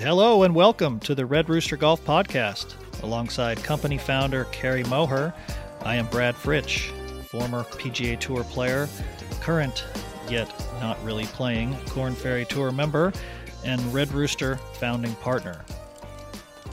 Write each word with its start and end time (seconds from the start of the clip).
Hello 0.00 0.44
and 0.44 0.54
welcome 0.54 0.98
to 1.00 1.14
the 1.14 1.26
Red 1.26 1.50
Rooster 1.50 1.76
Golf 1.76 2.02
Podcast. 2.06 2.72
Alongside 3.02 3.62
company 3.62 3.98
founder 3.98 4.44
Kerry 4.44 4.82
Moher, 4.84 5.34
I 5.82 5.96
am 5.96 6.06
Brad 6.06 6.34
Fritsch, 6.34 6.90
former 7.26 7.64
PGA 7.64 8.18
Tour 8.18 8.42
player, 8.44 8.88
current 9.42 9.84
yet 10.26 10.50
not 10.80 10.96
really 11.04 11.26
playing 11.26 11.76
Korn 11.88 12.14
Ferry 12.14 12.46
Tour 12.46 12.72
member, 12.72 13.12
and 13.62 13.92
Red 13.92 14.10
Rooster 14.12 14.56
founding 14.72 15.14
partner. 15.16 15.62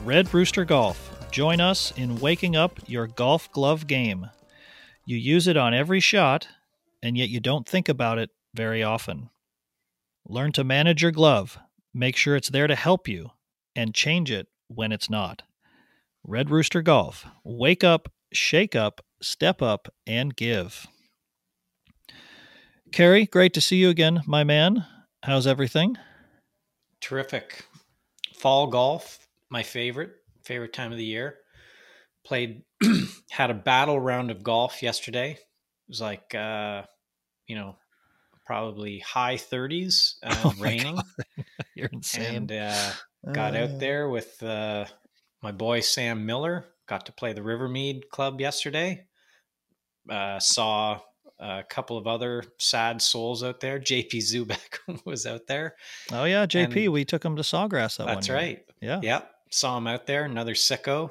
Red 0.04 0.32
Rooster 0.32 0.64
Golf. 0.64 1.28
Join 1.30 1.60
us 1.60 1.92
in 1.98 2.20
waking 2.20 2.56
up 2.56 2.80
your 2.86 3.08
golf 3.08 3.52
glove 3.52 3.86
game. 3.86 4.30
You 5.04 5.18
use 5.18 5.46
it 5.46 5.58
on 5.58 5.74
every 5.74 6.00
shot, 6.00 6.48
and 7.02 7.18
yet 7.18 7.28
you 7.28 7.40
don't 7.40 7.68
think 7.68 7.90
about 7.90 8.16
it 8.16 8.30
very 8.54 8.82
often. 8.82 9.28
Learn 10.26 10.52
to 10.52 10.64
manage 10.64 11.02
your 11.02 11.12
glove, 11.12 11.58
make 11.94 12.16
sure 12.16 12.36
it's 12.36 12.50
there 12.50 12.66
to 12.66 12.74
help 12.74 13.08
you, 13.08 13.30
and 13.74 13.94
change 13.94 14.30
it 14.30 14.48
when 14.68 14.92
it's 14.92 15.10
not. 15.10 15.42
Red 16.24 16.50
Rooster 16.50 16.82
Golf. 16.82 17.26
Wake 17.44 17.82
up, 17.82 18.12
shake 18.32 18.76
up, 18.76 19.04
step 19.22 19.62
up, 19.62 19.88
and 20.06 20.34
give. 20.36 20.86
Kerry, 22.92 23.26
great 23.26 23.54
to 23.54 23.60
see 23.60 23.76
you 23.76 23.88
again, 23.90 24.22
my 24.26 24.44
man. 24.44 24.84
How's 25.22 25.46
everything? 25.46 25.96
Terrific. 27.00 27.66
Fall 28.34 28.66
golf, 28.68 29.26
my 29.50 29.62
favorite, 29.62 30.12
favorite 30.42 30.72
time 30.72 30.92
of 30.92 30.98
the 30.98 31.04
year. 31.04 31.36
Played, 32.24 32.62
had 33.30 33.50
a 33.50 33.54
battle 33.54 33.98
round 34.00 34.30
of 34.30 34.42
golf 34.42 34.82
yesterday. 34.82 35.32
It 35.32 35.38
was 35.88 36.00
like, 36.00 36.34
uh, 36.34 36.82
you 37.46 37.56
know, 37.56 37.76
probably 38.48 38.98
high 39.00 39.36
30s, 39.36 40.14
uh, 40.22 40.34
Oh 40.46 40.54
raining. 40.58 40.94
God. 40.94 41.04
You're 41.76 41.90
insane. 41.92 42.34
And 42.36 42.52
uh, 42.52 42.90
got 43.32 43.54
Uh, 43.54 43.64
out 43.64 43.78
there 43.78 44.08
with 44.08 44.42
uh, 44.42 44.86
my 45.42 45.52
boy 45.52 45.80
Sam 45.80 46.24
Miller. 46.24 46.64
Got 46.88 47.04
to 47.06 47.12
play 47.12 47.34
the 47.34 47.42
Rivermead 47.42 48.08
Club 48.10 48.40
yesterday. 48.40 49.04
Uh, 50.10 50.38
saw 50.40 50.98
a 51.38 51.62
couple 51.68 51.98
of 51.98 52.06
other 52.06 52.42
sad 52.58 53.02
souls 53.02 53.44
out 53.44 53.60
there. 53.60 53.78
JP 53.90 54.14
Zubek 54.14 55.04
was 55.04 55.26
out 55.26 55.46
there. 55.46 55.76
Oh 56.10 56.24
yeah, 56.24 56.46
JP. 56.46 56.84
and- 56.84 56.92
we 56.94 57.04
took 57.04 57.22
him 57.22 57.36
to 57.36 57.42
Sawgrass 57.42 57.98
that. 57.98 58.06
That's 58.06 58.30
right. 58.30 58.64
Yeah. 58.80 59.00
Yep. 59.02 59.30
Saw 59.50 59.76
him 59.76 59.86
out 59.86 60.06
there, 60.06 60.24
another 60.24 60.54
sicko. 60.54 61.10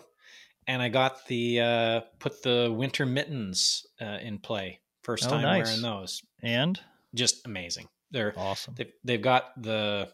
And 0.66 0.82
I 0.82 0.90
got 0.90 1.26
the 1.28 1.62
uh 1.62 2.02
put 2.20 2.42
the 2.42 2.74
winter 2.76 3.06
mittens 3.06 3.86
uh, 4.02 4.18
in 4.22 4.40
play. 4.40 4.80
First 5.04 5.28
Oh, 5.28 5.30
time 5.30 5.44
nice. 5.44 5.68
wearing 5.68 5.82
those. 5.84 6.24
And 6.42 6.80
Just 7.16 7.46
amazing. 7.46 7.88
They're 8.12 8.34
awesome. 8.38 8.76
they've, 8.78 8.92
they've 9.04 9.22
got 9.22 9.62
the 9.62 10.10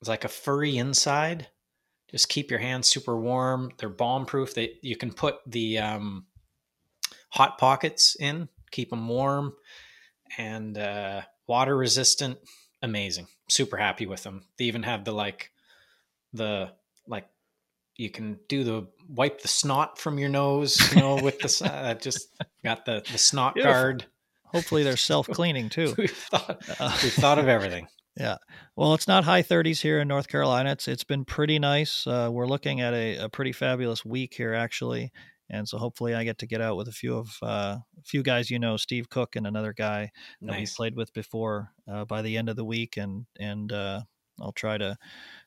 it's 0.00 0.08
like 0.08 0.24
a 0.24 0.28
furry 0.28 0.76
inside. 0.76 1.48
Just 2.10 2.28
keep 2.28 2.50
your 2.50 2.60
hands 2.60 2.88
super 2.88 3.18
warm. 3.18 3.72
They're 3.78 3.88
bomb 3.88 4.26
proof. 4.26 4.54
They 4.54 4.74
you 4.82 4.96
can 4.96 5.12
put 5.12 5.36
the 5.46 5.78
um 5.78 6.26
hot 7.30 7.58
pockets 7.58 8.16
in, 8.18 8.48
keep 8.70 8.90
them 8.90 9.08
warm 9.08 9.54
and 10.36 10.76
uh 10.78 11.22
water 11.46 11.76
resistant. 11.76 12.38
Amazing. 12.82 13.26
Super 13.48 13.76
happy 13.76 14.06
with 14.06 14.22
them. 14.22 14.42
They 14.58 14.64
even 14.64 14.82
have 14.84 15.04
the 15.04 15.12
like 15.12 15.50
the 16.32 16.72
like 17.06 17.28
you 17.96 18.10
can 18.10 18.38
do 18.48 18.62
the 18.62 18.86
wipe 19.08 19.42
the 19.42 19.48
snot 19.48 19.98
from 19.98 20.18
your 20.18 20.28
nose, 20.28 20.78
you 20.94 21.00
know, 21.00 21.16
with 21.16 21.38
the 21.40 21.70
uh, 21.72 21.94
just 21.94 22.28
got 22.62 22.84
the 22.84 23.02
the 23.10 23.18
snot 23.18 23.54
Beautiful. 23.54 23.74
guard. 23.74 24.06
Hopefully 24.52 24.82
they're 24.82 24.96
self 25.12 25.28
cleaning 25.28 25.68
too. 25.68 25.94
We've 25.96 26.10
thought 26.10 26.62
Uh, 26.80 26.98
we've 27.02 27.12
thought 27.12 27.38
of 27.38 27.48
everything. 27.48 27.86
Yeah. 28.18 28.38
Well, 28.74 28.94
it's 28.94 29.06
not 29.06 29.22
high 29.22 29.44
30s 29.44 29.80
here 29.80 30.00
in 30.00 30.08
North 30.08 30.26
Carolina. 30.26 30.72
It's 30.72 30.88
it's 30.88 31.04
been 31.04 31.24
pretty 31.24 31.60
nice. 31.60 32.04
Uh, 32.04 32.28
we're 32.32 32.48
looking 32.48 32.80
at 32.80 32.92
a, 32.92 33.16
a 33.18 33.28
pretty 33.28 33.52
fabulous 33.52 34.04
week 34.04 34.34
here 34.34 34.54
actually, 34.54 35.12
and 35.48 35.68
so 35.68 35.78
hopefully 35.78 36.16
I 36.16 36.24
get 36.24 36.38
to 36.38 36.46
get 36.48 36.60
out 36.60 36.76
with 36.76 36.88
a 36.88 36.92
few 36.92 37.16
of 37.16 37.28
uh, 37.44 37.76
a 37.78 38.02
few 38.04 38.24
guys 38.24 38.50
you 38.50 38.58
know, 38.58 38.76
Steve 38.76 39.08
Cook 39.08 39.36
and 39.36 39.46
another 39.46 39.72
guy 39.72 40.10
that 40.42 40.50
we 40.58 40.66
played 40.76 40.96
with 40.96 41.12
before 41.12 41.70
uh, 41.88 42.06
by 42.06 42.22
the 42.22 42.36
end 42.36 42.48
of 42.48 42.56
the 42.56 42.64
week, 42.64 42.96
and 42.96 43.24
and 43.38 43.70
uh, 43.72 44.00
I'll 44.40 44.50
try 44.50 44.78
to 44.78 44.96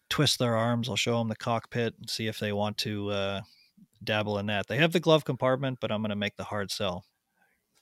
twist 0.09 0.39
their 0.39 0.55
arms. 0.55 0.87
I'll 0.87 0.95
show 0.95 1.17
them 1.17 1.27
the 1.27 1.35
cockpit 1.35 1.95
and 1.99 2.09
see 2.09 2.27
if 2.27 2.39
they 2.39 2.53
want 2.53 2.77
to 2.77 3.09
uh, 3.09 3.41
dabble 4.01 4.37
in 4.37 4.45
that. 4.45 4.67
They 4.67 4.77
have 4.77 4.93
the 4.93 5.01
glove 5.01 5.25
compartment, 5.25 5.79
but 5.81 5.91
I'm 5.91 6.01
going 6.01 6.11
to 6.11 6.15
make 6.15 6.37
the 6.37 6.45
hard 6.45 6.71
sell. 6.71 7.03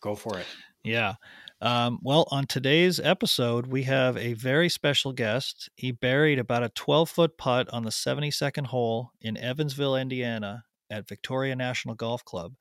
Go 0.01 0.15
for 0.15 0.39
it. 0.39 0.47
Yeah. 0.83 1.15
Um, 1.61 1.99
well, 2.01 2.25
on 2.31 2.45
today's 2.45 2.99
episode, 2.99 3.67
we 3.67 3.83
have 3.83 4.15
a 4.15 4.33
very 4.33 4.69
special 4.69 5.11
guest. 5.11 5.69
He 5.75 5.91
buried 5.91 6.39
about 6.39 6.63
a 6.63 6.69
12 6.69 7.09
foot 7.09 7.37
putt 7.37 7.67
on 7.73 7.83
the 7.83 7.89
72nd 7.89 8.67
hole 8.67 9.11
in 9.19 9.35
Evansville, 9.35 9.97
Indiana 9.97 10.63
at 10.89 11.07
Victoria 11.07 11.55
National 11.55 11.95
Golf 11.95 12.23
Club, 12.23 12.53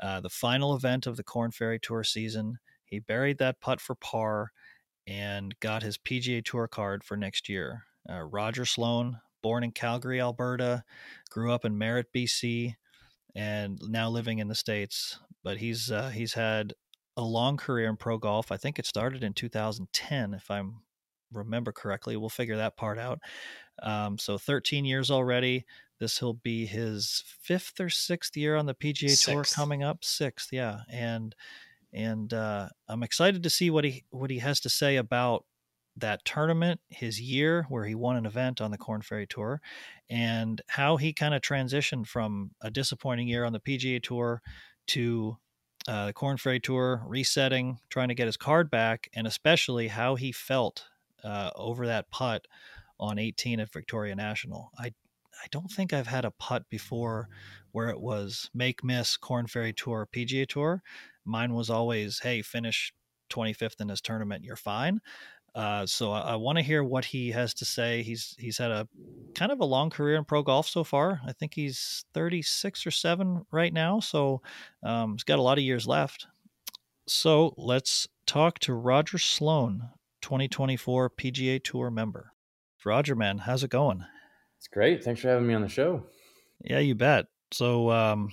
uh, 0.00 0.20
the 0.20 0.30
final 0.30 0.76
event 0.76 1.06
of 1.06 1.16
the 1.16 1.24
Korn 1.24 1.50
Ferry 1.50 1.80
Tour 1.80 2.04
season. 2.04 2.58
He 2.84 3.00
buried 3.00 3.38
that 3.38 3.60
putt 3.60 3.80
for 3.80 3.96
par 3.96 4.52
and 5.06 5.58
got 5.60 5.82
his 5.82 5.98
PGA 5.98 6.44
Tour 6.44 6.68
card 6.68 7.02
for 7.02 7.16
next 7.16 7.48
year. 7.48 7.82
Uh, 8.08 8.22
Roger 8.22 8.64
Sloan, 8.64 9.18
born 9.42 9.64
in 9.64 9.72
Calgary, 9.72 10.20
Alberta, 10.20 10.84
grew 11.30 11.52
up 11.52 11.64
in 11.64 11.76
Merritt, 11.76 12.12
BC, 12.14 12.74
and 13.34 13.80
now 13.88 14.08
living 14.08 14.38
in 14.38 14.48
the 14.48 14.54
States. 14.54 15.18
But 15.42 15.58
he's 15.58 15.90
uh, 15.90 16.10
he's 16.10 16.32
had 16.32 16.74
a 17.16 17.22
long 17.22 17.56
career 17.56 17.88
in 17.88 17.96
pro 17.96 18.18
golf. 18.18 18.50
I 18.50 18.56
think 18.56 18.78
it 18.78 18.86
started 18.86 19.22
in 19.22 19.32
2010, 19.32 20.34
if 20.34 20.50
I 20.50 20.62
remember 21.32 21.72
correctly. 21.72 22.16
We'll 22.16 22.28
figure 22.28 22.56
that 22.56 22.76
part 22.76 22.98
out. 22.98 23.20
Um, 23.82 24.18
so 24.18 24.38
13 24.38 24.84
years 24.84 25.10
already. 25.10 25.64
This 26.00 26.20
will 26.20 26.34
be 26.34 26.66
his 26.66 27.22
fifth 27.26 27.80
or 27.80 27.88
sixth 27.88 28.36
year 28.36 28.56
on 28.56 28.66
the 28.66 28.74
PGA 28.74 29.24
Tour 29.24 29.44
coming 29.44 29.82
up. 29.82 30.04
Sixth, 30.04 30.52
yeah, 30.52 30.80
and 30.90 31.34
and 31.92 32.34
uh, 32.34 32.68
I'm 32.88 33.04
excited 33.04 33.44
to 33.44 33.50
see 33.50 33.70
what 33.70 33.84
he 33.84 34.04
what 34.10 34.30
he 34.30 34.38
has 34.40 34.60
to 34.60 34.68
say 34.68 34.96
about 34.96 35.44
that 35.96 36.24
tournament, 36.24 36.80
his 36.88 37.20
year 37.20 37.66
where 37.68 37.84
he 37.84 37.94
won 37.94 38.16
an 38.16 38.26
event 38.26 38.60
on 38.60 38.72
the 38.72 38.78
Korn 38.78 39.02
Ferry 39.02 39.26
Tour, 39.28 39.60
and 40.10 40.60
how 40.66 40.96
he 40.96 41.12
kind 41.12 41.32
of 41.32 41.42
transitioned 41.42 42.08
from 42.08 42.50
a 42.60 42.70
disappointing 42.70 43.28
year 43.28 43.44
on 43.44 43.52
the 43.52 43.60
PGA 43.60 44.02
Tour 44.02 44.42
to 44.88 45.38
uh, 45.86 46.06
the 46.06 46.12
Korn 46.12 46.36
Ferry 46.36 46.60
Tour, 46.60 47.02
resetting, 47.06 47.78
trying 47.90 48.08
to 48.08 48.14
get 48.14 48.26
his 48.26 48.36
card 48.36 48.70
back, 48.70 49.08
and 49.14 49.26
especially 49.26 49.88
how 49.88 50.14
he 50.14 50.32
felt 50.32 50.86
uh, 51.22 51.50
over 51.56 51.86
that 51.86 52.10
putt 52.10 52.46
on 52.98 53.18
18 53.18 53.60
at 53.60 53.72
Victoria 53.72 54.14
National. 54.14 54.70
I 54.78 54.92
I 55.42 55.46
don't 55.50 55.70
think 55.70 55.92
I've 55.92 56.06
had 56.06 56.24
a 56.24 56.30
putt 56.30 56.70
before 56.70 57.28
where 57.72 57.90
it 57.90 58.00
was 58.00 58.50
make 58.54 58.84
miss 58.84 59.16
Korn 59.16 59.46
Ferry 59.46 59.72
Tour 59.72 60.08
PGA 60.14 60.46
Tour. 60.46 60.82
Mine 61.24 61.54
was 61.54 61.68
always 61.70 62.20
hey 62.20 62.40
finish 62.40 62.94
25th 63.30 63.80
in 63.80 63.88
this 63.88 64.00
tournament, 64.00 64.44
you're 64.44 64.56
fine. 64.56 65.00
Uh, 65.54 65.86
so 65.86 66.10
I, 66.10 66.20
I 66.20 66.36
want 66.36 66.58
to 66.58 66.64
hear 66.64 66.82
what 66.82 67.04
he 67.04 67.30
has 67.30 67.54
to 67.54 67.64
say. 67.64 68.02
He's 68.02 68.34
he's 68.38 68.58
had 68.58 68.70
a 68.70 68.88
kind 69.34 69.52
of 69.52 69.60
a 69.60 69.64
long 69.64 69.90
career 69.90 70.16
in 70.16 70.24
pro 70.24 70.42
golf 70.42 70.68
so 70.68 70.82
far. 70.82 71.20
I 71.26 71.32
think 71.32 71.54
he's 71.54 72.04
36 72.12 72.86
or 72.86 72.90
seven 72.90 73.46
right 73.52 73.72
now. 73.72 74.00
So 74.00 74.42
um, 74.82 75.12
he's 75.12 75.24
got 75.24 75.38
a 75.38 75.42
lot 75.42 75.58
of 75.58 75.64
years 75.64 75.86
left. 75.86 76.26
So 77.06 77.54
let's 77.56 78.08
talk 78.26 78.58
to 78.60 78.74
Roger 78.74 79.18
Sloan, 79.18 79.90
2024 80.22 81.10
PGA 81.10 81.62
Tour 81.62 81.90
member. 81.90 82.32
Roger, 82.84 83.14
man, 83.14 83.38
how's 83.38 83.64
it 83.64 83.70
going? 83.70 84.04
It's 84.58 84.68
great. 84.68 85.02
Thanks 85.02 85.20
for 85.20 85.28
having 85.28 85.46
me 85.46 85.54
on 85.54 85.62
the 85.62 85.68
show. 85.68 86.04
Yeah, 86.62 86.80
you 86.80 86.94
bet. 86.94 87.26
So 87.50 87.90
um, 87.90 88.30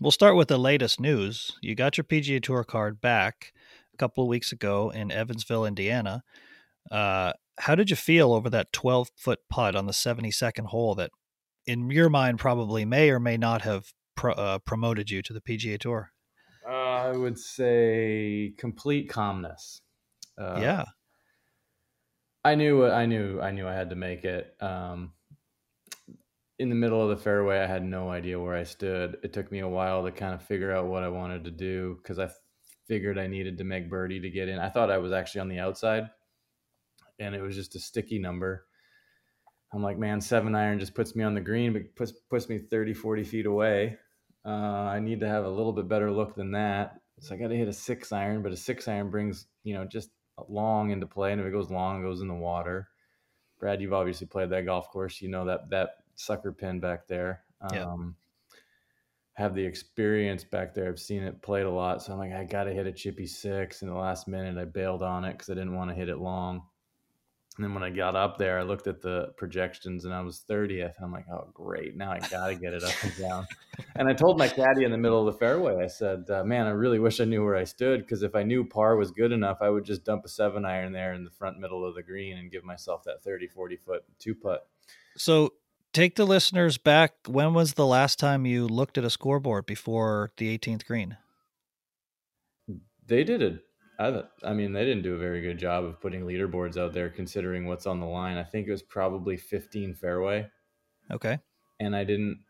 we'll 0.00 0.10
start 0.10 0.36
with 0.36 0.48
the 0.48 0.58
latest 0.58 1.00
news. 1.00 1.52
You 1.60 1.74
got 1.74 1.96
your 1.96 2.04
PGA 2.04 2.42
Tour 2.42 2.64
card 2.64 3.00
back 3.00 3.52
a 3.92 3.96
couple 3.96 4.24
of 4.24 4.28
weeks 4.28 4.52
ago 4.52 4.90
in 4.90 5.10
Evansville, 5.10 5.64
Indiana. 5.64 6.24
Uh, 6.90 7.32
how 7.58 7.74
did 7.74 7.90
you 7.90 7.96
feel 7.96 8.32
over 8.32 8.50
that 8.50 8.72
12 8.72 9.10
foot 9.16 9.40
putt 9.48 9.74
on 9.76 9.86
the 9.86 9.92
72nd 9.92 10.66
hole 10.66 10.94
that, 10.96 11.10
in 11.66 11.90
your 11.90 12.10
mind, 12.10 12.38
probably 12.38 12.84
may 12.84 13.10
or 13.10 13.20
may 13.20 13.36
not 13.36 13.62
have 13.62 13.92
pro- 14.16 14.34
uh, 14.34 14.58
promoted 14.58 15.10
you 15.10 15.22
to 15.22 15.32
the 15.32 15.40
PGA 15.40 15.78
Tour? 15.78 16.10
Uh, 16.66 16.72
I 16.72 17.12
would 17.12 17.38
say 17.38 18.54
complete 18.58 19.08
calmness. 19.08 19.80
Uh, 20.38 20.58
yeah. 20.60 20.84
I 22.44 22.54
knew. 22.54 22.84
I 22.84 23.06
knew. 23.06 23.40
I 23.40 23.50
knew 23.50 23.66
I 23.66 23.74
had 23.74 23.90
to 23.90 23.96
make 23.96 24.24
it. 24.24 24.54
Um, 24.60 25.12
in 26.58 26.68
the 26.68 26.74
middle 26.74 27.02
of 27.02 27.08
the 27.08 27.22
fairway, 27.22 27.58
I 27.58 27.66
had 27.66 27.82
no 27.82 28.10
idea 28.10 28.38
where 28.38 28.54
I 28.54 28.64
stood. 28.64 29.16
It 29.22 29.32
took 29.32 29.50
me 29.50 29.60
a 29.60 29.68
while 29.68 30.04
to 30.04 30.12
kind 30.12 30.34
of 30.34 30.42
figure 30.42 30.72
out 30.72 30.86
what 30.86 31.02
I 31.02 31.08
wanted 31.08 31.44
to 31.44 31.50
do 31.50 31.98
because 32.02 32.18
I 32.18 32.28
figured 32.86 33.18
I 33.18 33.26
needed 33.26 33.58
to 33.58 33.64
make 33.64 33.90
birdie 33.90 34.20
to 34.20 34.30
get 34.30 34.48
in. 34.48 34.58
I 34.58 34.68
thought 34.68 34.90
I 34.90 34.98
was 34.98 35.12
actually 35.12 35.40
on 35.40 35.48
the 35.48 35.58
outside, 35.58 36.10
and 37.18 37.34
it 37.34 37.42
was 37.42 37.54
just 37.54 37.76
a 37.76 37.80
sticky 37.80 38.18
number. 38.18 38.66
I'm 39.72 39.82
like, 39.82 39.98
man, 39.98 40.20
seven 40.20 40.54
iron 40.54 40.78
just 40.78 40.94
puts 40.94 41.16
me 41.16 41.24
on 41.24 41.34
the 41.34 41.40
green, 41.40 41.72
but 41.72 41.94
puts 41.96 42.12
puts 42.12 42.48
me 42.48 42.58
30, 42.58 42.94
40 42.94 43.24
feet 43.24 43.46
away. 43.46 43.98
Uh, 44.44 44.48
I 44.48 45.00
need 45.00 45.20
to 45.20 45.28
have 45.28 45.44
a 45.44 45.50
little 45.50 45.72
bit 45.72 45.88
better 45.88 46.10
look 46.12 46.36
than 46.36 46.52
that. 46.52 47.00
So 47.20 47.34
I 47.34 47.38
got 47.38 47.48
to 47.48 47.56
hit 47.56 47.68
a 47.68 47.72
six 47.72 48.12
iron, 48.12 48.42
but 48.42 48.52
a 48.52 48.56
six 48.56 48.86
iron 48.88 49.10
brings, 49.10 49.46
you 49.62 49.74
know, 49.74 49.84
just 49.84 50.10
long 50.48 50.90
into 50.90 51.06
play. 51.06 51.32
And 51.32 51.40
if 51.40 51.46
it 51.46 51.52
goes 51.52 51.70
long, 51.70 52.00
it 52.00 52.04
goes 52.04 52.20
in 52.20 52.28
the 52.28 52.34
water. 52.34 52.88
Brad, 53.58 53.80
you've 53.80 53.92
obviously 53.92 54.26
played 54.26 54.50
that 54.50 54.66
golf 54.66 54.90
course. 54.90 55.20
You 55.22 55.28
know 55.28 55.46
that 55.46 55.70
that 55.70 55.90
sucker 56.14 56.52
pin 56.52 56.80
back 56.80 57.06
there. 57.08 57.42
Um, 57.60 57.74
Yeah. 57.74 57.96
Have 59.36 59.54
the 59.56 59.64
experience 59.64 60.44
back 60.44 60.74
there. 60.74 60.88
I've 60.88 61.00
seen 61.00 61.24
it 61.24 61.42
played 61.42 61.66
a 61.66 61.70
lot, 61.70 62.00
so 62.00 62.12
I'm 62.12 62.20
like, 62.20 62.32
I 62.32 62.44
got 62.44 62.64
to 62.64 62.72
hit 62.72 62.86
a 62.86 62.92
chippy 62.92 63.26
six. 63.26 63.82
In 63.82 63.88
the 63.88 63.94
last 63.94 64.28
minute, 64.28 64.56
I 64.56 64.64
bailed 64.64 65.02
on 65.02 65.24
it 65.24 65.32
because 65.32 65.50
I 65.50 65.54
didn't 65.54 65.74
want 65.74 65.90
to 65.90 65.96
hit 65.96 66.08
it 66.08 66.18
long. 66.18 66.62
And 67.56 67.64
then 67.64 67.72
when 67.72 67.84
I 67.84 67.90
got 67.90 68.16
up 68.16 68.36
there, 68.36 68.58
I 68.58 68.62
looked 68.62 68.88
at 68.88 69.00
the 69.00 69.32
projections 69.36 70.04
and 70.04 70.12
I 70.12 70.20
was 70.22 70.44
30th. 70.48 70.94
I'm 71.00 71.12
like, 71.12 71.26
oh, 71.30 71.48
great. 71.54 71.96
Now 71.96 72.10
I 72.10 72.18
got 72.18 72.48
to 72.48 72.56
get 72.56 72.74
it 72.74 72.82
up 72.82 72.92
and 73.04 73.16
down. 73.16 73.46
and 73.94 74.08
I 74.08 74.12
told 74.12 74.38
my 74.38 74.48
caddy 74.48 74.84
in 74.84 74.90
the 74.90 74.98
middle 74.98 75.26
of 75.26 75.32
the 75.32 75.38
fairway, 75.38 75.76
I 75.82 75.86
said, 75.86 76.28
uh, 76.30 76.42
man, 76.42 76.66
I 76.66 76.70
really 76.70 76.98
wish 76.98 77.20
I 77.20 77.24
knew 77.24 77.44
where 77.44 77.54
I 77.54 77.62
stood 77.62 78.00
because 78.00 78.24
if 78.24 78.34
I 78.34 78.42
knew 78.42 78.64
par 78.64 78.96
was 78.96 79.12
good 79.12 79.30
enough, 79.30 79.58
I 79.60 79.70
would 79.70 79.84
just 79.84 80.04
dump 80.04 80.24
a 80.24 80.28
seven 80.28 80.64
iron 80.64 80.92
there 80.92 81.14
in 81.14 81.22
the 81.22 81.30
front 81.30 81.60
middle 81.60 81.86
of 81.86 81.94
the 81.94 82.02
green 82.02 82.38
and 82.38 82.50
give 82.50 82.64
myself 82.64 83.04
that 83.04 83.22
30, 83.22 83.46
40 83.46 83.76
foot 83.76 84.04
two 84.18 84.34
putt. 84.34 84.68
So 85.16 85.52
take 85.92 86.16
the 86.16 86.26
listeners 86.26 86.76
back. 86.76 87.12
When 87.28 87.54
was 87.54 87.74
the 87.74 87.86
last 87.86 88.18
time 88.18 88.46
you 88.46 88.66
looked 88.66 88.98
at 88.98 89.04
a 89.04 89.10
scoreboard 89.10 89.64
before 89.64 90.32
the 90.38 90.58
18th 90.58 90.84
green? 90.86 91.18
They 93.06 93.22
did 93.22 93.42
it. 93.42 93.64
I, 93.98 94.22
I 94.42 94.52
mean, 94.54 94.72
they 94.72 94.84
didn't 94.84 95.02
do 95.02 95.14
a 95.14 95.18
very 95.18 95.40
good 95.40 95.58
job 95.58 95.84
of 95.84 96.00
putting 96.00 96.22
leaderboards 96.22 96.76
out 96.76 96.92
there 96.92 97.08
considering 97.10 97.66
what's 97.66 97.86
on 97.86 98.00
the 98.00 98.06
line. 98.06 98.36
I 98.36 98.44
think 98.44 98.66
it 98.66 98.72
was 98.72 98.82
probably 98.82 99.36
15 99.36 99.94
fairway. 99.94 100.48
Okay. 101.10 101.38
and 101.80 101.94
I 101.94 102.04
didn't 102.04 102.40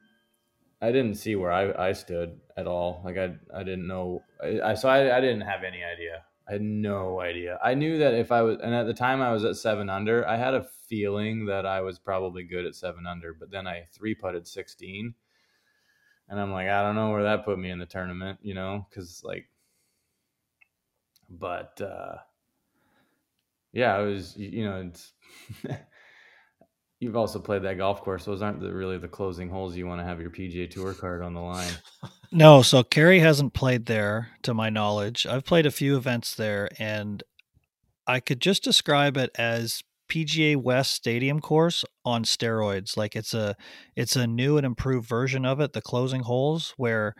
I 0.82 0.92
didn't 0.92 1.14
see 1.16 1.34
where 1.34 1.50
I, 1.50 1.88
I 1.88 1.92
stood 1.92 2.40
at 2.56 2.66
all. 2.66 3.02
Like 3.04 3.16
I 3.18 3.34
I 3.54 3.62
didn't 3.62 3.86
know 3.86 4.22
I, 4.42 4.60
I 4.60 4.74
so 4.74 4.88
I, 4.88 5.16
I 5.16 5.20
didn't 5.20 5.42
have 5.42 5.64
any 5.64 5.82
idea. 5.82 6.24
I 6.48 6.52
had 6.52 6.62
no 6.62 7.20
idea. 7.20 7.58
I 7.64 7.74
knew 7.74 7.98
that 7.98 8.14
if 8.14 8.30
I 8.30 8.42
was 8.42 8.58
and 8.62 8.74
at 8.74 8.86
the 8.86 8.94
time 8.94 9.22
I 9.22 9.32
was 9.32 9.44
at 9.44 9.56
seven 9.56 9.88
under, 9.88 10.26
I 10.28 10.36
had 10.36 10.54
a 10.54 10.66
feeling 10.88 11.46
that 11.46 11.66
I 11.66 11.80
was 11.80 11.98
probably 11.98 12.42
good 12.44 12.66
at 12.66 12.74
seven 12.74 13.06
under, 13.06 13.32
but 13.34 13.50
then 13.50 13.66
I 13.66 13.86
three 13.92 14.14
putted 14.14 14.46
sixteen. 14.46 15.14
And 16.28 16.40
I'm 16.40 16.52
like, 16.52 16.68
I 16.68 16.82
don't 16.82 16.94
know 16.94 17.10
where 17.10 17.24
that 17.24 17.44
put 17.44 17.58
me 17.58 17.70
in 17.70 17.78
the 17.78 17.86
tournament, 17.86 18.38
you 18.42 18.54
know, 18.54 18.86
because 18.88 19.22
like 19.24 19.46
but 21.28 21.80
uh 21.80 22.16
yeah, 23.72 23.98
it 24.00 24.06
was 24.06 24.36
you 24.36 24.64
know, 24.64 24.90
You've 27.00 27.16
also 27.16 27.38
played 27.38 27.62
that 27.64 27.76
golf 27.76 28.02
course. 28.02 28.24
Those 28.24 28.40
aren't 28.40 28.60
the, 28.60 28.72
really 28.72 28.96
the 28.96 29.08
closing 29.08 29.50
holes 29.50 29.76
you 29.76 29.86
want 29.86 30.00
to 30.00 30.06
have 30.06 30.20
your 30.20 30.30
PGA 30.30 30.70
Tour 30.70 30.94
card 30.94 31.22
on 31.22 31.34
the 31.34 31.40
line. 31.40 31.72
No, 32.36 32.62
so 32.62 32.82
Kerry 32.82 33.20
hasn't 33.20 33.54
played 33.54 33.86
there 33.86 34.30
to 34.42 34.52
my 34.54 34.68
knowledge. 34.68 35.24
I've 35.24 35.44
played 35.44 35.66
a 35.66 35.70
few 35.70 35.96
events 35.96 36.34
there 36.34 36.68
and 36.80 37.22
I 38.08 38.18
could 38.18 38.40
just 38.40 38.64
describe 38.64 39.16
it 39.16 39.30
as 39.38 39.84
PGA 40.08 40.56
West 40.56 40.94
Stadium 40.94 41.40
course 41.40 41.84
on 42.04 42.24
steroids. 42.24 42.96
Like 42.96 43.14
it's 43.14 43.34
a 43.34 43.54
it's 43.94 44.16
a 44.16 44.26
new 44.26 44.56
and 44.56 44.66
improved 44.66 45.08
version 45.08 45.46
of 45.46 45.60
it, 45.60 45.74
the 45.74 45.80
closing 45.80 46.22
holes 46.22 46.74
where 46.76 47.14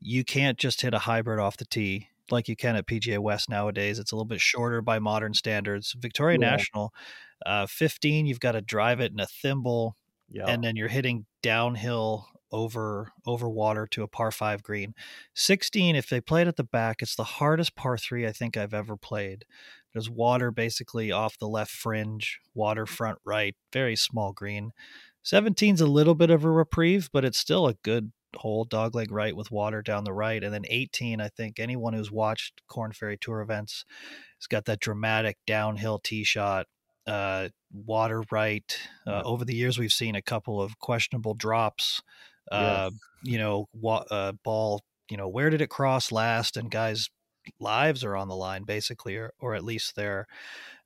you 0.00 0.24
can't 0.24 0.56
just 0.56 0.80
hit 0.80 0.94
a 0.94 1.00
hybrid 1.00 1.38
off 1.38 1.58
the 1.58 1.66
tee 1.66 2.08
like 2.32 2.48
you 2.48 2.56
can 2.56 2.76
at 2.76 2.86
PGA 2.86 3.18
West 3.18 3.48
nowadays. 3.48 3.98
It's 3.98 4.12
a 4.12 4.16
little 4.16 4.26
bit 4.26 4.40
shorter 4.40 4.80
by 4.82 4.98
modern 4.98 5.34
standards. 5.34 5.94
Victoria 5.98 6.38
Yeah. 6.40 6.50
National 6.50 6.92
uh 7.46 7.66
15 7.66 8.26
you've 8.26 8.40
got 8.40 8.52
to 8.52 8.60
drive 8.60 8.98
it 9.00 9.12
in 9.12 9.20
a 9.20 9.26
thimble 9.26 9.96
Yeah. 10.28 10.46
and 10.48 10.64
then 10.64 10.74
you're 10.74 10.88
hitting 10.88 11.24
downhill 11.40 12.26
over 12.50 13.12
over 13.26 13.48
water 13.48 13.86
to 13.92 14.02
a 14.02 14.08
par 14.08 14.30
5 14.32 14.62
green 14.62 14.92
16 15.34 15.94
if 15.94 16.08
they 16.08 16.20
played 16.20 16.48
at 16.48 16.56
the 16.56 16.64
back 16.64 17.00
it's 17.00 17.14
the 17.14 17.22
hardest 17.24 17.76
par 17.76 17.96
3 17.96 18.26
i 18.26 18.32
think 18.32 18.56
i've 18.56 18.74
ever 18.74 18.96
played 18.96 19.44
there's 19.92 20.10
water 20.10 20.50
basically 20.50 21.12
off 21.12 21.38
the 21.38 21.46
left 21.46 21.70
fringe 21.70 22.40
water 22.54 22.86
front 22.86 23.18
right 23.24 23.54
very 23.72 23.94
small 23.94 24.32
green 24.32 24.72
17's 25.24 25.80
a 25.80 25.86
little 25.86 26.14
bit 26.14 26.30
of 26.30 26.44
a 26.44 26.50
reprieve 26.50 27.08
but 27.12 27.24
it's 27.24 27.38
still 27.38 27.66
a 27.68 27.74
good 27.84 28.10
hole 28.36 28.66
dogleg 28.66 29.10
right 29.10 29.34
with 29.36 29.50
water 29.50 29.82
down 29.82 30.04
the 30.04 30.12
right 30.12 30.44
and 30.44 30.52
then 30.52 30.64
18 30.68 31.20
i 31.20 31.28
think 31.28 31.58
anyone 31.58 31.94
who's 31.94 32.10
watched 32.10 32.60
Korn 32.68 32.92
Ferry 32.92 33.16
tour 33.18 33.40
events 33.40 33.84
has 34.38 34.46
got 34.46 34.64
that 34.66 34.80
dramatic 34.80 35.38
downhill 35.46 35.98
tee 35.98 36.24
shot 36.24 36.66
uh, 37.06 37.48
water 37.72 38.22
right. 38.30 38.78
Uh, 39.06 39.22
over 39.24 39.42
the 39.42 39.54
years, 39.54 39.78
we've 39.78 39.92
seen 39.92 40.14
a 40.14 40.20
couple 40.20 40.60
of 40.60 40.78
questionable 40.78 41.32
drops. 41.32 42.02
Uh, 42.52 42.90
You 43.22 43.38
know, 43.38 43.66
wa- 43.72 44.04
uh, 44.10 44.32
ball. 44.44 44.82
You 45.10 45.16
know, 45.16 45.26
where 45.28 45.48
did 45.48 45.62
it 45.62 45.70
cross 45.70 46.12
last? 46.12 46.58
And 46.58 46.70
guys' 46.70 47.08
lives 47.58 48.04
are 48.04 48.14
on 48.14 48.28
the 48.28 48.36
line, 48.36 48.64
basically, 48.64 49.16
or 49.16 49.32
or 49.40 49.54
at 49.54 49.64
least 49.64 49.96
their 49.96 50.26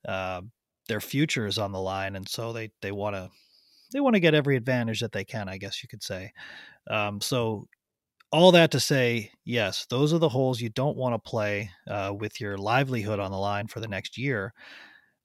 uh, 0.07 0.41
their 0.87 1.01
future 1.01 1.45
is 1.45 1.57
on 1.57 1.71
the 1.71 1.81
line, 1.81 2.15
and 2.15 2.27
so 2.27 2.53
they 2.53 2.71
they 2.81 2.91
want 2.91 3.15
to 3.15 3.29
they 3.93 3.99
want 3.99 4.15
to 4.15 4.19
get 4.19 4.33
every 4.33 4.57
advantage 4.57 4.99
that 4.99 5.11
they 5.11 5.23
can. 5.23 5.47
I 5.47 5.57
guess 5.57 5.83
you 5.83 5.87
could 5.87 6.03
say. 6.03 6.33
Um, 6.89 7.21
so 7.21 7.67
all 8.31 8.51
that 8.51 8.71
to 8.71 8.79
say, 8.79 9.31
yes, 9.45 9.85
those 9.89 10.11
are 10.11 10.17
the 10.17 10.29
holes 10.29 10.59
you 10.59 10.69
don't 10.69 10.97
want 10.97 11.13
to 11.13 11.29
play 11.29 11.69
uh, 11.87 12.11
with 12.17 12.41
your 12.41 12.57
livelihood 12.57 13.19
on 13.19 13.31
the 13.31 13.37
line 13.37 13.67
for 13.67 13.79
the 13.79 13.87
next 13.87 14.17
year. 14.17 14.53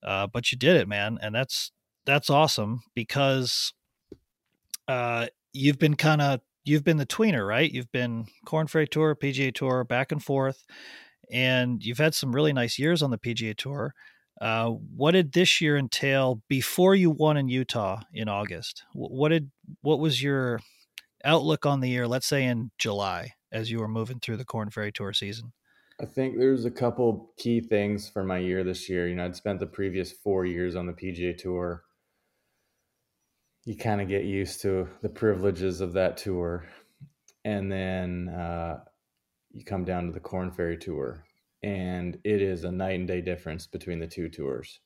Uh, 0.02 0.26
but 0.26 0.52
you 0.52 0.58
did 0.58 0.76
it, 0.76 0.86
man, 0.86 1.18
and 1.22 1.34
that's 1.34 1.72
that's 2.06 2.30
awesome 2.30 2.80
because 2.94 3.72
uh, 4.86 5.26
you've 5.52 5.78
been 5.78 5.96
kind 5.96 6.20
of 6.20 6.40
you've 6.64 6.84
been 6.84 6.98
the 6.98 7.06
tweener, 7.06 7.46
right? 7.46 7.72
You've 7.72 7.90
been 7.90 8.26
Korn 8.44 8.66
Ferry 8.66 8.86
Tour, 8.86 9.16
PGA 9.16 9.54
Tour, 9.54 9.84
back 9.84 10.12
and 10.12 10.22
forth, 10.22 10.64
and 11.32 11.82
you've 11.82 11.98
had 11.98 12.14
some 12.14 12.34
really 12.34 12.52
nice 12.52 12.78
years 12.78 13.02
on 13.02 13.10
the 13.10 13.18
PGA 13.18 13.56
Tour. 13.56 13.94
Uh, 14.40 14.70
what 14.70 15.12
did 15.12 15.32
this 15.32 15.60
year 15.60 15.76
entail 15.76 16.42
before 16.48 16.94
you 16.94 17.10
won 17.10 17.36
in 17.36 17.48
Utah 17.48 18.00
in 18.12 18.28
August? 18.28 18.84
What 18.92 19.30
did 19.30 19.50
what 19.82 19.98
was 19.98 20.22
your 20.22 20.60
outlook 21.24 21.66
on 21.66 21.80
the 21.80 21.88
year? 21.88 22.06
Let's 22.06 22.26
say 22.26 22.44
in 22.44 22.70
July, 22.78 23.34
as 23.50 23.70
you 23.70 23.78
were 23.78 23.88
moving 23.88 24.20
through 24.20 24.36
the 24.36 24.44
Korn 24.44 24.70
Ferry 24.70 24.92
Tour 24.92 25.12
season. 25.12 25.52
I 26.00 26.06
think 26.06 26.38
there's 26.38 26.64
a 26.64 26.70
couple 26.70 27.32
key 27.38 27.60
things 27.60 28.08
for 28.08 28.22
my 28.22 28.38
year 28.38 28.62
this 28.62 28.88
year. 28.88 29.08
You 29.08 29.16
know, 29.16 29.24
I'd 29.24 29.34
spent 29.34 29.58
the 29.58 29.66
previous 29.66 30.12
four 30.12 30.46
years 30.46 30.76
on 30.76 30.86
the 30.86 30.92
PGA 30.92 31.36
Tour. 31.36 31.82
You 33.64 33.76
kind 33.76 34.00
of 34.00 34.08
get 34.08 34.24
used 34.24 34.62
to 34.62 34.88
the 35.02 35.08
privileges 35.08 35.80
of 35.80 35.94
that 35.94 36.16
tour. 36.16 36.68
And 37.44 37.70
then 37.70 38.28
uh, 38.28 38.80
you 39.50 39.64
come 39.64 39.84
down 39.84 40.06
to 40.06 40.12
the 40.12 40.20
Korn 40.20 40.52
Ferry 40.52 40.78
Tour, 40.78 41.24
and 41.62 42.18
it 42.24 42.42
is 42.42 42.64
a 42.64 42.72
night 42.72 42.98
and 42.98 43.08
day 43.08 43.20
difference 43.20 43.66
between 43.66 43.98
the 43.98 44.06
two 44.06 44.28
tours. 44.28 44.80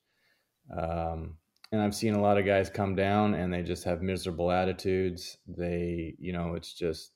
Um, 0.76 1.36
and 1.70 1.80
I've 1.80 1.94
seen 1.94 2.14
a 2.14 2.20
lot 2.20 2.38
of 2.38 2.44
guys 2.44 2.68
come 2.68 2.94
down 2.94 3.34
and 3.34 3.52
they 3.52 3.62
just 3.62 3.84
have 3.84 4.02
miserable 4.02 4.50
attitudes. 4.50 5.38
They, 5.46 6.14
you 6.18 6.32
know, 6.32 6.54
it's 6.54 6.74
just 6.74 7.12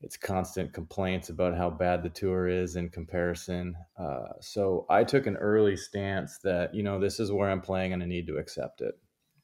it's 0.00 0.16
constant 0.16 0.72
complaints 0.72 1.28
about 1.28 1.56
how 1.56 1.70
bad 1.70 2.04
the 2.04 2.08
tour 2.08 2.46
is 2.46 2.76
in 2.76 2.88
comparison. 2.88 3.74
Uh, 3.98 4.28
so 4.40 4.86
I 4.88 5.02
took 5.02 5.26
an 5.26 5.36
early 5.36 5.76
stance 5.76 6.38
that 6.44 6.74
you 6.74 6.84
know 6.84 7.00
this 7.00 7.18
is 7.18 7.32
where 7.32 7.50
I'm 7.50 7.60
playing 7.60 7.92
and 7.92 8.02
I 8.02 8.06
need 8.06 8.28
to 8.28 8.36
accept 8.36 8.80
it. 8.80 8.94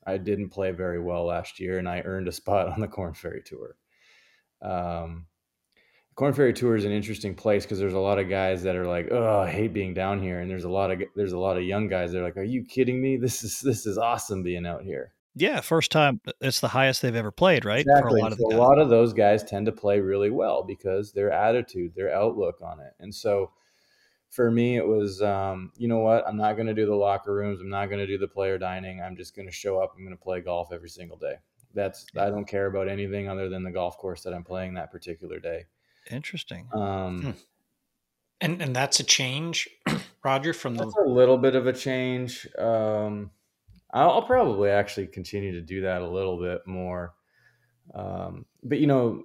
I 0.06 0.18
didn't 0.18 0.50
play 0.50 0.70
very 0.70 1.00
well 1.00 1.26
last 1.26 1.58
year, 1.58 1.78
and 1.78 1.88
I 1.88 2.02
earned 2.04 2.28
a 2.28 2.32
spot 2.40 2.68
on 2.68 2.80
the 2.80 2.88
Korn 2.88 3.14
Ferry 3.14 3.42
Tour. 3.44 3.76
Um, 4.62 5.26
Korn 6.14 6.32
Ferry 6.32 6.52
Tour 6.52 6.76
is 6.76 6.84
an 6.84 6.92
interesting 6.92 7.34
place 7.34 7.64
because 7.64 7.78
there's 7.78 7.94
a 7.94 7.98
lot 7.98 8.18
of 8.18 8.28
guys 8.28 8.62
that 8.62 8.76
are 8.76 8.86
like, 8.86 9.08
"Oh, 9.10 9.40
I 9.40 9.50
hate 9.50 9.72
being 9.72 9.94
down 9.94 10.22
here," 10.22 10.40
and 10.40 10.50
there's 10.50 10.64
a 10.64 10.70
lot 10.70 10.90
of 10.90 11.02
there's 11.16 11.32
a 11.32 11.38
lot 11.38 11.56
of 11.56 11.64
young 11.64 11.88
guys 11.88 12.12
that 12.12 12.20
are 12.20 12.24
like, 12.24 12.36
"Are 12.36 12.44
you 12.44 12.64
kidding 12.64 13.00
me? 13.02 13.16
This 13.16 13.42
is 13.42 13.60
this 13.60 13.86
is 13.86 13.98
awesome 13.98 14.42
being 14.42 14.66
out 14.66 14.82
here." 14.84 15.12
Yeah, 15.36 15.60
first 15.60 15.90
time 15.90 16.20
it's 16.40 16.60
the 16.60 16.68
highest 16.68 17.02
they've 17.02 17.16
ever 17.16 17.32
played, 17.32 17.64
right? 17.64 17.80
Exactly. 17.80 18.20
A 18.20 18.22
lot 18.22 18.32
of 18.32 18.38
so 18.38 18.56
a 18.56 18.56
lot 18.56 18.78
of 18.78 18.88
those 18.88 19.12
guys 19.12 19.42
tend 19.42 19.66
to 19.66 19.72
play 19.72 19.98
really 19.98 20.30
well 20.30 20.62
because 20.62 21.12
their 21.12 21.32
attitude, 21.32 21.94
their 21.96 22.14
outlook 22.14 22.60
on 22.62 22.78
it. 22.78 22.92
And 23.00 23.12
so 23.12 23.50
for 24.30 24.50
me, 24.50 24.76
it 24.76 24.86
was, 24.86 25.22
um, 25.22 25.72
you 25.76 25.86
know 25.86 25.98
what? 25.98 26.26
I'm 26.26 26.36
not 26.36 26.54
going 26.54 26.66
to 26.66 26.74
do 26.74 26.86
the 26.86 26.94
locker 26.94 27.32
rooms. 27.32 27.60
I'm 27.60 27.68
not 27.68 27.86
going 27.86 28.00
to 28.00 28.06
do 28.06 28.18
the 28.18 28.28
player 28.28 28.58
dining. 28.58 29.00
I'm 29.00 29.16
just 29.16 29.34
going 29.34 29.46
to 29.46 29.54
show 29.54 29.80
up. 29.80 29.92
I'm 29.96 30.04
going 30.04 30.16
to 30.16 30.22
play 30.22 30.40
golf 30.40 30.72
every 30.72 30.88
single 30.88 31.16
day. 31.16 31.34
That's, 31.72 32.06
I 32.16 32.30
don't 32.30 32.46
care 32.46 32.66
about 32.66 32.88
anything 32.88 33.28
other 33.28 33.48
than 33.48 33.62
the 33.62 33.70
golf 33.70 33.96
course 33.96 34.22
that 34.22 34.34
I'm 34.34 34.42
playing 34.44 34.74
that 34.74 34.90
particular 34.90 35.38
day. 35.38 35.66
Interesting. 36.10 36.68
Um, 36.72 37.20
Hmm. 37.20 37.30
And 38.40 38.60
and 38.60 38.76
that's 38.76 39.00
a 39.00 39.04
change, 39.04 39.68
Roger, 40.24 40.52
from 40.52 40.74
the 40.74 40.84
That's 40.84 40.96
a 40.96 41.08
little 41.08 41.38
bit 41.38 41.54
of 41.54 41.66
a 41.66 41.72
change. 41.72 42.46
Um, 42.58 43.30
I'll, 43.92 44.10
I'll 44.10 44.26
probably 44.26 44.70
actually 44.70 45.06
continue 45.06 45.52
to 45.52 45.60
do 45.60 45.82
that 45.82 46.02
a 46.02 46.08
little 46.08 46.38
bit 46.38 46.66
more. 46.66 47.14
Um, 47.94 48.44
but 48.62 48.80
you 48.80 48.86
know, 48.86 49.22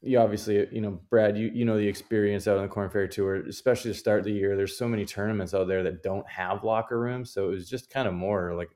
you 0.00 0.18
obviously, 0.18 0.66
you 0.72 0.80
know, 0.80 0.98
Brad, 1.10 1.36
you 1.36 1.50
you 1.54 1.64
know 1.64 1.76
the 1.76 1.86
experience 1.86 2.48
out 2.48 2.56
on 2.56 2.62
the 2.62 2.68
Corn 2.68 2.90
Fair 2.90 3.06
Tour, 3.06 3.46
especially 3.46 3.92
to 3.92 3.98
start 3.98 4.24
the 4.24 4.32
year. 4.32 4.56
There's 4.56 4.78
so 4.78 4.88
many 4.88 5.04
tournaments 5.04 5.54
out 5.54 5.68
there 5.68 5.82
that 5.84 6.02
don't 6.02 6.26
have 6.28 6.64
locker 6.64 6.98
rooms, 6.98 7.30
so 7.32 7.48
it 7.48 7.50
was 7.50 7.68
just 7.68 7.90
kind 7.90 8.08
of 8.08 8.14
more 8.14 8.54
like 8.54 8.70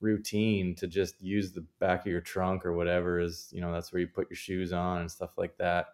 routine 0.00 0.74
to 0.74 0.86
just 0.86 1.22
use 1.22 1.52
the 1.52 1.64
back 1.78 2.00
of 2.00 2.06
your 2.10 2.20
trunk 2.20 2.66
or 2.66 2.72
whatever 2.72 3.20
is, 3.20 3.48
you 3.52 3.60
know, 3.60 3.72
that's 3.72 3.92
where 3.92 4.00
you 4.00 4.08
put 4.08 4.28
your 4.28 4.36
shoes 4.36 4.72
on 4.72 5.00
and 5.00 5.10
stuff 5.10 5.30
like 5.38 5.56
that. 5.58 5.86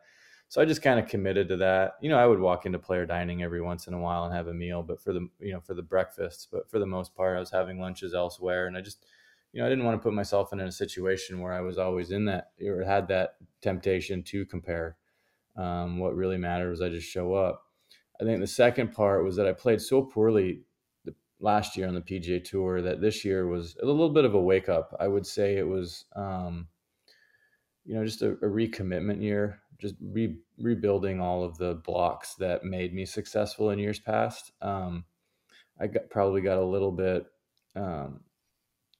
So 0.48 0.62
I 0.62 0.64
just 0.64 0.82
kind 0.82 0.98
of 0.98 1.06
committed 1.06 1.48
to 1.48 1.56
that. 1.58 1.94
You 2.00 2.08
know, 2.08 2.18
I 2.18 2.26
would 2.26 2.40
walk 2.40 2.64
into 2.64 2.78
player 2.78 3.04
dining 3.04 3.42
every 3.42 3.60
once 3.60 3.86
in 3.86 3.94
a 3.94 4.00
while 4.00 4.24
and 4.24 4.34
have 4.34 4.48
a 4.48 4.54
meal, 4.54 4.82
but 4.82 5.00
for 5.00 5.12
the 5.12 5.28
you 5.40 5.52
know 5.52 5.60
for 5.60 5.74
the 5.74 5.82
breakfasts, 5.82 6.46
but 6.50 6.70
for 6.70 6.78
the 6.78 6.86
most 6.86 7.14
part, 7.14 7.36
I 7.36 7.40
was 7.40 7.50
having 7.50 7.80
lunches 7.80 8.14
elsewhere, 8.14 8.66
and 8.66 8.76
I 8.76 8.80
just 8.80 9.04
you 9.52 9.60
know, 9.60 9.66
I 9.66 9.70
didn't 9.70 9.84
want 9.84 9.98
to 9.98 10.02
put 10.02 10.12
myself 10.12 10.52
in 10.52 10.60
a 10.60 10.70
situation 10.70 11.40
where 11.40 11.52
I 11.52 11.60
was 11.60 11.78
always 11.78 12.10
in 12.10 12.26
that 12.26 12.50
or 12.62 12.82
had 12.84 13.08
that 13.08 13.36
temptation 13.62 14.22
to 14.24 14.44
compare. 14.44 14.96
Um, 15.56 15.98
what 15.98 16.14
really 16.14 16.36
mattered 16.36 16.70
was 16.70 16.82
I 16.82 16.88
just 16.88 17.08
show 17.08 17.34
up. 17.34 17.64
I 18.20 18.24
think 18.24 18.40
the 18.40 18.46
second 18.46 18.92
part 18.92 19.24
was 19.24 19.36
that 19.36 19.46
I 19.46 19.52
played 19.52 19.80
so 19.80 20.02
poorly 20.02 20.60
last 21.40 21.76
year 21.76 21.88
on 21.88 21.94
the 21.94 22.00
PGA 22.00 22.42
Tour 22.42 22.82
that 22.82 23.00
this 23.00 23.24
year 23.24 23.46
was 23.46 23.76
a 23.82 23.86
little 23.86 24.10
bit 24.10 24.24
of 24.24 24.34
a 24.34 24.40
wake 24.40 24.68
up. 24.68 24.94
I 25.00 25.08
would 25.08 25.26
say 25.26 25.56
it 25.56 25.66
was, 25.66 26.04
um, 26.16 26.68
you 27.84 27.94
know, 27.94 28.04
just 28.04 28.22
a, 28.22 28.32
a 28.32 28.48
recommitment 28.48 29.22
year, 29.22 29.60
just 29.80 29.94
re- 30.00 30.38
rebuilding 30.58 31.20
all 31.20 31.44
of 31.44 31.56
the 31.58 31.74
blocks 31.84 32.34
that 32.36 32.64
made 32.64 32.92
me 32.92 33.04
successful 33.04 33.70
in 33.70 33.78
years 33.78 34.00
past. 34.00 34.52
Um, 34.60 35.04
I 35.80 35.86
got, 35.86 36.10
probably 36.10 36.40
got 36.40 36.58
a 36.58 36.64
little 36.64 36.90
bit, 36.92 37.26
um, 37.76 38.20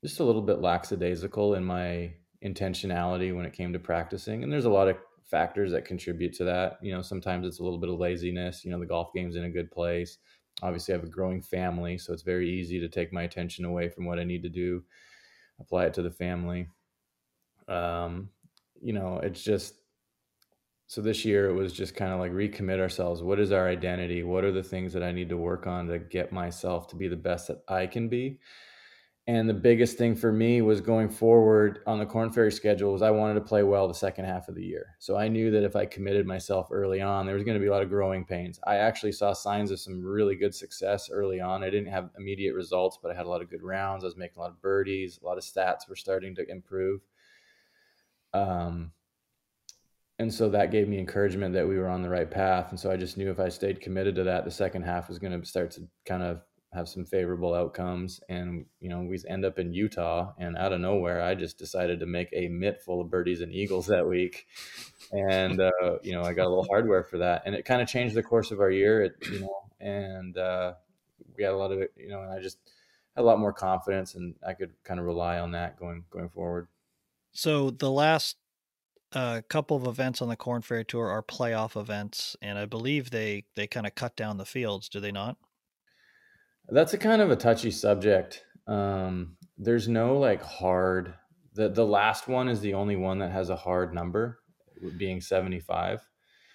just 0.02 0.20
a 0.20 0.24
little 0.24 0.42
bit 0.42 0.60
lackadaisical 0.60 1.54
in 1.54 1.64
my 1.64 2.12
intentionality 2.44 3.34
when 3.34 3.44
it 3.44 3.52
came 3.52 3.72
to 3.72 3.78
practicing. 3.80 4.44
And 4.44 4.52
there's 4.52 4.64
a 4.64 4.70
lot 4.70 4.88
of 4.88 4.96
factors 5.24 5.72
that 5.72 5.84
contribute 5.84 6.32
to 6.34 6.44
that. 6.44 6.78
You 6.80 6.92
know, 6.92 7.02
sometimes 7.02 7.46
it's 7.46 7.58
a 7.58 7.64
little 7.64 7.78
bit 7.78 7.90
of 7.90 7.98
laziness. 7.98 8.64
You 8.64 8.70
know, 8.70 8.78
the 8.78 8.86
golf 8.86 9.12
game's 9.12 9.36
in 9.36 9.44
a 9.44 9.50
good 9.50 9.70
place. 9.70 10.18
Obviously, 10.62 10.94
I 10.94 10.96
have 10.96 11.06
a 11.06 11.10
growing 11.10 11.42
family, 11.42 11.98
so 11.98 12.12
it's 12.12 12.22
very 12.22 12.50
easy 12.50 12.80
to 12.80 12.88
take 12.88 13.12
my 13.12 13.22
attention 13.22 13.64
away 13.64 13.88
from 13.88 14.06
what 14.06 14.18
I 14.18 14.24
need 14.24 14.42
to 14.42 14.48
do, 14.48 14.82
apply 15.60 15.86
it 15.86 15.94
to 15.94 16.02
the 16.02 16.10
family. 16.10 16.68
Um, 17.68 18.30
you 18.80 18.92
know, 18.92 19.18
it's 19.22 19.42
just 19.42 19.74
so 20.88 21.02
this 21.02 21.22
year 21.22 21.50
it 21.50 21.52
was 21.52 21.74
just 21.74 21.94
kind 21.94 22.14
of 22.14 22.18
like 22.18 22.32
recommit 22.32 22.80
ourselves. 22.80 23.22
What 23.22 23.38
is 23.38 23.52
our 23.52 23.68
identity? 23.68 24.22
What 24.22 24.42
are 24.42 24.50
the 24.50 24.62
things 24.62 24.94
that 24.94 25.02
I 25.02 25.12
need 25.12 25.28
to 25.28 25.36
work 25.36 25.66
on 25.66 25.86
to 25.88 25.98
get 25.98 26.32
myself 26.32 26.88
to 26.88 26.96
be 26.96 27.08
the 27.08 27.16
best 27.16 27.48
that 27.48 27.62
I 27.68 27.86
can 27.86 28.08
be? 28.08 28.38
And 29.26 29.46
the 29.46 29.52
biggest 29.54 29.98
thing 29.98 30.16
for 30.16 30.32
me 30.32 30.62
was 30.62 30.80
going 30.80 31.10
forward 31.10 31.80
on 31.86 31.98
the 31.98 32.06
Korn 32.06 32.32
Ferry 32.32 32.50
schedule 32.50 32.94
was 32.94 33.02
I 33.02 33.10
wanted 33.10 33.34
to 33.34 33.42
play 33.42 33.62
well 33.62 33.86
the 33.86 33.92
second 33.92 34.24
half 34.24 34.48
of 34.48 34.54
the 34.54 34.64
year. 34.64 34.96
So 34.98 35.18
I 35.18 35.28
knew 35.28 35.50
that 35.50 35.62
if 35.62 35.76
I 35.76 35.84
committed 35.84 36.26
myself 36.26 36.68
early 36.70 37.02
on, 37.02 37.26
there 37.26 37.34
was 37.34 37.44
going 37.44 37.58
to 37.58 37.60
be 37.60 37.66
a 37.66 37.70
lot 37.70 37.82
of 37.82 37.90
growing 37.90 38.24
pains. 38.24 38.58
I 38.66 38.76
actually 38.76 39.12
saw 39.12 39.34
signs 39.34 39.70
of 39.70 39.80
some 39.80 40.02
really 40.02 40.36
good 40.36 40.54
success 40.54 41.10
early 41.10 41.38
on. 41.38 41.62
I 41.62 41.68
didn't 41.68 41.92
have 41.92 42.08
immediate 42.18 42.54
results, 42.54 42.98
but 43.02 43.12
I 43.12 43.14
had 43.14 43.26
a 43.26 43.28
lot 43.28 43.42
of 43.42 43.50
good 43.50 43.62
rounds. 43.62 44.04
I 44.04 44.06
was 44.06 44.16
making 44.16 44.38
a 44.38 44.40
lot 44.40 44.52
of 44.52 44.62
birdies. 44.62 45.20
A 45.22 45.26
lot 45.26 45.36
of 45.36 45.44
stats 45.44 45.86
were 45.86 45.96
starting 45.96 46.34
to 46.36 46.50
improve. 46.50 47.02
Um, 48.32 48.92
and 50.18 50.32
so 50.32 50.48
that 50.50 50.70
gave 50.70 50.88
me 50.88 50.98
encouragement 50.98 51.54
that 51.54 51.68
we 51.68 51.78
were 51.78 51.88
on 51.88 52.02
the 52.02 52.08
right 52.08 52.30
path. 52.30 52.70
And 52.70 52.80
so 52.80 52.90
I 52.90 52.96
just 52.96 53.16
knew 53.16 53.30
if 53.30 53.38
I 53.38 53.48
stayed 53.48 53.80
committed 53.80 54.16
to 54.16 54.24
that, 54.24 54.44
the 54.44 54.50
second 54.50 54.82
half 54.82 55.08
was 55.08 55.18
going 55.18 55.40
to 55.40 55.46
start 55.46 55.70
to 55.72 55.88
kind 56.04 56.22
of 56.22 56.40
have 56.72 56.88
some 56.88 57.04
favorable 57.04 57.54
outcomes. 57.54 58.20
And, 58.28 58.66
you 58.80 58.88
know, 58.88 59.00
we 59.00 59.18
end 59.28 59.44
up 59.44 59.58
in 59.58 59.72
Utah 59.72 60.32
and 60.38 60.56
out 60.56 60.72
of 60.72 60.80
nowhere, 60.80 61.22
I 61.22 61.34
just 61.34 61.56
decided 61.56 62.00
to 62.00 62.06
make 62.06 62.28
a 62.32 62.48
mitt 62.48 62.82
full 62.82 63.00
of 63.00 63.10
birdies 63.10 63.40
and 63.40 63.52
eagles 63.52 63.86
that 63.86 64.06
week. 64.06 64.46
And, 65.12 65.60
uh, 65.60 65.98
you 66.02 66.12
know, 66.12 66.22
I 66.22 66.32
got 66.32 66.46
a 66.46 66.50
little 66.50 66.66
hardware 66.68 67.04
for 67.04 67.18
that 67.18 67.42
and 67.46 67.54
it 67.54 67.64
kind 67.64 67.80
of 67.80 67.88
changed 67.88 68.14
the 68.14 68.22
course 68.22 68.50
of 68.50 68.60
our 68.60 68.70
year, 68.70 69.02
it, 69.02 69.12
you 69.30 69.40
know, 69.40 69.70
and, 69.80 70.36
uh, 70.36 70.74
we 71.36 71.44
had 71.44 71.52
a 71.52 71.56
lot 71.56 71.70
of 71.70 71.80
it, 71.80 71.92
you 71.96 72.08
know, 72.08 72.20
and 72.22 72.32
I 72.32 72.40
just 72.40 72.58
had 73.14 73.22
a 73.22 73.24
lot 73.24 73.38
more 73.38 73.52
confidence 73.52 74.16
and 74.16 74.34
I 74.46 74.52
could 74.54 74.72
kind 74.82 74.98
of 74.98 75.06
rely 75.06 75.38
on 75.38 75.52
that 75.52 75.78
going, 75.78 76.04
going 76.10 76.28
forward. 76.28 76.66
So 77.32 77.70
the 77.70 77.90
last 77.90 78.36
a 79.12 79.42
couple 79.48 79.76
of 79.76 79.86
events 79.86 80.20
on 80.20 80.28
the 80.28 80.36
Korn 80.36 80.62
Ferry 80.62 80.84
Tour 80.84 81.08
are 81.08 81.22
playoff 81.22 81.80
events, 81.80 82.36
and 82.42 82.58
I 82.58 82.66
believe 82.66 83.10
they 83.10 83.44
they 83.54 83.66
kind 83.66 83.86
of 83.86 83.94
cut 83.94 84.16
down 84.16 84.36
the 84.36 84.44
fields. 84.44 84.88
Do 84.88 85.00
they 85.00 85.12
not? 85.12 85.36
That's 86.68 86.92
a 86.92 86.98
kind 86.98 87.22
of 87.22 87.30
a 87.30 87.36
touchy 87.36 87.70
subject. 87.70 88.44
Um, 88.66 89.36
there's 89.56 89.88
no 89.88 90.18
like 90.18 90.42
hard. 90.42 91.14
The 91.54 91.68
the 91.68 91.86
last 91.86 92.28
one 92.28 92.48
is 92.48 92.60
the 92.60 92.74
only 92.74 92.96
one 92.96 93.18
that 93.20 93.32
has 93.32 93.50
a 93.50 93.56
hard 93.56 93.94
number, 93.94 94.40
being 94.96 95.20
75. 95.20 96.06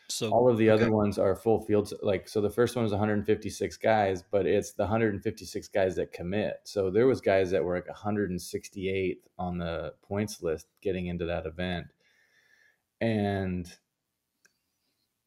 So 0.09 0.29
all 0.29 0.49
of 0.49 0.57
the 0.57 0.69
okay. 0.69 0.83
other 0.83 0.91
ones 0.91 1.17
are 1.17 1.35
full 1.35 1.61
fields. 1.61 1.93
Like 2.01 2.27
so, 2.27 2.41
the 2.41 2.49
first 2.49 2.75
one 2.75 2.83
was 2.83 2.91
156 2.91 3.77
guys, 3.77 4.23
but 4.29 4.45
it's 4.45 4.73
the 4.73 4.83
156 4.83 5.67
guys 5.69 5.95
that 5.95 6.11
commit. 6.11 6.57
So 6.65 6.91
there 6.91 7.07
was 7.07 7.19
guys 7.19 7.49
that 7.51 7.63
were 7.63 7.75
like 7.75 7.87
168 7.87 9.21
on 9.39 9.57
the 9.57 9.93
points 10.03 10.43
list 10.43 10.67
getting 10.81 11.07
into 11.07 11.25
that 11.25 11.45
event, 11.45 11.87
and 13.03 13.69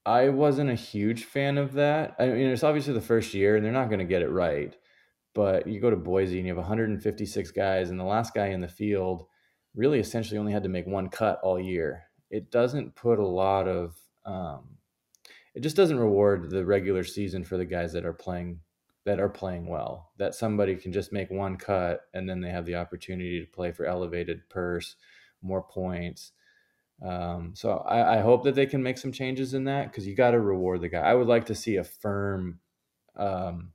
I 0.06 0.30
wasn't 0.30 0.70
a 0.70 0.74
huge 0.74 1.24
fan 1.24 1.58
of 1.58 1.74
that. 1.74 2.16
I 2.18 2.28
mean, 2.28 2.46
it's 2.46 2.64
obviously 2.64 2.94
the 2.94 3.02
first 3.02 3.34
year 3.34 3.56
and 3.56 3.64
they're 3.64 3.72
not 3.72 3.88
going 3.88 3.98
to 3.98 4.06
get 4.06 4.22
it 4.22 4.30
right. 4.30 4.74
But 5.34 5.66
you 5.66 5.78
go 5.78 5.90
to 5.90 5.96
Boise 5.96 6.38
and 6.38 6.46
you 6.46 6.54
have 6.54 6.64
156 6.64 7.50
guys, 7.50 7.90
and 7.90 8.00
the 8.00 8.04
last 8.04 8.32
guy 8.32 8.46
in 8.46 8.62
the 8.62 8.68
field 8.68 9.26
really 9.74 10.00
essentially 10.00 10.38
only 10.38 10.52
had 10.52 10.62
to 10.62 10.70
make 10.70 10.86
one 10.86 11.10
cut 11.10 11.38
all 11.42 11.60
year. 11.60 12.04
It 12.30 12.50
doesn't 12.50 12.94
put 12.94 13.18
a 13.18 13.26
lot 13.26 13.68
of, 13.68 13.94
um, 14.24 14.78
it 15.54 15.60
just 15.60 15.76
doesn't 15.76 15.98
reward 15.98 16.48
the 16.48 16.64
regular 16.64 17.04
season 17.04 17.44
for 17.44 17.58
the 17.58 17.66
guys 17.66 17.92
that 17.92 18.06
are 18.06 18.14
playing 18.14 18.60
that 19.04 19.20
are 19.20 19.28
playing 19.28 19.68
well. 19.68 20.12
That 20.16 20.34
somebody 20.34 20.76
can 20.76 20.92
just 20.92 21.12
make 21.12 21.30
one 21.30 21.58
cut 21.58 22.00
and 22.14 22.26
then 22.26 22.40
they 22.40 22.50
have 22.50 22.64
the 22.64 22.76
opportunity 22.76 23.40
to 23.40 23.46
play 23.46 23.70
for 23.70 23.84
elevated 23.84 24.48
purse, 24.48 24.96
more 25.42 25.62
points 25.62 26.32
um, 27.02 27.52
so 27.54 27.78
I, 27.78 28.16
I, 28.16 28.20
hope 28.20 28.44
that 28.44 28.54
they 28.54 28.64
can 28.64 28.82
make 28.82 28.96
some 28.96 29.12
changes 29.12 29.52
in 29.52 29.64
that 29.64 29.90
because 29.90 30.06
you 30.06 30.14
got 30.14 30.30
to 30.30 30.40
reward 30.40 30.80
the 30.80 30.88
guy. 30.88 31.00
I 31.00 31.12
would 31.12 31.26
like 31.26 31.44
to 31.46 31.54
see 31.54 31.76
a 31.76 31.84
firm 31.84 32.58
um, 33.16 33.72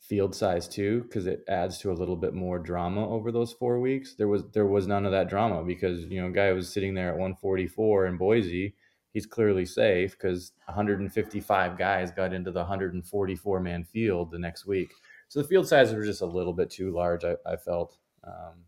field 0.00 0.34
size 0.34 0.66
too 0.66 1.02
because 1.02 1.26
it 1.28 1.44
adds 1.46 1.78
to 1.78 1.92
a 1.92 1.94
little 1.94 2.16
bit 2.16 2.34
more 2.34 2.58
drama 2.58 3.08
over 3.08 3.30
those 3.30 3.52
four 3.52 3.78
weeks. 3.78 4.14
There 4.16 4.26
was 4.26 4.42
there 4.52 4.66
was 4.66 4.88
none 4.88 5.06
of 5.06 5.12
that 5.12 5.28
drama 5.28 5.62
because 5.62 6.04
you 6.06 6.20
know 6.20 6.30
guy 6.30 6.50
was 6.52 6.72
sitting 6.72 6.94
there 6.94 7.10
at 7.10 7.18
144 7.18 8.06
in 8.06 8.16
Boise. 8.16 8.74
He's 9.12 9.26
clearly 9.26 9.64
safe 9.64 10.12
because 10.12 10.52
155 10.66 11.78
guys 11.78 12.10
got 12.10 12.32
into 12.32 12.50
the 12.50 12.60
144 12.60 13.60
man 13.60 13.84
field 13.84 14.32
the 14.32 14.38
next 14.40 14.66
week. 14.66 14.92
So 15.28 15.40
the 15.40 15.46
field 15.46 15.68
sizes 15.68 15.94
were 15.94 16.04
just 16.04 16.22
a 16.22 16.26
little 16.26 16.52
bit 16.52 16.70
too 16.70 16.90
large. 16.90 17.24
I, 17.24 17.36
I 17.46 17.56
felt. 17.56 17.96
Um, 18.24 18.64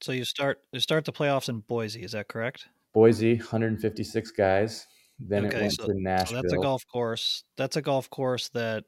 so 0.00 0.12
you 0.12 0.24
start 0.24 0.60
you 0.72 0.78
start 0.78 1.04
the 1.04 1.12
playoffs 1.12 1.48
in 1.48 1.60
Boise. 1.60 2.04
Is 2.04 2.12
that 2.12 2.28
correct? 2.28 2.68
Boise, 2.92 3.36
156 3.36 4.30
guys. 4.32 4.86
Then 5.18 5.46
okay, 5.46 5.56
it 5.56 5.60
went 5.60 5.72
so, 5.74 5.86
to 5.86 5.94
Nashville. 5.94 6.38
So 6.38 6.42
that's 6.42 6.54
a 6.54 6.56
golf 6.56 6.86
course. 6.86 7.44
That's 7.56 7.76
a 7.76 7.82
golf 7.82 8.08
course 8.08 8.48
that 8.50 8.84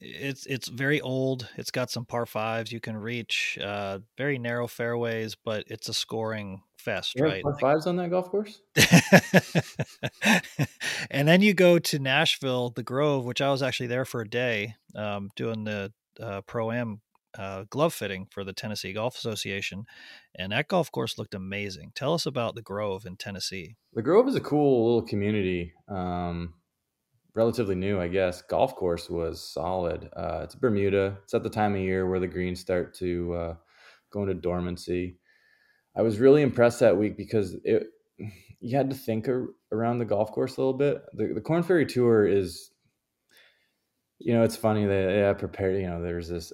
it's 0.00 0.46
it's 0.46 0.68
very 0.68 1.00
old. 1.00 1.48
It's 1.56 1.70
got 1.70 1.90
some 1.90 2.04
par 2.04 2.26
fives 2.26 2.70
you 2.70 2.80
can 2.80 2.96
reach, 2.96 3.58
uh, 3.62 4.00
very 4.16 4.38
narrow 4.38 4.66
fairways, 4.66 5.34
but 5.34 5.64
it's 5.66 5.88
a 5.88 5.94
scoring 5.94 6.62
fest, 6.76 7.14
right? 7.18 7.42
Par 7.42 7.58
fives 7.58 7.86
on 7.86 7.96
that 7.96 8.10
golf 8.10 8.30
course. 8.30 8.60
and 11.10 11.26
then 11.26 11.42
you 11.42 11.54
go 11.54 11.78
to 11.78 11.98
Nashville, 11.98 12.70
the 12.70 12.82
Grove, 12.82 13.24
which 13.24 13.40
I 13.40 13.50
was 13.50 13.62
actually 13.62 13.88
there 13.88 14.04
for 14.04 14.20
a 14.20 14.28
day, 14.28 14.74
um, 14.94 15.30
doing 15.34 15.64
the 15.64 15.92
uh, 16.20 16.42
pro 16.42 16.70
am 16.70 17.00
uh, 17.38 17.64
glove 17.70 17.94
fitting 17.94 18.26
for 18.30 18.44
the 18.44 18.52
Tennessee 18.52 18.92
Golf 18.92 19.16
Association, 19.16 19.86
and 20.34 20.52
that 20.52 20.68
golf 20.68 20.90
course 20.90 21.16
looked 21.16 21.34
amazing. 21.34 21.92
Tell 21.94 22.12
us 22.12 22.26
about 22.26 22.54
the 22.54 22.62
Grove 22.62 23.06
in 23.06 23.16
Tennessee. 23.16 23.76
The 23.94 24.02
Grove 24.02 24.28
is 24.28 24.34
a 24.34 24.40
cool 24.40 24.84
little 24.86 25.08
community. 25.08 25.72
Um, 25.88 26.54
relatively 27.38 27.76
new, 27.76 28.00
I 28.00 28.08
guess. 28.08 28.42
Golf 28.42 28.74
course 28.74 29.08
was 29.08 29.40
solid. 29.40 30.10
Uh, 30.14 30.40
it's 30.42 30.56
Bermuda. 30.56 31.18
It's 31.22 31.34
at 31.34 31.44
the 31.44 31.50
time 31.50 31.74
of 31.74 31.80
year 31.80 32.08
where 32.08 32.18
the 32.18 32.26
greens 32.26 32.58
start 32.58 32.94
to 32.96 33.34
uh, 33.34 33.54
go 34.12 34.22
into 34.22 34.34
dormancy. 34.34 35.18
I 35.96 36.02
was 36.02 36.18
really 36.18 36.42
impressed 36.42 36.80
that 36.80 36.96
week 36.96 37.16
because 37.16 37.56
it 37.64 37.86
you 38.60 38.76
had 38.76 38.90
to 38.90 38.96
think 38.96 39.28
around 39.70 39.98
the 39.98 40.04
golf 40.04 40.32
course 40.32 40.56
a 40.56 40.60
little 40.60 40.76
bit. 40.76 41.00
The, 41.12 41.34
the 41.34 41.40
Korn 41.40 41.62
Ferry 41.62 41.86
Tour 41.86 42.26
is, 42.26 42.72
you 44.18 44.34
know, 44.34 44.42
it's 44.42 44.56
funny 44.56 44.84
that 44.84 45.10
yeah, 45.14 45.32
prepared. 45.34 45.80
You 45.80 45.88
know, 45.88 46.02
there's 46.02 46.28
this 46.28 46.52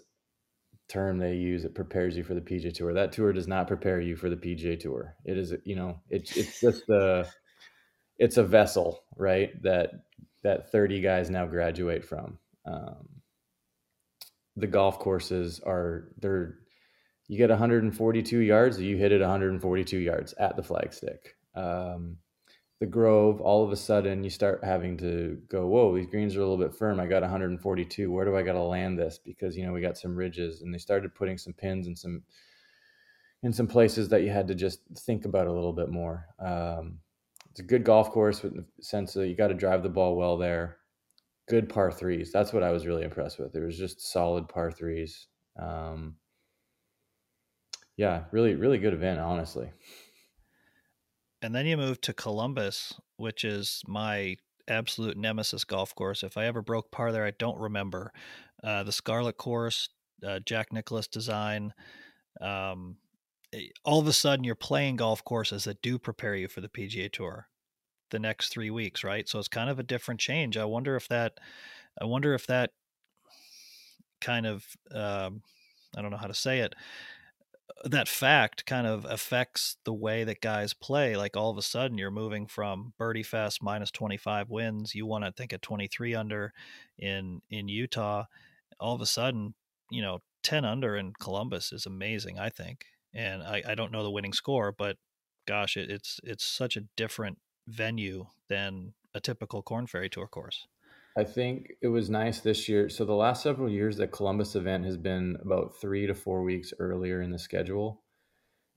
term 0.88 1.18
they 1.18 1.34
use 1.34 1.64
it 1.64 1.74
prepares 1.74 2.16
you 2.16 2.24
for 2.24 2.34
the 2.34 2.40
PGA 2.40 2.72
Tour. 2.72 2.94
That 2.94 3.12
tour 3.12 3.32
does 3.32 3.48
not 3.48 3.66
prepare 3.66 4.00
you 4.00 4.16
for 4.16 4.28
the 4.28 4.36
PGA 4.36 4.78
Tour. 4.78 5.16
It 5.24 5.38
is, 5.38 5.54
you 5.64 5.76
know, 5.76 6.00
it's 6.10 6.36
it's 6.36 6.60
just 6.60 6.88
a 6.88 7.26
it's 8.18 8.36
a 8.36 8.44
vessel, 8.44 9.04
right? 9.16 9.60
That 9.62 9.90
that 10.42 10.70
30 10.70 11.00
guys 11.00 11.30
now 11.30 11.46
graduate 11.46 12.04
from. 12.04 12.38
Um, 12.66 13.08
the 14.56 14.66
golf 14.66 14.98
courses 14.98 15.60
are 15.60 16.08
they're 16.18 16.58
you 17.26 17.38
get 17.38 17.48
142 17.50 18.38
yards, 18.38 18.80
you 18.80 18.96
hit 18.98 19.12
it 19.12 19.20
142 19.20 19.98
yards 19.98 20.34
at 20.34 20.56
the 20.56 20.62
flagstick. 20.62 21.18
Um, 21.54 22.18
the 22.84 22.90
Grove, 22.90 23.40
all 23.40 23.64
of 23.64 23.72
a 23.72 23.76
sudden 23.76 24.22
you 24.22 24.28
start 24.28 24.62
having 24.62 24.98
to 24.98 25.40
go, 25.48 25.66
whoa, 25.66 25.96
these 25.96 26.06
greens 26.06 26.36
are 26.36 26.40
a 26.40 26.46
little 26.46 26.62
bit 26.62 26.76
firm. 26.76 27.00
I 27.00 27.06
got 27.06 27.22
142. 27.22 28.12
Where 28.12 28.26
do 28.26 28.36
I 28.36 28.42
got 28.42 28.52
to 28.52 28.62
land 28.62 28.98
this? 28.98 29.18
Because 29.24 29.56
you 29.56 29.64
know 29.64 29.72
we 29.72 29.80
got 29.80 29.96
some 29.96 30.14
ridges, 30.14 30.60
and 30.60 30.72
they 30.72 30.76
started 30.76 31.14
putting 31.14 31.38
some 31.38 31.54
pins 31.54 31.86
and 31.86 31.98
some 31.98 32.22
in 33.42 33.54
some 33.54 33.66
places 33.66 34.10
that 34.10 34.22
you 34.22 34.30
had 34.30 34.48
to 34.48 34.54
just 34.54 34.80
think 34.98 35.24
about 35.24 35.46
a 35.46 35.52
little 35.52 35.72
bit 35.72 35.88
more. 35.88 36.26
Um, 36.38 36.98
it's 37.50 37.60
a 37.60 37.62
good 37.62 37.84
golf 37.84 38.10
course 38.10 38.42
with 38.42 38.54
the 38.54 38.66
sense 38.82 39.14
that 39.14 39.28
you 39.28 39.34
got 39.34 39.48
to 39.48 39.54
drive 39.54 39.82
the 39.82 39.88
ball 39.88 40.14
well 40.14 40.36
there. 40.36 40.76
Good 41.48 41.70
par 41.70 41.90
threes. 41.90 42.32
That's 42.32 42.52
what 42.52 42.62
I 42.62 42.70
was 42.70 42.84
really 42.84 43.04
impressed 43.04 43.38
with. 43.38 43.54
It 43.54 43.64
was 43.64 43.78
just 43.78 44.12
solid 44.12 44.46
par 44.46 44.70
threes. 44.70 45.26
Um, 45.58 46.16
yeah, 47.96 48.24
really, 48.30 48.56
really 48.56 48.78
good 48.78 48.92
event, 48.92 49.20
honestly. 49.20 49.70
And 51.44 51.54
then 51.54 51.66
you 51.66 51.76
move 51.76 52.00
to 52.00 52.14
Columbus, 52.14 52.94
which 53.18 53.44
is 53.44 53.82
my 53.86 54.36
absolute 54.66 55.18
nemesis 55.18 55.62
golf 55.62 55.94
course. 55.94 56.22
If 56.22 56.38
I 56.38 56.46
ever 56.46 56.62
broke 56.62 56.90
par 56.90 57.12
there, 57.12 57.26
I 57.26 57.32
don't 57.32 57.58
remember. 57.58 58.14
Uh, 58.62 58.82
the 58.82 58.92
Scarlet 58.92 59.36
Course, 59.36 59.90
uh, 60.26 60.38
Jack 60.38 60.72
Nicklaus 60.72 61.06
design. 61.06 61.74
Um, 62.40 62.96
eh, 63.52 63.66
all 63.84 64.00
of 64.00 64.06
a 64.06 64.12
sudden, 64.14 64.42
you're 64.42 64.54
playing 64.54 64.96
golf 64.96 65.22
courses 65.22 65.64
that 65.64 65.82
do 65.82 65.98
prepare 65.98 66.34
you 66.34 66.48
for 66.48 66.62
the 66.62 66.68
PGA 66.70 67.12
Tour 67.12 67.46
the 68.10 68.18
next 68.18 68.48
three 68.48 68.70
weeks, 68.70 69.04
right? 69.04 69.28
So 69.28 69.38
it's 69.38 69.46
kind 69.46 69.68
of 69.68 69.78
a 69.78 69.82
different 69.82 70.20
change. 70.20 70.56
I 70.56 70.64
wonder 70.64 70.96
if 70.96 71.08
that, 71.08 71.34
I 72.00 72.06
wonder 72.06 72.32
if 72.32 72.46
that 72.46 72.70
kind 74.22 74.46
of, 74.46 74.64
um, 74.92 75.42
I 75.94 76.00
don't 76.00 76.10
know 76.10 76.16
how 76.16 76.26
to 76.26 76.32
say 76.32 76.60
it, 76.60 76.74
that 77.84 78.08
fact 78.08 78.66
kind 78.66 78.86
of 78.86 79.04
affects 79.04 79.76
the 79.84 79.92
way 79.92 80.24
that 80.24 80.40
guys 80.40 80.74
play. 80.74 81.16
Like 81.16 81.36
all 81.36 81.50
of 81.50 81.58
a 81.58 81.62
sudden, 81.62 81.98
you're 81.98 82.10
moving 82.10 82.46
from 82.46 82.92
Birdie 82.98 83.22
Fest 83.22 83.62
minus 83.62 83.90
25 83.90 84.50
wins. 84.50 84.94
You 84.94 85.06
want 85.06 85.24
to 85.24 85.32
think 85.32 85.52
at 85.52 85.62
23 85.62 86.14
under 86.14 86.52
in 86.98 87.42
in 87.50 87.68
Utah. 87.68 88.24
All 88.80 88.94
of 88.94 89.00
a 89.00 89.06
sudden, 89.06 89.54
you 89.90 90.02
know, 90.02 90.20
10 90.42 90.64
under 90.64 90.96
in 90.96 91.12
Columbus 91.18 91.72
is 91.72 91.86
amazing. 91.86 92.38
I 92.38 92.50
think, 92.50 92.86
and 93.14 93.42
I, 93.42 93.62
I 93.66 93.74
don't 93.74 93.92
know 93.92 94.02
the 94.02 94.10
winning 94.10 94.32
score, 94.32 94.72
but 94.72 94.96
gosh, 95.46 95.76
it, 95.76 95.90
it's 95.90 96.20
it's 96.24 96.44
such 96.44 96.76
a 96.76 96.84
different 96.96 97.38
venue 97.66 98.26
than 98.48 98.94
a 99.14 99.20
typical 99.20 99.62
Korn 99.62 99.86
Ferry 99.86 100.08
Tour 100.10 100.26
course. 100.26 100.66
I 101.16 101.24
think 101.24 101.74
it 101.80 101.88
was 101.88 102.10
nice 102.10 102.40
this 102.40 102.68
year. 102.68 102.88
So 102.88 103.04
the 103.04 103.12
last 103.14 103.42
several 103.42 103.70
years, 103.70 103.96
the 103.96 104.08
Columbus 104.08 104.56
event 104.56 104.84
has 104.84 104.96
been 104.96 105.36
about 105.40 105.80
three 105.80 106.06
to 106.06 106.14
four 106.14 106.42
weeks 106.42 106.72
earlier 106.80 107.22
in 107.22 107.30
the 107.30 107.38
schedule, 107.38 108.02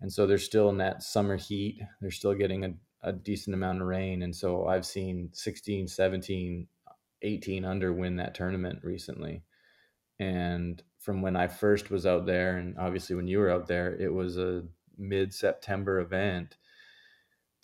and 0.01 0.13
so 0.13 0.27
they're 0.27 0.37
still 0.37 0.69
in 0.69 0.77
that 0.77 1.01
summer 1.01 1.37
heat. 1.37 1.79
They're 1.99 2.11
still 2.11 2.35
getting 2.35 2.63
a, 2.63 2.73
a 3.01 3.11
decent 3.11 3.55
amount 3.55 3.81
of 3.81 3.87
rain, 3.87 4.21
and 4.21 4.35
so 4.35 4.67
I've 4.67 4.85
seen 4.85 5.29
16, 5.33 5.87
17, 5.87 6.67
18 7.23 7.65
under 7.65 7.91
win 7.91 8.17
that 8.17 8.35
tournament 8.35 8.79
recently. 8.83 9.43
And 10.19 10.81
from 10.99 11.23
when 11.23 11.35
I 11.35 11.47
first 11.47 11.89
was 11.89 12.05
out 12.05 12.27
there, 12.27 12.57
and 12.57 12.77
obviously 12.77 13.15
when 13.15 13.27
you 13.27 13.39
were 13.39 13.51
out 13.51 13.67
there, 13.67 13.95
it 13.95 14.13
was 14.13 14.37
a 14.37 14.63
mid 14.95 15.33
September 15.33 15.99
event 15.99 16.55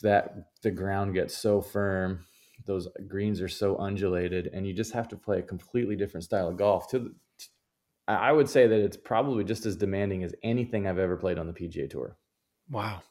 that 0.02 0.34
the 0.64 0.72
ground 0.72 1.14
gets 1.14 1.38
so 1.38 1.62
firm 1.62 2.26
those 2.66 2.88
greens 3.08 3.42
are 3.42 3.48
so 3.48 3.78
undulated 3.78 4.50
and 4.54 4.66
you 4.66 4.74
just 4.74 4.94
have 4.94 5.08
to 5.08 5.16
play 5.16 5.40
a 5.40 5.44
completely 5.44 5.96
different 5.96 6.24
style 6.24 6.48
of 6.48 6.58
golf 6.58 6.90
to 6.90 7.14
i 8.08 8.32
would 8.32 8.50
say 8.50 8.68
that 8.68 8.80
it's 8.80 8.98
probably 8.98 9.44
just 9.44 9.66
as 9.66 9.76
demanding 9.76 10.24
as 10.24 10.34
anything 10.44 10.88
i've 10.88 11.00
ever 11.00 11.16
played 11.16 11.38
on 11.38 11.48
the 11.48 11.54
pga 11.54 11.90
tour. 11.90 12.18
Wow. 12.70 13.02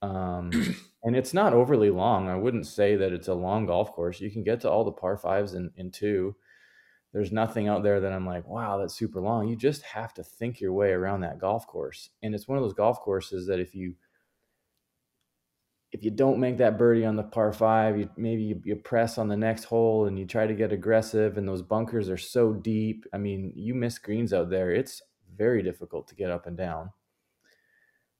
Um, 0.00 0.50
and 1.04 1.16
it's 1.16 1.32
not 1.32 1.52
overly 1.52 1.90
long. 1.90 2.28
I 2.28 2.36
wouldn't 2.36 2.66
say 2.66 2.96
that 2.96 3.12
it's 3.12 3.28
a 3.28 3.34
long 3.34 3.66
golf 3.66 3.92
course. 3.92 4.20
You 4.20 4.30
can 4.30 4.42
get 4.42 4.60
to 4.62 4.70
all 4.70 4.84
the 4.84 4.92
par 4.92 5.16
fives 5.16 5.54
in, 5.54 5.70
in 5.76 5.90
two. 5.90 6.34
There's 7.12 7.30
nothing 7.30 7.68
out 7.68 7.82
there 7.82 8.00
that 8.00 8.12
i'm 8.12 8.26
like 8.26 8.48
wow 8.48 8.78
that's 8.78 8.94
super 8.94 9.20
long. 9.20 9.46
You 9.46 9.54
just 9.54 9.82
have 9.82 10.14
to 10.14 10.24
think 10.24 10.60
your 10.60 10.72
way 10.72 10.92
around 10.92 11.20
that 11.20 11.38
golf 11.38 11.66
course. 11.66 12.08
And 12.22 12.34
it's 12.34 12.48
one 12.48 12.56
of 12.56 12.64
those 12.64 12.72
golf 12.72 13.00
courses 13.00 13.46
that 13.46 13.60
if 13.60 13.74
you 13.74 13.94
if 15.92 16.02
you 16.02 16.10
don't 16.10 16.40
make 16.40 16.56
that 16.56 16.78
birdie 16.78 17.04
on 17.04 17.16
the 17.16 17.22
par 17.22 17.52
five, 17.52 17.98
you 17.98 18.08
maybe 18.16 18.42
you, 18.42 18.62
you, 18.64 18.76
press 18.76 19.18
on 19.18 19.28
the 19.28 19.36
next 19.36 19.64
hole 19.64 20.06
and 20.06 20.18
you 20.18 20.24
try 20.24 20.46
to 20.46 20.54
get 20.54 20.72
aggressive, 20.72 21.36
and 21.36 21.46
those 21.46 21.62
bunkers 21.62 22.08
are 22.08 22.16
so 22.16 22.54
deep. 22.54 23.04
I 23.12 23.18
mean, 23.18 23.52
you 23.54 23.74
miss 23.74 23.98
greens 23.98 24.32
out 24.32 24.48
there; 24.48 24.72
it's 24.72 25.02
very 25.36 25.62
difficult 25.62 26.08
to 26.08 26.14
get 26.14 26.30
up 26.30 26.46
and 26.46 26.56
down. 26.56 26.90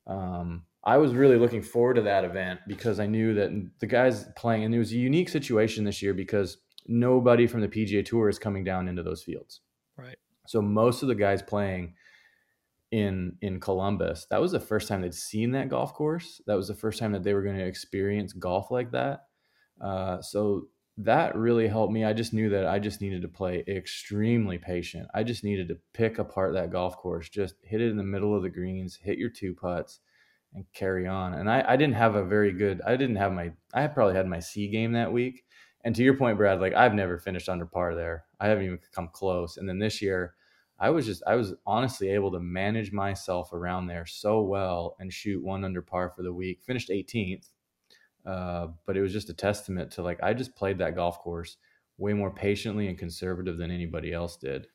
Um, 0.07 0.65
I 0.85 0.99
was 0.99 1.15
really 1.15 1.37
looking 1.37 1.63
forward 1.63 1.95
to 1.95 2.03
that 2.03 2.25
event 2.25 2.61
because 2.67 3.01
I 3.01 3.07
knew 3.07 3.35
that 3.35 3.51
the 3.81 3.87
guys 3.87 4.27
playing, 4.37 4.65
and 4.65 4.75
it 4.75 4.79
was 4.79 4.93
a 4.93 4.97
unique 4.97 5.31
situation 5.31 5.85
this 5.85 6.03
year 6.03 6.13
because 6.13 6.59
nobody 6.87 7.47
from 7.47 7.63
the 7.63 7.69
PGA 7.69 8.05
Tour 8.05 8.29
is 8.29 8.39
coming 8.39 8.65
down 8.65 8.87
into 8.87 9.03
those 9.03 9.23
fields. 9.23 9.61
Right. 9.97 10.17
So 10.47 10.61
most 10.61 11.03
of 11.03 11.09
the 11.09 11.15
guys 11.15 11.41
playing 11.41 11.95
in 12.93 13.37
in 13.41 13.59
Columbus. 13.59 14.27
That 14.31 14.41
was 14.41 14.53
the 14.53 14.61
first 14.61 14.87
time 14.87 15.01
they'd 15.01 15.15
seen 15.15 15.51
that 15.53 15.71
golf 15.71 15.95
course. 15.95 16.41
That 16.47 16.57
was 16.57 16.69
the 16.69 16.75
first 16.75 17.01
time 17.01 17.13
that 17.13 17.25
they 17.25 17.35
were 17.35 17.43
going 17.43 17.57
to 17.57 17.67
experience 17.67 18.33
golf 18.33 18.71
like 18.71 18.93
that. 18.93 19.25
Uh, 19.81 20.21
so 20.21 20.69
that 20.99 21.35
really 21.35 21.67
helped 21.67 21.93
me. 21.93 22.05
I 22.05 22.13
just 22.13 22.35
knew 22.35 22.51
that 22.51 22.67
I 22.67 22.79
just 22.79 23.01
needed 23.01 23.23
to 23.23 23.29
play 23.29 23.65
extremely 23.67 24.59
patient. 24.59 25.09
I 25.15 25.23
just 25.23 25.43
needed 25.43 25.69
to 25.69 25.79
pick 25.95 26.19
apart 26.19 26.53
that 26.53 26.71
golf 26.71 26.99
course, 26.99 27.31
just 27.31 27.55
hit 27.63 27.81
it 27.81 27.91
in 27.91 27.97
the 27.97 28.03
middle 28.03 28.37
of 28.37 28.43
the 28.43 28.51
greens, 28.51 28.99
hit 29.03 29.19
your 29.19 29.31
two 29.31 29.55
putts, 29.55 30.01
and 30.53 30.67
carry 30.75 31.07
on. 31.07 31.33
And 31.33 31.51
I, 31.51 31.65
I 31.67 31.77
didn't 31.77 31.95
have 31.95 32.15
a 32.15 32.25
very 32.25 32.53
good. 32.53 32.83
I 32.87 32.97
didn't 32.97 33.17
have 33.17 33.33
my. 33.33 33.53
I 33.73 33.87
probably 33.87 34.15
had 34.15 34.27
my 34.27 34.39
C 34.39 34.69
game 34.69 34.93
that 34.93 35.13
week. 35.13 35.45
And 35.83 35.97
to 35.97 36.03
your 36.03 36.15
point, 36.15 36.37
Brad, 36.37 36.61
like 36.61 36.75
I've 36.75 36.95
never 36.95 37.19
finished 37.19 37.49
under 37.49 37.65
par 37.65 37.95
there. 37.95 38.25
I 38.39 38.49
haven't 38.49 38.67
even 38.67 38.79
come 38.95 39.09
close. 39.13 39.57
And 39.57 39.67
then 39.67 39.79
this 39.79 40.03
year, 40.03 40.35
I 40.83 40.91
was 40.91 41.07
just 41.07 41.23
I 41.29 41.37
was 41.37 41.55
honestly 41.65 42.09
able 42.11 42.33
to 42.33 42.41
manage 42.41 42.91
myself 42.91 43.53
around 43.53 43.87
there 43.87 44.05
so 44.05 44.43
well 44.43 44.97
and 44.99 45.13
shoot 45.13 45.41
one 45.41 45.65
under 45.65 45.81
par 45.81 46.11
for 46.11 46.25
the 46.25 46.33
week. 46.33 46.61
Finished 46.67 46.91
18th, 46.91 47.49
uh, 48.27 48.67
but 48.85 48.97
it 48.97 49.01
was 49.01 49.13
just 49.13 49.31
a 49.31 49.35
testament 49.35 49.93
to 49.93 50.03
like 50.03 50.21
I 50.25 50.35
just 50.35 50.57
played 50.57 50.79
that 50.79 50.97
golf 50.97 51.21
course 51.21 51.57
way 51.99 52.15
more 52.15 52.35
patiently 52.35 52.89
and 52.89 52.99
conservative 52.99 53.59
than 53.59 53.71
anybody 53.71 54.13
else 54.13 54.37
did. 54.37 54.67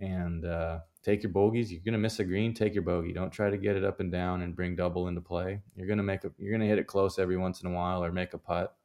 And 0.00 0.44
uh, 0.44 0.80
take 1.02 1.22
your 1.22 1.32
bogeys. 1.32 1.72
You're 1.72 1.80
gonna 1.82 1.96
miss 1.96 2.18
a 2.18 2.24
green. 2.24 2.52
Take 2.52 2.74
your 2.74 2.82
bogey. 2.82 3.14
Don't 3.14 3.32
try 3.32 3.48
to 3.48 3.56
get 3.56 3.74
it 3.74 3.84
up 3.84 4.00
and 4.00 4.12
down 4.12 4.42
and 4.42 4.54
bring 4.54 4.76
double 4.76 5.08
into 5.08 5.22
play. 5.22 5.62
You're 5.74 5.88
gonna 5.88 6.02
make 6.02 6.24
a. 6.24 6.30
You're 6.36 6.52
gonna 6.52 6.68
hit 6.68 6.78
it 6.78 6.86
close 6.86 7.18
every 7.18 7.38
once 7.38 7.62
in 7.62 7.70
a 7.70 7.74
while 7.74 8.04
or 8.04 8.12
make 8.12 8.34
a 8.34 8.38
putt. 8.38 8.76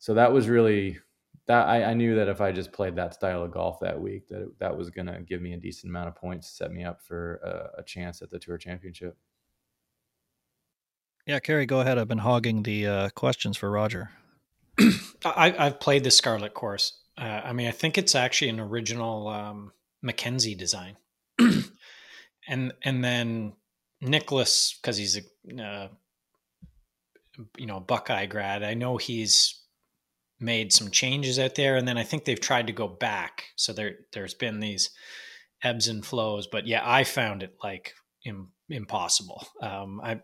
So 0.00 0.14
that 0.14 0.32
was 0.32 0.48
really 0.48 0.98
that 1.46 1.66
I, 1.66 1.84
I, 1.84 1.94
knew 1.94 2.14
that 2.16 2.28
if 2.28 2.40
I 2.40 2.52
just 2.52 2.72
played 2.72 2.96
that 2.96 3.14
style 3.14 3.42
of 3.42 3.52
golf 3.52 3.78
that 3.80 4.00
week, 4.00 4.28
that 4.28 4.42
it, 4.42 4.58
that 4.60 4.76
was 4.76 4.90
going 4.90 5.06
to 5.06 5.20
give 5.20 5.42
me 5.42 5.52
a 5.52 5.58
decent 5.58 5.90
amount 5.90 6.08
of 6.08 6.16
points, 6.16 6.48
set 6.48 6.72
me 6.72 6.84
up 6.84 7.02
for 7.02 7.36
a, 7.36 7.80
a 7.80 7.82
chance 7.82 8.22
at 8.22 8.30
the 8.30 8.38
Tour 8.38 8.56
Championship. 8.56 9.16
Yeah, 11.26 11.40
Kerry, 11.40 11.66
go 11.66 11.80
ahead. 11.80 11.98
I've 11.98 12.08
been 12.08 12.18
hogging 12.18 12.62
the 12.62 12.86
uh, 12.86 13.08
questions 13.10 13.56
for 13.56 13.70
Roger. 13.70 14.10
I, 15.24 15.50
have 15.50 15.80
played 15.80 16.04
the 16.04 16.10
Scarlet 16.10 16.54
course. 16.54 16.98
Uh, 17.16 17.40
I 17.44 17.52
mean, 17.52 17.68
I 17.68 17.70
think 17.70 17.96
it's 17.96 18.14
actually 18.14 18.50
an 18.50 18.60
original 18.60 19.28
um, 19.28 19.72
Mackenzie 20.02 20.54
design, 20.54 20.96
and 22.48 22.74
and 22.82 23.04
then 23.04 23.54
Nicklaus 24.00 24.78
because 24.80 24.96
he's 24.96 25.16
a 25.16 25.62
uh, 25.62 25.88
you 27.56 27.66
know 27.66 27.80
Buckeye 27.80 28.26
grad. 28.26 28.62
I 28.62 28.74
know 28.74 28.96
he's 28.96 29.63
made 30.44 30.72
some 30.72 30.90
changes 30.90 31.38
out 31.38 31.54
there, 31.54 31.76
and 31.76 31.88
then 31.88 31.98
I 31.98 32.04
think 32.04 32.24
they've 32.24 32.40
tried 32.40 32.66
to 32.68 32.72
go 32.72 32.88
back. 32.88 33.44
So 33.56 33.72
there 33.72 33.96
there's 34.12 34.34
been 34.34 34.60
these 34.60 34.90
ebbs 35.62 35.88
and 35.88 36.04
flows, 36.04 36.46
but 36.46 36.66
yeah, 36.66 36.82
I 36.84 37.04
found 37.04 37.42
it 37.42 37.56
like 37.62 37.94
Im- 38.24 38.52
impossible. 38.68 39.46
Um, 39.60 40.00
I 40.02 40.20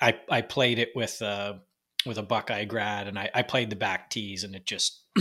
I 0.00 0.18
I 0.30 0.42
played 0.42 0.78
it 0.78 0.90
with 0.94 1.20
uh 1.22 1.54
with 2.06 2.18
a 2.18 2.22
Buckeye 2.22 2.64
grad, 2.64 3.08
and 3.08 3.18
I, 3.18 3.30
I 3.34 3.42
played 3.42 3.68
the 3.70 3.76
back 3.76 4.08
tees, 4.10 4.44
and 4.44 4.54
it 4.54 4.64
just 4.64 5.04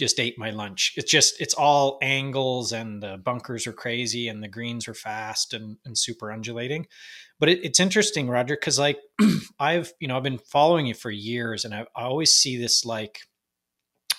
just 0.00 0.18
ate 0.18 0.38
my 0.38 0.50
lunch. 0.50 0.94
It's 0.96 1.10
just 1.10 1.40
it's 1.40 1.54
all 1.54 1.98
angles, 2.00 2.72
and 2.72 3.02
the 3.02 3.18
bunkers 3.18 3.66
are 3.66 3.72
crazy, 3.72 4.28
and 4.28 4.42
the 4.42 4.48
greens 4.48 4.88
are 4.88 4.94
fast 4.94 5.52
and 5.52 5.76
and 5.84 5.96
super 5.96 6.32
undulating. 6.32 6.86
But 7.38 7.50
it, 7.50 7.64
it's 7.64 7.80
interesting, 7.80 8.28
Roger, 8.28 8.56
because 8.56 8.78
like 8.78 8.98
I've 9.60 9.92
you 10.00 10.08
know 10.08 10.16
I've 10.16 10.22
been 10.22 10.38
following 10.38 10.86
you 10.86 10.94
for 10.94 11.10
years, 11.10 11.64
and 11.64 11.74
I 11.74 11.84
always 11.94 12.32
see 12.32 12.56
this 12.56 12.84
like 12.84 13.20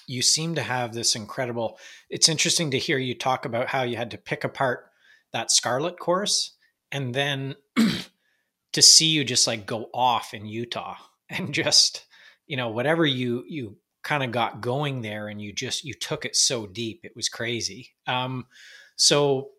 you 0.10 0.22
seem 0.22 0.56
to 0.56 0.62
have 0.62 0.94
this 0.94 1.16
incredible 1.16 1.78
it's 2.10 2.30
interesting 2.30 2.72
to 2.72 2.80
hear 2.80 2.98
you 2.98 3.14
talk 3.14 3.46
about 3.46 3.68
how 3.68 3.84
you 3.84 3.96
had 3.96 4.12
to 4.12 4.18
pick 4.18 4.44
apart 4.44 4.90
that 5.32 5.52
scarlet 5.52 6.00
course 6.00 6.56
and 6.92 7.14
then 7.14 7.56
to 8.74 8.82
see 8.82 9.08
you 9.08 9.24
just 9.24 9.46
like 9.48 9.66
go 9.66 9.90
off 9.94 10.34
in 10.34 10.46
utah 10.46 10.96
and 11.30 11.54
just 11.54 12.06
you 12.48 12.58
know 12.58 12.70
whatever 12.70 13.06
you 13.06 13.44
you 13.48 13.78
kind 14.04 14.24
of 14.24 14.32
got 14.32 14.62
going 14.62 15.02
there 15.02 15.28
and 15.28 15.42
you 15.42 15.54
just 15.54 15.84
you 15.84 15.94
took 15.94 16.26
it 16.26 16.36
so 16.36 16.66
deep 16.66 17.02
it 17.04 17.12
was 17.16 17.30
crazy. 17.30 17.90
Um 18.08 18.48
so 18.96 19.50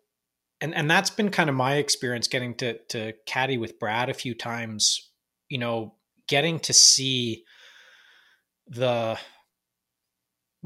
and 0.59 0.75
and 0.75 0.89
that's 0.89 1.09
been 1.09 1.29
kind 1.29 1.49
of 1.49 1.55
my 1.55 1.75
experience 1.75 2.27
getting 2.27 2.55
to 2.55 2.77
to 2.89 3.13
caddy 3.25 3.57
with 3.57 3.79
brad 3.79 4.09
a 4.09 4.13
few 4.13 4.33
times 4.33 5.11
you 5.49 5.57
know 5.57 5.95
getting 6.27 6.59
to 6.59 6.73
see 6.73 7.43
the 8.67 9.17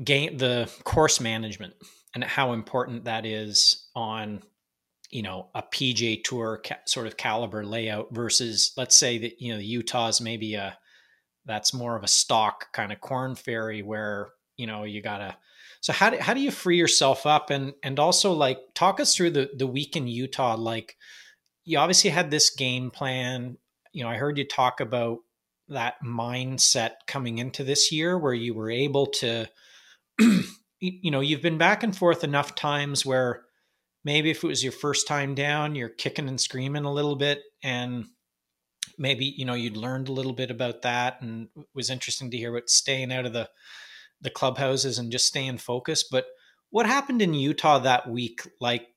game 0.04 0.38
the 0.38 0.72
course 0.84 1.20
management 1.20 1.74
and 2.14 2.24
how 2.24 2.54
important 2.54 3.06
that 3.06 3.26
is 3.26 3.88
on 3.96 4.42
you 5.10 5.22
know 5.22 5.50
a 5.56 5.62
PGA 5.62 6.24
Tour 6.24 6.62
ca- 6.66 6.80
sort 6.86 7.08
of 7.08 7.18
caliber 7.18 7.66
layout 7.66 8.14
versus 8.14 8.74
let's 8.78 8.96
say 8.96 9.18
that 9.20 9.42
you 9.42 9.54
know 9.54 9.60
Utah's 9.60 10.20
maybe 10.20 10.56
a 10.56 10.78
that's 11.46 11.74
more 11.74 11.96
of 11.96 12.04
a 12.04 12.08
stock 12.08 12.72
kind 12.74 12.92
of 12.92 13.00
Korn 13.00 13.36
Ferry 13.36 13.82
where 13.82 14.30
you 14.58 14.68
know 14.68 14.84
you 14.84 15.02
gotta 15.02 15.38
so 15.80 15.94
how 15.94 16.10
do, 16.10 16.18
how 16.18 16.34
do 16.34 16.42
you 16.42 16.52
free 16.52 16.78
yourself 16.78 17.26
up 17.26 17.50
and 17.50 17.74
and 17.84 18.00
also 18.00 18.34
like 18.34 18.60
talk 18.74 19.00
us 19.00 19.16
through 19.16 19.32
the 19.32 19.50
the 19.56 19.68
week 19.68 19.96
in 19.96 20.08
Utah 20.08 20.56
like 20.56 20.98
you 21.66 21.80
obviously 21.80 22.12
had 22.12 22.32
this 22.32 22.52
game 22.52 22.92
plan. 22.92 23.58
You 23.92 24.04
know, 24.04 24.10
I 24.10 24.18
heard 24.18 24.38
you 24.38 24.48
talk 24.48 24.80
about 24.80 25.20
that 25.68 25.96
mindset 26.04 26.92
coming 27.08 27.40
into 27.40 27.64
this 27.64 27.92
year 27.92 28.18
where 28.18 28.34
you 28.34 28.54
were 28.54 28.70
able 28.70 29.08
to 29.08 29.48
you 30.80 31.12
know, 31.12 31.22
you've 31.22 31.42
been 31.42 31.58
back 31.58 31.84
and 31.84 31.96
forth 31.96 32.24
enough 32.24 32.56
times 32.56 33.06
where 33.06 33.44
maybe 34.04 34.30
if 34.30 34.44
it 34.44 34.48
was 34.48 34.64
your 34.64 34.72
first 34.72 35.08
time 35.08 35.36
down, 35.36 35.76
you're 35.76 35.90
kicking 35.90 36.28
and 36.28 36.40
screaming 36.40 36.86
a 36.86 36.94
little 36.94 37.16
bit 37.16 37.42
and 37.64 38.06
maybe, 38.98 39.26
you 39.26 39.46
know, 39.46 39.54
you'd 39.54 39.78
learned 39.78 40.08
a 40.08 40.14
little 40.14 40.34
bit 40.34 40.52
about 40.52 40.84
that 40.84 41.22
and 41.22 41.48
it 41.58 41.68
was 41.74 41.90
interesting 41.90 42.32
to 42.32 42.38
hear 42.38 42.56
about 42.56 42.70
staying 42.70 43.12
out 43.12 43.26
of 43.26 43.34
the 43.34 43.50
the 44.22 44.30
clubhouses 44.30 44.98
and 44.98 45.12
just 45.12 45.28
staying 45.28 45.58
focused, 45.58 46.08
but 46.10 46.26
what 46.70 46.86
happened 46.86 47.22
in 47.22 47.34
Utah 47.34 47.80
that 47.80 48.10
week? 48.10 48.42
Like 48.60 48.88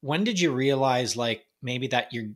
when 0.00 0.24
did 0.24 0.38
you 0.38 0.52
realize 0.52 1.16
like 1.16 1.44
maybe 1.62 1.88
that 1.88 2.12
your 2.12 2.26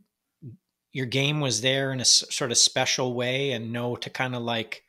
your 0.93 1.05
game 1.05 1.39
was 1.39 1.61
there 1.61 1.91
in 1.91 2.01
a 2.01 2.05
sort 2.05 2.51
of 2.51 2.57
special 2.57 3.13
way 3.13 3.51
and 3.51 3.71
know 3.71 3.95
to 3.95 4.09
kind 4.09 4.35
of 4.35 4.41
like 4.41 4.83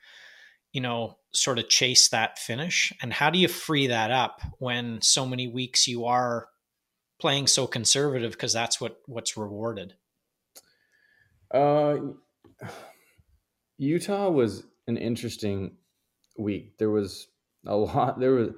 you 0.72 0.80
know 0.80 1.16
sort 1.34 1.58
of 1.58 1.68
chase 1.68 2.08
that 2.08 2.38
finish? 2.38 2.92
And 3.02 3.12
how 3.12 3.30
do 3.30 3.38
you 3.38 3.48
free 3.48 3.88
that 3.88 4.10
up 4.10 4.40
when 4.58 5.00
so 5.02 5.26
many 5.26 5.48
weeks 5.48 5.88
you 5.88 6.04
are 6.04 6.48
playing 7.20 7.46
so 7.46 7.66
conservative 7.66 8.32
because 8.32 8.52
that's 8.52 8.80
what 8.80 9.00
what's 9.06 9.36
rewarded? 9.36 9.94
Uh 11.52 11.96
utah 13.78 14.30
was 14.30 14.64
an 14.86 14.96
interesting 14.96 15.76
week. 16.38 16.78
There 16.78 16.90
was 16.90 17.28
a 17.66 17.76
lot 17.76 18.18
there 18.18 18.32
was 18.32 18.50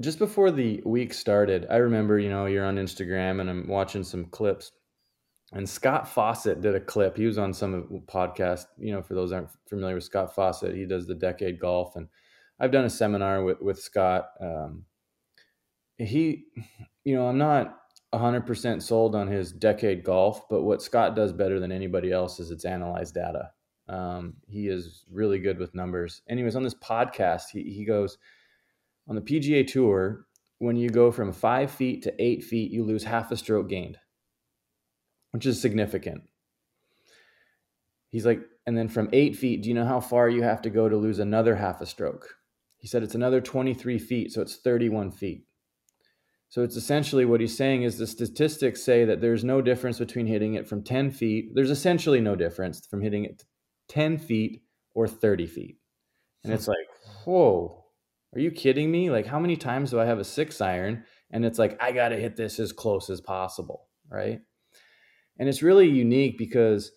just 0.00 0.18
before 0.18 0.50
the 0.50 0.82
week 0.84 1.12
started 1.12 1.66
i 1.70 1.76
remember 1.76 2.18
you 2.18 2.30
know 2.30 2.46
you're 2.46 2.64
on 2.64 2.76
instagram 2.76 3.40
and 3.40 3.50
i'm 3.50 3.66
watching 3.68 4.04
some 4.04 4.24
clips 4.26 4.72
and 5.52 5.68
Scott 5.68 6.08
Fawcett 6.08 6.60
did 6.60 6.74
a 6.74 6.80
clip. 6.80 7.16
He 7.16 7.26
was 7.26 7.38
on 7.38 7.54
some 7.54 8.02
podcast. 8.06 8.66
You 8.78 8.92
know, 8.92 9.02
for 9.02 9.14
those 9.14 9.32
aren't 9.32 9.48
familiar 9.66 9.94
with 9.94 10.04
Scott 10.04 10.34
Fawcett, 10.34 10.74
he 10.74 10.84
does 10.84 11.06
the 11.06 11.14
Decade 11.14 11.58
Golf, 11.58 11.96
and 11.96 12.08
I've 12.60 12.72
done 12.72 12.84
a 12.84 12.90
seminar 12.90 13.42
with 13.42 13.60
with 13.60 13.80
Scott. 13.80 14.28
Um, 14.40 14.84
he, 15.96 16.44
you 17.04 17.16
know, 17.16 17.26
I'm 17.26 17.38
not 17.38 17.78
100% 18.14 18.82
sold 18.82 19.14
on 19.14 19.26
his 19.26 19.52
Decade 19.52 20.04
Golf, 20.04 20.48
but 20.48 20.62
what 20.62 20.82
Scott 20.82 21.16
does 21.16 21.32
better 21.32 21.58
than 21.60 21.72
anybody 21.72 22.12
else 22.12 22.40
is 22.40 22.50
it's 22.50 22.64
analyze 22.64 23.10
data. 23.10 23.50
Um, 23.88 24.34
he 24.46 24.68
is 24.68 25.04
really 25.10 25.38
good 25.38 25.58
with 25.58 25.74
numbers. 25.74 26.22
Anyways, 26.28 26.56
on 26.56 26.62
this 26.62 26.74
podcast, 26.74 27.44
he, 27.52 27.62
he 27.64 27.84
goes 27.84 28.18
on 29.08 29.16
the 29.16 29.22
PGA 29.22 29.66
Tour. 29.66 30.26
When 30.58 30.76
you 30.76 30.90
go 30.90 31.10
from 31.10 31.32
five 31.32 31.70
feet 31.70 32.02
to 32.02 32.14
eight 32.22 32.44
feet, 32.44 32.70
you 32.70 32.84
lose 32.84 33.04
half 33.04 33.30
a 33.30 33.36
stroke 33.36 33.68
gained 33.68 33.98
which 35.30 35.46
is 35.46 35.60
significant. 35.60 36.22
He's 38.10 38.26
like, 38.26 38.40
and 38.66 38.76
then 38.76 38.88
from 38.88 39.10
eight 39.12 39.36
feet, 39.36 39.62
do 39.62 39.68
you 39.68 39.74
know 39.74 39.84
how 39.84 40.00
far 40.00 40.28
you 40.28 40.42
have 40.42 40.62
to 40.62 40.70
go 40.70 40.88
to 40.88 40.96
lose 40.96 41.18
another 41.18 41.56
half 41.56 41.80
a 41.80 41.86
stroke? 41.86 42.36
He 42.78 42.86
said 42.86 43.02
it's 43.02 43.14
another 43.14 43.40
23 43.40 43.98
feet, 43.98 44.32
so 44.32 44.40
it's 44.40 44.56
31 44.56 45.10
feet. 45.12 45.44
So 46.48 46.62
it's 46.62 46.76
essentially 46.76 47.26
what 47.26 47.40
he's 47.40 47.56
saying 47.56 47.82
is 47.82 47.98
the 47.98 48.06
statistics 48.06 48.82
say 48.82 49.04
that 49.04 49.20
there's 49.20 49.44
no 49.44 49.60
difference 49.60 49.98
between 49.98 50.26
hitting 50.26 50.54
it 50.54 50.66
from 50.66 50.82
10 50.82 51.10
feet. 51.10 51.50
There's 51.54 51.70
essentially 51.70 52.20
no 52.20 52.36
difference 52.36 52.86
from 52.86 53.02
hitting 53.02 53.24
it 53.24 53.44
10 53.88 54.16
feet 54.18 54.62
or 54.94 55.06
30 55.06 55.46
feet. 55.46 55.78
And 56.44 56.52
it's 56.52 56.68
like, 56.68 56.78
whoa, 57.24 57.84
are 58.34 58.40
you 58.40 58.50
kidding 58.50 58.90
me? 58.90 59.10
Like, 59.10 59.26
how 59.26 59.38
many 59.38 59.56
times 59.56 59.90
do 59.90 60.00
I 60.00 60.06
have 60.06 60.18
a 60.18 60.24
six 60.24 60.60
iron? 60.60 61.04
And 61.30 61.44
it's 61.44 61.58
like, 61.58 61.76
I 61.82 61.92
got 61.92 62.10
to 62.10 62.16
hit 62.16 62.36
this 62.36 62.58
as 62.58 62.72
close 62.72 63.10
as 63.10 63.20
possible, 63.20 63.88
right? 64.10 64.40
And 65.38 65.48
it's 65.48 65.62
really 65.62 65.88
unique 65.88 66.36
because 66.38 66.92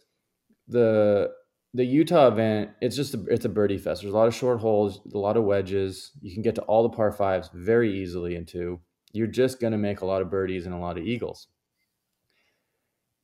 the 0.68 1.30
the 1.74 1.86
Utah 1.86 2.28
event 2.28 2.72
it's 2.82 2.96
just 2.96 3.14
a, 3.14 3.24
it's 3.28 3.46
a 3.46 3.50
birdie 3.50 3.78
fest. 3.78 4.02
There's 4.02 4.14
a 4.14 4.18
lot 4.18 4.28
of 4.28 4.36
short 4.36 4.60
holes, 4.60 5.02
a 5.14 5.18
lot 5.18 5.38
of 5.38 5.44
wedges. 5.44 6.12
You 6.22 6.34
can 6.34 6.42
get 6.42 6.56
to 6.56 6.62
all 6.64 6.84
the 6.84 6.96
par 6.96 7.12
fives 7.12 7.50
very 7.54 8.02
easily 8.02 8.36
into. 8.36 8.82
You're 9.14 9.28
just 9.28 9.60
going 9.60 9.72
to 9.72 9.78
make 9.78 10.02
a 10.02 10.06
lot 10.06 10.22
of 10.22 10.30
birdies 10.30 10.66
and 10.66 10.76
a 10.76 10.80
lot 10.80 10.98
of 10.98 11.06
eagles. 11.06 11.48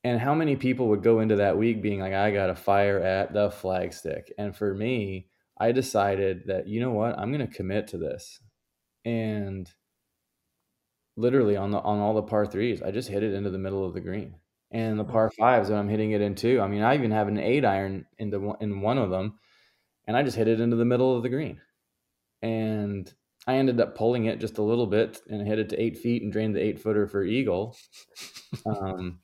And 0.04 0.20
how 0.20 0.34
many 0.34 0.56
people 0.56 0.88
would 0.90 1.04
go 1.04 1.20
into 1.20 1.38
that 1.38 1.58
week 1.58 1.82
being 1.82 2.00
like, 2.00 2.14
I 2.14 2.32
got 2.32 2.48
to 2.48 2.56
fire 2.56 3.00
at 3.00 3.34
the 3.34 3.50
flagstick? 3.50 4.30
And 4.38 4.56
for 4.56 4.74
me, 4.74 5.28
I 5.60 5.72
decided 5.72 6.44
that, 6.48 6.68
you 6.68 6.80
know 6.80 6.92
what, 6.92 7.18
I'm 7.18 7.34
going 7.34 7.46
to 7.46 7.54
commit 7.54 7.88
to 7.90 7.98
this. 7.98 8.40
And 9.04 9.70
literally 11.18 11.58
on 11.58 11.72
the 11.72 11.80
on 11.80 12.00
all 12.00 12.14
the 12.14 12.22
par 12.22 12.46
threes, 12.46 12.82
I 12.82 12.92
just 12.92 13.10
hit 13.10 13.24
it 13.24 13.34
into 13.34 13.50
the 13.50 13.58
middle 13.58 13.86
of 13.86 13.94
the 13.94 14.02
green 14.02 14.36
and 14.72 15.00
the 15.00 15.04
par 15.04 15.32
fives 15.32 15.70
that 15.70 15.78
I'm 15.78 15.90
hitting 15.90 16.12
it 16.12 16.22
into. 16.22 16.60
I 16.60 16.68
mean, 16.68 16.82
I 16.82 16.96
even 16.96 17.12
have 17.12 17.28
an 17.28 17.38
eight 17.38 17.66
iron 17.66 18.06
in 18.18 18.30
the 18.30 18.56
in 18.60 18.82
one 18.82 18.98
of 18.98 19.10
them, 19.10 19.40
and 20.06 20.18
I 20.18 20.24
just 20.24 20.38
hit 20.38 20.48
it 20.48 20.60
into 20.60 20.76
the 20.76 20.86
middle 20.86 21.16
of 21.16 21.24
the 21.24 21.30
green, 21.30 21.62
and 22.42 23.12
I 23.46 23.56
ended 23.56 23.80
up 23.80 23.96
pulling 23.96 24.26
it 24.26 24.40
just 24.40 24.58
a 24.58 24.64
little 24.64 24.88
bit 24.88 25.22
and 25.30 25.48
hit 25.48 25.60
it 25.60 25.70
to 25.70 25.82
eight 25.82 25.98
feet 25.98 26.22
and 26.22 26.32
drained 26.32 26.56
the 26.56 26.62
eight 26.64 26.80
footer 26.80 27.08
for 27.08 27.24
eagle. 27.24 27.76
Um, 28.66 29.20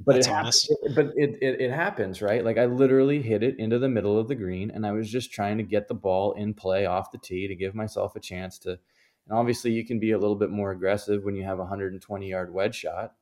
but 0.00 0.16
it, 0.16 0.26
happens, 0.26 0.68
but 0.94 1.06
it, 1.16 1.38
it 1.40 1.60
it 1.60 1.70
happens, 1.70 2.20
right? 2.20 2.44
Like 2.44 2.58
I 2.58 2.64
literally 2.64 3.22
hit 3.22 3.42
it 3.42 3.58
into 3.58 3.78
the 3.78 3.88
middle 3.88 4.18
of 4.18 4.26
the 4.26 4.34
green, 4.34 4.70
and 4.70 4.86
I 4.86 4.92
was 4.92 5.10
just 5.10 5.32
trying 5.32 5.58
to 5.58 5.62
get 5.62 5.86
the 5.86 5.94
ball 5.94 6.32
in 6.32 6.54
play 6.54 6.86
off 6.86 7.12
the 7.12 7.18
tee 7.18 7.46
to 7.46 7.54
give 7.54 7.74
myself 7.74 8.16
a 8.16 8.20
chance 8.20 8.58
to. 8.60 8.70
And 8.70 9.38
obviously, 9.38 9.72
you 9.72 9.84
can 9.84 10.00
be 10.00 10.12
a 10.12 10.18
little 10.18 10.34
bit 10.34 10.50
more 10.50 10.72
aggressive 10.72 11.24
when 11.24 11.36
you 11.36 11.44
have 11.44 11.58
a 11.58 11.62
120 11.62 12.28
yard 12.28 12.52
wedge 12.52 12.74
shot 12.74 13.12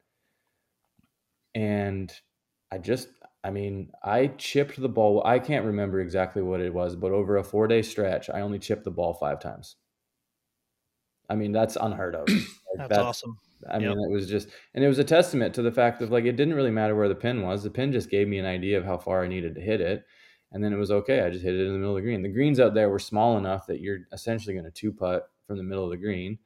and 1.55 2.13
I 2.71 2.79
just, 2.79 3.09
I 3.45 3.51
mean, 3.51 3.91
I 4.03 4.29
chipped 4.39 4.81
the 4.81 4.89
ball. 4.89 5.23
I 5.25 5.39
can't 5.39 5.67
remember 5.67 6.01
exactly 6.01 6.43
what 6.43 6.61
it 6.61 6.73
was, 6.73 6.97
but 6.97 7.13
over 7.13 7.37
a 7.37 7.45
four 7.45 7.67
day 7.67 7.83
stretch, 7.83 8.31
I 8.31 8.41
only 8.41 8.59
chipped 8.59 8.85
the 8.85 8.91
ball 8.91 9.15
five 9.15 9.41
times. 9.41 9.77
I 11.29 11.35
mean, 11.35 11.53
that's 11.53 11.77
unheard 11.81 12.15
of. 12.15 12.29
Like, 12.75 12.89
that's, 12.89 12.97
that's, 12.97 13.07
awesome. 13.07 13.39
I 13.69 13.75
yep. 13.75 13.91
mean, 13.91 14.11
it 14.11 14.11
was 14.11 14.27
just, 14.31 14.49
and 14.73 14.83
it 14.83 14.89
was 14.89 14.99
a 14.99 15.05
testament 15.05 15.55
to 15.57 15.63
the 15.63 15.71
fact 15.71 16.01
of 16.01 16.11
like, 16.11 16.25
it 16.25 16.37
didn't 16.37 16.55
really 16.55 16.71
matter 16.71 16.97
where 16.97 17.07
the 17.07 17.15
pin 17.15 17.43
was. 17.43 17.63
The 17.63 17.69
pin 17.69 17.93
just 17.93 18.09
gave 18.09 18.27
me 18.27 18.39
an 18.39 18.47
idea 18.47 18.79
of 18.79 18.87
how 18.87 18.97
far 18.97 19.23
I 19.23 19.29
needed 19.29 19.57
to 19.57 19.61
hit 19.61 19.83
it. 19.83 20.07
And 20.53 20.65
then 20.65 20.73
it 20.73 20.79
was 20.79 20.91
okay. 20.91 21.21
I 21.21 21.29
just 21.29 21.45
hit 21.45 21.55
it 21.55 21.67
in 21.67 21.73
the 21.75 21.79
middle 21.79 21.95
of 21.95 22.03
the 22.03 22.07
green. 22.07 22.23
The 22.23 22.31
greens 22.31 22.59
out 22.59 22.73
there 22.73 22.89
were 22.89 22.99
small 22.99 23.37
enough 23.37 23.67
that 23.67 23.81
you're 23.81 24.01
essentially 24.11 24.55
going 24.55 24.65
to 24.65 24.71
two 24.71 24.91
putt 24.91 25.29
from 25.47 25.59
the 25.59 25.63
middle 25.63 25.85
of 25.85 25.91
the 25.91 25.99
green. 25.99 26.39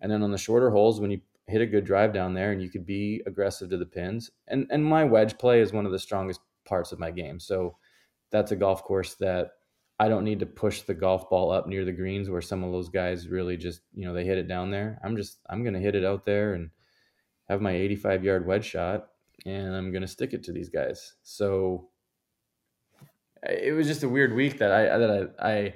And 0.00 0.12
then 0.12 0.22
on 0.22 0.30
the 0.30 0.38
shorter 0.38 0.70
holes, 0.70 1.00
when 1.00 1.10
you 1.10 1.20
hit 1.46 1.60
a 1.60 1.66
good 1.66 1.84
drive 1.84 2.12
down 2.12 2.34
there 2.34 2.52
and 2.52 2.62
you 2.62 2.70
could 2.70 2.86
be 2.86 3.22
aggressive 3.26 3.70
to 3.70 3.76
the 3.76 3.86
pins. 3.86 4.30
And 4.48 4.66
and 4.70 4.84
my 4.84 5.04
wedge 5.04 5.38
play 5.38 5.60
is 5.60 5.72
one 5.72 5.86
of 5.86 5.92
the 5.92 5.98
strongest 5.98 6.40
parts 6.64 6.92
of 6.92 6.98
my 6.98 7.10
game. 7.10 7.38
So 7.38 7.76
that's 8.30 8.52
a 8.52 8.56
golf 8.56 8.82
course 8.82 9.14
that 9.14 9.50
I 10.00 10.08
don't 10.08 10.24
need 10.24 10.40
to 10.40 10.46
push 10.46 10.82
the 10.82 10.94
golf 10.94 11.30
ball 11.30 11.52
up 11.52 11.66
near 11.66 11.84
the 11.84 11.92
greens 11.92 12.28
where 12.28 12.40
some 12.40 12.64
of 12.64 12.72
those 12.72 12.88
guys 12.88 13.28
really 13.28 13.56
just, 13.56 13.80
you 13.94 14.06
know, 14.06 14.14
they 14.14 14.24
hit 14.24 14.38
it 14.38 14.48
down 14.48 14.70
there. 14.70 14.98
I'm 15.04 15.16
just 15.16 15.38
I'm 15.48 15.62
going 15.62 15.74
to 15.74 15.80
hit 15.80 15.94
it 15.94 16.04
out 16.04 16.24
there 16.24 16.54
and 16.54 16.70
have 17.48 17.60
my 17.60 17.72
85 17.72 18.24
yard 18.24 18.46
wedge 18.46 18.64
shot 18.64 19.08
and 19.44 19.74
I'm 19.74 19.92
going 19.92 20.02
to 20.02 20.08
stick 20.08 20.32
it 20.32 20.44
to 20.44 20.52
these 20.52 20.70
guys. 20.70 21.14
So 21.22 21.90
it 23.42 23.74
was 23.74 23.86
just 23.86 24.02
a 24.02 24.08
weird 24.08 24.34
week 24.34 24.58
that 24.58 24.72
I 24.72 24.98
that 24.98 25.32
I 25.38 25.48
I, 25.52 25.74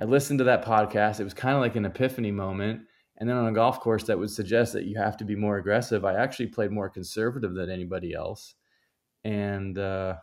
I 0.00 0.04
listened 0.04 0.38
to 0.40 0.44
that 0.44 0.64
podcast. 0.64 1.18
It 1.18 1.24
was 1.24 1.34
kind 1.34 1.56
of 1.56 1.62
like 1.62 1.76
an 1.76 1.86
epiphany 1.86 2.30
moment 2.30 2.82
and 3.18 3.28
then 3.28 3.36
on 3.36 3.48
a 3.48 3.52
golf 3.52 3.80
course 3.80 4.04
that 4.04 4.18
would 4.18 4.30
suggest 4.30 4.72
that 4.72 4.86
you 4.86 4.96
have 4.96 5.16
to 5.18 5.24
be 5.24 5.34
more 5.34 5.58
aggressive, 5.58 6.04
I 6.04 6.14
actually 6.14 6.46
played 6.46 6.70
more 6.70 6.88
conservative 6.88 7.54
than 7.54 7.68
anybody 7.68 8.14
else. 8.14 8.54
And 9.24 9.76
uh, 9.76 10.14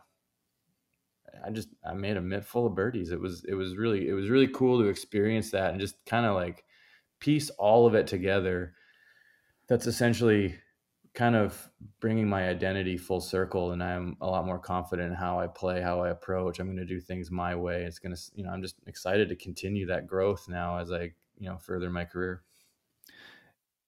I 1.44 1.50
just 1.50 1.68
I 1.84 1.92
made 1.92 2.16
a 2.16 2.22
mitt 2.22 2.44
full 2.44 2.66
of 2.66 2.74
birdies. 2.74 3.10
It 3.12 3.20
was 3.20 3.44
it 3.44 3.54
was 3.54 3.76
really 3.76 4.08
it 4.08 4.14
was 4.14 4.30
really 4.30 4.48
cool 4.48 4.80
to 4.80 4.88
experience 4.88 5.50
that 5.50 5.72
and 5.72 5.80
just 5.80 5.96
kind 6.06 6.24
of 6.24 6.34
like 6.34 6.64
piece 7.20 7.50
all 7.50 7.86
of 7.86 7.94
it 7.94 8.06
together. 8.06 8.74
That's 9.68 9.86
essentially 9.86 10.56
kind 11.12 11.36
of 11.36 11.70
bringing 12.00 12.28
my 12.28 12.48
identity 12.48 12.96
full 12.96 13.20
circle 13.20 13.72
and 13.72 13.82
I'm 13.82 14.16
a 14.20 14.26
lot 14.26 14.44
more 14.44 14.58
confident 14.58 15.10
in 15.10 15.14
how 15.14 15.40
I 15.40 15.46
play, 15.48 15.80
how 15.80 16.00
I 16.02 16.10
approach. 16.10 16.58
I'm 16.58 16.66
going 16.66 16.76
to 16.76 16.84
do 16.84 17.00
things 17.00 17.30
my 17.30 17.54
way. 17.54 17.84
It's 17.84 17.98
going 17.98 18.14
to, 18.14 18.22
you 18.34 18.44
know, 18.44 18.50
I'm 18.50 18.62
just 18.62 18.76
excited 18.86 19.30
to 19.30 19.36
continue 19.36 19.86
that 19.86 20.06
growth 20.06 20.46
now 20.46 20.78
as 20.78 20.92
I, 20.92 21.12
you 21.38 21.48
know, 21.48 21.56
further 21.56 21.88
my 21.90 22.04
career. 22.04 22.42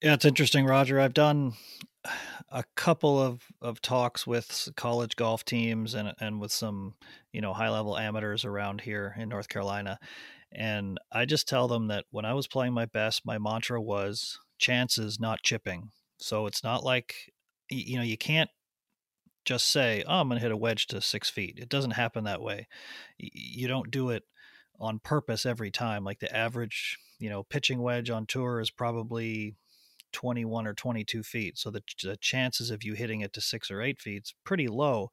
Yeah, 0.03 0.15
it's 0.15 0.25
interesting, 0.25 0.65
Roger. 0.65 1.01
I've 1.01 1.15
done 1.15 1.55
a 2.51 2.65
couple 2.77 3.21
of, 3.21 3.43
of 3.61 3.83
talks 3.83 4.27
with 4.27 4.69
college 4.77 5.17
golf 5.17 5.45
teams 5.45 5.95
and 5.95 6.15
and 6.21 6.41
with 6.41 6.53
some 6.53 6.95
you 7.33 7.41
know 7.41 7.53
high 7.53 7.69
level 7.71 7.99
amateurs 7.99 8.45
around 8.45 8.81
here 8.83 9.15
in 9.19 9.29
North 9.29 9.49
Carolina, 9.49 9.99
and 10.53 10.99
I 11.13 11.25
just 11.25 11.49
tell 11.49 11.67
them 11.69 11.89
that 11.89 12.05
when 12.11 12.25
I 12.25 12.35
was 12.35 12.47
playing 12.47 12.75
my 12.75 12.87
best, 12.87 13.27
my 13.27 13.39
mantra 13.39 13.81
was 13.81 14.39
chances, 14.59 15.19
not 15.19 15.43
chipping. 15.43 15.91
So 16.19 16.47
it's 16.47 16.63
not 16.63 16.85
like 16.85 17.33
you 17.69 17.97
know 17.97 18.05
you 18.05 18.17
can't 18.19 18.51
just 19.45 19.69
say, 19.71 20.05
"Oh, 20.07 20.21
I'm 20.21 20.29
going 20.29 20.39
to 20.39 20.43
hit 20.43 20.53
a 20.53 20.57
wedge 20.57 20.87
to 20.89 21.01
six 21.01 21.29
feet." 21.31 21.59
It 21.59 21.69
doesn't 21.69 21.93
happen 21.93 22.25
that 22.25 22.43
way. 22.43 22.69
You 23.19 23.67
don't 23.69 23.91
do 23.91 24.11
it 24.11 24.23
on 24.81 25.01
purpose 25.01 25.45
every 25.47 25.71
time. 25.73 26.05
Like 26.05 26.21
the 26.21 26.35
average, 26.35 26.99
you 27.19 27.31
know, 27.31 27.43
pitching 27.43 27.81
wedge 27.83 28.11
on 28.11 28.27
tour 28.27 28.61
is 28.61 28.71
probably 28.71 29.57
21 30.13 30.67
or 30.67 30.75
22 30.75 31.23
feet. 31.23 31.59
So 31.59 31.71
the, 31.71 31.83
the 32.03 32.17
chances 32.17 32.71
of 32.71 32.83
you 32.83 32.95
hitting 32.95 33.21
it 33.21 33.33
to 33.35 33.41
six 33.41 33.71
or 33.71 33.83
eight 33.83 34.01
feet 34.01 34.25
is 34.25 34.35
pretty 34.45 34.69
low. 34.69 35.11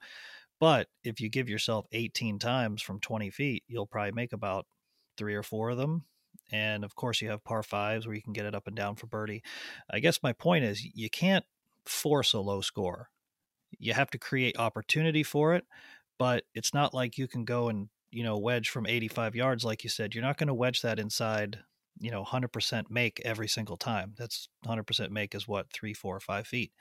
But 0.59 0.87
if 1.03 1.19
you 1.19 1.29
give 1.29 1.49
yourself 1.49 1.85
18 1.91 2.39
times 2.39 2.81
from 2.81 2.99
20 2.99 3.29
feet, 3.29 3.63
you'll 3.67 3.87
probably 3.87 4.13
make 4.13 4.33
about 4.33 4.65
three 5.17 5.35
or 5.35 5.43
four 5.43 5.69
of 5.69 5.77
them. 5.77 6.05
And 6.51 6.83
of 6.83 6.95
course, 6.95 7.21
you 7.21 7.29
have 7.29 7.43
par 7.43 7.63
fives 7.63 8.05
where 8.05 8.15
you 8.15 8.21
can 8.21 8.33
get 8.33 8.45
it 8.45 8.55
up 8.55 8.67
and 8.67 8.75
down 8.75 8.95
for 8.95 9.07
birdie. 9.07 9.43
I 9.89 9.99
guess 9.99 10.23
my 10.23 10.33
point 10.33 10.63
is 10.63 10.85
you 10.93 11.09
can't 11.09 11.45
force 11.85 12.33
a 12.33 12.39
low 12.39 12.61
score. 12.61 13.09
You 13.77 13.93
have 13.93 14.09
to 14.11 14.17
create 14.17 14.57
opportunity 14.57 15.23
for 15.23 15.55
it, 15.55 15.65
but 16.17 16.45
it's 16.53 16.73
not 16.73 16.93
like 16.93 17.17
you 17.17 17.27
can 17.27 17.45
go 17.45 17.67
and, 17.67 17.89
you 18.11 18.23
know, 18.23 18.37
wedge 18.37 18.69
from 18.69 18.85
85 18.85 19.35
yards, 19.35 19.65
like 19.65 19.83
you 19.83 19.89
said. 19.89 20.13
You're 20.13 20.23
not 20.23 20.37
going 20.37 20.47
to 20.47 20.53
wedge 20.53 20.81
that 20.81 20.99
inside, 20.99 21.59
you 21.99 22.11
know, 22.11 22.23
100% 22.23 22.89
make 22.89 23.21
every 23.23 23.47
single 23.47 23.77
time. 23.77 24.13
That's 24.17 24.49
100% 24.65 25.09
make 25.09 25.35
is 25.35 25.47
what, 25.47 25.71
three, 25.71 25.93
four, 25.93 26.19
five 26.19 26.47
feet. 26.47 26.71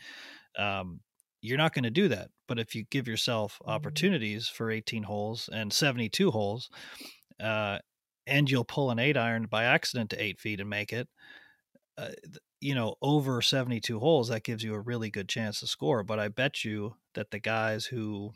Um, 0.58 1.00
you're 1.40 1.58
not 1.58 1.74
going 1.74 1.84
to 1.84 1.90
do 1.90 2.08
that. 2.08 2.30
But 2.48 2.58
if 2.58 2.74
you 2.74 2.84
give 2.90 3.06
yourself 3.06 3.58
mm-hmm. 3.60 3.70
opportunities 3.70 4.48
for 4.48 4.70
18 4.70 5.04
holes 5.04 5.48
and 5.52 5.72
72 5.72 6.30
holes, 6.30 6.70
uh, 7.42 7.78
and 8.26 8.50
you'll 8.50 8.64
pull 8.64 8.90
an 8.90 8.98
eight 8.98 9.16
iron 9.16 9.46
by 9.46 9.64
accident 9.64 10.10
to 10.10 10.22
eight 10.22 10.40
feet 10.40 10.60
and 10.60 10.70
make 10.70 10.92
it, 10.92 11.08
uh, 11.98 12.08
you 12.60 12.74
know, 12.74 12.94
over 13.02 13.42
72 13.42 13.98
holes, 13.98 14.28
that 14.28 14.42
gives 14.42 14.64
you 14.64 14.74
a 14.74 14.80
really 14.80 15.10
good 15.10 15.28
chance 15.28 15.60
to 15.60 15.66
score. 15.66 16.02
But 16.02 16.18
I 16.18 16.28
bet 16.28 16.64
you 16.64 16.94
that 17.14 17.30
the 17.30 17.38
guys 17.38 17.84
who 17.84 18.32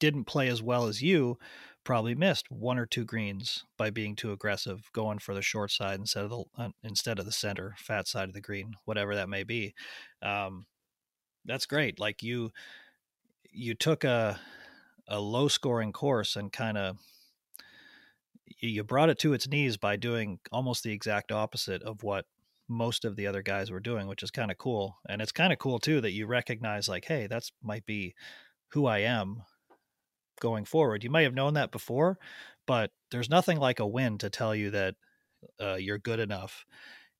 didn't 0.00 0.24
play 0.24 0.48
as 0.48 0.60
well 0.60 0.86
as 0.86 1.00
you 1.00 1.38
probably 1.84 2.14
missed 2.14 2.50
one 2.50 2.78
or 2.78 2.86
two 2.86 3.04
greens 3.04 3.64
by 3.76 3.90
being 3.90 4.14
too 4.14 4.32
aggressive, 4.32 4.90
going 4.92 5.18
for 5.18 5.34
the 5.34 5.42
short 5.42 5.70
side 5.70 5.98
instead 5.98 6.24
of 6.24 6.30
the 6.30 6.44
uh, 6.58 6.68
instead 6.84 7.18
of 7.18 7.24
the 7.24 7.32
center, 7.32 7.74
fat 7.78 8.06
side 8.06 8.28
of 8.28 8.34
the 8.34 8.40
green, 8.40 8.74
whatever 8.84 9.14
that 9.14 9.28
may 9.28 9.44
be. 9.44 9.74
Um, 10.22 10.66
that's 11.44 11.66
great. 11.66 11.98
Like 11.98 12.22
you, 12.22 12.50
you 13.50 13.74
took 13.74 14.04
a 14.04 14.38
a 15.08 15.20
low 15.20 15.48
scoring 15.48 15.92
course 15.92 16.36
and 16.36 16.52
kind 16.52 16.78
of 16.78 16.96
you 18.60 18.84
brought 18.84 19.10
it 19.10 19.18
to 19.18 19.32
its 19.32 19.48
knees 19.48 19.76
by 19.76 19.96
doing 19.96 20.38
almost 20.52 20.84
the 20.84 20.92
exact 20.92 21.32
opposite 21.32 21.82
of 21.82 22.02
what 22.02 22.26
most 22.68 23.04
of 23.04 23.16
the 23.16 23.26
other 23.26 23.42
guys 23.42 23.70
were 23.70 23.80
doing, 23.80 24.06
which 24.06 24.22
is 24.22 24.30
kind 24.30 24.50
of 24.50 24.58
cool. 24.58 24.98
And 25.08 25.20
it's 25.20 25.32
kind 25.32 25.52
of 25.52 25.58
cool 25.58 25.78
too 25.78 26.00
that 26.00 26.12
you 26.12 26.26
recognize 26.26 26.88
like, 26.88 27.04
hey, 27.04 27.26
that's 27.26 27.50
might 27.62 27.84
be 27.84 28.14
who 28.68 28.86
I 28.86 28.98
am 28.98 29.42
going 30.40 30.64
forward. 30.64 31.04
You 31.04 31.10
may 31.10 31.22
have 31.22 31.34
known 31.34 31.54
that 31.54 31.70
before, 31.70 32.18
but 32.66 32.90
there's 33.10 33.30
nothing 33.30 33.58
like 33.58 33.80
a 33.80 33.86
win 33.86 34.18
to 34.18 34.30
tell 34.30 34.54
you 34.54 34.70
that 34.70 34.94
uh, 35.60 35.74
you're 35.74 35.98
good 35.98 36.20
enough 36.20 36.64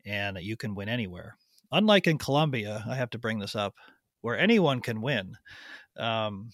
and 0.05 0.39
you 0.41 0.57
can 0.57 0.75
win 0.75 0.89
anywhere. 0.89 1.37
Unlike 1.73 2.09
in 2.09 2.19
Colombia, 2.19 2.85
I 2.89 2.97
have 2.97 3.11
to 3.11 3.19
bring 3.19 3.39
this 3.39 3.55
up 3.55 3.75
where 4.23 4.39
anyone 4.39 4.81
can 4.81 5.01
win. 5.01 5.37
Um, 5.97 6.51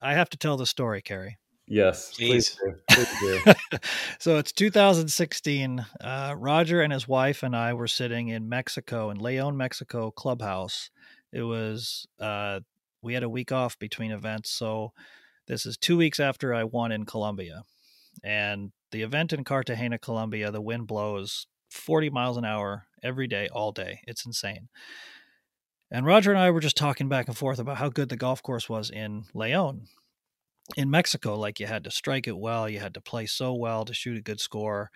I 0.00 0.14
have 0.14 0.30
to 0.30 0.38
tell 0.38 0.56
the 0.56 0.66
story, 0.66 1.02
Kerry. 1.02 1.38
Yes, 1.66 2.14
please. 2.14 2.58
please, 2.90 3.08
please 3.18 3.54
so 4.18 4.36
it's 4.36 4.52
2016. 4.52 5.84
Uh, 6.00 6.34
Roger 6.36 6.82
and 6.82 6.92
his 6.92 7.08
wife 7.08 7.42
and 7.42 7.56
I 7.56 7.72
were 7.72 7.88
sitting 7.88 8.28
in 8.28 8.48
Mexico, 8.48 9.10
in 9.10 9.18
Leon, 9.18 9.56
Mexico 9.56 10.10
clubhouse. 10.10 10.90
It 11.32 11.42
was 11.42 12.06
uh, 12.20 12.60
we 13.02 13.14
had 13.14 13.22
a 13.22 13.28
week 13.28 13.50
off 13.50 13.78
between 13.78 14.10
events, 14.10 14.50
so 14.50 14.92
this 15.46 15.66
is 15.66 15.76
two 15.76 15.96
weeks 15.96 16.20
after 16.20 16.54
I 16.54 16.64
won 16.64 16.92
in 16.92 17.04
Colombia, 17.04 17.62
and 18.22 18.72
the 18.92 19.02
event 19.02 19.32
in 19.32 19.44
Cartagena, 19.44 19.98
Colombia, 19.98 20.50
the 20.50 20.60
wind 20.60 20.86
blows 20.86 21.46
40 21.70 22.10
miles 22.10 22.36
an 22.36 22.44
hour 22.44 22.86
every 23.02 23.26
day, 23.26 23.48
all 23.52 23.72
day. 23.72 24.00
It's 24.06 24.24
insane. 24.24 24.68
And 25.90 26.06
Roger 26.06 26.30
and 26.30 26.40
I 26.40 26.50
were 26.50 26.60
just 26.60 26.76
talking 26.76 27.08
back 27.08 27.28
and 27.28 27.36
forth 27.36 27.58
about 27.58 27.76
how 27.76 27.88
good 27.88 28.08
the 28.08 28.16
golf 28.16 28.42
course 28.42 28.68
was 28.68 28.90
in 28.90 29.24
Leon. 29.34 29.82
In 30.76 30.90
Mexico, 30.90 31.38
like 31.38 31.60
you 31.60 31.66
had 31.66 31.84
to 31.84 31.90
strike 31.90 32.26
it 32.26 32.38
well, 32.38 32.68
you 32.68 32.80
had 32.80 32.94
to 32.94 33.00
play 33.00 33.26
so 33.26 33.52
well 33.52 33.84
to 33.84 33.92
shoot 33.92 34.16
a 34.16 34.22
good 34.22 34.40
score. 34.40 34.90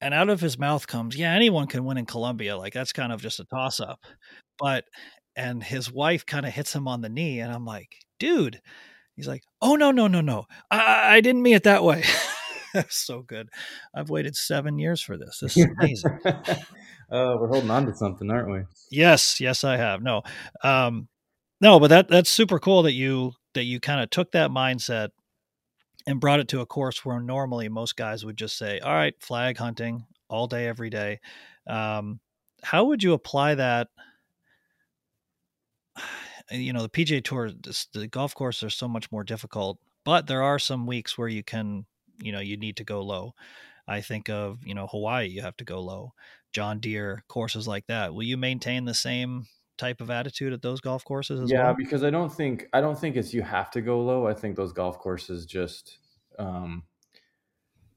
And 0.00 0.12
out 0.12 0.28
of 0.28 0.40
his 0.40 0.58
mouth 0.58 0.86
comes, 0.86 1.16
Yeah, 1.16 1.32
anyone 1.34 1.66
can 1.66 1.84
win 1.84 1.98
in 1.98 2.06
Colombia. 2.06 2.56
Like 2.56 2.72
that's 2.72 2.92
kind 2.92 3.12
of 3.12 3.22
just 3.22 3.40
a 3.40 3.44
toss 3.44 3.80
up. 3.80 4.00
But, 4.58 4.84
and 5.36 5.62
his 5.62 5.92
wife 5.92 6.26
kind 6.26 6.44
of 6.46 6.52
hits 6.52 6.74
him 6.74 6.88
on 6.88 7.00
the 7.00 7.08
knee. 7.08 7.40
And 7.40 7.52
I'm 7.52 7.64
like, 7.64 7.94
Dude, 8.18 8.60
he's 9.16 9.28
like, 9.28 9.42
Oh, 9.62 9.76
no, 9.76 9.90
no, 9.90 10.06
no, 10.06 10.20
no. 10.20 10.44
I, 10.70 11.16
I 11.16 11.20
didn't 11.20 11.42
mean 11.42 11.54
it 11.54 11.64
that 11.64 11.84
way. 11.84 12.04
so 12.88 13.22
good. 13.22 13.48
I've 13.94 14.10
waited 14.10 14.36
seven 14.36 14.78
years 14.78 15.00
for 15.00 15.16
this. 15.16 15.38
This 15.40 15.56
is 15.56 15.66
amazing. 15.78 16.18
uh, 16.24 16.34
we're 17.10 17.48
holding 17.48 17.70
on 17.70 17.86
to 17.86 17.94
something, 17.94 18.30
aren't 18.30 18.50
we? 18.50 18.60
Yes, 18.90 19.40
yes, 19.40 19.64
I 19.64 19.76
have. 19.76 20.02
No, 20.02 20.22
um, 20.62 21.08
no, 21.60 21.78
but 21.78 21.88
that 21.88 22.08
that's 22.08 22.30
super 22.30 22.58
cool 22.58 22.82
that 22.82 22.92
you 22.92 23.32
that 23.54 23.64
you 23.64 23.80
kind 23.80 24.00
of 24.00 24.10
took 24.10 24.32
that 24.32 24.50
mindset 24.50 25.08
and 26.06 26.20
brought 26.20 26.40
it 26.40 26.48
to 26.48 26.60
a 26.60 26.66
course 26.66 27.04
where 27.04 27.20
normally 27.20 27.68
most 27.68 27.96
guys 27.96 28.24
would 28.24 28.36
just 28.36 28.56
say, 28.56 28.78
"All 28.80 28.92
right, 28.92 29.14
flag 29.20 29.58
hunting 29.58 30.06
all 30.28 30.46
day, 30.46 30.66
every 30.66 30.90
day." 30.90 31.20
Um, 31.66 32.20
how 32.62 32.84
would 32.84 33.02
you 33.02 33.12
apply 33.12 33.56
that? 33.56 33.88
You 36.50 36.72
know, 36.72 36.82
the 36.82 36.88
PGA 36.88 37.22
Tour, 37.22 37.50
the 37.92 38.08
golf 38.08 38.34
courses 38.34 38.64
are 38.64 38.70
so 38.70 38.88
much 38.88 39.10
more 39.12 39.24
difficult, 39.24 39.78
but 40.04 40.26
there 40.26 40.42
are 40.42 40.58
some 40.58 40.86
weeks 40.86 41.16
where 41.16 41.28
you 41.28 41.42
can 41.44 41.86
you 42.22 42.32
know 42.32 42.40
you 42.40 42.56
need 42.56 42.76
to 42.76 42.84
go 42.84 43.02
low. 43.02 43.34
I 43.88 44.00
think 44.00 44.28
of 44.28 44.58
you 44.64 44.74
know 44.74 44.86
hawaii 44.86 45.28
you 45.28 45.42
have 45.42 45.56
to 45.56 45.64
go 45.64 45.80
low 45.80 46.12
john 46.52 46.80
deere 46.80 47.24
courses 47.28 47.66
like 47.66 47.86
that. 47.86 48.14
Will 48.14 48.22
you 48.22 48.36
maintain 48.36 48.84
the 48.84 48.94
same 48.94 49.46
type 49.78 50.00
of 50.00 50.10
attitude 50.10 50.52
at 50.52 50.62
those 50.62 50.80
golf 50.80 51.04
courses 51.04 51.50
yeah 51.50 51.64
well? 51.64 51.74
because 51.74 52.04
i 52.04 52.10
don't 52.10 52.32
think 52.32 52.66
i 52.74 52.80
don't 52.82 52.98
think 52.98 53.16
it's 53.16 53.32
you 53.32 53.42
have 53.42 53.70
to 53.70 53.80
go 53.80 54.00
low. 54.00 54.26
I 54.26 54.34
think 54.34 54.56
those 54.56 54.72
golf 54.72 54.98
courses 54.98 55.46
just 55.46 55.98
um 56.38 56.84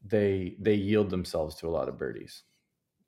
they 0.06 0.56
they 0.60 0.76
yield 0.76 1.10
themselves 1.10 1.56
to 1.56 1.68
a 1.68 1.72
lot 1.72 1.90
of 1.90 1.98
birdies 1.98 2.44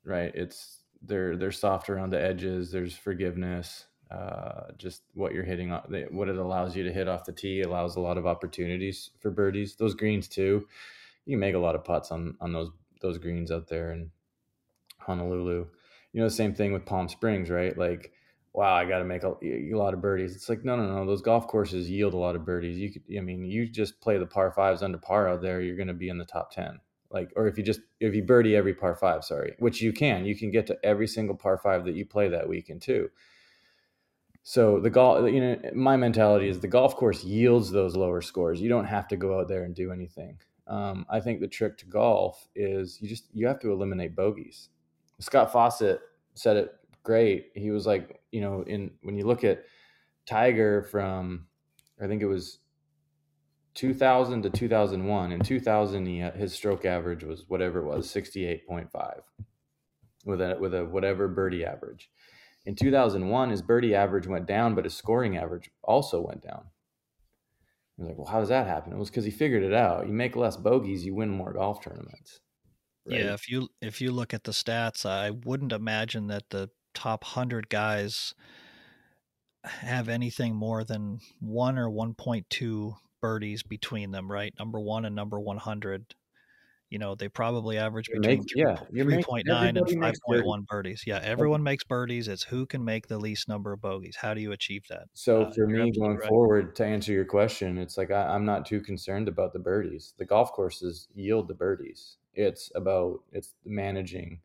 right? 0.06 0.32
It's 0.36 0.84
they're 1.02 1.36
they're 1.36 1.52
soft 1.52 1.90
around 1.90 2.12
the 2.12 2.22
edges 2.22 2.72
there's 2.72 2.96
forgiveness 2.96 3.86
uh, 4.12 4.72
just 4.78 5.02
what 5.14 5.34
you're 5.34 5.44
hitting 5.44 5.72
on, 5.72 5.82
what 6.12 6.30
it 6.30 6.38
allows 6.38 6.76
you 6.76 6.84
to 6.84 6.94
hit 6.94 7.08
off 7.08 7.26
the 7.26 7.32
tee 7.32 7.62
allows 7.62 7.96
a 7.96 8.00
lot 8.00 8.18
of 8.18 8.26
opportunities 8.26 9.10
for 9.20 9.32
birdies 9.32 9.76
those 9.76 9.96
greens 9.96 10.28
too 10.28 10.68
you 11.26 11.38
make 11.38 11.56
a 11.56 11.60
lot 11.60 11.76
of 11.76 11.84
putts 11.84 12.12
on 12.12 12.38
on 12.40 12.54
those 12.54 12.70
those 13.02 13.18
greens 13.18 13.52
out 13.52 13.68
there 13.68 13.92
in 13.92 14.12
Honolulu. 15.00 15.68
You 16.14 16.22
know, 16.22 16.26
the 16.26 16.32
same 16.32 16.56
thing 16.56 16.72
with 16.72 16.86
Palm 16.86 17.10
Springs, 17.10 17.50
right? 17.50 17.78
Like, 17.78 18.14
wow, 18.54 18.74
I 18.74 18.86
got 18.86 19.00
to 19.00 19.06
make 19.06 19.24
a, 19.24 19.34
a, 19.44 19.76
lot 19.76 19.94
of 19.94 20.02
birdies. 20.02 20.36
It's 20.36 20.48
like, 20.48 20.64
no, 20.64 20.78
no, 20.78 20.88
no. 20.88 21.06
Those 21.06 21.22
golf 21.22 21.48
courses 21.48 21.90
yield 21.90 22.14
a 22.14 22.18
lot 22.18 22.36
of 22.36 22.46
birdies. 22.46 22.78
You 22.78 22.94
could, 22.94 23.04
I 23.18 23.20
mean, 23.20 23.44
you 23.44 23.68
just 23.68 24.00
play 24.00 24.18
the 24.18 24.26
par 24.26 24.52
fives 24.52 24.82
under 24.82 24.98
par 24.98 25.28
out 25.28 25.42
there, 25.42 25.62
you're 25.62 25.76
going 25.76 25.90
to 25.90 25.94
be 25.94 26.10
in 26.10 26.18
the 26.18 26.26
top 26.26 26.52
ten. 26.52 26.80
Like, 27.12 27.32
or 27.36 27.48
if 27.48 27.58
you 27.58 27.64
just 27.64 27.82
if 28.00 28.16
you 28.16 28.24
birdie 28.24 28.56
every 28.56 28.74
par 28.74 28.96
five, 28.96 29.24
sorry, 29.24 29.56
which 29.60 29.82
you 29.82 29.94
can, 29.94 30.26
you 30.26 30.36
can 30.36 30.52
get 30.52 30.68
to 30.68 30.78
every 30.84 31.08
single 31.08 31.36
par 31.36 31.58
five 31.58 31.86
that 31.86 31.96
you 31.96 32.06
play 32.06 32.30
that 32.30 32.48
weekend 32.48 32.82
too. 32.82 33.10
So 34.48 34.80
the 34.80 34.92
golf, 34.92 35.28
you 35.32 35.42
know, 35.42 35.60
my 35.74 35.98
mentality 35.98 36.50
is 36.50 36.60
the 36.60 36.68
golf 36.68 36.96
course 36.96 37.24
yields 37.24 37.72
those 37.72 37.96
lower 37.96 38.22
scores. 38.22 38.62
You 38.62 38.70
don't 38.70 38.86
have 38.86 39.08
to 39.08 39.18
go 39.18 39.40
out 39.40 39.48
there 39.48 39.64
and 39.64 39.74
do 39.74 39.92
anything. 39.92 40.38
Um, 40.68 41.04
I 41.10 41.20
think 41.20 41.40
the 41.40 41.48
trick 41.48 41.80
to 41.80 41.88
golf 41.88 42.48
is 42.54 43.00
you 43.02 43.10
just 43.10 43.26
you 43.34 43.48
have 43.48 43.60
to 43.62 43.72
eliminate 43.72 44.16
bogeys. 44.16 44.70
Scott 45.20 45.52
Fawcett 45.52 46.00
said 46.36 46.58
it 46.58 46.76
great. 47.02 47.48
He 47.56 47.72
was 47.72 47.88
like, 47.88 48.22
you 48.32 48.40
know, 48.40 48.62
in 48.68 48.92
when 49.02 49.16
you 49.18 49.26
look 49.26 49.44
at 49.44 49.64
Tiger 50.28 50.84
from, 50.84 51.48
I 52.00 52.06
think 52.06 52.22
it 52.22 52.28
was 52.28 52.60
2000 53.74 54.44
to 54.44 54.52
2001. 54.52 55.32
In 55.32 55.40
2000, 55.40 56.06
he, 56.06 56.20
his 56.20 56.54
stroke 56.54 56.86
average 56.86 57.24
was 57.24 57.46
whatever 57.48 57.80
it 57.80 57.86
was, 57.86 58.14
68.5, 58.14 59.22
with 60.24 60.40
a 60.40 60.56
with 60.60 60.76
a 60.76 60.86
whatever 60.86 61.28
birdie 61.28 61.66
average. 61.66 62.12
In 62.66 62.76
2001, 62.76 63.50
his 63.52 63.62
birdie 63.62 63.94
average 63.94 64.28
went 64.28 64.48
down, 64.48 64.74
but 64.74 64.86
his 64.86 64.96
scoring 64.96 65.38
average 65.38 65.70
also 65.84 66.22
went 66.22 66.42
down. 66.42 66.64
I 67.98 68.02
was 68.02 68.10
like, 68.10 68.18
well, 68.18 68.28
how 68.28 68.40
does 68.40 68.50
that 68.50 68.68
happen? 68.68 68.92
It 68.92 68.98
was 68.98 69.10
because 69.10 69.26
he 69.26 69.32
figured 69.32 69.64
it 69.64 69.74
out. 69.74 70.08
You 70.08 70.14
make 70.14 70.36
less 70.36 70.58
bogeys, 70.58 71.06
you 71.06 71.14
win 71.16 71.30
more 71.30 71.54
golf 71.54 71.82
tournaments. 71.82 72.40
Right? 73.06 73.20
Yeah, 73.20 73.34
if 73.34 73.48
you 73.50 73.70
if 73.82 74.02
you 74.02 74.12
look 74.12 74.34
at 74.34 74.44
the 74.44 74.52
stats, 74.52 75.06
I 75.06 75.30
wouldn't 75.30 75.72
imagine 75.72 76.28
that 76.28 76.50
the 76.50 76.70
top 76.94 77.24
hundred 77.24 77.70
guys 77.70 78.34
have 79.64 80.10
anything 80.10 80.56
more 80.56 80.84
than 80.84 81.20
one 81.40 81.78
or 81.78 81.90
one 81.90 82.16
point 82.16 82.48
two 82.50 82.96
birdies 83.22 83.62
between 83.62 84.12
them. 84.12 84.30
Right, 84.30 84.54
number 84.58 84.80
one 84.80 85.06
and 85.06 85.16
number 85.16 85.40
one 85.40 85.58
hundred 85.58 86.16
you 86.90 87.00
know, 87.00 87.16
they 87.16 87.28
probably 87.28 87.78
average 87.78 88.08
between 88.08 88.40
make, 88.40 88.52
3, 88.52 88.62
yeah, 88.62 88.76
3.9 88.94 89.70
and 89.70 89.78
5.1 89.78 90.66
birdies. 90.68 91.04
Yeah, 91.06 91.20
everyone 91.24 91.64
makes 91.64 91.84
birdies. 91.84 92.28
It's 92.28 92.44
who 92.44 92.66
can 92.66 92.86
make 92.86 93.08
the 93.08 93.18
least 93.18 93.48
number 93.48 93.74
of 93.74 93.82
bogeys. 93.82 94.16
How 94.16 94.34
do 94.34 94.42
you 94.42 94.52
achieve 94.52 94.84
that? 94.90 95.04
So 95.14 95.44
uh, 95.44 95.52
for 95.52 95.68
me 95.68 95.92
going 95.92 96.18
right. 96.18 96.30
forward, 96.30 96.76
to 96.76 96.86
answer 96.86 97.12
your 97.12 97.26
question, 97.26 97.78
it's 97.78 97.98
like 97.98 98.12
I, 98.12 98.28
I'm 98.28 98.46
not 98.46 98.66
too 98.66 98.82
concerned 98.82 99.28
about 99.28 99.54
the 99.54 99.60
birdies. 99.60 100.14
The 100.18 100.26
golf 100.26 100.52
courses 100.52 101.08
yield 101.16 101.48
the 101.48 101.56
birdies. 101.56 102.18
It's 102.34 102.72
about 102.76 103.22
it's 103.32 103.54
managing 103.66 104.40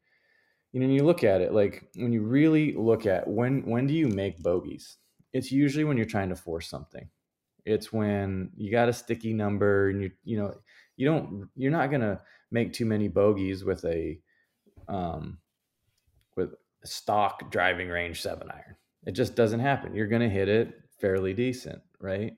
you 0.73 0.81
know, 0.81 0.87
you 0.87 1.05
look 1.05 1.25
at 1.25 1.41
it 1.41 1.53
like 1.53 1.89
when 1.97 2.13
you 2.13 2.23
really 2.23 2.75
look 2.75 3.07
at 3.07 3.27
when 3.27 3.63
when 3.63 3.87
do 3.87 3.95
you 3.95 4.09
make 4.09 4.43
bogeys? 4.43 4.99
It's 5.33 5.51
usually 5.51 5.85
when 5.85 5.97
you're 5.97 6.07
trying 6.07 6.29
to 6.29 6.37
force 6.37 6.69
something. 6.69 7.09
It's 7.65 7.93
when 7.93 8.51
you 8.57 8.71
got 8.71 8.89
a 8.89 8.93
sticky 8.93 9.33
number 9.33 9.91
and 9.91 10.01
you 10.03 10.11
you 10.25 10.37
know 10.39 10.55
you 11.01 11.07
don't 11.07 11.49
you're 11.57 11.73
not 11.73 11.91
gonna 11.91 12.21
make 12.51 12.73
too 12.73 12.85
many 12.85 13.09
bogeys 13.09 13.65
with 13.65 13.85
a 13.87 14.19
um 14.87 15.39
with 16.37 16.53
a 16.83 16.87
stock 16.87 17.51
driving 17.51 17.89
range 17.89 18.21
seven 18.21 18.51
iron. 18.51 18.77
It 19.07 19.13
just 19.13 19.35
doesn't 19.35 19.61
happen. 19.61 19.95
You're 19.95 20.09
gonna 20.09 20.29
hit 20.29 20.49
it 20.49 20.75
fairly 21.01 21.33
decent, 21.33 21.81
right? 22.01 22.35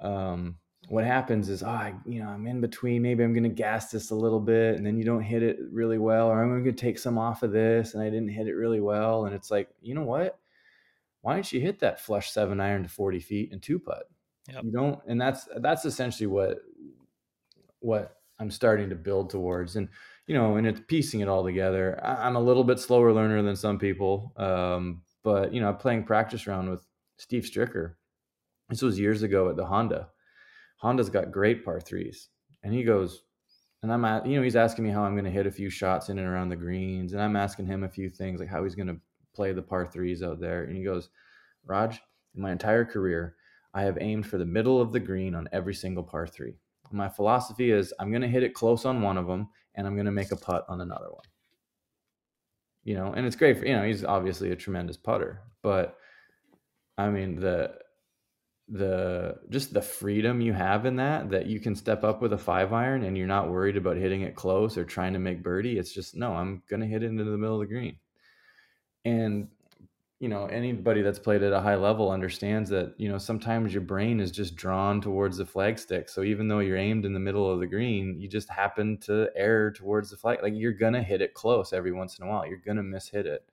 Um, 0.00 0.56
what 0.88 1.04
happens 1.04 1.48
is, 1.48 1.62
oh, 1.62 1.68
I, 1.68 1.94
you 2.04 2.22
know, 2.22 2.28
I'm 2.28 2.46
in 2.46 2.60
between. 2.60 3.02
Maybe 3.02 3.24
I'm 3.24 3.32
going 3.32 3.42
to 3.42 3.48
gas 3.48 3.90
this 3.90 4.10
a 4.10 4.14
little 4.14 4.38
bit, 4.38 4.76
and 4.76 4.86
then 4.86 4.96
you 4.96 5.04
don't 5.04 5.22
hit 5.22 5.42
it 5.42 5.58
really 5.72 5.98
well, 5.98 6.28
or 6.28 6.40
I'm 6.40 6.48
going 6.50 6.64
to 6.64 6.72
take 6.72 6.98
some 6.98 7.18
off 7.18 7.42
of 7.42 7.50
this, 7.50 7.94
and 7.94 8.02
I 8.02 8.06
didn't 8.06 8.28
hit 8.28 8.46
it 8.46 8.54
really 8.54 8.80
well, 8.80 9.26
and 9.26 9.34
it's 9.34 9.50
like, 9.50 9.68
you 9.80 9.94
know 9.94 10.04
what? 10.04 10.38
Why 11.22 11.34
don't 11.34 11.52
you 11.52 11.60
hit 11.60 11.80
that 11.80 12.00
flush 12.00 12.30
seven 12.30 12.60
iron 12.60 12.84
to 12.84 12.88
40 12.88 13.18
feet 13.18 13.50
and 13.50 13.60
two 13.60 13.80
putt? 13.80 14.04
Yep. 14.48 14.64
You 14.64 14.70
don't, 14.70 15.00
and 15.08 15.20
that's 15.20 15.48
that's 15.56 15.84
essentially 15.84 16.28
what 16.28 16.58
what 17.86 18.16
I'm 18.38 18.50
starting 18.50 18.90
to 18.90 18.96
build 18.96 19.30
towards, 19.30 19.76
and 19.76 19.88
you 20.26 20.34
know, 20.34 20.56
and 20.56 20.66
it's 20.66 20.80
piecing 20.88 21.20
it 21.20 21.28
all 21.28 21.44
together. 21.44 21.98
I'm 22.04 22.36
a 22.36 22.40
little 22.40 22.64
bit 22.64 22.80
slower 22.80 23.12
learner 23.12 23.42
than 23.42 23.56
some 23.56 23.78
people, 23.78 24.32
um, 24.36 25.02
but 25.22 25.52
you 25.54 25.60
know, 25.60 25.68
I'm 25.68 25.76
playing 25.76 26.04
practice 26.04 26.46
round 26.46 26.70
with 26.70 26.84
Steve 27.18 27.44
Stricker. 27.44 27.94
This 28.68 28.82
was 28.82 28.98
years 28.98 29.22
ago 29.22 29.48
at 29.48 29.56
the 29.56 29.66
Honda 29.66 30.08
Honda's 30.76 31.10
got 31.10 31.32
great 31.32 31.64
par 31.64 31.80
threes. 31.80 32.28
And 32.62 32.72
he 32.72 32.84
goes, 32.84 33.22
and 33.82 33.92
I'm 33.92 34.04
at, 34.04 34.26
you 34.26 34.36
know, 34.36 34.42
he's 34.42 34.56
asking 34.56 34.84
me 34.84 34.90
how 34.90 35.04
I'm 35.04 35.14
going 35.14 35.24
to 35.24 35.30
hit 35.30 35.46
a 35.46 35.50
few 35.50 35.70
shots 35.70 36.08
in 36.08 36.18
and 36.18 36.26
around 36.26 36.48
the 36.48 36.56
greens. 36.56 37.12
And 37.12 37.22
I'm 37.22 37.36
asking 37.36 37.66
him 37.66 37.84
a 37.84 37.88
few 37.88 38.10
things 38.10 38.40
like 38.40 38.48
how 38.48 38.64
he's 38.64 38.74
going 38.74 38.88
to 38.88 39.00
play 39.34 39.52
the 39.52 39.62
par 39.62 39.86
threes 39.86 40.22
out 40.22 40.40
there. 40.40 40.64
And 40.64 40.76
he 40.76 40.84
goes, 40.84 41.10
Raj, 41.64 42.00
in 42.34 42.42
my 42.42 42.52
entire 42.52 42.84
career, 42.84 43.36
I 43.74 43.82
have 43.82 43.98
aimed 44.00 44.26
for 44.26 44.38
the 44.38 44.46
middle 44.46 44.80
of 44.80 44.92
the 44.92 45.00
green 45.00 45.34
on 45.34 45.48
every 45.52 45.74
single 45.74 46.02
par 46.02 46.26
three. 46.26 46.54
My 46.92 47.08
philosophy 47.08 47.70
is 47.70 47.92
I'm 47.98 48.10
going 48.10 48.22
to 48.22 48.28
hit 48.28 48.42
it 48.42 48.54
close 48.54 48.84
on 48.84 49.02
one 49.02 49.18
of 49.18 49.26
them 49.26 49.48
and 49.74 49.86
I'm 49.86 49.94
going 49.94 50.06
to 50.06 50.12
make 50.12 50.32
a 50.32 50.36
putt 50.36 50.64
on 50.68 50.80
another 50.80 51.10
one. 51.10 51.24
You 52.84 52.94
know, 52.94 53.12
and 53.14 53.26
it's 53.26 53.36
great 53.36 53.58
for, 53.58 53.66
you 53.66 53.74
know, 53.74 53.84
he's 53.84 54.04
obviously 54.04 54.52
a 54.52 54.56
tremendous 54.56 54.96
putter, 54.96 55.42
but 55.62 55.96
I 56.96 57.10
mean, 57.10 57.40
the, 57.40 57.74
the 58.68 59.36
just 59.48 59.72
the 59.72 59.80
freedom 59.80 60.40
you 60.40 60.52
have 60.52 60.86
in 60.86 60.96
that 60.96 61.30
that 61.30 61.46
you 61.46 61.60
can 61.60 61.76
step 61.76 62.02
up 62.02 62.20
with 62.20 62.32
a 62.32 62.38
five 62.38 62.72
iron 62.72 63.04
and 63.04 63.16
you're 63.16 63.26
not 63.26 63.48
worried 63.48 63.76
about 63.76 63.96
hitting 63.96 64.22
it 64.22 64.34
close 64.34 64.76
or 64.76 64.84
trying 64.84 65.12
to 65.12 65.20
make 65.20 65.40
birdie 65.40 65.78
it's 65.78 65.92
just 65.92 66.16
no 66.16 66.32
i'm 66.32 66.60
going 66.68 66.80
to 66.80 66.86
hit 66.86 67.04
it 67.04 67.06
into 67.06 67.22
the 67.22 67.38
middle 67.38 67.60
of 67.62 67.68
the 67.68 67.72
green 67.72 67.96
and 69.04 69.46
you 70.18 70.28
know 70.28 70.46
anybody 70.46 71.02
that's 71.02 71.18
played 71.18 71.42
at 71.42 71.52
a 71.52 71.60
high 71.60 71.74
level 71.74 72.10
understands 72.10 72.70
that 72.70 72.94
you 72.96 73.08
know 73.08 73.18
sometimes 73.18 73.72
your 73.72 73.82
brain 73.82 74.18
is 74.18 74.30
just 74.30 74.56
drawn 74.56 75.00
towards 75.00 75.36
the 75.36 75.44
flagstick 75.44 76.08
so 76.08 76.22
even 76.22 76.48
though 76.48 76.60
you're 76.60 76.76
aimed 76.76 77.04
in 77.04 77.12
the 77.12 77.20
middle 77.20 77.50
of 77.50 77.60
the 77.60 77.66
green 77.66 78.18
you 78.18 78.26
just 78.26 78.48
happen 78.48 78.96
to 78.98 79.28
err 79.36 79.70
towards 79.70 80.10
the 80.10 80.16
flag. 80.16 80.38
Like 80.42 80.54
you're 80.56 80.72
gonna 80.72 81.02
hit 81.02 81.20
it 81.20 81.34
close 81.34 81.72
every 81.72 81.92
once 81.92 82.18
in 82.18 82.26
a 82.26 82.28
while. 82.28 82.46
You're 82.46 82.62
gonna 82.64 82.82
miss 82.82 83.08
hit 83.08 83.26
it 83.26 83.44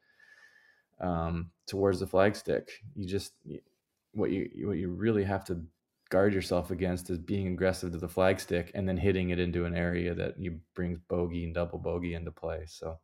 um, 1.01 1.51
towards 1.65 1.99
the 1.99 2.07
flagstick 2.07 2.69
you 2.95 3.05
just 3.05 3.33
what 4.13 4.31
you 4.31 4.49
what 4.67 4.77
you 4.77 4.89
really 4.89 5.23
have 5.23 5.43
to 5.45 5.61
guard 6.13 6.31
yourself 6.31 6.69
against 6.69 7.09
is 7.09 7.17
being 7.17 7.47
aggressive 7.47 7.91
to 7.91 7.97
the 7.97 8.07
flagstick 8.07 8.69
and 8.75 8.87
then 8.87 8.97
hitting 8.97 9.31
it 9.31 9.39
into 9.39 9.65
an 9.65 9.75
area 9.75 10.13
that 10.13 10.39
you 10.39 10.59
brings 10.75 10.99
bogey 11.07 11.43
and 11.43 11.55
double 11.55 11.79
bogey 11.79 12.13
into 12.13 12.29
play. 12.29 12.63
So 12.67 12.99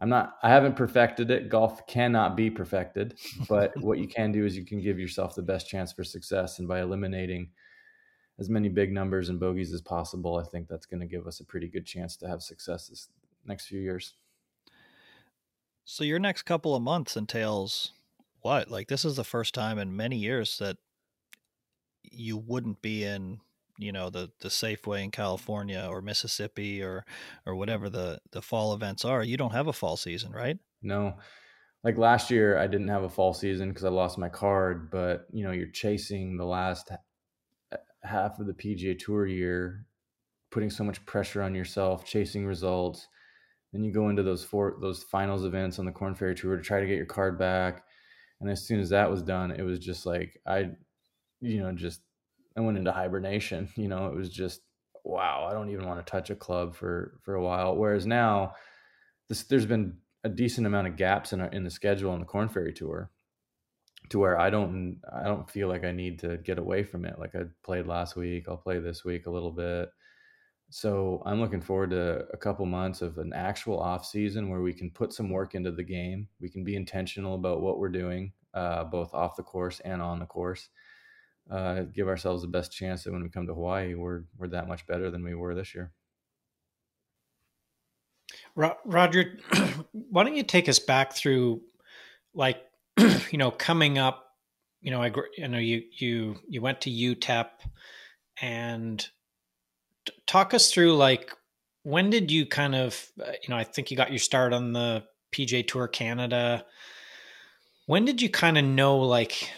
I'm 0.00 0.08
not 0.08 0.36
I 0.42 0.48
haven't 0.48 0.76
perfected 0.76 1.30
it. 1.30 1.48
Golf 1.48 1.86
cannot 1.86 2.36
be 2.36 2.50
perfected, 2.50 3.18
but 3.48 3.72
what 3.80 3.98
you 3.98 4.08
can 4.08 4.32
do 4.32 4.46
is 4.46 4.56
you 4.56 4.64
can 4.64 4.80
give 4.80 4.98
yourself 4.98 5.34
the 5.34 5.42
best 5.42 5.68
chance 5.68 5.92
for 5.92 6.04
success 6.04 6.58
and 6.58 6.66
by 6.66 6.80
eliminating 6.80 7.50
as 8.38 8.48
many 8.48 8.70
big 8.70 8.90
numbers 8.90 9.28
and 9.28 9.38
bogeys 9.38 9.72
as 9.74 9.82
possible, 9.82 10.36
I 10.36 10.44
think 10.44 10.66
that's 10.66 10.86
going 10.86 11.00
to 11.00 11.06
give 11.06 11.26
us 11.26 11.40
a 11.40 11.44
pretty 11.44 11.68
good 11.68 11.84
chance 11.84 12.16
to 12.16 12.28
have 12.28 12.42
success 12.42 12.88
this 12.88 13.08
next 13.44 13.66
few 13.66 13.80
years. 13.80 14.14
So 15.84 16.04
your 16.04 16.18
next 16.18 16.42
couple 16.42 16.74
of 16.74 16.82
months 16.82 17.16
entails 17.16 17.92
what? 18.40 18.70
Like 18.70 18.88
this 18.88 19.04
is 19.04 19.16
the 19.16 19.24
first 19.24 19.54
time 19.54 19.78
in 19.78 19.94
many 19.94 20.16
years 20.16 20.58
that 20.58 20.78
you 22.02 22.38
wouldn't 22.38 22.80
be 22.80 23.04
in, 23.04 23.40
you 23.80 23.92
know, 23.92 24.10
the 24.10 24.30
the 24.40 24.48
Safeway 24.48 25.02
in 25.04 25.10
California 25.10 25.86
or 25.88 26.00
Mississippi 26.00 26.82
or 26.82 27.04
or 27.46 27.56
whatever 27.56 27.88
the 27.88 28.20
the 28.32 28.42
fall 28.42 28.74
events 28.74 29.04
are. 29.04 29.22
You 29.22 29.36
don't 29.36 29.52
have 29.52 29.66
a 29.66 29.72
fall 29.72 29.96
season, 29.96 30.32
right? 30.32 30.58
No. 30.82 31.14
Like 31.82 31.96
last 31.96 32.30
year 32.30 32.58
I 32.58 32.66
didn't 32.66 32.88
have 32.88 33.04
a 33.04 33.08
fall 33.08 33.32
season 33.32 33.72
cuz 33.72 33.84
I 33.84 33.88
lost 33.88 34.18
my 34.18 34.28
card, 34.28 34.90
but 34.90 35.26
you 35.32 35.44
know, 35.44 35.52
you're 35.52 35.70
chasing 35.70 36.36
the 36.36 36.44
last 36.44 36.90
uh, 37.72 37.76
half 38.02 38.38
of 38.38 38.46
the 38.46 38.54
PGA 38.54 38.98
Tour 38.98 39.26
year, 39.26 39.86
putting 40.50 40.70
so 40.70 40.84
much 40.84 41.04
pressure 41.06 41.42
on 41.42 41.54
yourself, 41.54 42.04
chasing 42.04 42.46
results. 42.46 43.08
Then 43.72 43.84
you 43.84 43.92
go 43.92 44.08
into 44.08 44.22
those 44.22 44.44
four 44.44 44.76
those 44.80 45.02
finals 45.04 45.44
events 45.44 45.78
on 45.78 45.86
the 45.86 45.92
Korn 45.92 46.14
Ferry 46.14 46.34
Tour 46.34 46.56
to 46.56 46.62
try 46.62 46.80
to 46.80 46.86
get 46.86 46.96
your 46.96 47.06
card 47.06 47.38
back 47.38 47.84
and 48.40 48.50
as 48.50 48.66
soon 48.66 48.80
as 48.80 48.90
that 48.90 49.10
was 49.10 49.22
done, 49.22 49.50
it 49.50 49.62
was 49.62 49.78
just 49.78 50.06
like 50.06 50.40
I, 50.46 50.70
you 51.40 51.60
know, 51.60 51.72
just 51.72 52.00
I 52.56 52.60
went 52.60 52.78
into 52.78 52.92
hibernation. 52.92 53.68
You 53.76 53.88
know, 53.88 54.06
it 54.06 54.14
was 54.14 54.30
just 54.30 54.60
wow. 55.04 55.46
I 55.48 55.54
don't 55.54 55.70
even 55.70 55.86
want 55.86 56.04
to 56.04 56.10
touch 56.10 56.30
a 56.30 56.36
club 56.36 56.74
for 56.74 57.18
for 57.22 57.34
a 57.34 57.42
while. 57.42 57.76
Whereas 57.76 58.06
now, 58.06 58.54
this, 59.28 59.44
there's 59.44 59.66
been 59.66 59.98
a 60.24 60.28
decent 60.28 60.66
amount 60.66 60.86
of 60.86 60.96
gaps 60.96 61.32
in 61.32 61.40
our, 61.40 61.48
in 61.48 61.64
the 61.64 61.70
schedule 61.70 62.10
on 62.10 62.20
the 62.20 62.26
Korn 62.26 62.48
Ferry 62.48 62.72
Tour, 62.72 63.10
to 64.10 64.18
where 64.18 64.38
I 64.38 64.50
don't 64.50 65.00
I 65.12 65.24
don't 65.24 65.50
feel 65.50 65.68
like 65.68 65.84
I 65.84 65.92
need 65.92 66.18
to 66.20 66.36
get 66.38 66.58
away 66.58 66.82
from 66.84 67.04
it. 67.04 67.18
Like 67.18 67.34
I 67.34 67.44
played 67.62 67.86
last 67.86 68.16
week, 68.16 68.46
I'll 68.48 68.56
play 68.56 68.78
this 68.78 69.04
week 69.04 69.26
a 69.26 69.30
little 69.30 69.52
bit. 69.52 69.90
So 70.70 71.20
I'm 71.26 71.40
looking 71.40 71.60
forward 71.60 71.90
to 71.90 72.26
a 72.32 72.36
couple 72.36 72.64
months 72.64 73.02
of 73.02 73.18
an 73.18 73.32
actual 73.34 73.80
off 73.80 74.06
season 74.06 74.48
where 74.48 74.62
we 74.62 74.72
can 74.72 74.90
put 74.90 75.12
some 75.12 75.28
work 75.28 75.56
into 75.56 75.72
the 75.72 75.82
game. 75.82 76.28
We 76.40 76.48
can 76.48 76.62
be 76.62 76.76
intentional 76.76 77.34
about 77.34 77.60
what 77.60 77.80
we're 77.80 77.88
doing, 77.88 78.32
uh, 78.54 78.84
both 78.84 79.12
off 79.12 79.34
the 79.34 79.42
course 79.42 79.80
and 79.80 80.00
on 80.00 80.20
the 80.20 80.26
course. 80.26 80.68
Uh, 81.50 81.82
give 81.92 82.06
ourselves 82.06 82.42
the 82.42 82.48
best 82.48 82.70
chance 82.70 83.02
that 83.02 83.12
when 83.12 83.22
we 83.22 83.28
come 83.28 83.46
to 83.46 83.54
Hawaii, 83.54 83.94
we're 83.94 84.22
we're 84.38 84.48
that 84.48 84.68
much 84.68 84.86
better 84.86 85.10
than 85.10 85.24
we 85.24 85.34
were 85.34 85.54
this 85.54 85.74
year. 85.74 85.92
Roger, 88.54 89.38
why 89.92 90.22
don't 90.22 90.36
you 90.36 90.42
take 90.42 90.68
us 90.68 90.78
back 90.78 91.12
through, 91.12 91.62
like, 92.34 92.62
you 93.30 93.38
know, 93.38 93.50
coming 93.50 93.98
up. 93.98 94.26
You 94.80 94.90
know, 94.92 95.02
I 95.02 95.12
you 95.36 95.48
know 95.48 95.58
you 95.58 95.82
you 95.98 96.36
you 96.48 96.62
went 96.62 96.80
to 96.82 96.90
UTEP, 96.90 97.48
and 98.40 99.06
talk 100.26 100.54
us 100.54 100.72
through 100.72 100.96
like 100.96 101.34
when 101.82 102.10
did 102.10 102.30
you 102.30 102.46
kind 102.46 102.74
of 102.74 103.06
uh, 103.22 103.32
you 103.42 103.48
know 103.48 103.56
i 103.56 103.64
think 103.64 103.90
you 103.90 103.96
got 103.96 104.10
your 104.10 104.18
start 104.18 104.52
on 104.52 104.72
the 104.72 105.04
PGA 105.32 105.66
tour 105.66 105.88
canada 105.88 106.64
when 107.86 108.04
did 108.04 108.20
you 108.22 108.28
kind 108.28 108.58
of 108.58 108.64
know 108.64 108.98
like 108.98 109.50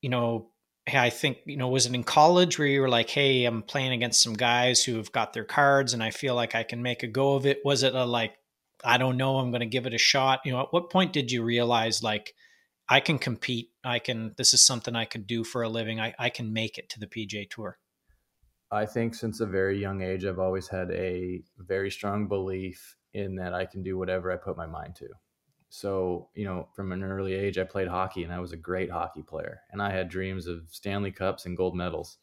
you 0.00 0.08
know 0.08 0.48
i 0.88 1.10
think 1.10 1.38
you 1.44 1.56
know 1.56 1.68
was 1.68 1.86
it 1.86 1.94
in 1.94 2.02
college 2.02 2.58
where 2.58 2.68
you 2.68 2.80
were 2.80 2.88
like 2.88 3.08
hey 3.10 3.44
i'm 3.44 3.62
playing 3.62 3.92
against 3.92 4.22
some 4.22 4.34
guys 4.34 4.82
who 4.82 4.96
have 4.96 5.12
got 5.12 5.32
their 5.32 5.44
cards 5.44 5.94
and 5.94 6.02
i 6.02 6.10
feel 6.10 6.34
like 6.34 6.54
i 6.54 6.62
can 6.62 6.82
make 6.82 7.02
a 7.02 7.06
go 7.06 7.34
of 7.34 7.46
it. 7.46 7.60
Was 7.64 7.82
it 7.82 7.94
a 7.94 8.04
like 8.04 8.34
i 8.84 8.98
don't 8.98 9.16
know 9.16 9.38
i'm 9.38 9.50
going 9.50 9.60
to 9.60 9.66
give 9.66 9.86
it 9.86 9.94
a 9.94 9.98
shot. 9.98 10.40
You 10.44 10.52
know 10.52 10.60
at 10.62 10.72
what 10.72 10.90
point 10.90 11.12
did 11.12 11.30
you 11.30 11.42
realize 11.42 12.02
like 12.02 12.34
i 12.88 13.00
can 13.00 13.18
compete. 13.18 13.70
I 13.84 13.98
can 14.00 14.34
this 14.36 14.54
is 14.54 14.66
something 14.66 14.96
i 14.96 15.04
could 15.04 15.26
do 15.26 15.44
for 15.44 15.62
a 15.62 15.68
living. 15.68 16.00
I, 16.00 16.14
I 16.18 16.30
can 16.30 16.52
make 16.52 16.78
it 16.78 16.88
to 16.90 17.00
the 17.00 17.06
PGA 17.06 17.48
tour. 17.48 17.78
I 18.72 18.86
think 18.86 19.14
since 19.14 19.40
a 19.40 19.46
very 19.46 19.78
young 19.78 20.00
age, 20.00 20.24
I've 20.24 20.38
always 20.38 20.66
had 20.66 20.90
a 20.92 21.42
very 21.58 21.90
strong 21.90 22.26
belief 22.26 22.96
in 23.12 23.36
that 23.36 23.52
I 23.52 23.66
can 23.66 23.82
do 23.82 23.98
whatever 23.98 24.32
I 24.32 24.36
put 24.36 24.56
my 24.56 24.66
mind 24.66 24.96
to. 24.96 25.08
So, 25.74 26.28
you 26.34 26.44
know, 26.44 26.68
from 26.76 26.92
an 26.92 27.02
early 27.02 27.32
age, 27.32 27.56
I 27.56 27.64
played 27.64 27.88
hockey 27.88 28.24
and 28.24 28.32
I 28.32 28.40
was 28.40 28.52
a 28.52 28.58
great 28.58 28.90
hockey 28.90 29.22
player. 29.22 29.62
And 29.70 29.80
I 29.80 29.90
had 29.90 30.10
dreams 30.10 30.46
of 30.46 30.64
Stanley 30.70 31.10
Cups 31.10 31.46
and 31.46 31.56
gold 31.56 31.74
medals. 31.74 32.18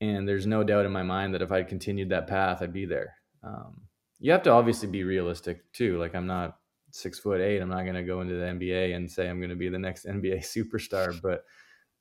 And 0.00 0.26
there's 0.26 0.46
no 0.46 0.64
doubt 0.64 0.86
in 0.86 0.90
my 0.90 1.02
mind 1.02 1.34
that 1.34 1.42
if 1.42 1.52
I'd 1.52 1.68
continued 1.68 2.08
that 2.08 2.26
path, 2.26 2.62
I'd 2.62 2.72
be 2.72 2.86
there. 2.86 3.16
Um, 3.42 3.82
you 4.20 4.32
have 4.32 4.42
to 4.44 4.52
obviously 4.52 4.88
be 4.88 5.04
realistic 5.04 5.70
too. 5.74 5.98
Like, 5.98 6.14
I'm 6.14 6.26
not 6.26 6.56
six 6.92 7.18
foot 7.18 7.42
eight. 7.42 7.60
I'm 7.60 7.68
not 7.68 7.82
going 7.82 7.94
to 7.94 8.02
go 8.02 8.22
into 8.22 8.36
the 8.36 8.46
NBA 8.46 8.96
and 8.96 9.10
say 9.10 9.28
I'm 9.28 9.38
going 9.38 9.50
to 9.50 9.54
be 9.54 9.68
the 9.68 9.78
next 9.78 10.06
NBA 10.06 10.38
superstar. 10.38 11.14
But, 11.20 11.44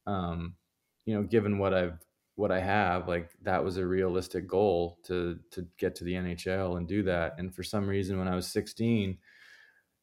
um, 0.09 0.55
you 1.03 1.15
know, 1.15 1.23
given 1.23 1.57
what 1.57 1.73
I've 1.73 1.99
what 2.35 2.53
I 2.53 2.61
have, 2.61 3.09
like 3.09 3.29
that 3.41 3.61
was 3.61 3.75
a 3.75 3.85
realistic 3.85 4.47
goal 4.47 4.99
to 5.03 5.37
to 5.51 5.67
get 5.77 5.95
to 5.95 6.05
the 6.05 6.13
NHL 6.13 6.77
and 6.77 6.87
do 6.87 7.03
that. 7.03 7.35
And 7.39 7.53
for 7.53 7.63
some 7.63 7.89
reason, 7.89 8.17
when 8.17 8.29
I 8.29 8.35
was 8.35 8.47
16, 8.47 9.17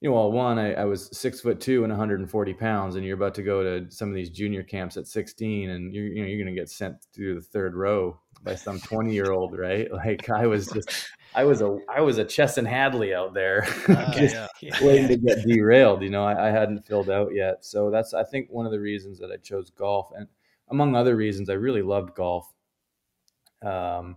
you 0.03 0.09
know, 0.09 0.17
well, 0.17 0.33
one, 0.33 0.59
I, 0.59 0.73
I 0.73 0.85
was 0.85 1.17
six 1.17 1.41
foot 1.41 1.61
two 1.61 1.85
and 1.85 1.93
140 1.93 2.55
pounds, 2.55 2.97
and 2.97 3.07
you're 3.07 3.15
about 3.15 3.37
to 3.37 3.43
go 3.45 3.63
to 3.63 3.89
some 3.89 4.09
of 4.09 4.17
these 4.17 4.31
junior 4.31 4.65
camps 4.65 4.97
at 4.97 5.07
16, 5.07 5.71
and 5.71 5.95
you're 5.95 6.07
you 6.07 6.23
know 6.23 6.29
you're 6.29 6.43
going 6.43 6.53
to 6.53 6.61
get 6.61 6.69
sent 6.69 6.97
through 7.15 7.37
the 7.37 7.41
third 7.41 7.77
row 7.77 8.19
by 8.43 8.57
some 8.57 8.81
20 8.81 9.15
year 9.15 9.31
old, 9.31 9.57
right? 9.57 9.89
Like 9.93 10.29
I 10.29 10.49
was 10.49 10.67
just, 10.67 10.91
I 11.37 11.45
was 11.45 11.61
a, 11.61 11.79
I 11.89 12.01
was 12.01 12.19
a 12.19 12.25
Chesson 12.25 12.67
Hadley 12.67 13.15
out 13.15 13.33
there, 13.33 13.65
uh, 13.89 14.13
just 14.19 14.35
yeah. 14.61 14.77
waiting 14.83 15.07
to 15.07 15.17
get 15.17 15.47
derailed. 15.47 16.03
You 16.03 16.11
know, 16.11 16.25
I, 16.25 16.49
I, 16.49 16.51
hadn't 16.51 16.85
filled 16.85 17.09
out 17.09 17.33
yet, 17.33 17.65
so 17.65 17.89
that's 17.89 18.13
I 18.13 18.25
think 18.25 18.49
one 18.51 18.67
of 18.67 18.73
the 18.73 18.81
reasons 18.81 19.21
that 19.21 19.31
I 19.31 19.37
chose 19.37 19.71
golf, 19.71 20.11
and 20.17 20.27
among 20.69 20.97
other 20.97 21.15
reasons, 21.15 21.49
I 21.49 21.55
really 21.55 21.83
loved 21.83 22.17
golf. 22.17 22.53
Um, 23.65 24.17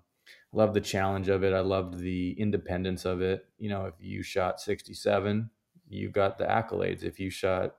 loved 0.51 0.73
the 0.73 0.81
challenge 0.81 1.29
of 1.29 1.43
it. 1.43 1.53
I 1.53 1.59
loved 1.59 1.99
the 1.99 2.31
independence 2.39 3.05
of 3.05 3.21
it. 3.21 3.45
You 3.59 3.69
know, 3.69 3.85
if 3.85 3.93
you 3.99 4.23
shot 4.23 4.59
67, 4.59 5.51
you 5.95 6.09
got 6.09 6.37
the 6.37 6.45
accolades. 6.45 7.03
If 7.03 7.19
you 7.19 7.29
shot, 7.29 7.75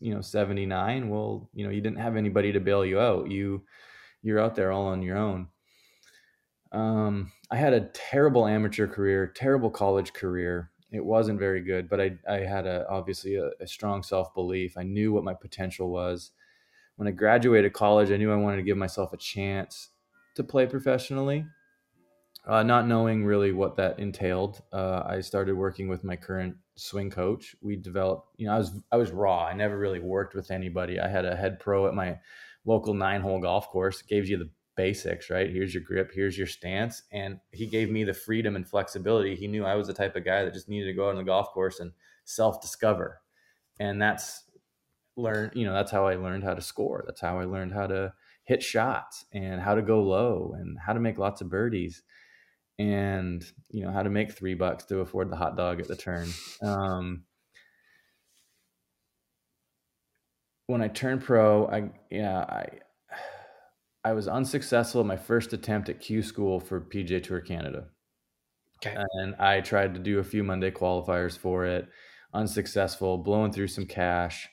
you 0.00 0.14
know, 0.14 0.20
79, 0.20 1.08
well, 1.08 1.50
you 1.52 1.64
know, 1.64 1.70
you 1.70 1.80
didn't 1.80 1.98
have 1.98 2.16
anybody 2.16 2.52
to 2.52 2.60
bail 2.60 2.84
you 2.84 3.00
out. 3.00 3.30
You, 3.30 3.64
you're 4.22 4.40
out 4.40 4.54
there 4.54 4.72
all 4.72 4.86
on 4.86 5.02
your 5.02 5.16
own. 5.16 5.48
Um, 6.72 7.32
I 7.50 7.56
had 7.56 7.72
a 7.72 7.88
terrible 7.92 8.46
amateur 8.46 8.86
career, 8.86 9.26
terrible 9.26 9.70
college 9.70 10.12
career. 10.12 10.70
It 10.90 11.04
wasn't 11.04 11.38
very 11.38 11.60
good, 11.60 11.88
but 11.88 12.00
I, 12.00 12.18
I 12.28 12.38
had 12.38 12.66
a, 12.66 12.86
obviously 12.88 13.36
a, 13.36 13.50
a 13.60 13.66
strong 13.66 14.02
self 14.02 14.34
belief. 14.34 14.76
I 14.76 14.82
knew 14.82 15.12
what 15.12 15.24
my 15.24 15.34
potential 15.34 15.90
was. 15.90 16.30
When 16.96 17.08
I 17.08 17.10
graduated 17.10 17.72
college, 17.72 18.10
I 18.10 18.16
knew 18.16 18.32
I 18.32 18.36
wanted 18.36 18.58
to 18.58 18.62
give 18.62 18.76
myself 18.76 19.12
a 19.12 19.16
chance 19.16 19.90
to 20.36 20.44
play 20.44 20.66
professionally 20.66 21.44
uh, 22.46 22.62
not 22.62 22.86
knowing 22.86 23.24
really 23.24 23.52
what 23.52 23.76
that 23.76 23.98
entailed, 23.98 24.62
uh, 24.72 25.02
I 25.06 25.20
started 25.20 25.54
working 25.54 25.88
with 25.88 26.04
my 26.04 26.16
current 26.16 26.56
swing 26.76 27.10
coach. 27.10 27.54
We 27.60 27.76
developed, 27.76 28.28
you 28.36 28.46
know, 28.46 28.54
I 28.54 28.58
was 28.58 28.72
I 28.92 28.96
was 28.96 29.10
raw. 29.10 29.44
I 29.44 29.54
never 29.54 29.78
really 29.78 30.00
worked 30.00 30.34
with 30.34 30.50
anybody. 30.50 30.98
I 31.00 31.08
had 31.08 31.24
a 31.24 31.36
head 31.36 31.60
pro 31.60 31.86
at 31.86 31.94
my 31.94 32.18
local 32.64 32.94
nine 32.94 33.20
hole 33.20 33.40
golf 33.40 33.68
course. 33.68 34.02
Gives 34.02 34.28
you 34.28 34.36
the 34.38 34.50
basics, 34.76 35.30
right? 35.30 35.50
Here's 35.50 35.72
your 35.72 35.82
grip, 35.82 36.10
here's 36.12 36.36
your 36.36 36.46
stance, 36.46 37.02
and 37.12 37.38
he 37.52 37.66
gave 37.66 37.90
me 37.90 38.04
the 38.04 38.14
freedom 38.14 38.56
and 38.56 38.66
flexibility. 38.66 39.36
He 39.36 39.46
knew 39.46 39.64
I 39.64 39.76
was 39.76 39.86
the 39.86 39.94
type 39.94 40.16
of 40.16 40.24
guy 40.24 40.44
that 40.44 40.54
just 40.54 40.68
needed 40.68 40.86
to 40.86 40.94
go 40.94 41.06
out 41.06 41.10
on 41.10 41.16
the 41.16 41.24
golf 41.24 41.50
course 41.50 41.80
and 41.80 41.92
self 42.24 42.60
discover, 42.60 43.20
and 43.78 44.00
that's 44.00 44.44
learn. 45.16 45.50
You 45.54 45.66
know, 45.66 45.72
that's 45.72 45.92
how 45.92 46.06
I 46.06 46.16
learned 46.16 46.44
how 46.44 46.54
to 46.54 46.62
score. 46.62 47.04
That's 47.06 47.20
how 47.20 47.38
I 47.38 47.44
learned 47.44 47.72
how 47.72 47.86
to 47.86 48.12
hit 48.44 48.62
shots 48.62 49.24
and 49.32 49.60
how 49.60 49.74
to 49.74 49.82
go 49.82 50.02
low 50.02 50.54
and 50.58 50.76
how 50.78 50.92
to 50.92 51.00
make 51.00 51.18
lots 51.18 51.40
of 51.40 51.48
birdies 51.48 52.02
and 52.78 53.44
you 53.70 53.84
know 53.84 53.92
how 53.92 54.02
to 54.02 54.10
make 54.10 54.32
three 54.32 54.54
bucks 54.54 54.84
to 54.86 55.00
afford 55.00 55.30
the 55.30 55.36
hot 55.36 55.56
dog 55.56 55.80
at 55.80 55.88
the 55.88 55.96
turn. 55.96 56.28
Um, 56.62 57.24
when 60.66 60.82
I 60.82 60.88
turned 60.88 61.22
pro, 61.22 61.66
I 61.66 61.90
yeah 62.10 62.38
I 62.40 62.66
I 64.04 64.12
was 64.12 64.28
unsuccessful 64.28 65.00
at 65.00 65.06
my 65.06 65.16
first 65.16 65.52
attempt 65.52 65.88
at 65.88 66.00
Q 66.00 66.22
school 66.22 66.60
for 66.60 66.80
PGA 66.80 67.22
Tour 67.22 67.40
Canada. 67.40 67.86
Okay. 68.84 68.96
And 69.14 69.34
I 69.36 69.60
tried 69.60 69.94
to 69.94 70.00
do 70.00 70.18
a 70.18 70.24
few 70.24 70.44
Monday 70.44 70.70
qualifiers 70.70 71.38
for 71.38 71.64
it, 71.64 71.88
unsuccessful, 72.34 73.18
blowing 73.18 73.52
through 73.52 73.68
some 73.68 73.86
cash. 73.86 74.48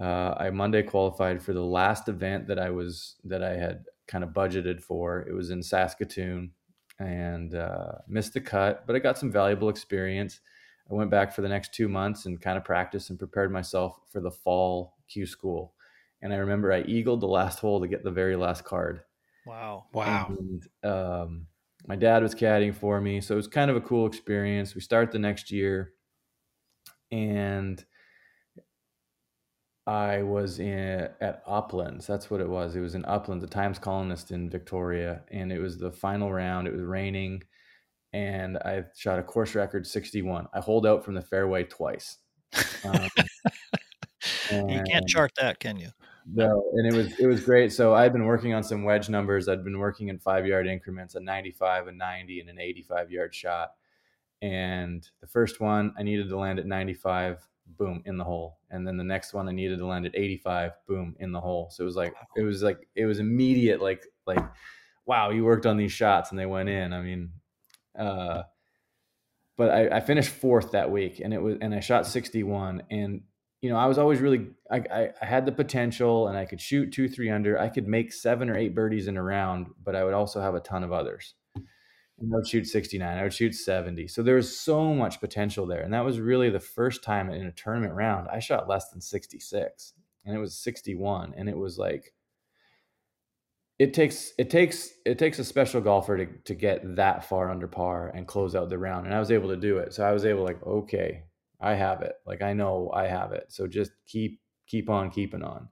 Uh, 0.00 0.34
I 0.38 0.50
Monday 0.50 0.82
qualified 0.82 1.42
for 1.42 1.52
the 1.52 1.64
last 1.64 2.08
event 2.08 2.46
that 2.48 2.58
I 2.58 2.70
was 2.70 3.16
that 3.24 3.42
I 3.42 3.56
had 3.56 3.84
kind 4.08 4.24
of 4.24 4.30
budgeted 4.30 4.82
for. 4.82 5.20
It 5.20 5.34
was 5.34 5.50
in 5.50 5.62
Saskatoon, 5.62 6.52
and 6.98 7.54
uh, 7.54 7.92
missed 8.08 8.34
the 8.34 8.40
cut, 8.40 8.86
but 8.86 8.96
I 8.96 8.98
got 8.98 9.18
some 9.18 9.32
valuable 9.32 9.68
experience. 9.68 10.40
I 10.90 10.94
went 10.94 11.10
back 11.10 11.34
for 11.34 11.42
the 11.42 11.48
next 11.48 11.72
two 11.74 11.88
months 11.88 12.26
and 12.26 12.40
kind 12.40 12.58
of 12.58 12.64
practiced 12.64 13.10
and 13.10 13.18
prepared 13.18 13.52
myself 13.52 13.98
for 14.10 14.20
the 14.20 14.30
fall 14.30 14.94
Q 15.08 15.26
school. 15.26 15.74
And 16.20 16.32
I 16.32 16.36
remember 16.36 16.72
I 16.72 16.82
eagled 16.82 17.20
the 17.20 17.26
last 17.26 17.58
hole 17.58 17.80
to 17.80 17.88
get 17.88 18.04
the 18.04 18.10
very 18.10 18.36
last 18.36 18.64
card. 18.64 19.00
Wow. 19.46 19.86
Wow. 19.92 20.36
And, 20.38 20.68
um, 20.84 21.46
my 21.86 21.96
dad 21.96 22.22
was 22.22 22.34
caddying 22.34 22.74
for 22.74 23.00
me. 23.00 23.20
So 23.20 23.34
it 23.34 23.36
was 23.36 23.48
kind 23.48 23.70
of 23.70 23.76
a 23.76 23.80
cool 23.80 24.06
experience. 24.06 24.74
We 24.74 24.80
start 24.80 25.10
the 25.10 25.18
next 25.18 25.50
year 25.50 25.94
and 27.10 27.84
I 29.86 30.22
was 30.22 30.60
in 30.60 31.08
at 31.20 31.42
Uplands. 31.46 32.06
That's 32.06 32.30
what 32.30 32.40
it 32.40 32.48
was. 32.48 32.76
It 32.76 32.80
was 32.80 32.94
in 32.94 33.04
Uplands, 33.04 33.44
the 33.44 33.50
Times 33.50 33.78
Colonist 33.78 34.30
in 34.30 34.48
Victoria, 34.48 35.22
and 35.30 35.52
it 35.52 35.58
was 35.58 35.78
the 35.78 35.90
final 35.90 36.32
round. 36.32 36.68
It 36.68 36.72
was 36.72 36.82
raining, 36.82 37.42
and 38.12 38.58
I 38.58 38.84
shot 38.96 39.18
a 39.18 39.22
course 39.22 39.54
record 39.54 39.86
61. 39.86 40.46
I 40.54 40.60
hold 40.60 40.86
out 40.86 41.04
from 41.04 41.14
the 41.14 41.22
fairway 41.22 41.64
twice. 41.64 42.18
Um, 42.84 43.08
you 44.70 44.82
can't 44.88 45.08
chart 45.08 45.32
that, 45.40 45.58
can 45.58 45.76
you? 45.76 45.88
No, 46.32 46.70
and 46.74 46.86
it 46.86 46.96
was 46.96 47.18
it 47.18 47.26
was 47.26 47.42
great. 47.42 47.72
So 47.72 47.94
I'd 47.94 48.12
been 48.12 48.26
working 48.26 48.54
on 48.54 48.62
some 48.62 48.84
wedge 48.84 49.08
numbers. 49.08 49.48
I'd 49.48 49.64
been 49.64 49.78
working 49.78 50.08
in 50.08 50.18
five 50.20 50.46
yard 50.46 50.68
increments, 50.68 51.16
a 51.16 51.20
95, 51.20 51.88
a 51.88 51.92
90, 51.92 52.40
and 52.40 52.48
an 52.48 52.60
85 52.60 53.10
yard 53.10 53.34
shot. 53.34 53.72
And 54.40 55.08
the 55.20 55.26
first 55.26 55.60
one 55.60 55.92
I 55.98 56.04
needed 56.04 56.28
to 56.28 56.38
land 56.38 56.60
at 56.60 56.66
95 56.66 57.48
boom 57.76 58.02
in 58.06 58.16
the 58.16 58.24
hole. 58.24 58.58
And 58.70 58.86
then 58.86 58.96
the 58.96 59.04
next 59.04 59.34
one 59.34 59.48
i 59.48 59.52
needed 59.52 59.78
to 59.78 59.86
land 59.86 60.06
at 60.06 60.16
85 60.16 60.72
boom 60.86 61.16
in 61.18 61.32
the 61.32 61.40
hole. 61.40 61.70
So 61.70 61.82
it 61.82 61.86
was 61.86 61.96
like 61.96 62.14
it 62.36 62.42
was 62.42 62.62
like 62.62 62.88
it 62.94 63.06
was 63.06 63.18
immediate 63.18 63.80
like 63.80 64.06
like 64.26 64.44
wow 65.06 65.30
you 65.30 65.44
worked 65.44 65.66
on 65.66 65.76
these 65.76 65.92
shots 65.92 66.30
and 66.30 66.38
they 66.38 66.46
went 66.46 66.68
in. 66.68 66.92
I 66.92 67.02
mean 67.02 67.30
uh 67.98 68.42
but 69.56 69.70
I, 69.70 69.96
I 69.96 70.00
finished 70.00 70.30
fourth 70.30 70.72
that 70.72 70.90
week 70.90 71.20
and 71.22 71.32
it 71.32 71.40
was 71.40 71.56
and 71.60 71.74
i 71.74 71.80
shot 71.80 72.06
61 72.06 72.84
and 72.90 73.20
you 73.60 73.70
know 73.70 73.76
i 73.76 73.86
was 73.86 73.98
always 73.98 74.20
really 74.20 74.48
I, 74.70 74.76
I, 74.90 75.10
I 75.20 75.26
had 75.26 75.46
the 75.46 75.52
potential 75.52 76.28
and 76.28 76.38
i 76.38 76.44
could 76.44 76.60
shoot 76.60 76.92
two 76.92 77.08
three 77.08 77.30
under. 77.30 77.58
I 77.58 77.68
could 77.68 77.86
make 77.86 78.12
seven 78.12 78.48
or 78.48 78.56
eight 78.56 78.74
birdies 78.74 79.08
in 79.08 79.16
a 79.16 79.22
round 79.22 79.68
but 79.82 79.94
i 79.94 80.04
would 80.04 80.14
also 80.14 80.40
have 80.40 80.54
a 80.54 80.60
ton 80.60 80.82
of 80.82 80.92
others 80.92 81.34
I 82.20 82.24
would 82.36 82.46
shoot 82.46 82.66
69. 82.66 83.18
I 83.18 83.22
would 83.22 83.32
shoot 83.32 83.54
70. 83.54 84.06
So 84.08 84.22
there 84.22 84.36
was 84.36 84.58
so 84.58 84.94
much 84.94 85.20
potential 85.20 85.66
there. 85.66 85.82
And 85.82 85.92
that 85.92 86.04
was 86.04 86.20
really 86.20 86.50
the 86.50 86.60
first 86.60 87.02
time 87.02 87.30
in 87.30 87.46
a 87.46 87.52
tournament 87.52 87.94
round 87.94 88.28
I 88.28 88.38
shot 88.38 88.68
less 88.68 88.90
than 88.90 89.00
66. 89.00 89.94
And 90.24 90.34
it 90.34 90.38
was 90.38 90.56
61. 90.56 91.34
And 91.36 91.48
it 91.48 91.56
was 91.56 91.78
like 91.78 92.12
it 93.78 93.94
takes 93.94 94.32
it 94.38 94.50
takes 94.50 94.90
it 95.04 95.18
takes 95.18 95.38
a 95.38 95.44
special 95.44 95.80
golfer 95.80 96.16
to, 96.18 96.26
to 96.44 96.54
get 96.54 96.96
that 96.96 97.24
far 97.24 97.50
under 97.50 97.66
par 97.66 98.12
and 98.14 98.26
close 98.28 98.54
out 98.54 98.68
the 98.68 98.78
round. 98.78 99.06
And 99.06 99.14
I 99.14 99.18
was 99.18 99.32
able 99.32 99.48
to 99.48 99.56
do 99.56 99.78
it. 99.78 99.94
So 99.94 100.04
I 100.04 100.12
was 100.12 100.24
able 100.24 100.44
like, 100.44 100.62
okay, 100.64 101.24
I 101.60 101.74
have 101.74 102.02
it. 102.02 102.14
Like 102.26 102.42
I 102.42 102.52
know 102.52 102.90
I 102.94 103.06
have 103.08 103.32
it. 103.32 103.46
So 103.48 103.66
just 103.66 103.92
keep 104.06 104.40
keep 104.68 104.88
on 104.88 105.10
keeping 105.10 105.42
on 105.42 105.68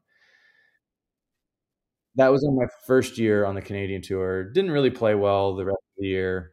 that 2.16 2.28
was 2.32 2.42
in 2.44 2.56
my 2.56 2.66
first 2.86 3.18
year 3.18 3.44
on 3.44 3.54
the 3.54 3.62
Canadian 3.62 4.02
tour. 4.02 4.44
Didn't 4.44 4.72
really 4.72 4.90
play 4.90 5.14
well 5.14 5.54
the 5.54 5.64
rest 5.64 5.78
the 6.00 6.08
year. 6.08 6.52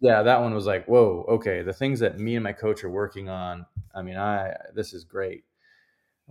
Yeah, 0.00 0.22
that 0.22 0.40
one 0.40 0.54
was 0.54 0.66
like, 0.66 0.86
whoa, 0.86 1.24
okay. 1.28 1.62
The 1.62 1.72
things 1.72 2.00
that 2.00 2.18
me 2.18 2.34
and 2.36 2.42
my 2.44 2.52
coach 2.52 2.82
are 2.84 2.90
working 2.90 3.28
on. 3.28 3.66
I 3.94 4.02
mean, 4.02 4.16
I 4.16 4.54
this 4.74 4.94
is 4.94 5.04
great. 5.04 5.44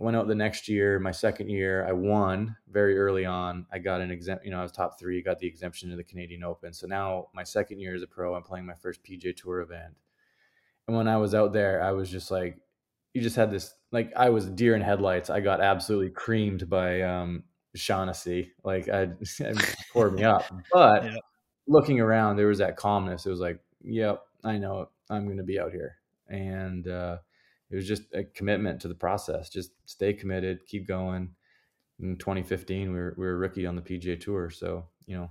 I 0.00 0.04
went 0.04 0.16
out 0.16 0.28
the 0.28 0.34
next 0.34 0.68
year, 0.68 0.98
my 1.00 1.12
second 1.12 1.50
year, 1.50 1.86
I 1.86 1.92
won 1.92 2.56
very 2.70 2.98
early 2.98 3.26
on. 3.26 3.66
I 3.72 3.78
got 3.80 4.00
an 4.00 4.10
exempt, 4.10 4.44
you 4.44 4.50
know, 4.50 4.60
I 4.60 4.62
was 4.62 4.72
top 4.72 4.98
three, 4.98 5.22
got 5.22 5.38
the 5.38 5.46
exemption 5.48 5.90
to 5.90 5.96
the 5.96 6.04
Canadian 6.04 6.44
Open. 6.44 6.72
So 6.72 6.86
now 6.86 7.28
my 7.34 7.44
second 7.44 7.80
year 7.80 7.94
as 7.94 8.02
a 8.02 8.08
pro, 8.08 8.34
I'm 8.34 8.42
playing 8.44 8.66
my 8.66 8.74
first 8.74 9.02
PGA 9.04 9.32
Tour 9.32 9.60
event. 9.60 9.94
And 10.88 10.96
when 10.96 11.08
I 11.08 11.16
was 11.18 11.34
out 11.34 11.52
there, 11.52 11.82
I 11.82 11.92
was 11.92 12.10
just 12.10 12.30
like, 12.30 12.58
you 13.14 13.22
just 13.22 13.36
had 13.36 13.50
this 13.50 13.74
like 13.92 14.12
I 14.16 14.30
was 14.30 14.46
deer 14.46 14.74
in 14.76 14.82
headlights. 14.82 15.30
I 15.30 15.40
got 15.40 15.60
absolutely 15.60 16.10
creamed 16.10 16.68
by 16.70 17.02
um, 17.02 17.44
Shaughnessy. 17.74 18.52
Like 18.64 18.88
I, 18.88 19.02
it 19.38 19.76
poured 19.92 20.14
me 20.14 20.24
up. 20.24 20.44
But 20.72 21.12
looking 21.66 22.00
around, 22.00 22.36
there 22.36 22.46
was 22.46 22.58
that 22.58 22.76
calmness. 22.76 23.26
It 23.26 23.30
was 23.30 23.40
like, 23.40 23.60
yep, 23.82 24.22
I 24.44 24.58
know 24.58 24.88
I'm 25.08 25.26
going 25.26 25.38
to 25.38 25.44
be 25.44 25.58
out 25.60 25.72
here, 25.72 25.96
and 26.28 26.86
uh, 26.88 27.18
it 27.70 27.76
was 27.76 27.86
just 27.86 28.02
a 28.12 28.24
commitment 28.24 28.80
to 28.82 28.88
the 28.88 28.94
process. 28.94 29.48
Just 29.48 29.72
stay 29.86 30.12
committed, 30.12 30.66
keep 30.66 30.86
going. 30.86 31.30
In 32.00 32.16
2015, 32.16 32.92
we 32.92 32.98
were 32.98 33.14
we 33.16 33.26
were 33.26 33.36
rookie 33.36 33.66
on 33.66 33.76
the 33.76 33.82
PGA 33.82 34.18
Tour, 34.18 34.50
so 34.50 34.86
you 35.06 35.16
know 35.16 35.30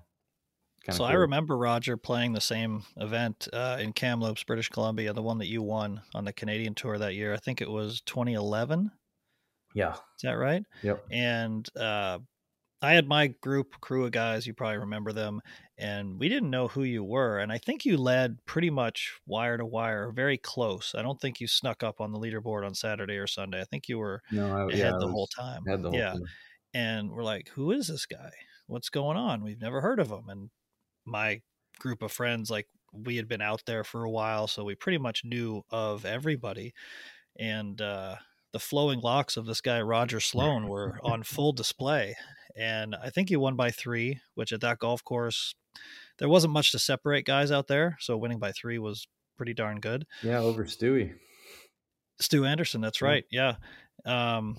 so 0.91 0.99
cool. 0.99 1.07
I 1.07 1.13
remember 1.13 1.57
Roger 1.57 1.97
playing 1.97 2.33
the 2.33 2.41
same 2.41 2.83
event 2.97 3.47
uh, 3.53 3.77
in 3.79 3.93
Kamloops, 3.93 4.43
British 4.43 4.69
Columbia, 4.69 5.13
the 5.13 5.21
one 5.21 5.37
that 5.39 5.47
you 5.47 5.61
won 5.61 6.01
on 6.15 6.25
the 6.25 6.33
Canadian 6.33 6.73
tour 6.73 6.97
that 6.97 7.15
year. 7.15 7.33
I 7.33 7.37
think 7.37 7.61
it 7.61 7.69
was 7.69 8.01
2011. 8.01 8.91
Yeah, 9.73 9.93
is 9.93 10.23
that 10.23 10.33
right? 10.33 10.63
Yep. 10.83 11.05
And 11.11 11.67
uh, 11.77 12.19
I 12.81 12.93
had 12.93 13.07
my 13.07 13.27
group 13.27 13.79
crew 13.81 14.05
of 14.05 14.11
guys. 14.11 14.47
You 14.47 14.53
probably 14.53 14.77
remember 14.77 15.11
them, 15.11 15.41
and 15.77 16.19
we 16.19 16.29
didn't 16.29 16.49
know 16.49 16.67
who 16.67 16.83
you 16.83 17.03
were. 17.03 17.39
And 17.39 17.51
I 17.51 17.57
think 17.57 17.85
you 17.85 17.97
led 17.97 18.37
pretty 18.45 18.69
much 18.69 19.13
wire 19.27 19.57
to 19.57 19.65
wire, 19.65 20.11
very 20.11 20.37
close. 20.37 20.95
I 20.97 21.01
don't 21.01 21.19
think 21.19 21.39
you 21.39 21.47
snuck 21.47 21.83
up 21.83 22.01
on 22.01 22.11
the 22.11 22.19
leaderboard 22.19 22.65
on 22.65 22.73
Saturday 22.73 23.17
or 23.17 23.27
Sunday. 23.27 23.61
I 23.61 23.65
think 23.65 23.89
you 23.89 23.99
were 23.99 24.21
no, 24.31 24.45
I, 24.45 24.67
ahead 24.67 24.77
yeah, 24.77 24.91
the 24.99 25.05
was, 25.05 25.11
whole 25.11 25.27
time. 25.27 25.63
The 25.65 25.77
whole 25.77 25.93
yeah. 25.93 26.11
Time. 26.11 26.23
And 26.73 27.11
we're 27.11 27.23
like, 27.23 27.49
who 27.49 27.71
is 27.71 27.87
this 27.87 28.05
guy? 28.05 28.31
What's 28.67 28.89
going 28.89 29.17
on? 29.17 29.43
We've 29.43 29.61
never 29.61 29.81
heard 29.81 29.99
of 29.99 30.09
him. 30.09 30.29
And 30.29 30.49
my 31.05 31.41
group 31.79 32.01
of 32.01 32.11
friends, 32.11 32.49
like 32.49 32.67
we 32.93 33.17
had 33.17 33.27
been 33.27 33.41
out 33.41 33.63
there 33.65 33.83
for 33.83 34.03
a 34.03 34.09
while, 34.09 34.47
so 34.47 34.63
we 34.63 34.75
pretty 34.75 34.99
much 34.99 35.25
knew 35.25 35.63
of 35.69 36.05
everybody. 36.05 36.73
And 37.37 37.81
uh, 37.81 38.15
the 38.51 38.59
flowing 38.59 38.99
locks 38.99 39.37
of 39.37 39.45
this 39.45 39.61
guy 39.61 39.81
Roger 39.81 40.19
Sloan 40.19 40.67
were 40.67 40.99
on 41.03 41.23
full 41.23 41.51
display, 41.53 42.15
and 42.57 42.95
I 42.95 43.09
think 43.09 43.29
he 43.29 43.35
won 43.35 43.55
by 43.55 43.71
three, 43.71 44.19
which 44.35 44.51
at 44.51 44.61
that 44.61 44.79
golf 44.79 45.03
course 45.03 45.53
there 46.17 46.29
wasn't 46.29 46.53
much 46.53 46.71
to 46.71 46.79
separate 46.79 47.25
guys 47.25 47.51
out 47.51 47.67
there, 47.67 47.97
so 47.99 48.17
winning 48.17 48.39
by 48.39 48.51
three 48.51 48.79
was 48.79 49.07
pretty 49.37 49.53
darn 49.53 49.79
good. 49.79 50.05
Yeah, 50.21 50.39
over 50.39 50.65
Stewie. 50.65 51.13
Stu 52.19 52.45
Anderson, 52.45 52.81
that's 52.81 53.01
right. 53.01 53.23
Yeah. 53.31 53.55
Um, 54.05 54.57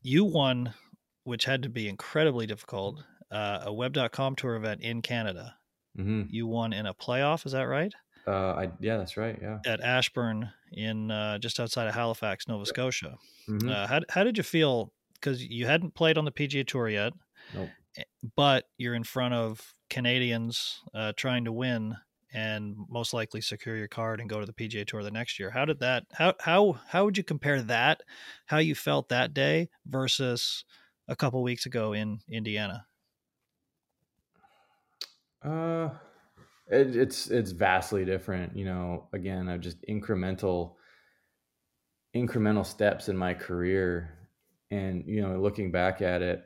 you 0.00 0.24
won, 0.24 0.72
which 1.24 1.44
had 1.44 1.62
to 1.64 1.68
be 1.68 1.88
incredibly 1.88 2.46
difficult, 2.46 3.02
uh, 3.30 3.60
a 3.64 3.72
web.com 3.72 4.36
tour 4.36 4.56
event 4.56 4.80
in 4.80 5.02
Canada. 5.02 5.56
Mm-hmm. 5.98 6.22
You 6.30 6.46
won 6.46 6.72
in 6.72 6.86
a 6.86 6.94
playoff, 6.94 7.44
is 7.44 7.52
that 7.52 7.64
right? 7.64 7.92
Uh, 8.26 8.30
I 8.52 8.70
yeah, 8.80 8.96
that's 8.98 9.16
right. 9.16 9.38
Yeah. 9.40 9.58
At 9.66 9.80
Ashburn 9.80 10.50
in 10.72 11.10
uh, 11.10 11.38
just 11.38 11.58
outside 11.58 11.88
of 11.88 11.94
Halifax, 11.94 12.46
Nova 12.48 12.64
Scotia. 12.66 13.16
Mhm. 13.48 13.70
Uh, 13.70 13.86
how 13.86 14.00
how 14.10 14.24
did 14.24 14.36
you 14.36 14.44
feel? 14.44 14.92
Because 15.14 15.44
you 15.44 15.66
hadn't 15.66 15.94
played 15.94 16.18
on 16.18 16.24
the 16.24 16.32
PGA 16.32 16.64
Tour 16.66 16.88
yet, 16.88 17.12
Nope. 17.54 17.68
eh, 17.96 18.02
but 18.36 18.64
you're 18.76 18.94
in 18.94 19.04
front 19.04 19.34
of 19.34 19.74
Canadians 19.88 20.82
uh, 20.94 21.12
trying 21.16 21.44
to 21.44 21.52
win 21.52 21.96
and 22.34 22.74
most 22.88 23.12
likely 23.12 23.40
secure 23.40 23.76
your 23.76 23.86
card 23.88 24.18
and 24.20 24.28
go 24.28 24.40
to 24.40 24.46
the 24.46 24.52
PGA 24.52 24.84
Tour 24.86 25.02
the 25.04 25.10
next 25.10 25.38
year. 25.38 25.50
How 25.50 25.64
did 25.64 25.78
that? 25.80 26.04
How 26.12 26.34
how 26.40 26.80
how 26.88 27.04
would 27.04 27.16
you 27.18 27.24
compare 27.24 27.60
that? 27.62 28.02
How 28.46 28.58
you 28.58 28.74
felt 28.74 29.08
that 29.10 29.32
day 29.34 29.68
versus 29.86 30.64
a 31.08 31.14
couple 31.16 31.42
weeks 31.42 31.66
ago 31.66 31.92
in 31.92 32.20
Indiana? 32.28 32.86
Uh, 35.42 35.90
it, 36.72 36.96
it's 36.96 37.30
it's 37.30 37.52
vastly 37.52 38.04
different. 38.04 38.56
You 38.56 38.64
know, 38.64 39.08
again, 39.12 39.48
I've 39.48 39.60
just 39.60 39.80
incremental 39.88 40.74
incremental 42.16 42.66
steps 42.66 43.08
in 43.08 43.16
my 43.16 43.34
career, 43.34 44.18
and 44.70 45.04
you 45.06 45.22
know, 45.22 45.40
looking 45.40 45.70
back 45.70 46.02
at 46.02 46.22
it, 46.22 46.44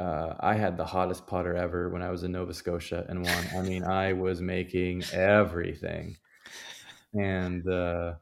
uh, 0.00 0.34
I 0.40 0.54
had 0.54 0.76
the 0.76 0.84
hottest 0.84 1.26
putter 1.26 1.56
ever 1.56 1.88
when 1.90 2.02
I 2.02 2.10
was 2.10 2.22
in 2.24 2.32
Nova 2.32 2.54
Scotia 2.54 3.06
and 3.08 3.24
won. 3.24 3.44
I 3.56 3.62
mean, 3.62 3.84
I 3.84 4.12
was 4.12 4.40
making 4.40 5.04
everything, 5.12 6.16
and 7.14 7.66
uh, 7.68 8.14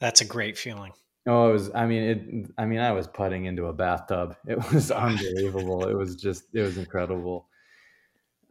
That's 0.00 0.20
a 0.20 0.24
great 0.26 0.58
feeling. 0.58 0.92
Oh, 1.26 1.50
it 1.50 1.52
was. 1.52 1.70
I 1.74 1.86
mean, 1.86 2.02
it. 2.02 2.50
I 2.58 2.66
mean, 2.66 2.80
I 2.80 2.92
was 2.92 3.06
putting 3.06 3.44
into 3.46 3.66
a 3.66 3.72
bathtub. 3.72 4.36
It 4.46 4.58
was 4.72 4.90
unbelievable. 5.06 5.88
it 5.88 5.94
was 5.94 6.16
just. 6.16 6.44
It 6.54 6.62
was 6.62 6.78
incredible. 6.78 7.48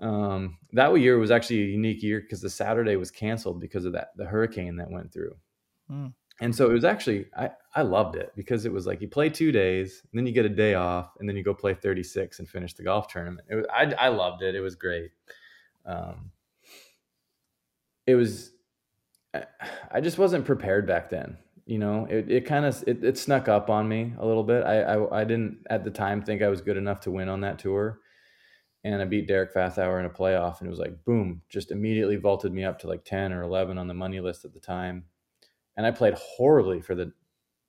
Um, 0.02 0.58
that 0.74 0.92
year 1.00 1.20
was 1.20 1.30
actually 1.32 1.62
a 1.62 1.66
unique 1.68 2.02
year 2.02 2.20
because 2.22 2.42
the 2.42 2.50
Saturday 2.50 2.96
was 2.96 3.12
canceled 3.12 3.62
because 3.62 3.86
of 3.86 3.94
that 3.94 4.10
the 4.18 4.26
hurricane 4.26 4.76
that 4.78 4.90
went 4.90 5.14
through, 5.14 5.36
Hmm. 5.88 6.08
and 6.42 6.56
so 6.56 6.70
it 6.70 6.74
was 6.74 6.84
actually 6.84 7.28
I 7.38 7.52
I 7.76 7.84
loved 7.84 8.16
it 8.16 8.32
because 8.36 8.66
it 8.66 8.74
was 8.74 8.88
like 8.88 9.00
you 9.02 9.08
play 9.08 9.30
two 9.30 9.52
days, 9.52 10.02
then 10.12 10.26
you 10.26 10.34
get 10.34 10.46
a 10.46 10.50
day 10.50 10.74
off, 10.74 11.12
and 11.20 11.30
then 11.30 11.36
you 11.38 11.44
go 11.44 11.54
play 11.54 11.76
thirty 11.76 12.02
six 12.04 12.40
and 12.40 12.50
finish 12.50 12.74
the 12.74 12.84
golf 12.84 13.08
tournament. 13.10 13.48
It 13.50 13.56
was 13.56 13.66
I 13.72 13.94
I 13.94 14.08
loved 14.10 14.42
it. 14.42 14.56
It 14.56 14.62
was 14.62 14.76
great. 14.76 15.12
Um, 15.86 16.32
it 18.08 18.16
was. 18.16 18.52
I- 19.34 19.46
I 19.92 20.02
just 20.02 20.18
wasn't 20.18 20.46
prepared 20.46 20.88
back 20.88 21.10
then 21.10 21.38
you 21.66 21.78
know 21.78 22.06
it, 22.10 22.30
it 22.30 22.46
kind 22.46 22.66
of 22.66 22.84
it, 22.88 23.04
it 23.04 23.18
snuck 23.18 23.48
up 23.48 23.70
on 23.70 23.88
me 23.88 24.14
a 24.18 24.26
little 24.26 24.44
bit 24.44 24.64
I, 24.64 24.82
I 24.82 25.22
i 25.22 25.24
didn't 25.24 25.60
at 25.70 25.84
the 25.84 25.92
time 25.92 26.22
think 26.24 26.42
i 26.42 26.48
was 26.48 26.60
good 26.62 26.76
enough 26.76 27.02
to 27.02 27.12
win 27.12 27.30
on 27.30 27.42
that 27.42 27.60
tour 27.60 28.00
and 28.84 29.02
i 29.02 29.06
beat 29.06 29.28
derek 29.28 29.54
fathauer 29.54 30.00
in 30.00 30.06
a 30.06 30.10
playoff 30.10 30.60
and 30.60 30.68
it 30.68 30.72
was 30.72 30.80
like 30.80 31.04
boom 31.06 31.42
just 31.50 31.72
immediately 31.72 32.16
vaulted 32.16 32.52
me 32.52 32.64
up 32.64 32.80
to 32.80 32.88
like 32.88 33.04
10 33.04 33.32
or 33.32 33.44
11 33.44 33.78
on 33.78 33.88
the 33.88 33.94
money 33.94 34.20
list 34.20 34.46
at 34.46 34.54
the 34.54 34.60
time. 34.60 35.06
And 35.78 35.86
i 35.86 35.92
played 35.92 36.16
horribly 36.16 36.82
for 36.82 36.96
the 36.96 37.14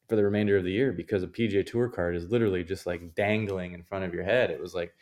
for 0.08 0.16
the 0.16 0.24
remainder 0.24 0.56
of 0.56 0.64
the 0.64 0.72
year 0.72 0.92
because 0.92 1.22
a 1.22 1.28
pga 1.28 1.64
tour 1.64 1.88
card 1.88 2.16
is 2.16 2.30
literally 2.30 2.64
just 2.64 2.86
like 2.86 3.14
dangling 3.14 3.72
in 3.72 3.82
front 3.82 4.04
of 4.04 4.12
your 4.12 4.24
head. 4.24 4.50
It 4.50 4.60
was 4.60 4.74
like 4.74 4.92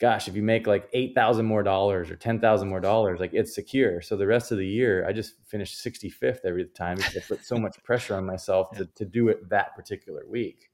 gosh 0.00 0.28
if 0.28 0.36
you 0.36 0.42
make 0.42 0.66
like 0.66 0.88
8000 0.92 1.44
more 1.44 1.62
dollars 1.62 2.10
or 2.10 2.16
10000 2.16 2.68
more 2.68 2.80
dollars 2.80 3.20
like 3.20 3.34
it's 3.34 3.54
secure. 3.54 4.00
So 4.00 4.16
the 4.16 4.26
rest 4.26 4.52
of 4.52 4.58
the 4.58 4.66
year 4.66 5.06
i 5.06 5.12
just 5.12 5.34
finished 5.46 5.84
65th 5.84 6.40
every 6.44 6.66
time 6.66 6.96
because 6.96 7.16
i 7.16 7.20
put 7.20 7.44
so 7.44 7.58
much 7.58 7.82
pressure 7.84 8.16
on 8.16 8.24
myself 8.24 8.70
to, 8.76 8.86
to 8.96 9.04
do 9.04 9.28
it 9.28 9.48
that 9.50 9.74
particular 9.76 10.26
week. 10.26 10.70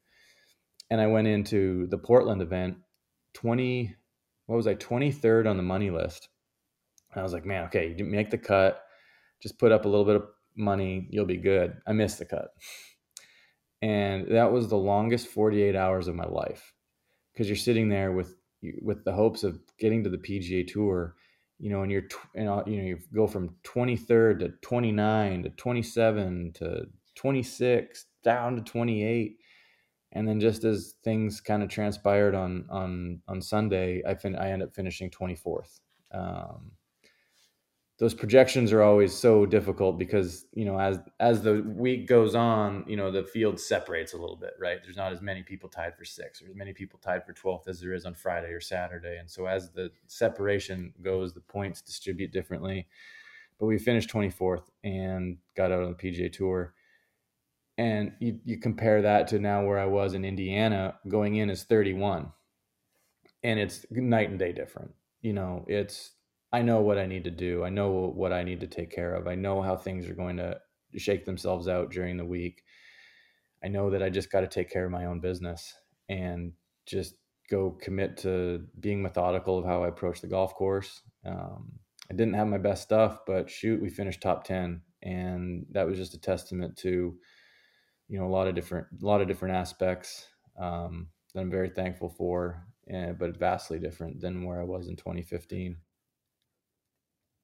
And 0.91 1.01
i 1.01 1.07
went 1.07 1.29
into 1.29 1.87
the 1.89 1.99
portland 1.99 2.43
event 2.43 2.79
20 3.35 3.95
what 4.47 4.57
was 4.57 4.67
i 4.67 4.75
23rd 4.75 5.49
on 5.49 5.57
the 5.57 5.63
money 5.63 5.91
list. 5.91 6.29
And 7.13 7.21
i 7.21 7.23
was 7.23 7.33
like 7.33 7.45
man 7.45 7.65
okay 7.67 7.95
you 7.97 8.05
make 8.05 8.31
the 8.31 8.39
cut. 8.39 8.83
Just 9.43 9.59
put 9.59 9.73
up 9.73 9.85
a 9.85 9.89
little 9.89 10.07
bit 10.07 10.17
of 10.17 10.25
money 10.57 11.07
you'll 11.11 11.27
be 11.27 11.37
good. 11.37 11.77
I 11.87 11.93
missed 11.93 12.19
the 12.19 12.25
cut. 12.25 12.51
And 13.83 14.29
that 14.31 14.51
was 14.51 14.69
the 14.69 14.77
longest 14.77 15.27
48 15.27 15.77
hours 15.77 16.09
of 16.09 16.15
my 16.15 16.25
life. 16.25 16.73
Because 17.33 17.49
you're 17.49 17.57
sitting 17.57 17.89
there 17.89 18.13
with 18.13 18.35
with 18.81 19.05
the 19.05 19.13
hopes 19.13 19.45
of 19.45 19.59
getting 19.79 20.03
to 20.05 20.11
the 20.11 20.19
PGA 20.19 20.67
Tour, 20.67 21.17
you 21.59 21.71
know, 21.71 21.83
and 21.83 21.93
you're 21.93 22.05
you 22.35 22.45
know 22.45 22.65
you 22.67 22.99
go 23.15 23.27
from 23.27 23.57
23rd 23.65 24.39
to 24.41 24.49
29 24.63 25.43
to 25.43 25.51
27 25.51 26.53
to 26.55 26.87
26 27.15 28.07
down 28.23 28.57
to 28.57 28.63
28, 28.63 29.37
and 30.15 30.27
then 30.29 30.41
just 30.41 30.65
as 30.65 30.95
things 31.03 31.41
kind 31.41 31.63
of 31.63 31.69
transpired 31.69 32.35
on 32.35 32.67
on 32.71 33.21
on 33.29 33.43
Sunday, 33.43 34.03
I 34.07 34.15
fin- 34.15 34.37
I 34.37 34.51
end 34.51 34.63
up 34.63 34.75
finishing 34.75 35.11
24th. 35.11 35.81
Um, 36.13 36.73
those 37.99 38.15
projections 38.15 38.73
are 38.73 38.83
always 38.83 39.15
so 39.15 39.47
difficult 39.47 39.99
because 39.99 40.47
you 40.53 40.65
know 40.65 40.79
as 40.79 40.99
as 41.21 41.43
the 41.43 41.63
week 41.63 42.09
goes 42.09 42.35
on 42.35 42.85
you 42.89 42.97
know 42.97 43.11
the 43.11 43.23
field 43.23 43.59
separates 43.61 44.15
a 44.15 44.17
little 44.17 44.37
bit 44.37 44.55
right? 44.59 44.79
There's 44.83 44.97
not 44.97 45.13
as 45.13 45.21
many 45.21 45.43
people 45.43 45.69
tied 45.69 45.97
for 45.97 46.05
sixth 46.05 46.43
or 46.43 46.49
as 46.49 46.57
many 46.57 46.73
people 46.73 46.99
tied 46.99 47.25
for 47.25 47.33
12th 47.33 47.69
as 47.69 47.81
there 47.81 47.95
is 47.95 48.05
on 48.05 48.15
friday 48.15 48.53
or 48.53 48.61
saturday. 48.61 49.19
And 49.19 49.31
so 49.31 49.47
as 49.47 49.71
the 49.71 49.91
separation 50.07 50.93
goes 51.03 51.35
the 51.35 51.41
points 51.41 51.83
distribute 51.83 52.33
differently. 52.33 52.89
But 53.61 53.67
we 53.67 53.79
finished 53.79 54.11
24th 54.11 54.65
and 54.83 55.39
got 55.57 55.71
out 55.71 55.83
on 55.83 55.95
the 55.97 56.11
pga 56.11 56.33
tour 56.33 56.75
and 57.77 58.13
you, 58.21 58.39
you 58.45 58.59
compare 58.59 59.03
that 59.03 59.29
to 59.29 59.39
now 59.39 59.65
where 59.65 59.79
i 59.79 59.87
was 59.87 60.15
in 60.15 60.25
indiana 60.25 60.95
going 61.09 61.37
in 61.37 61.51
as 61.51 61.65
31 61.65 62.31
and 63.43 63.59
it's 63.59 63.85
night 63.91 64.31
and 64.31 64.39
day 64.39 64.53
different 64.53 64.93
you 65.23 65.33
know 65.33 65.65
it's 65.69 66.13
I 66.55 66.63
know 66.63 66.83
what 66.83 66.99
I 66.99 67.07
need 67.07 67.25
to 67.25 67.33
do. 67.33 67.65
I 67.65 67.69
know 67.69 68.13
what 68.15 68.33
I 68.33 68.45
need 68.45 68.61
to 68.61 68.69
take 68.69 68.89
care 68.89 69.17
of. 69.17 69.27
I 69.27 69.35
know 69.35 69.61
how 69.61 69.75
things 69.75 70.09
are 70.09 70.15
going 70.15 70.37
to 70.37 70.61
shake 70.97 71.25
themselves 71.25 71.67
out 71.67 71.91
during 71.91 72.17
the 72.17 72.25
week. 72.25 72.63
I 73.65 73.67
know 73.67 73.91
that 73.91 74.05
I 74.05 74.09
just 74.09 74.31
got 74.31 74.43
to 74.43 74.47
take 74.47 74.71
care 74.71 74.85
of 74.85 74.93
my 74.93 75.07
own 75.07 75.19
business 75.19 75.75
and 76.09 76.53
just 76.87 77.17
go 77.51 77.77
commit 77.83 78.19
to 78.19 78.67
being 78.79 79.03
methodical 79.03 79.59
of 79.59 79.65
how 79.65 79.83
I 79.83 79.89
approach 79.89 80.21
the 80.21 80.29
golf 80.29 80.55
course. 80.55 81.03
Um, 81.27 81.73
I 82.09 82.15
didn't 82.15 82.35
have 82.35 82.47
my 82.47 82.59
best 82.59 82.85
stuff, 82.85 83.19
but 83.27 83.51
shoot, 83.51 83.83
we 83.83 83.91
finished 83.91 84.23
top 84.23 84.45
10 84.45 84.81
and 85.03 85.67
that 85.73 85.89
was 85.89 85.99
just 85.99 86.15
a 86.15 86.21
testament 86.21 86.77
to, 86.79 87.17
you 88.09 88.19
know, 88.19 88.27
a 88.27 88.29
lot 88.29 88.49
of 88.49 88.55
different, 88.55 88.87
a 89.03 89.05
lot 89.05 89.21
of 89.21 89.29
different 89.29 89.55
aspects 89.55 90.27
um, 90.59 91.09
that 91.33 91.41
I'm 91.41 91.51
very 91.51 91.71
thankful 91.71 92.09
for, 92.09 92.67
and, 92.87 93.19
but 93.19 93.37
vastly 93.37 93.79
different 93.79 94.21
than 94.21 94.45
where 94.45 94.61
I 94.61 94.65
was 94.65 94.89
in 94.89 94.97
2015. 94.97 95.77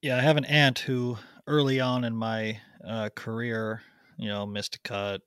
Yeah, 0.03 0.17
I 0.17 0.21
have 0.21 0.37
an 0.37 0.47
aunt 0.47 0.79
who 0.81 1.19
early 1.47 1.81
on 1.81 2.05
in 2.05 2.17
my 2.17 2.61
uh, 2.87 3.11
career, 3.15 3.83
you 4.17 4.29
know, 4.29 4.47
missed 4.47 4.77
a 4.77 4.81
cut, 4.81 5.21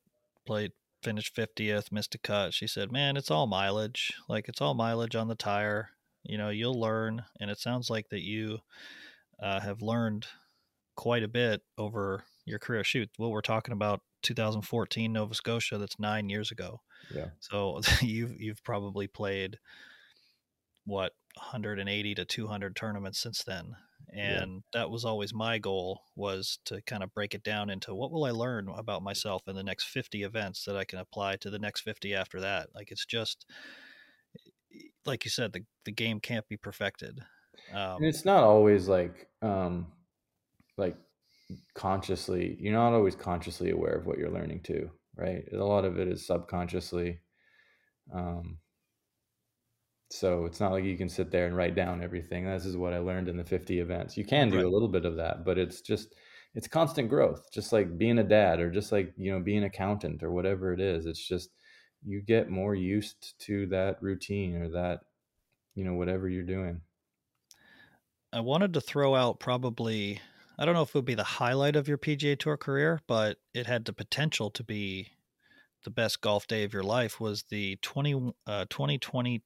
played, 0.45 0.71
finished 1.03 1.36
50th, 1.36 1.91
missed 1.91 2.15
a 2.15 2.17
cut. 2.17 2.53
She 2.53 2.65
said, 2.65 2.91
Man, 2.91 3.17
it's 3.17 3.29
all 3.29 3.45
mileage. 3.45 4.13
Like, 4.27 4.49
it's 4.49 4.61
all 4.61 4.73
mileage 4.73 5.15
on 5.15 5.27
the 5.27 5.36
tire. 5.36 5.89
You 6.23 6.38
know, 6.38 6.49
you'll 6.49 6.79
learn. 6.79 7.23
And 7.39 7.51
it 7.51 7.59
sounds 7.59 7.89
like 7.89 8.09
that 8.09 8.23
you 8.23 8.59
uh, 9.41 9.59
have 9.59 9.81
learned 9.81 10.25
quite 10.95 11.23
a 11.23 11.27
bit 11.27 11.61
over 11.77 12.23
your 12.45 12.59
career. 12.59 12.84
Shoot, 12.84 13.09
what 13.17 13.31
we're 13.31 13.41
talking 13.41 13.73
about 13.73 14.01
2014 14.24 15.13
Nova 15.13 15.34
Scotia, 15.34 15.78
that's 15.78 15.99
nine 15.99 16.30
years 16.30 16.51
ago. 16.51 16.82
Yeah. 17.13 17.28
So 17.39 17.82
you've, 18.01 18.39
you've 18.39 18.63
probably 18.63 19.07
played 19.07 19.59
what 20.86 21.13
180 21.36 22.15
to 22.15 22.26
200 22.26 22.76
tournaments 22.76 23.19
since 23.19 23.43
then 23.43 23.76
and 24.11 24.63
yeah. 24.74 24.80
that 24.80 24.89
was 24.89 25.05
always 25.05 25.34
my 25.34 25.57
goal 25.57 26.01
was 26.15 26.59
to 26.65 26.82
kind 26.84 27.03
of 27.03 27.13
break 27.13 27.34
it 27.34 27.43
down 27.43 27.69
into 27.69 27.95
what 27.95 28.11
will 28.11 28.26
i 28.26 28.32
learn 28.32 28.67
about 28.78 29.01
myself 29.01 29.43
in 29.47 29.55
the 29.55 29.63
next 29.63 29.86
50 29.86 30.24
events 30.24 30.63
that 30.65 30.76
i 30.76 30.84
can 30.84 30.99
apply 30.99 31.36
to 31.38 31.49
the 31.49 31.59
next 31.59 31.82
50 31.82 32.13
after 32.13 32.41
that 32.41 32.69
like 32.76 32.91
it's 32.91 33.05
just 33.05 33.45
like 35.05 35.26
you 35.26 35.32
said 35.32 35.53
the, 35.53 35.63
the 35.86 35.91
game 35.91 36.19
can't 36.19 36.47
be 36.47 36.57
perfected 36.57 37.19
um, 37.74 37.97
and 37.97 38.05
it's 38.05 38.26
not 38.26 38.43
always 38.43 38.88
like 38.88 39.28
um 39.41 39.88
like 40.78 40.97
consciously 41.74 42.58
you're 42.60 42.74
not 42.74 42.93
always 42.93 43.16
consciously 43.16 43.72
aware 43.72 43.95
of 43.95 44.06
what 44.06 44.18
you're 44.18 44.32
learning 44.32 44.62
too 44.62 44.89
right 45.16 45.45
a 45.54 45.58
lot 45.58 45.86
of 45.86 45.99
it 45.99 46.08
is 46.08 46.26
subconsciously 46.26 47.20
um 48.14 48.58
so 50.14 50.45
it's 50.45 50.60
not 50.60 50.72
like 50.72 50.84
you 50.84 50.95
can 50.95 51.10
sit 51.10 51.32
there 51.32 51.47
and 51.47 51.58
write 51.58 51.74
down 51.74 52.04
everything. 52.04 52.45
This 52.45 52.68
is 52.68 52.78
what 52.78 52.93
I 52.93 52.99
learned 52.99 53.30
in 53.30 53.36
the 53.36 53.43
50 53.43 53.80
events. 53.80 54.16
You 54.16 54.24
can 54.24 54.51
do 54.51 54.58
right. 54.58 54.66
a 54.66 54.70
little 54.70 54.88
bit 54.88 55.06
of 55.06 55.16
that, 55.16 55.43
but 55.43 55.58
it's 55.58 55.82
just 55.82 56.14
it's 56.54 56.68
constant 56.68 57.10
growth, 57.10 57.51
just 57.51 57.74
like 57.74 57.97
being 57.97 58.20
a 58.20 58.24
dad 58.24 58.60
or 58.60 58.70
just 58.70 58.91
like, 58.91 59.12
you 59.18 59.32
know, 59.32 59.39
being 59.39 59.60
an 59.60 59.64
accountant 59.64 60.22
or 60.22 60.32
whatever 60.32 60.72
it 60.72 60.80
is. 60.80 61.08
It's 61.08 61.28
just 61.28 61.49
you 62.06 62.22
get 62.22 62.51
more 62.51 62.76
used 62.76 63.34
to 63.45 63.66
that 63.68 63.99
routine 64.04 64.56
or 64.56 64.70
that 64.70 64.99
you 65.74 65.84
know 65.84 65.95
whatever 65.95 66.30
you're 66.30 66.43
doing. 66.43 66.82
I 68.32 68.41
wanted 68.41 68.76
to 68.76 68.82
throw 68.82 69.16
out 69.16 69.39
probably 69.39 70.22
I 70.58 70.66
don't 70.66 70.76
know 70.76 70.84
if 70.84 70.89
it 70.89 70.95
would 70.95 71.06
be 71.06 71.16
the 71.16 71.24
highlight 71.24 71.76
of 71.76 71.88
your 71.88 71.97
PGA 71.97 72.38
Tour 72.38 72.58
career, 72.58 73.01
but 73.08 73.38
it 73.54 73.66
had 73.66 73.86
the 73.86 73.93
potential 73.93 74.49
to 74.51 74.64
be 74.64 75.10
the 75.84 75.89
best 75.89 76.22
golf 76.22 76.47
day 76.47 76.64
of 76.64 76.74
your 76.74 76.84
life 76.84 77.20
was 77.20 77.43
the 77.49 77.78
20, 77.82 78.34
uh, 78.47 78.66
2021 78.70 79.41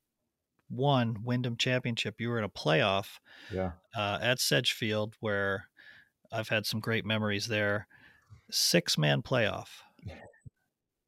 Wyndham 1.23 1.57
Championship. 1.57 2.19
You 2.19 2.29
were 2.29 2.37
in 2.37 2.43
a 2.43 2.49
playoff 2.49 3.19
Yeah. 3.51 3.71
uh, 3.95 4.19
at 4.21 4.39
Sedgefield 4.39 5.15
where 5.19 5.69
I've 6.31 6.49
had 6.49 6.65
some 6.65 6.79
great 6.79 7.05
memories 7.05 7.47
there. 7.47 7.87
Six 8.51 8.97
man 8.97 9.21
playoff. 9.21 9.81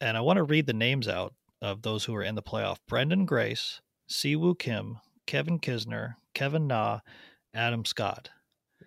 And 0.02 0.16
I 0.16 0.22
want 0.22 0.38
to 0.38 0.43
read 0.43 0.66
the 0.66 0.74
names 0.74 1.08
out 1.10 1.34
of 1.62 1.82
those 1.82 2.06
who 2.06 2.14
were 2.14 2.24
in 2.24 2.36
the 2.36 2.41
playoff 2.41 2.78
Branden 2.89 3.26
Grace, 3.26 3.82
Siwoo 4.10 4.58
Kim, 4.58 4.97
Kevin 5.26 5.60
Kisner, 5.60 6.16
Kevin 6.34 6.68
Na, 6.68 7.02
Adam 7.54 7.84
Scott. 7.84 8.30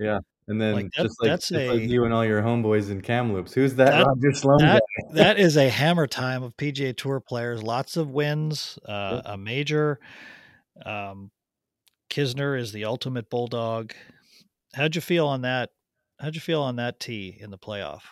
Yeah. 0.01 0.21
And 0.49 0.61
then 0.61 0.75
Like, 0.75 0.85
that- 0.97 1.03
just 1.05 1.21
like, 1.23 1.31
that's 1.31 1.49
just 1.49 1.69
like 1.71 1.83
you 1.83 2.05
and 2.05 2.13
all 2.13 2.25
your 2.25 2.43
homeboys 2.43 2.91
in 2.91 3.01
Kamloops. 3.01 3.53
Who's 3.55 3.75
that, 3.77 3.91
That- 3.91 4.07
Roger 4.07 4.33
Sloan 4.33 4.59
that- 4.59 4.83
that 5.13 5.39
is 5.39 5.57
a 5.57 5.69
hammer 5.69 6.07
time 6.07 6.43
of 6.43 6.57
PGA 6.57 6.97
Tour 6.97 7.21
players. 7.21 7.63
Lots 7.63 7.97
of 7.97 8.11
wins, 8.11 8.79
uh, 8.89 9.23
a 9.25 9.37
major. 9.39 10.01
Um, 10.85 11.31
Kisner 12.11 12.59
is 12.59 12.73
the 12.73 12.85
ultimate 12.85 13.31
bulldog. 13.31 13.95
How'd 14.75 14.95
you 14.95 15.01
feel 15.01 15.27
on 15.29 15.43
that? 15.43 15.71
How'd 16.21 16.35
you 16.35 16.41
feel 16.41 16.63
on 16.63 16.77
that 16.77 17.01
tee 17.01 17.37
in 17.41 17.51
the 17.51 17.59
playoff? 17.59 18.03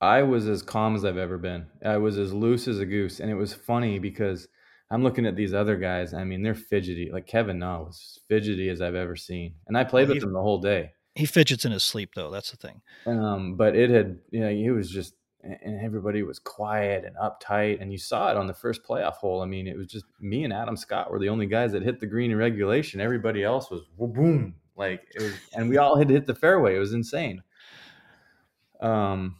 I 0.00 0.22
was 0.22 0.46
as 0.46 0.62
calm 0.62 0.94
as 0.94 1.04
I've 1.04 1.16
ever 1.16 1.38
been. 1.38 1.66
I 1.84 1.96
was 1.96 2.18
as 2.18 2.32
loose 2.32 2.68
as 2.68 2.78
a 2.80 2.86
goose. 2.86 3.20
And 3.20 3.30
it 3.30 3.34
was 3.34 3.54
funny 3.54 3.98
because 3.98 4.46
I'm 4.90 5.02
looking 5.02 5.26
at 5.26 5.36
these 5.36 5.54
other 5.54 5.76
guys. 5.76 6.12
I 6.14 6.22
mean, 6.24 6.42
they're 6.42 6.54
fidgety. 6.54 7.10
Like 7.12 7.26
Kevin 7.26 7.58
Na 7.58 7.80
was 7.82 8.20
fidgety 8.28 8.68
as 8.68 8.80
I've 8.80 8.94
ever 8.94 9.16
seen. 9.16 9.54
And 9.68 9.76
I 9.76 9.84
played 9.84 10.08
Well, 10.08 10.14
with 10.16 10.24
him 10.24 10.32
the 10.32 10.40
whole 10.42 10.60
day. 10.60 10.90
He 11.16 11.24
fidgets 11.24 11.64
in 11.64 11.72
his 11.72 11.82
sleep, 11.82 12.14
though. 12.14 12.30
That's 12.30 12.50
the 12.50 12.58
thing. 12.58 12.82
Um, 13.06 13.56
but 13.56 13.74
it 13.74 13.88
had, 13.88 14.18
you 14.30 14.40
know, 14.40 14.48
it 14.48 14.70
was 14.70 14.90
just, 14.90 15.14
and 15.42 15.80
everybody 15.80 16.22
was 16.22 16.38
quiet 16.38 17.04
and 17.04 17.16
uptight. 17.16 17.80
And 17.80 17.90
you 17.90 17.98
saw 17.98 18.30
it 18.30 18.36
on 18.36 18.46
the 18.46 18.54
first 18.54 18.84
playoff 18.84 19.14
hole. 19.14 19.40
I 19.40 19.46
mean, 19.46 19.66
it 19.66 19.78
was 19.78 19.86
just 19.86 20.04
me 20.20 20.44
and 20.44 20.52
Adam 20.52 20.76
Scott 20.76 21.10
were 21.10 21.18
the 21.18 21.30
only 21.30 21.46
guys 21.46 21.72
that 21.72 21.82
hit 21.82 22.00
the 22.00 22.06
green 22.06 22.30
in 22.30 22.36
regulation. 22.36 23.00
Everybody 23.00 23.42
else 23.44 23.70
was 23.70 23.82
boom. 23.98 24.54
Like 24.76 25.08
it 25.14 25.22
was, 25.22 25.32
and 25.54 25.70
we 25.70 25.78
all 25.78 25.96
had 25.96 26.10
hit 26.10 26.26
the 26.26 26.34
fairway. 26.34 26.76
It 26.76 26.80
was 26.80 26.92
insane. 26.92 27.42
Um, 28.80 29.36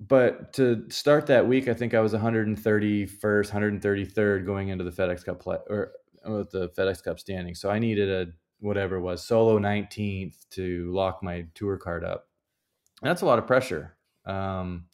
but 0.00 0.52
to 0.54 0.84
start 0.90 1.26
that 1.26 1.46
week, 1.46 1.68
I 1.68 1.74
think 1.74 1.94
I 1.94 2.00
was 2.00 2.12
131st, 2.12 3.10
133rd 3.20 4.44
going 4.46 4.68
into 4.68 4.84
the 4.84 4.90
FedEx 4.90 5.24
Cup 5.24 5.40
play 5.40 5.56
or 5.68 5.92
with 6.26 6.50
the 6.50 6.68
FedEx 6.70 7.02
Cup 7.02 7.18
standing. 7.18 7.54
So 7.54 7.70
I 7.70 7.78
needed 7.78 8.10
a 8.10 8.32
whatever 8.60 8.96
it 8.96 9.00
was 9.00 9.24
solo 9.24 9.58
19th 9.58 10.36
to 10.50 10.92
lock 10.92 11.22
my 11.22 11.46
tour 11.54 11.76
card 11.76 12.04
up. 12.04 12.28
And 13.02 13.10
that's 13.10 13.22
a 13.22 13.26
lot 13.26 13.38
of 13.38 13.46
pressure. 13.46 13.96
Um, 14.26 14.86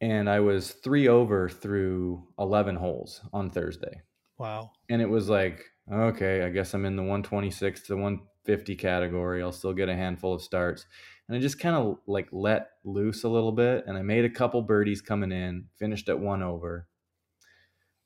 and 0.00 0.28
I 0.28 0.40
was 0.40 0.72
three 0.72 1.08
over 1.08 1.48
through 1.48 2.26
11 2.38 2.76
holes 2.76 3.20
on 3.32 3.50
Thursday. 3.50 4.02
Wow. 4.38 4.70
And 4.88 5.02
it 5.02 5.08
was 5.08 5.28
like, 5.28 5.64
okay, 5.92 6.42
I 6.42 6.50
guess 6.50 6.74
I'm 6.74 6.84
in 6.84 6.96
the 6.96 7.02
126 7.02 7.82
to 7.88 7.94
150 7.94 8.76
category. 8.76 9.42
I'll 9.42 9.52
still 9.52 9.72
get 9.72 9.88
a 9.88 9.96
handful 9.96 10.34
of 10.34 10.42
starts. 10.42 10.86
And 11.28 11.36
I 11.36 11.40
just 11.40 11.58
kind 11.58 11.76
of 11.76 11.98
like 12.06 12.28
let 12.32 12.70
loose 12.84 13.24
a 13.24 13.28
little 13.28 13.52
bit. 13.52 13.84
And 13.86 13.98
I 13.98 14.02
made 14.02 14.24
a 14.24 14.30
couple 14.30 14.62
birdies 14.62 15.02
coming 15.02 15.32
in, 15.32 15.66
finished 15.78 16.08
at 16.08 16.18
one 16.18 16.42
over. 16.42 16.86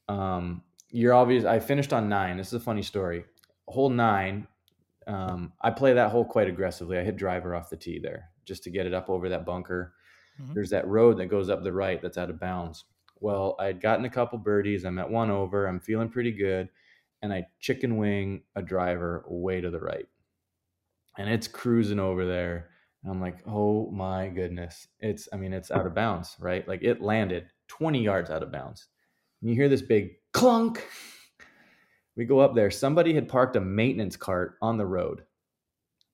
Um, 0.09 0.63
you're 0.91 1.15
obvious. 1.15 1.45
I 1.45 1.61
finished 1.61 1.93
on 1.93 2.09
nine. 2.09 2.39
This 2.39 2.49
is 2.49 2.55
a 2.55 2.61
funny 2.61 2.83
story. 2.83 3.25
Hole 3.73 3.91
nine, 3.91 4.47
um, 5.07 5.53
I 5.61 5.71
play 5.71 5.95
that 5.95 6.11
hole 6.11 6.25
quite 6.25 6.49
aggressively. 6.49 6.99
I 6.99 7.03
hit 7.03 7.17
driver 7.17 7.55
off 7.55 7.71
the 7.71 7.77
tee 7.77 7.99
there 7.99 8.29
just 8.45 8.63
to 8.65 8.71
get 8.71 8.87
it 8.87 8.95
up 8.95 9.09
over 9.09 9.29
that 9.31 9.47
bunker. 9.47 9.95
Mhm. 10.41 10.55
There's 10.55 10.71
that 10.71 10.87
road 10.87 11.17
that 11.19 11.27
goes 11.27 11.49
up 11.49 11.63
the 11.63 11.73
right 11.73 12.01
that's 12.01 12.19
out 12.19 12.31
of 12.31 12.39
bounds. 12.39 12.85
Well, 13.21 13.57
I 13.59 13.67
had 13.67 13.81
gotten 13.81 14.05
a 14.05 14.11
couple 14.11 14.39
birdies. 14.39 14.85
I'm 14.85 14.99
at 14.99 15.11
one 15.11 15.31
over. 15.31 15.67
I'm 15.67 15.81
feeling 15.81 16.09
pretty 16.11 16.33
good. 16.33 16.69
And 17.23 17.33
I 17.33 17.47
chicken 17.61 17.97
wing 17.97 18.43
a 18.57 18.63
driver 18.63 19.25
way 19.29 19.61
to 19.61 19.71
the 19.71 19.81
right. 19.81 20.07
And 21.17 21.31
it's 21.31 21.47
cruising 21.49 22.01
over 22.01 22.27
there. 22.27 22.71
And 23.03 23.13
I'm 23.13 23.21
like, 23.21 23.39
oh 23.47 23.91
my 23.91 24.29
goodness. 24.29 24.89
It's, 25.01 25.29
I 25.33 25.37
mean, 25.37 25.53
it's 25.53 25.71
out 25.71 25.87
of 25.87 25.95
bounds, 25.95 26.37
right? 26.41 26.67
Like 26.67 26.83
it 26.83 27.01
landed 27.01 27.47
20 27.69 28.03
yards 28.03 28.31
out 28.31 28.43
of 28.43 28.53
bounds. 28.53 28.89
And 29.41 29.51
you 29.51 29.57
hear 29.57 29.69
this 29.69 29.83
big 29.83 30.17
clunk. 30.33 30.87
We 32.17 32.25
go 32.25 32.41
up 32.41 32.55
there. 32.55 32.71
Somebody 32.71 33.15
had 33.15 33.29
parked 33.29 33.57
a 33.57 33.61
maintenance 33.61 34.17
cart 34.17 34.57
on 34.61 34.77
the 34.77 34.87
road. 34.87 35.23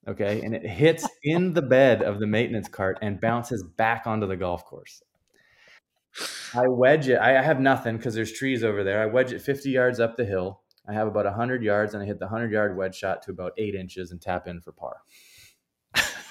Okay. 0.07 0.40
And 0.42 0.55
it 0.55 0.64
hits 0.66 1.07
in 1.24 1.53
the 1.53 1.62
bed 1.62 2.03
of 2.03 2.20
the 2.20 2.26
maintenance 2.26 2.68
cart 2.68 2.99
and 3.03 3.20
bounces 3.20 3.62
back 3.62 4.07
onto 4.07 4.26
the 4.26 4.36
golf 4.36 4.64
course. 4.64 5.03
I 6.55 6.66
wedge 6.66 7.09
it. 7.09 7.18
I 7.18 7.42
have 7.42 7.61
nothing 7.61 7.96
because 7.96 8.14
there's 8.14 8.32
trees 8.32 8.64
over 8.64 8.82
there. 8.82 9.03
I 9.03 9.07
wedge 9.07 9.32
it 9.32 9.42
50 9.42 9.70
yards 9.70 10.01
up 10.01 10.16
the 10.16 10.24
hill. 10.24 10.62
I 10.88 10.94
have 10.94 11.07
about 11.07 11.26
100 11.26 11.62
yards 11.62 11.94
and 11.94 12.03
I 12.03 12.07
hit 12.07 12.18
the 12.18 12.26
100 12.26 12.51
yard 12.51 12.76
wedge 12.76 12.94
shot 12.94 13.22
to 13.22 13.30
about 13.30 13.53
eight 13.59 13.74
inches 13.74 14.11
and 14.11 14.20
tap 14.20 14.49
in 14.49 14.61
for 14.61 14.72
par. 14.72 15.03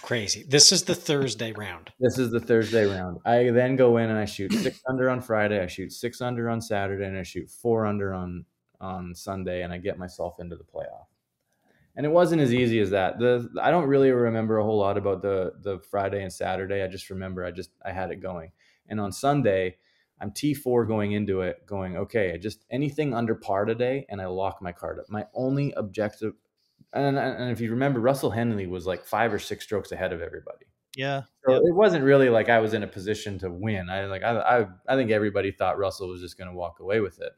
Crazy. 0.07 0.45
This 0.47 0.72
is 0.72 0.84
the 0.84 0.95
Thursday 0.95 1.51
round. 1.51 1.91
This 1.99 2.18
is 2.18 2.32
the 2.32 2.39
Thursday 2.39 2.86
round. 2.86 3.18
I 3.26 3.49
then 3.49 3.76
go 3.76 3.97
in 3.97 4.09
and 4.09 4.18
I 4.18 4.24
shoot 4.24 4.53
six 4.53 4.80
under 4.88 5.09
on 5.09 5.20
Friday. 5.20 5.61
I 5.61 5.68
shoot 5.68 5.91
six 5.91 6.22
under 6.22 6.49
on 6.49 6.61
Saturday, 6.61 7.03
and 7.03 7.18
I 7.18 7.24
shoot 7.24 7.49
four 7.49 7.86
under 7.86 8.13
on 8.13 8.45
on 8.80 9.13
Sunday, 9.15 9.63
and 9.63 9.73
I 9.73 9.78
get 9.78 9.97
myself 9.97 10.39
into 10.39 10.55
the 10.55 10.63
playoff. 10.63 11.07
And 11.95 12.05
it 12.05 12.09
wasn't 12.09 12.41
as 12.41 12.53
easy 12.53 12.80
as 12.80 12.91
that. 12.91 13.17
The 13.17 13.49
I 13.61 13.71
don't 13.71 13.88
really 13.88 14.11
remember 14.11 14.59
a 14.59 14.63
whole 14.63 14.78
lot 14.78 14.97
about 14.97 15.21
the 15.21 15.53
the 15.61 15.80
Friday 15.89 16.21
and 16.21 16.32
Saturday. 16.32 16.84
I 16.84 16.88
just 16.88 17.09
remember 17.09 17.43
I 17.43 17.51
just 17.51 17.71
I 17.84 17.91
had 17.91 18.11
it 18.11 18.21
going. 18.21 18.51
And 18.88 18.99
on 18.99 19.11
Sunday, 19.11 19.78
I'm 20.19 20.32
T4 20.32 20.88
going 20.88 21.11
into 21.11 21.41
it, 21.41 21.65
going, 21.65 21.97
okay, 21.97 22.34
I 22.34 22.38
just 22.38 22.65
anything 22.69 23.13
under 23.13 23.36
par 23.36 23.65
today, 23.65 24.05
and 24.09 24.21
I 24.21 24.28
lock 24.28 24.61
my 24.61 24.71
card 24.71 24.99
up. 24.99 25.05
My 25.09 25.25
only 25.34 25.73
objective, 25.73 26.34
and, 26.93 27.17
and 27.17 27.51
if 27.51 27.59
you 27.59 27.71
remember, 27.71 27.99
Russell 27.99 28.32
Henley 28.32 28.67
was 28.67 28.88
like 28.88 29.05
five 29.05 29.34
or 29.34 29.39
six 29.39 29.63
strokes 29.63 29.91
ahead 29.91 30.13
of 30.13 30.21
everybody. 30.21 30.65
Yeah. 30.95 31.23
So 31.45 31.53
it 31.53 31.75
wasn't 31.75 32.03
really 32.03 32.30
like 32.30 32.49
I 32.49 32.59
was 32.59 32.73
in 32.73 32.82
a 32.82 32.88
position 32.88 33.38
to 33.39 33.51
win. 33.51 33.89
I 33.89 34.05
like 34.05 34.23
I 34.23 34.39
I, 34.39 34.65
I 34.88 34.95
think 34.95 35.11
everybody 35.11 35.51
thought 35.51 35.78
Russell 35.78 36.09
was 36.09 36.21
just 36.21 36.38
going 36.38 36.49
to 36.49 36.55
walk 36.55 36.80
away 36.80 36.99
with 37.01 37.21
it. 37.21 37.34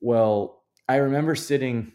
Well, 0.00 0.64
I 0.88 0.96
remember 0.96 1.34
sitting 1.34 1.92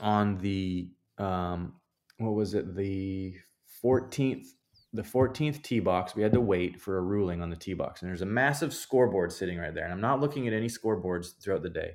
on 0.00 0.38
the 0.38 0.90
um 1.18 1.74
what 2.18 2.34
was 2.34 2.54
it? 2.54 2.76
The 2.76 3.34
14th 3.82 4.46
the 4.92 5.02
14th 5.02 5.60
tee 5.62 5.80
box. 5.80 6.14
We 6.14 6.22
had 6.22 6.32
to 6.32 6.40
wait 6.40 6.80
for 6.80 6.96
a 6.98 7.02
ruling 7.02 7.42
on 7.42 7.50
the 7.50 7.56
tee 7.56 7.74
box 7.74 8.00
and 8.00 8.08
there's 8.08 8.22
a 8.22 8.26
massive 8.26 8.72
scoreboard 8.72 9.32
sitting 9.32 9.58
right 9.58 9.74
there 9.74 9.84
and 9.84 9.92
i'm 9.92 10.00
not 10.00 10.20
looking 10.20 10.46
at 10.46 10.54
any 10.54 10.68
scoreboards 10.68 11.40
throughout 11.42 11.62
the 11.62 11.70
day. 11.70 11.92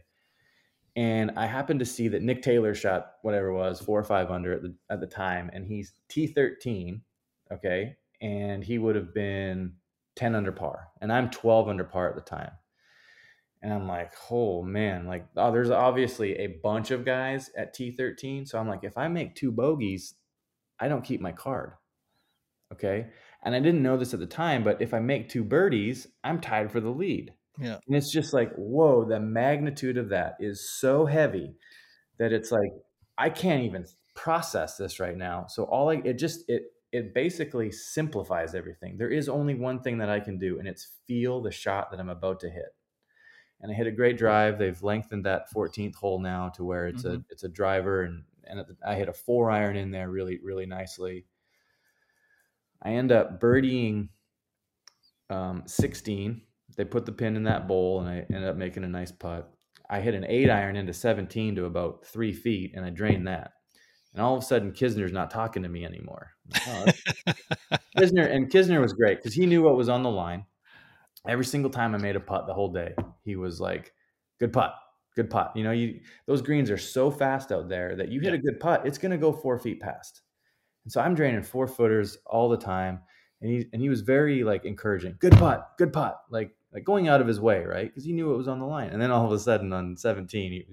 And 0.95 1.31
i 1.37 1.45
happened 1.45 1.79
to 1.79 1.85
see 1.85 2.09
that 2.09 2.23
nick 2.23 2.41
taylor 2.41 2.75
shot 2.75 3.13
whatever 3.21 3.47
it 3.47 3.53
was 3.53 3.79
four 3.79 3.99
or 3.99 4.03
five 4.03 4.31
under 4.31 4.53
at 4.53 4.61
the 4.61 4.75
at 4.89 4.99
the 4.99 5.07
time 5.07 5.49
and 5.53 5.65
he's 5.65 5.93
t13 6.09 7.01
okay? 7.51 7.95
And 8.21 8.63
he 8.63 8.77
would 8.77 8.95
have 8.95 9.13
been 9.13 9.73
10 10.17 10.35
under 10.35 10.51
par 10.51 10.89
and 10.99 11.13
i'm 11.13 11.29
12 11.29 11.69
under 11.69 11.85
par 11.85 12.09
at 12.09 12.15
the 12.15 12.21
time 12.21 12.51
and 13.61 13.73
i'm 13.73 13.87
like 13.87 14.13
oh 14.31 14.61
man. 14.63 15.07
Like 15.07 15.27
oh 15.35 15.51
there's 15.51 15.69
obviously 15.69 16.37
a 16.37 16.47
bunch 16.63 16.91
of 16.91 17.05
guys 17.05 17.49
at 17.57 17.75
t13 17.75 18.47
so 18.47 18.59
i'm 18.59 18.67
like 18.67 18.83
if 18.83 18.97
i 18.97 19.07
make 19.07 19.35
two 19.35 19.51
bogeys 19.51 20.15
i 20.79 20.87
don't 20.87 21.03
keep 21.03 21.21
my 21.21 21.31
card. 21.31 21.73
Okay? 22.73 23.07
And 23.43 23.55
i 23.55 23.59
didn't 23.59 23.83
know 23.83 23.97
this 23.97 24.13
at 24.13 24.19
the 24.19 24.27
time 24.27 24.63
but 24.63 24.81
if 24.81 24.93
i 24.93 24.99
make 24.99 25.29
two 25.29 25.43
birdies 25.43 26.07
i'm 26.23 26.41
tied 26.41 26.71
for 26.71 26.79
the 26.79 26.89
lead. 26.89 27.33
Yeah. 27.59 27.79
and 27.87 27.95
it's 27.95 28.11
just 28.11 28.33
like 28.33 28.53
whoa 28.55 29.05
the 29.05 29.19
magnitude 29.19 29.97
of 29.97 30.09
that 30.09 30.35
is 30.39 30.69
so 30.79 31.05
heavy 31.05 31.55
that 32.17 32.31
it's 32.31 32.51
like 32.51 32.71
i 33.17 33.29
can't 33.29 33.63
even 33.63 33.85
process 34.15 34.75
this 34.75 34.99
right 34.99 35.15
now. 35.15 35.45
So 35.47 35.63
all 35.63 35.89
i 35.89 36.01
it 36.03 36.13
just 36.13 36.49
it 36.49 36.63
it 36.91 37.13
basically 37.13 37.71
simplifies 37.71 38.55
everything. 38.55 38.97
There 38.97 39.11
is 39.11 39.29
only 39.29 39.53
one 39.55 39.81
thing 39.81 39.99
that 39.99 40.09
i 40.09 40.19
can 40.19 40.37
do 40.37 40.59
and 40.59 40.67
it's 40.67 40.91
feel 41.07 41.41
the 41.41 41.51
shot 41.51 41.91
that 41.91 41.99
i'm 41.99 42.09
about 42.09 42.39
to 42.41 42.49
hit 42.49 42.73
and 43.61 43.71
i 43.71 43.75
hit 43.75 43.87
a 43.87 43.91
great 43.91 44.17
drive. 44.17 44.57
They've 44.57 44.81
lengthened 44.81 45.25
that 45.25 45.51
14th 45.51 45.95
hole 45.95 46.19
now 46.19 46.49
to 46.49 46.63
where 46.63 46.87
it's 46.87 47.05
a 47.05 47.17
Mhm. 47.17 47.25
it's 47.29 47.43
a 47.43 47.49
driver 47.49 48.03
and 48.03 48.23
and 48.45 48.65
i 48.85 48.95
hit 48.95 49.09
a 49.09 49.13
four 49.13 49.51
iron 49.51 49.75
in 49.75 49.91
there 49.91 50.09
really 50.09 50.39
really 50.43 50.65
nicely. 50.65 51.25
I 52.81 52.91
end 52.93 53.11
up 53.11 53.39
birdieing 53.41 54.09
um, 55.29 55.63
16 55.67 56.41
they 56.77 56.85
put 56.85 57.05
the 57.05 57.11
pin 57.11 57.35
in 57.35 57.43
that 57.43 57.67
bowl 57.67 57.99
and 57.99 58.09
i 58.09 58.25
ended 58.33 58.49
up 58.49 58.55
making 58.55 58.83
a 58.83 58.87
nice 58.87 59.11
putt. 59.11 59.51
I 59.89 59.99
hit 60.01 60.13
an 60.13 60.25
eight 60.27 60.49
iron 60.49 60.75
into 60.75 60.93
17 60.93 61.55
to 61.55 61.65
about 61.65 62.05
three 62.05 62.31
feet 62.33 62.73
and 62.75 62.85
i 62.85 62.89
drained 62.89 63.27
that. 63.27 63.53
And 64.13 64.21
all 64.23 64.35
of 64.35 64.41
a 64.41 64.45
sudden 64.45 64.71
kisner's 64.71 65.11
not 65.11 65.29
talking 65.29 65.61
to 65.63 65.69
me 65.69 65.85
anymore. 65.85 66.31
Like, 66.51 66.95
oh, 67.27 67.75
Kisner 67.97 68.31
and 68.31 68.49
Kisner 68.51 68.81
was 68.81 68.93
great 68.93 69.17
because 69.17 69.33
he 69.35 69.45
knew 69.45 69.61
what 69.61 69.75
was 69.77 69.89
on 69.89 70.01
the 70.03 70.09
line. 70.09 70.45
Every 71.27 71.45
single 71.45 71.71
time 71.71 71.93
I 71.95 71.97
made 71.97 72.15
a 72.15 72.19
putt 72.19 72.47
the 72.47 72.53
whole 72.53 72.71
day, 72.71 72.93
he 73.23 73.35
was 73.35 73.59
like, 73.61 73.93
"Good 74.39 74.53
putt, 74.53 74.73
good 75.15 75.29
putt." 75.29 75.51
You 75.55 75.63
know, 75.63 75.71
you 75.71 76.01
those 76.27 76.41
greens 76.41 76.71
are 76.71 76.77
so 76.77 77.11
fast 77.11 77.51
out 77.51 77.69
there 77.69 77.95
that 77.95 78.09
you 78.09 78.21
hit 78.21 78.33
Yeah. 78.33 78.33
a 78.33 78.37
good 78.37 78.59
putt, 78.59 78.85
it's 78.85 78.97
going 78.97 79.11
to 79.11 79.17
go 79.17 79.31
four 79.33 79.57
feet 79.59 79.79
past. 79.81 80.21
And 80.85 80.91
so 80.91 81.01
I'm 81.01 81.15
draining 81.15 81.43
four 81.43 81.67
footers 81.67 82.17
all 82.25 82.49
the 82.49 82.57
time, 82.57 83.01
and 83.41 83.51
he 83.51 83.67
and 83.73 83.81
he 83.81 83.89
was 83.89 84.01
very 84.01 84.43
like 84.43 84.65
encouraging. 84.65 85.15
Good 85.19 85.33
putt, 85.37 85.67
good 85.77 85.93
putt, 85.93 86.21
like 86.29 86.55
like 86.73 86.83
going 86.83 87.07
out 87.07 87.21
of 87.21 87.27
his 87.27 87.39
way, 87.39 87.63
right? 87.65 87.87
Because 87.87 88.05
he 88.05 88.13
knew 88.13 88.33
it 88.33 88.37
was 88.37 88.47
on 88.47 88.59
the 88.59 88.65
line. 88.65 88.89
And 88.89 89.01
then 89.01 89.11
all 89.11 89.25
of 89.25 89.31
a 89.31 89.39
sudden 89.39 89.73
on 89.73 89.97
17, 89.97 90.51
he 90.51 90.65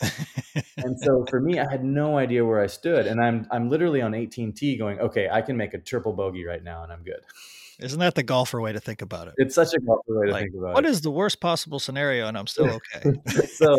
and 0.82 0.98
so 1.00 1.24
for 1.30 1.40
me, 1.40 1.58
I 1.58 1.70
had 1.70 1.84
no 1.84 2.18
idea 2.18 2.44
where 2.44 2.60
I 2.60 2.66
stood, 2.66 3.06
and 3.06 3.20
I'm 3.20 3.46
I'm 3.50 3.68
literally 3.70 4.02
on 4.02 4.14
18T 4.14 4.76
going, 4.76 4.98
okay, 5.00 5.28
I 5.30 5.42
can 5.42 5.56
make 5.56 5.74
a 5.74 5.78
triple 5.78 6.12
bogey 6.12 6.44
right 6.44 6.62
now, 6.62 6.82
and 6.82 6.92
I'm 6.92 7.02
good. 7.02 7.20
Isn't 7.80 8.00
that 8.00 8.14
the 8.14 8.22
golfer 8.22 8.60
way 8.60 8.72
to 8.72 8.80
think 8.80 9.02
about 9.02 9.28
it? 9.28 9.34
It's 9.36 9.54
such 9.54 9.74
a 9.74 9.80
golfer 9.80 10.18
way 10.18 10.26
to 10.26 10.32
Like, 10.32 10.44
think 10.44 10.54
about 10.54 10.74
what 10.74 10.84
What 10.84 10.86
is 10.86 11.02
the 11.02 11.10
worst 11.10 11.40
possible 11.40 11.78
scenario, 11.78 12.26
and 12.26 12.38
I'm 12.38 12.46
still 12.46 12.80
okay. 12.94 13.20
so 13.46 13.78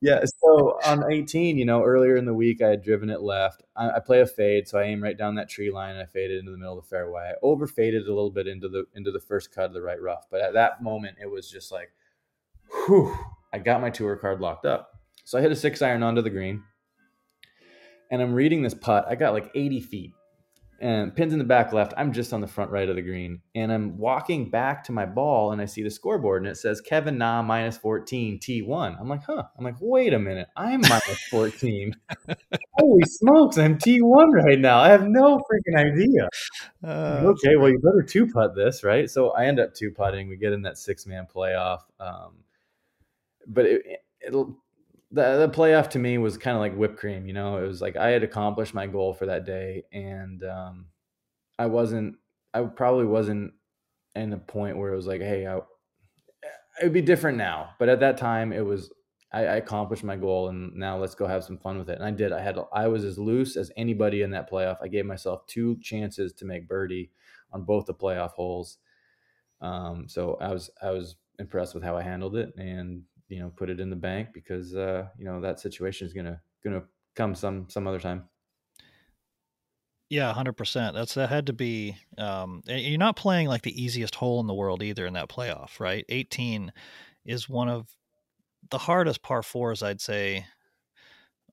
yeah, 0.00 0.20
so 0.24 0.78
on 0.84 1.10
18, 1.10 1.56
you 1.56 1.64
know, 1.64 1.82
earlier 1.82 2.16
in 2.16 2.26
the 2.26 2.34
week, 2.34 2.62
I 2.62 2.68
had 2.68 2.82
driven 2.82 3.10
it 3.10 3.22
left. 3.22 3.62
I, 3.74 3.90
I 3.90 4.00
play 4.00 4.20
a 4.20 4.26
fade, 4.26 4.68
so 4.68 4.78
I 4.78 4.84
aim 4.84 5.02
right 5.02 5.16
down 5.16 5.36
that 5.36 5.48
tree 5.48 5.70
line, 5.70 5.92
and 5.92 6.00
I 6.00 6.06
faded 6.06 6.38
into 6.38 6.50
the 6.50 6.58
middle 6.58 6.78
of 6.78 6.84
the 6.84 6.88
fairway. 6.88 7.30
I 7.30 7.32
over 7.42 7.66
faded 7.66 8.02
a 8.06 8.14
little 8.14 8.30
bit 8.30 8.46
into 8.46 8.68
the 8.68 8.84
into 8.94 9.10
the 9.10 9.20
first 9.20 9.52
cut 9.54 9.66
of 9.66 9.72
the 9.72 9.82
right 9.82 10.00
rough, 10.00 10.26
but 10.30 10.40
at 10.40 10.52
that 10.52 10.82
moment, 10.82 11.16
it 11.20 11.30
was 11.30 11.50
just 11.50 11.72
like, 11.72 11.92
whew, 12.70 13.16
I 13.52 13.58
got 13.58 13.80
my 13.80 13.90
tour 13.90 14.16
card 14.16 14.40
locked 14.40 14.66
up. 14.66 15.00
So 15.24 15.38
I 15.38 15.40
hit 15.40 15.52
a 15.52 15.56
six 15.56 15.80
iron 15.82 16.02
onto 16.02 16.22
the 16.22 16.30
green, 16.30 16.62
and 18.10 18.20
I'm 18.20 18.34
reading 18.34 18.62
this 18.62 18.74
putt. 18.74 19.06
I 19.08 19.14
got 19.14 19.32
like 19.32 19.50
80 19.54 19.80
feet, 19.80 20.12
and 20.80 21.14
pins 21.14 21.32
in 21.32 21.38
the 21.38 21.44
back 21.44 21.72
left. 21.72 21.92
I'm 21.96 22.12
just 22.12 22.32
on 22.32 22.40
the 22.40 22.46
front 22.46 22.70
right 22.70 22.88
of 22.88 22.96
the 22.96 23.02
green, 23.02 23.40
and 23.54 23.72
I'm 23.72 23.96
walking 23.98 24.50
back 24.50 24.84
to 24.84 24.92
my 24.92 25.06
ball, 25.06 25.52
and 25.52 25.60
I 25.60 25.64
see 25.64 25.82
the 25.82 25.90
scoreboard, 25.90 26.42
and 26.42 26.50
it 26.50 26.56
says 26.56 26.80
Kevin 26.80 27.18
Na 27.18 27.42
minus 27.42 27.76
14 27.76 28.38
T1. 28.38 29.00
I'm 29.00 29.08
like, 29.08 29.24
huh. 29.24 29.44
I'm 29.58 29.64
like, 29.64 29.76
wait 29.80 30.12
a 30.12 30.18
minute, 30.18 30.48
I'm 30.56 30.80
minus 30.80 31.20
14. 31.30 31.94
Holy 32.72 33.02
smokes, 33.04 33.58
I'm 33.58 33.78
T1 33.78 34.32
right 34.32 34.58
now. 34.58 34.78
I 34.78 34.88
have 34.88 35.06
no 35.06 35.38
freaking 35.38 35.78
idea. 35.78 36.28
Uh, 36.84 37.22
okay, 37.24 37.56
well, 37.56 37.70
you 37.70 37.78
better 37.78 38.02
two 38.06 38.26
putt 38.26 38.54
this, 38.54 38.84
right? 38.84 39.10
So 39.10 39.30
I 39.30 39.46
end 39.46 39.60
up 39.60 39.74
two 39.74 39.90
putting. 39.90 40.28
We 40.28 40.36
get 40.36 40.52
in 40.52 40.62
that 40.62 40.78
six 40.78 41.06
man 41.06 41.26
playoff. 41.32 41.80
Um, 41.98 42.44
but 43.46 43.66
it, 43.66 43.82
it'll 44.26 44.58
the, 45.10 45.46
the 45.46 45.48
playoff 45.48 45.90
to 45.90 45.98
me 45.98 46.18
was 46.18 46.36
kind 46.36 46.56
of 46.56 46.60
like 46.60 46.74
whipped 46.74 46.98
cream. 46.98 47.26
You 47.26 47.32
know, 47.32 47.58
it 47.58 47.66
was 47.66 47.80
like 47.80 47.96
I 47.96 48.08
had 48.08 48.22
accomplished 48.22 48.74
my 48.74 48.86
goal 48.86 49.14
for 49.14 49.26
that 49.26 49.44
day, 49.44 49.84
and 49.92 50.42
um, 50.44 50.86
I 51.58 51.66
wasn't. 51.66 52.16
I 52.52 52.62
probably 52.62 53.06
wasn't 53.06 53.52
in 54.14 54.32
a 54.32 54.38
point 54.38 54.78
where 54.78 54.92
it 54.92 54.96
was 54.96 55.06
like, 55.06 55.20
hey, 55.20 55.46
I, 55.46 55.56
it 55.56 56.84
would 56.84 56.92
be 56.92 57.02
different 57.02 57.38
now. 57.38 57.70
But 57.78 57.88
at 57.88 58.00
that 58.00 58.16
time, 58.16 58.52
it 58.52 58.64
was. 58.64 58.92
I, 59.32 59.40
I 59.40 59.56
accomplished 59.56 60.04
my 60.04 60.16
goal, 60.16 60.48
and 60.48 60.74
now 60.74 60.98
let's 60.98 61.14
go 61.14 61.26
have 61.26 61.44
some 61.44 61.58
fun 61.58 61.78
with 61.78 61.90
it. 61.90 61.96
And 61.96 62.04
I 62.04 62.10
did. 62.10 62.32
I 62.32 62.40
had. 62.40 62.58
I 62.72 62.88
was 62.88 63.04
as 63.04 63.18
loose 63.18 63.56
as 63.56 63.70
anybody 63.76 64.22
in 64.22 64.30
that 64.30 64.50
playoff. 64.50 64.78
I 64.82 64.88
gave 64.88 65.06
myself 65.06 65.46
two 65.46 65.78
chances 65.80 66.32
to 66.34 66.44
make 66.44 66.68
birdie 66.68 67.10
on 67.52 67.62
both 67.62 67.86
the 67.86 67.94
playoff 67.94 68.32
holes. 68.32 68.78
Um, 69.60 70.08
so 70.08 70.36
I 70.40 70.52
was. 70.52 70.70
I 70.82 70.90
was 70.90 71.16
impressed 71.38 71.74
with 71.74 71.84
how 71.84 71.96
I 71.96 72.02
handled 72.02 72.36
it, 72.36 72.54
and 72.56 73.02
you 73.28 73.40
know 73.40 73.52
put 73.56 73.70
it 73.70 73.80
in 73.80 73.90
the 73.90 73.96
bank 73.96 74.28
because 74.32 74.74
uh, 74.74 75.06
you 75.18 75.24
know 75.24 75.40
that 75.40 75.60
situation 75.60 76.06
is 76.06 76.12
gonna 76.12 76.40
gonna 76.64 76.82
come 77.14 77.34
some 77.34 77.66
some 77.68 77.86
other 77.86 78.00
time. 78.00 78.28
Yeah, 80.08 80.32
hundred 80.32 80.56
percent. 80.56 80.94
That's 80.94 81.14
that 81.14 81.28
had 81.30 81.46
to 81.46 81.52
be. 81.52 81.96
Um, 82.16 82.62
you're 82.66 82.98
not 82.98 83.16
playing 83.16 83.48
like 83.48 83.62
the 83.62 83.82
easiest 83.82 84.14
hole 84.14 84.40
in 84.40 84.46
the 84.46 84.54
world 84.54 84.82
either 84.82 85.04
in 85.04 85.14
that 85.14 85.28
playoff, 85.28 85.80
right? 85.80 86.04
Eighteen 86.08 86.72
is 87.24 87.48
one 87.48 87.68
of 87.68 87.88
the 88.70 88.78
hardest 88.78 89.22
par 89.22 89.42
fours, 89.42 89.82
I'd 89.82 90.00
say. 90.00 90.46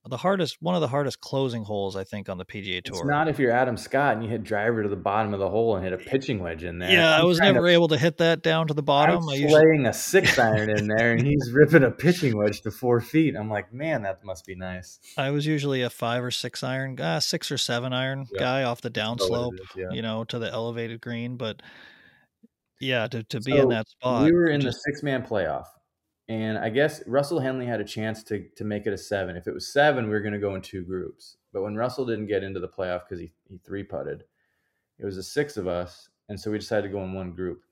The 0.06 0.18
hardest, 0.18 0.58
one 0.60 0.74
of 0.74 0.82
the 0.82 0.88
hardest 0.88 1.22
closing 1.22 1.64
holes, 1.64 1.96
I 1.96 2.04
think, 2.04 2.28
on 2.28 2.36
the 2.36 2.44
PGA 2.44 2.82
Tour. 2.84 2.94
It's 2.96 3.04
not 3.06 3.26
if 3.26 3.38
you're 3.38 3.50
Adam 3.50 3.78
Scott 3.78 4.12
and 4.14 4.22
you 4.22 4.28
hit 4.28 4.44
driver 4.44 4.82
to 4.82 4.88
the 4.90 4.96
bottom 4.96 5.32
of 5.32 5.40
the 5.40 5.48
hole 5.48 5.76
and 5.76 5.82
hit 5.84 5.94
a 5.94 5.96
pitching 5.96 6.40
wedge 6.40 6.62
in 6.62 6.78
there. 6.78 6.90
yeah, 6.90 7.16
i 7.16 7.20
I'm 7.20 7.26
was 7.26 7.38
never 7.38 7.66
to- 7.66 7.72
able 7.72 7.88
to 7.88 7.96
hit 7.96 8.18
that 8.18 8.42
down 8.42 8.66
to 8.68 8.74
the 8.74 8.82
bottom. 8.82 9.22
I'm 9.22 9.28
I 9.30 9.34
usually, 9.36 9.50
slaying 9.62 9.86
a 9.86 9.94
six 9.94 10.38
iron 10.38 10.68
in 10.68 10.88
there, 10.88 11.12
and 11.12 11.26
he's 11.26 11.50
ripping 11.54 11.84
a 11.84 11.90
pitching 11.90 12.36
wedge 12.36 12.60
to 12.62 12.70
four 12.70 13.00
feet. 13.00 13.34
I'm 13.34 13.48
like, 13.48 13.72
man, 13.72 14.02
that 14.02 14.22
must 14.24 14.44
be 14.44 14.54
nice. 14.54 14.98
I 15.16 15.30
was 15.30 15.46
usually 15.46 15.80
a 15.80 15.88
five 15.88 16.22
or 16.22 16.30
six 16.30 16.62
iron, 16.62 17.00
uh, 17.00 17.20
six 17.20 17.50
or 17.50 17.56
seven 17.56 17.94
iron 17.94 18.26
Yeah. 18.30 18.40
guy 18.40 18.62
off 18.64 18.82
the 18.82 18.90
downslope, 18.90 19.56
yeah. 19.74 19.86
you 19.90 20.02
know, 20.02 20.24
to 20.24 20.38
the 20.38 20.50
elevated 20.52 21.00
green. 21.00 21.38
But 21.38 21.62
yeah, 22.78 23.06
to, 23.08 23.22
to 23.22 23.40
be 23.40 23.52
So 23.52 23.62
in 23.62 23.68
that 23.70 23.88
spot, 23.88 24.24
we 24.24 24.32
were 24.32 24.48
in 24.48 24.60
just- 24.60 24.76
the 24.84 24.92
six 24.92 25.02
man 25.02 25.22
playoff, 25.24 25.64
and 26.28 26.56
I 26.58 26.70
guess 26.70 27.02
Russell 27.06 27.40
Henley 27.40 27.66
had 27.66 27.80
a 27.80 27.84
chance 27.84 28.22
to 28.24 28.48
to 28.56 28.64
make 28.64 28.86
it 28.86 28.92
a 28.92 28.98
seven. 28.98 29.36
If 29.36 29.46
it 29.46 29.54
was 29.54 29.72
seven, 29.72 30.06
we 30.06 30.10
were 30.10 30.20
going 30.20 30.32
to 30.32 30.38
go 30.38 30.54
in 30.54 30.62
two 30.62 30.82
groups. 30.82 31.36
But 31.52 31.62
when 31.62 31.76
Russell 31.76 32.06
didn't 32.06 32.26
get 32.26 32.42
into 32.42 32.60
the 32.60 32.68
playoff 32.68 33.02
because 33.08 33.20
he 33.20 33.32
he 33.48 33.58
three 33.58 33.82
putted, 33.82 34.24
it 34.98 35.04
was 35.04 35.16
the 35.16 35.22
six 35.22 35.56
of 35.56 35.66
us, 35.66 36.08
and 36.28 36.38
so 36.38 36.50
we 36.50 36.58
decided 36.58 36.88
to 36.88 36.92
go 36.92 37.04
in 37.04 37.12
one 37.12 37.32
group. 37.32 37.62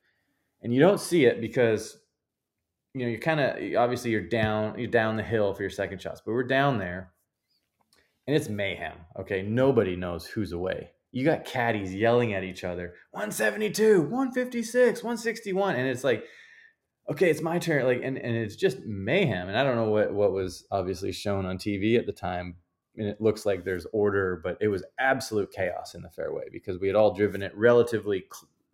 And 0.62 0.72
you 0.72 0.80
don't 0.80 1.00
see 1.00 1.24
it 1.24 1.40
because 1.40 1.98
you 2.94 3.02
know 3.02 3.08
you're 3.08 3.20
kind 3.20 3.40
of 3.40 3.82
obviously 3.82 4.10
you're 4.10 4.28
down 4.28 4.78
you're 4.78 4.88
down 4.88 5.16
the 5.16 5.22
hill 5.22 5.54
for 5.54 5.62
your 5.62 5.70
second 5.70 6.00
shots, 6.00 6.20
but 6.24 6.32
we're 6.32 6.44
down 6.44 6.78
there, 6.78 7.12
and 8.26 8.36
it's 8.36 8.48
mayhem. 8.48 8.98
Okay, 9.18 9.42
nobody 9.42 9.96
knows 9.96 10.26
who's 10.26 10.52
away. 10.52 10.90
You 11.12 11.26
got 11.26 11.44
caddies 11.44 11.94
yelling 11.94 12.32
at 12.32 12.42
each 12.42 12.64
other 12.64 12.94
172, 13.10 14.00
156, 14.00 15.02
161. 15.02 15.76
And 15.76 15.86
it's 15.86 16.02
like, 16.02 16.24
okay, 17.10 17.30
it's 17.30 17.42
my 17.42 17.58
turn. 17.58 17.84
Like, 17.84 18.00
and, 18.02 18.16
and 18.16 18.36
it's 18.36 18.56
just 18.56 18.80
mayhem. 18.80 19.48
And 19.48 19.58
I 19.58 19.64
don't 19.64 19.76
know 19.76 19.90
what, 19.90 20.12
what 20.12 20.32
was 20.32 20.64
obviously 20.70 21.12
shown 21.12 21.46
on 21.46 21.58
TV 21.58 21.98
at 21.98 22.06
the 22.06 22.12
time. 22.12 22.56
And 22.96 23.08
it 23.08 23.20
looks 23.20 23.46
like 23.46 23.64
there's 23.64 23.86
order, 23.92 24.40
but 24.42 24.58
it 24.60 24.68
was 24.68 24.84
absolute 24.98 25.50
chaos 25.50 25.94
in 25.94 26.02
the 26.02 26.10
fairway 26.10 26.44
because 26.52 26.78
we 26.78 26.86
had 26.86 26.96
all 26.96 27.14
driven 27.14 27.42
it 27.42 27.56
relatively 27.56 28.24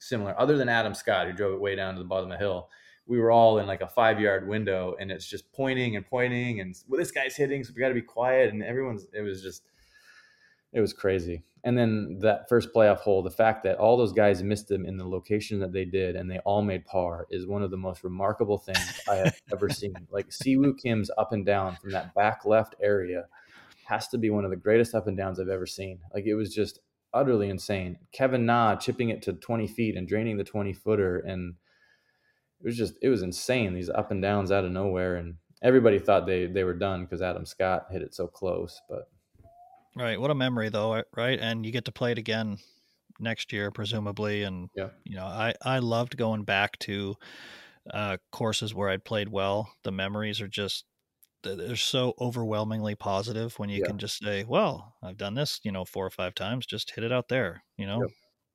similar, 0.01 0.39
other 0.39 0.57
than 0.57 0.69
Adam 0.69 0.95
Scott, 0.95 1.29
who 1.29 1.33
drove 1.33 1.55
it 1.55 1.61
way 1.61 1.77
down 1.77 1.95
to 1.95 2.01
the 2.01 2.07
bottom 2.07 2.31
of 2.31 2.39
the 2.39 2.45
hill. 2.45 2.69
We 3.07 3.21
were 3.21 3.31
all 3.31 3.59
in 3.59 3.67
like 3.67 3.81
a 3.81 3.89
five 3.89 4.21
yard 4.21 4.47
window 4.47 4.97
and 5.01 5.11
it's 5.11 5.27
just 5.27 5.51
pointing 5.53 5.97
and 5.97 6.05
pointing 6.05 6.61
and 6.61 6.75
well, 6.89 6.99
this 6.99 7.13
guy's 7.13 7.37
hitting, 7.37 7.65
so 7.65 7.73
we 7.75 7.81
got 7.81 7.89
to 7.89 7.95
be 7.95 8.03
quiet. 8.03 8.53
And 8.53 8.63
everyone's, 8.63 9.07
it 9.15 9.23
was 9.23 9.41
just, 9.41 9.63
it 10.73 10.81
was 10.81 10.93
crazy. 10.93 11.45
And 11.65 11.77
then 11.77 12.19
that 12.21 12.49
first 12.49 12.73
playoff 12.75 12.99
hole, 12.99 13.23
the 13.23 13.31
fact 13.31 13.65
that 13.65 13.79
all 13.79 13.97
those 13.97 14.13
guys 14.13 14.43
missed 14.43 14.69
them 14.69 14.87
in 14.87 14.97
the 14.97 15.09
location 15.09 15.59
that 15.61 15.73
they 15.73 15.85
did 15.85 16.15
and 16.17 16.31
they 16.31 16.39
all 16.41 16.63
made 16.63 16.85
par 16.87 17.27
is 17.31 17.47
one 17.47 17.63
of 17.63 17.71
the 17.71 17.77
most 17.77 18.05
remarkable 18.05 18.59
things 18.59 19.01
I 19.09 19.17
have 19.17 19.41
ever 19.53 19.69
seen. 19.69 19.95
Like 20.11 20.29
Siwoo 20.29 20.79
Kim's 20.79 21.11
up 21.19 21.33
and 21.33 21.45
down 21.45 21.77
from 21.77 21.91
that 21.91 22.15
back 22.15 22.45
left 22.45 22.77
area 22.81 23.25
has 23.87 24.07
to 24.09 24.19
be 24.19 24.31
one 24.31 24.45
of 24.45 24.51
the 24.51 24.57
greatest 24.57 24.95
up 24.95 25.07
and 25.07 25.17
downs 25.17 25.41
I've 25.41 25.49
ever 25.49 25.67
seen. 25.67 26.01
Like 26.15 26.27
it 26.27 26.35
was 26.35 26.55
just 26.55 26.79
utterly 27.13 27.49
insane. 27.49 27.99
Kevin 28.13 28.47
Na 28.47 28.77
chipping 28.77 29.09
it 29.09 29.23
to 29.23 29.33
20 29.33 29.67
feet 29.67 29.97
and 29.97 30.07
draining 30.07 30.37
the 30.37 30.45
20 30.45 30.73
footer. 30.75 31.19
And 31.19 31.55
it 32.61 32.67
was 32.67 32.77
just, 32.77 32.95
it 33.03 33.09
was 33.09 33.23
insane. 33.23 33.75
These 33.75 33.89
up 33.89 34.11
and 34.11 34.23
downs 34.23 34.53
out 34.53 34.65
of 34.65 34.73
nowhere. 34.73 35.17
And 35.17 35.37
everybody 35.63 35.99
thought 35.99 36.27
they, 36.27 36.47
they 36.47 36.65
were 36.65 36.75
done 36.75 37.05
because 37.05 37.23
Adam 37.23 37.47
Scott 37.47 37.87
hit 37.91 38.03
it 38.03 38.15
so 38.15 38.27
close. 38.27 38.81
But 38.89 39.11
Right. 39.99 40.21
What 40.21 40.31
a 40.31 40.35
memory, 40.35 40.69
though. 40.69 41.03
Right. 41.17 41.39
And 41.41 41.67
you 41.67 41.73
get 41.73 41.87
to 41.87 41.93
play 41.93 42.13
it 42.13 42.19
again 42.19 42.59
next 43.19 43.53
year, 43.53 43.71
presumably. 43.71 44.45
And, 44.45 44.71
Yeah. 44.75 44.91
you 45.05 45.17
know, 45.17 45.25
I, 45.27 45.55
I 45.63 45.81
loved 45.81 46.17
going 46.17 46.45
back 46.45 46.79
to 46.81 47.17
uh, 47.93 48.19
courses 48.31 48.75
where 48.75 48.91
I'd 48.91 49.05
played 49.05 49.29
well. 49.29 49.73
The 49.83 49.93
memories 49.93 50.41
are 50.41 50.49
just, 50.49 50.85
they're 51.43 51.77
so 51.77 52.15
overwhelmingly 52.21 52.95
positive 52.95 53.59
when 53.59 53.71
you 53.71 53.81
Yeah. 53.81 53.87
can 53.87 53.99
just 53.99 54.19
say, 54.19 54.45
well, 54.45 54.97
I've 55.03 55.17
done 55.17 55.35
this, 55.35 55.61
you 55.65 55.73
know, 55.73 55.85
four 55.85 56.07
or 56.07 56.11
five 56.11 56.35
times, 56.35 56.67
just 56.67 56.93
hit 56.93 57.05
it 57.05 57.13
out 57.13 57.29
there, 57.29 57.65
you 57.77 57.87
know? 57.87 58.01
Yep. 58.03 58.11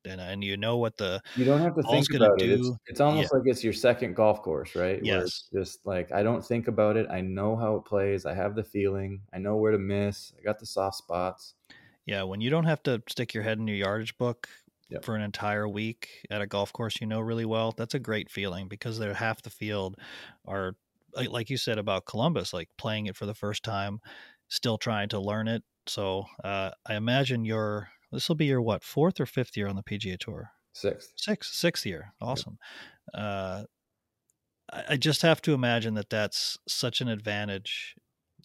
And, 0.05 0.19
and 0.19 0.43
you 0.43 0.57
know 0.57 0.77
what 0.77 0.97
the, 0.97 1.21
You 1.35 1.45
don't 1.45 1.61
have 1.61 1.75
to 1.75 1.83
think 1.83 2.05
about 2.13 2.41
it. 2.41 2.49
It's, 2.51 2.61
do- 2.61 2.77
it's 2.87 2.99
almost 2.99 3.33
like 3.33 3.43
it's 3.45 3.63
your 3.63 3.73
second 3.73 4.15
golf 4.15 4.41
course, 4.41 4.75
right? 4.75 4.99
It's 5.01 5.49
just 5.53 5.85
like 5.85 6.11
I 6.11 6.23
don't 6.23 6.43
think 6.45 6.67
about 6.67 6.97
it. 6.97 7.07
I 7.09 7.21
know 7.21 7.55
how 7.55 7.75
it 7.75 7.85
plays. 7.85 8.25
I 8.25 8.33
have 8.33 8.55
the 8.55 8.63
feeling. 8.63 9.21
I 9.33 9.37
know 9.39 9.55
where 9.55 9.71
to 9.71 9.77
miss. 9.79 10.33
I 10.37 10.43
got 10.43 10.59
the 10.59 10.65
soft 10.65 10.97
spots. 10.97 11.55
yeah, 12.05 12.23
when 12.23 12.41
you 12.41 12.49
don't 12.49 12.65
have 12.65 12.83
to 12.83 13.01
stick 13.09 13.33
your 13.33 13.43
head 13.43 13.59
in 13.59 13.67
your 13.67 13.77
yardage 13.77 14.17
book 14.17 14.47
Yep. 14.89 15.05
for 15.05 15.15
an 15.15 15.21
entire 15.23 15.67
week 15.67 16.09
at 16.29 16.41
a 16.41 16.45
golf 16.45 16.71
course 16.73 16.99
you 17.01 17.07
know 17.07 17.19
really 17.21 17.45
well, 17.45 17.73
that's 17.75 17.95
a 17.95 17.99
great 17.99 18.29
feeling 18.29 18.67
because 18.67 18.99
they're 18.99 19.13
half 19.13 19.41
the 19.41 19.49
field 19.49 19.95
are 20.45 20.75
like, 21.15 21.29
like 21.29 21.49
you 21.49 21.57
said 21.57 21.77
about 21.79 22.05
Columbus, 22.05 22.53
like 22.53 22.69
playing 22.77 23.07
it 23.07 23.15
for 23.15 23.25
the 23.25 23.33
first 23.33 23.63
time, 23.63 24.01
still 24.49 24.77
trying 24.77 25.09
to 25.09 25.19
learn 25.19 25.47
it. 25.47 25.63
So 25.87 26.25
uh, 26.43 26.71
I 26.85 26.95
imagine 26.95 27.45
your 27.45 27.89
this 28.13 28.29
will 28.29 28.35
be 28.35 28.45
your 28.45 28.61
what 28.61 28.83
fourth 28.83 29.19
or 29.19 29.25
fifth 29.25 29.57
year 29.57 29.67
on 29.67 29.75
the 29.75 29.83
PGA 29.83 30.17
Tour. 30.17 30.51
Sixth. 30.73 31.13
Sixth, 31.17 31.53
sixth 31.53 31.85
year. 31.85 32.13
Awesome. 32.21 32.57
Uh, 33.13 33.65
I, 34.71 34.83
I 34.89 34.97
just 34.97 35.21
have 35.21 35.41
to 35.43 35.53
imagine 35.53 35.93
that 35.95 36.09
that's 36.09 36.57
such 36.67 37.01
an 37.01 37.07
advantage 37.07 37.95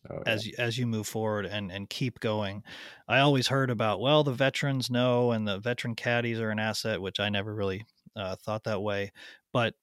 Oh, 0.09 0.23
yeah. 0.25 0.33
as 0.33 0.47
you, 0.47 0.55
as 0.59 0.79
you 0.79 0.87
move 0.87 1.09
forward 1.09 1.45
and 1.45 1.73
and 1.73 1.91
keep 1.91 2.21
going. 2.21 2.63
I 3.09 3.19
always 3.19 3.49
heard 3.49 3.69
about 3.69 4.01
well 4.01 4.23
the 4.23 4.33
veterans 4.33 4.89
know 4.89 5.33
and 5.33 5.47
the 5.47 5.59
veteran 5.59 5.97
caddies 5.97 6.39
are 6.39 6.51
an 6.51 6.61
asset, 6.61 7.03
which 7.03 7.19
I 7.19 7.29
never 7.31 7.53
really 7.53 7.85
uh, 8.15 8.37
thought 8.37 8.63
that 8.65 8.81
way, 8.81 9.11
but 9.53 9.75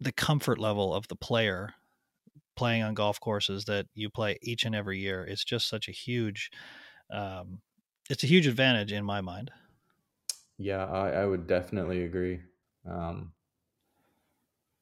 the 0.00 0.10
comfort 0.12 0.58
level 0.58 0.94
of 0.94 1.06
the 1.08 1.16
player 1.16 1.74
playing 2.56 2.82
on 2.82 2.94
golf 2.94 3.20
courses 3.20 3.66
that 3.66 3.86
you 3.94 4.08
play 4.10 4.38
each 4.42 4.64
and 4.64 4.74
every 4.74 4.98
year 5.00 5.24
is 5.24 5.44
just 5.44 5.68
such 5.68 5.86
a 5.88 5.92
huge, 5.92 6.50
um, 7.12 7.60
it's 8.08 8.24
a 8.24 8.26
huge 8.26 8.46
advantage 8.46 8.92
in 8.92 9.04
my 9.04 9.20
mind. 9.20 9.50
Yeah, 10.58 10.84
I, 10.84 11.10
I 11.10 11.26
would 11.26 11.46
definitely 11.46 12.04
agree. 12.04 12.40
Um, 12.88 13.32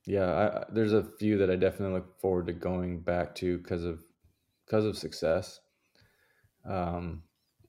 yeah, 0.06 0.32
I, 0.32 0.64
there's 0.72 0.92
a 0.92 1.06
few 1.18 1.38
that 1.38 1.50
I 1.50 1.56
definitely 1.56 1.96
look 1.96 2.20
forward 2.20 2.46
to 2.46 2.52
going 2.52 3.00
back 3.00 3.34
to 3.36 3.58
because 3.58 3.84
of 3.84 4.00
because 4.64 4.84
of 4.84 4.96
success. 4.96 5.60
Um, 6.64 7.22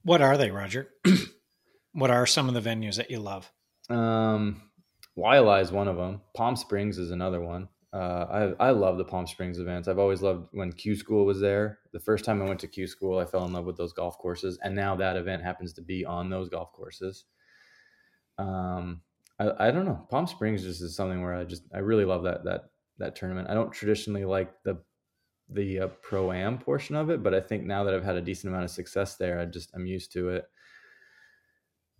what 0.03 0.21
are 0.21 0.37
they, 0.37 0.51
Roger? 0.51 0.89
what 1.91 2.09
are 2.09 2.25
some 2.25 2.47
of 2.47 2.53
the 2.53 2.67
venues 2.67 2.95
that 2.95 3.11
you 3.11 3.19
love? 3.19 3.51
Um, 3.89 4.61
Waialae 5.17 5.61
is 5.61 5.71
one 5.71 5.87
of 5.87 5.97
them. 5.97 6.21
Palm 6.35 6.55
Springs 6.55 6.97
is 6.97 7.11
another 7.11 7.41
one. 7.41 7.69
Uh, 7.97 8.53
I 8.59 8.67
I 8.67 8.71
love 8.71 8.99
the 8.99 9.05
Palm 9.05 9.25
Springs 9.25 9.57
events. 9.57 9.87
I've 9.87 9.97
always 9.97 10.21
loved 10.21 10.49
when 10.51 10.71
Q 10.71 10.95
School 10.95 11.25
was 11.25 11.39
there. 11.39 11.79
The 11.93 11.99
first 11.99 12.25
time 12.25 12.41
I 12.43 12.45
went 12.45 12.59
to 12.59 12.67
Q 12.67 12.85
School, 12.85 13.17
I 13.17 13.25
fell 13.25 13.45
in 13.45 13.53
love 13.53 13.65
with 13.65 13.77
those 13.77 13.91
golf 13.91 14.19
courses, 14.19 14.59
and 14.61 14.75
now 14.75 14.95
that 14.97 15.17
event 15.17 15.41
happens 15.41 15.73
to 15.73 15.81
be 15.81 16.05
on 16.05 16.29
those 16.29 16.47
golf 16.47 16.71
courses. 16.73 17.25
Um, 18.37 19.01
I, 19.39 19.69
I 19.69 19.71
don't 19.71 19.85
know. 19.85 20.05
Palm 20.11 20.27
Springs 20.27 20.61
just 20.61 20.81
is 20.81 20.95
something 20.95 21.23
where 21.23 21.33
I 21.33 21.43
just 21.43 21.63
I 21.73 21.79
really 21.79 22.05
love 22.05 22.23
that 22.23 22.43
that 22.43 22.65
that 22.99 23.15
tournament. 23.15 23.49
I 23.49 23.55
don't 23.55 23.71
traditionally 23.71 24.25
like 24.25 24.53
the 24.63 24.77
the 25.49 25.79
uh, 25.79 25.87
pro 26.03 26.31
am 26.31 26.59
portion 26.59 26.95
of 26.95 27.09
it, 27.09 27.23
but 27.23 27.33
I 27.33 27.39
think 27.39 27.63
now 27.63 27.83
that 27.83 27.95
I've 27.95 28.03
had 28.03 28.15
a 28.17 28.21
decent 28.21 28.51
amount 28.51 28.65
of 28.65 28.69
success 28.69 29.15
there, 29.15 29.39
I 29.39 29.45
just 29.45 29.71
I'm 29.73 29.87
used 29.87 30.11
to 30.11 30.29
it. 30.29 30.45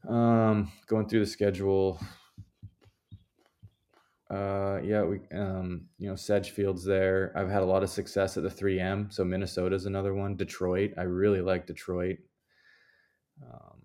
Um, 0.08 0.72
going 0.86 1.10
through 1.10 1.22
the 1.22 1.26
schedule, 1.26 2.00
uh, 4.30 4.80
yeah, 4.84 5.04
we 5.04 5.20
um, 5.34 5.86
you 5.98 6.10
know 6.10 6.16
Sedgefield's 6.16 6.84
there. 6.84 7.32
I've 7.36 7.50
had 7.50 7.62
a 7.62 7.66
lot 7.66 7.84
of 7.84 7.90
success 7.90 8.36
at 8.36 8.44
the 8.44 8.50
3M, 8.50 9.14
so 9.14 9.24
Minnesota's 9.24 9.86
another 9.86 10.14
one. 10.14 10.36
Detroit, 10.36 10.94
I 10.98 11.04
really 11.04 11.42
like 11.42 11.66
Detroit. 11.66 12.18
Um, 13.42 13.82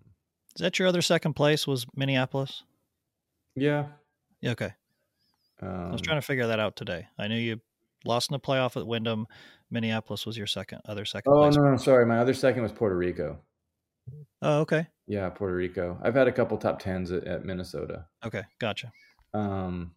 Is 0.55 0.61
that 0.61 0.79
your 0.79 0.87
other 0.87 1.01
second 1.01 1.33
place? 1.33 1.65
Was 1.65 1.85
Minneapolis? 1.95 2.63
Yeah. 3.55 3.85
Yeah. 4.41 4.51
Okay. 4.51 4.73
Um, 5.61 5.89
I 5.89 5.91
was 5.91 6.01
trying 6.01 6.17
to 6.19 6.25
figure 6.25 6.47
that 6.47 6.59
out 6.59 6.75
today. 6.75 7.07
I 7.17 7.27
knew 7.27 7.37
you 7.37 7.61
lost 8.03 8.29
in 8.29 8.33
the 8.33 8.39
playoff 8.39 8.75
at 8.75 8.85
Wyndham. 8.85 9.27
Minneapolis 9.71 10.25
was 10.25 10.37
your 10.37 10.47
second, 10.47 10.81
other 10.85 11.05
second. 11.05 11.31
Oh 11.31 11.49
no, 11.49 11.71
no, 11.71 11.77
sorry. 11.77 12.05
My 12.05 12.19
other 12.19 12.33
second 12.33 12.63
was 12.63 12.71
Puerto 12.71 12.97
Rico. 12.97 13.39
Oh, 14.41 14.59
okay. 14.59 14.87
Yeah, 15.07 15.29
Puerto 15.29 15.55
Rico. 15.55 15.97
I've 16.03 16.15
had 16.15 16.27
a 16.27 16.31
couple 16.31 16.57
top 16.57 16.79
tens 16.79 17.11
at, 17.11 17.23
at 17.23 17.45
Minnesota. 17.45 18.05
Okay, 18.25 18.43
gotcha. 18.59 18.91
Um, 19.33 19.91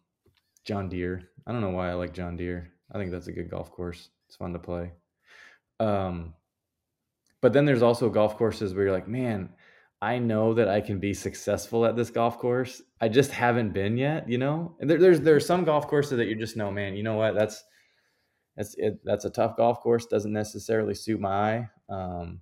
John 0.67 0.89
Deere. 0.89 1.23
I 1.47 1.53
don't 1.53 1.61
know 1.61 1.69
why 1.69 1.89
I 1.89 1.93
like 1.93 2.13
John 2.13 2.35
Deere. 2.35 2.69
I 2.91 2.97
think 2.97 3.11
that's 3.11 3.27
a 3.27 3.31
good 3.31 3.49
golf 3.49 3.71
course. 3.71 4.09
It's 4.27 4.35
fun 4.35 4.51
to 4.53 4.59
play. 4.59 4.91
Um, 5.79 6.33
but 7.41 7.53
then 7.53 7.65
there's 7.65 7.81
also 7.81 8.09
golf 8.09 8.37
courses 8.37 8.73
where 8.73 8.85
you're 8.85 8.93
like, 8.93 9.07
man, 9.07 9.49
I 10.01 10.19
know 10.19 10.53
that 10.53 10.67
I 10.67 10.81
can 10.81 10.99
be 10.99 11.13
successful 11.13 11.85
at 11.85 11.95
this 11.95 12.09
golf 12.09 12.37
course. 12.37 12.81
I 12.99 13.07
just 13.07 13.31
haven't 13.31 13.73
been 13.73 13.97
yet, 13.97 14.29
you 14.29 14.37
know. 14.37 14.75
And 14.79 14.89
there, 14.89 14.99
there's 14.99 15.21
there's 15.21 15.45
some 15.45 15.63
golf 15.63 15.87
courses 15.87 16.17
that 16.17 16.27
you 16.27 16.35
just 16.35 16.57
know, 16.57 16.69
man. 16.69 16.95
You 16.95 17.03
know 17.03 17.15
what? 17.15 17.33
That's 17.33 17.63
that's 18.57 18.75
it. 18.77 18.99
That's 19.03 19.25
a 19.25 19.29
tough 19.29 19.55
golf 19.55 19.79
course. 19.79 20.05
Doesn't 20.05 20.33
necessarily 20.33 20.93
suit 20.93 21.19
my 21.19 21.29
eye. 21.29 21.69
Um, 21.89 22.41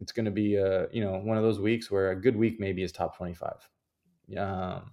it's 0.00 0.12
going 0.12 0.26
to 0.26 0.30
be 0.30 0.54
a 0.56 0.88
you 0.92 1.02
know 1.02 1.18
one 1.18 1.36
of 1.36 1.42
those 1.42 1.60
weeks 1.60 1.90
where 1.90 2.10
a 2.10 2.20
good 2.20 2.36
week 2.36 2.60
maybe 2.60 2.82
is 2.82 2.92
top 2.92 3.16
twenty 3.16 3.34
five. 3.34 3.68
Um, 4.38 4.92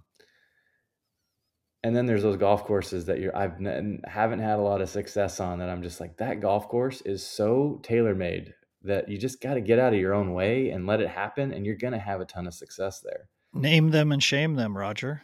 and 1.84 1.95
then 1.95 2.05
there's 2.05 2.23
those 2.23 2.38
golf 2.38 2.63
courses 2.65 3.05
that 3.05 3.19
you're 3.19 3.36
I've 3.36 3.55
n- 3.55 4.01
haven't 4.05 4.39
had 4.39 4.59
a 4.59 4.61
lot 4.61 4.81
of 4.81 4.89
success 4.89 5.39
on 5.39 5.59
that 5.59 5.69
I'm 5.69 5.84
just 5.84 5.99
like 5.99 6.17
that 6.17 6.41
golf 6.41 6.67
course 6.67 7.01
is 7.01 7.25
so 7.25 7.79
tailor 7.84 8.15
made 8.15 8.53
that 8.84 9.09
you 9.09 9.17
just 9.17 9.41
got 9.41 9.53
to 9.53 9.61
get 9.61 9.79
out 9.79 9.93
of 9.93 9.99
your 9.99 10.13
own 10.13 10.34
way 10.34 10.69
and 10.69 10.86
let 10.86 10.99
it 10.99 11.07
happen, 11.07 11.53
and 11.53 11.65
you're 11.65 11.75
going 11.75 11.93
to 11.93 11.99
have 11.99 12.19
a 12.21 12.25
ton 12.25 12.47
of 12.47 12.53
success 12.53 12.99
there. 12.99 13.29
Name 13.53 13.91
them 13.91 14.11
and 14.11 14.21
shame 14.21 14.55
them, 14.55 14.77
Roger. 14.77 15.21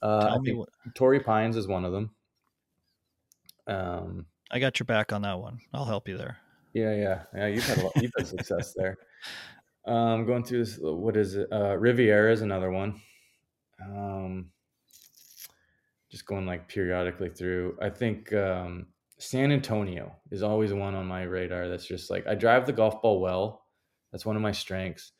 Uh, 0.00 0.28
Tell 0.28 0.40
me 0.40 0.54
what... 0.54 0.68
Torrey 0.94 1.20
Pines 1.20 1.56
is 1.56 1.68
one 1.68 1.84
of 1.84 1.92
them. 1.92 2.10
Um, 3.66 4.26
I 4.50 4.58
got 4.58 4.80
your 4.80 4.86
back 4.86 5.12
on 5.12 5.22
that 5.22 5.38
one. 5.38 5.58
I'll 5.74 5.84
help 5.84 6.08
you 6.08 6.16
there. 6.16 6.38
Yeah, 6.72 6.94
yeah, 6.94 7.22
yeah. 7.34 7.46
You've 7.48 7.66
had 7.66 7.78
a 7.78 7.82
lot, 7.82 7.92
you've 7.96 8.12
had 8.16 8.26
success 8.26 8.72
there. 8.74 8.96
Um, 9.86 10.24
going 10.24 10.44
through 10.44 10.64
this, 10.64 10.78
what 10.80 11.16
is 11.16 11.34
it? 11.34 11.48
Uh, 11.52 11.76
Riviera 11.76 12.32
is 12.32 12.40
another 12.40 12.70
one. 12.70 13.00
Um, 13.84 14.46
just 16.12 16.26
going 16.26 16.46
like 16.46 16.68
periodically 16.68 17.30
through. 17.30 17.76
I 17.80 17.88
think 17.88 18.32
um, 18.34 18.86
San 19.18 19.50
Antonio 19.50 20.14
is 20.30 20.42
always 20.42 20.72
one 20.72 20.94
on 20.94 21.06
my 21.06 21.22
radar. 21.22 21.68
That's 21.68 21.86
just 21.86 22.10
like 22.10 22.26
I 22.26 22.34
drive 22.34 22.66
the 22.66 22.72
golf 22.72 23.00
ball 23.00 23.20
well. 23.20 23.64
That's 24.12 24.26
one 24.26 24.36
of 24.36 24.42
my 24.42 24.52
strengths. 24.52 25.12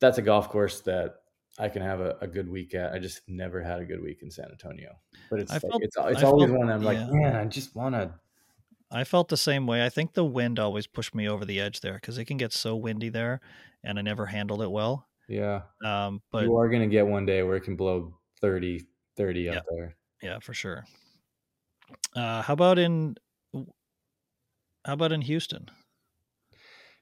That's 0.00 0.16
a 0.16 0.22
golf 0.22 0.48
course 0.48 0.80
that 0.80 1.16
I 1.58 1.68
can 1.68 1.82
have 1.82 2.00
a, 2.00 2.16
a 2.22 2.26
good 2.26 2.48
week 2.48 2.74
at. 2.74 2.94
I 2.94 2.98
just 2.98 3.20
never 3.28 3.60
had 3.60 3.80
a 3.80 3.84
good 3.84 4.02
week 4.02 4.22
in 4.22 4.30
San 4.30 4.46
Antonio. 4.50 4.94
But 5.30 5.40
it's 5.40 5.52
like, 5.52 5.60
felt, 5.60 5.82
it's 5.82 5.96
it's 5.98 6.22
always 6.22 6.48
felt, 6.48 6.58
one 6.58 6.70
I'm 6.70 6.82
like, 6.82 6.98
man, 7.10 7.36
I 7.36 7.44
just 7.44 7.76
want 7.76 7.94
to. 7.94 8.14
I 8.90 9.04
felt 9.04 9.28
the 9.28 9.36
same 9.36 9.66
way. 9.66 9.84
I 9.84 9.90
think 9.90 10.14
the 10.14 10.24
wind 10.24 10.58
always 10.58 10.86
pushed 10.86 11.14
me 11.14 11.28
over 11.28 11.44
the 11.44 11.60
edge 11.60 11.80
there 11.80 11.94
because 11.94 12.16
it 12.16 12.24
can 12.24 12.38
get 12.38 12.54
so 12.54 12.76
windy 12.76 13.10
there, 13.10 13.42
and 13.84 13.98
I 13.98 14.02
never 14.02 14.24
handled 14.24 14.62
it 14.62 14.70
well. 14.70 15.06
Yeah. 15.28 15.62
Um, 15.84 16.22
but 16.30 16.44
you 16.44 16.56
are 16.56 16.68
going 16.70 16.82
to 16.82 16.88
get 16.88 17.06
one 17.06 17.26
day 17.26 17.42
where 17.42 17.56
it 17.56 17.62
can 17.62 17.76
blow 17.76 18.14
30, 18.40 18.86
30 19.16 19.40
yeah, 19.40 19.52
up 19.58 19.64
there. 19.70 19.96
Yeah, 20.22 20.38
for 20.40 20.54
sure. 20.54 20.84
Uh, 22.14 22.42
how 22.42 22.54
about 22.54 22.78
in 22.78 23.16
how 24.84 24.94
about 24.94 25.12
in 25.12 25.20
Houston? 25.20 25.68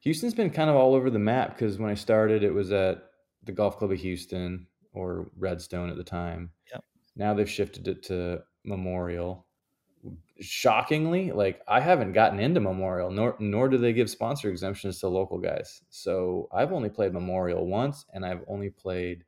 Houston's 0.01 0.35
been 0.35 0.51
kind 0.51 0.71
of 0.71 0.77
all 0.77 0.95
over 0.95 1.11
the 1.11 1.19
map 1.19 1.55
because 1.55 1.79
when 1.79 1.91
I 1.91 1.95
started, 1.95 2.43
it 2.43 2.53
was 2.53 2.73
at 2.73 3.03
the 3.45 3.53
Golf 3.53 3.79
Club 3.79 3.93
of 3.93 3.99
Houston 3.99 4.67
or 4.93 5.31
Redstone 5.37 5.91
at 5.91 5.97
the 5.97 6.05
time. 6.05 6.51
Yep. 6.73 6.85
Now 7.17 7.35
they've 7.35 7.51
shifted 7.51 7.89
it 7.89 8.03
to 8.05 8.43
Memorial. 8.65 9.47
Shockingly, 10.41 11.33
like 11.33 11.61
I 11.69 11.81
haven't 11.81 12.15
gotten 12.15 12.41
into 12.41 12.61
Memorial, 12.61 13.11
nor 13.11 13.37
nor 13.39 13.69
do 13.69 13.77
they 13.77 13.93
give 13.93 14.09
sponsor 14.09 14.49
exemptions 14.49 14.99
to 15.01 15.09
local 15.09 15.39
guys. 15.39 15.83
So 15.91 16.49
I've 16.53 16.73
only 16.73 16.89
played 16.89 17.13
Memorial 17.13 17.67
once, 17.67 18.07
and 18.15 18.25
I've 18.25 18.43
only 18.49 18.71
played 18.71 19.25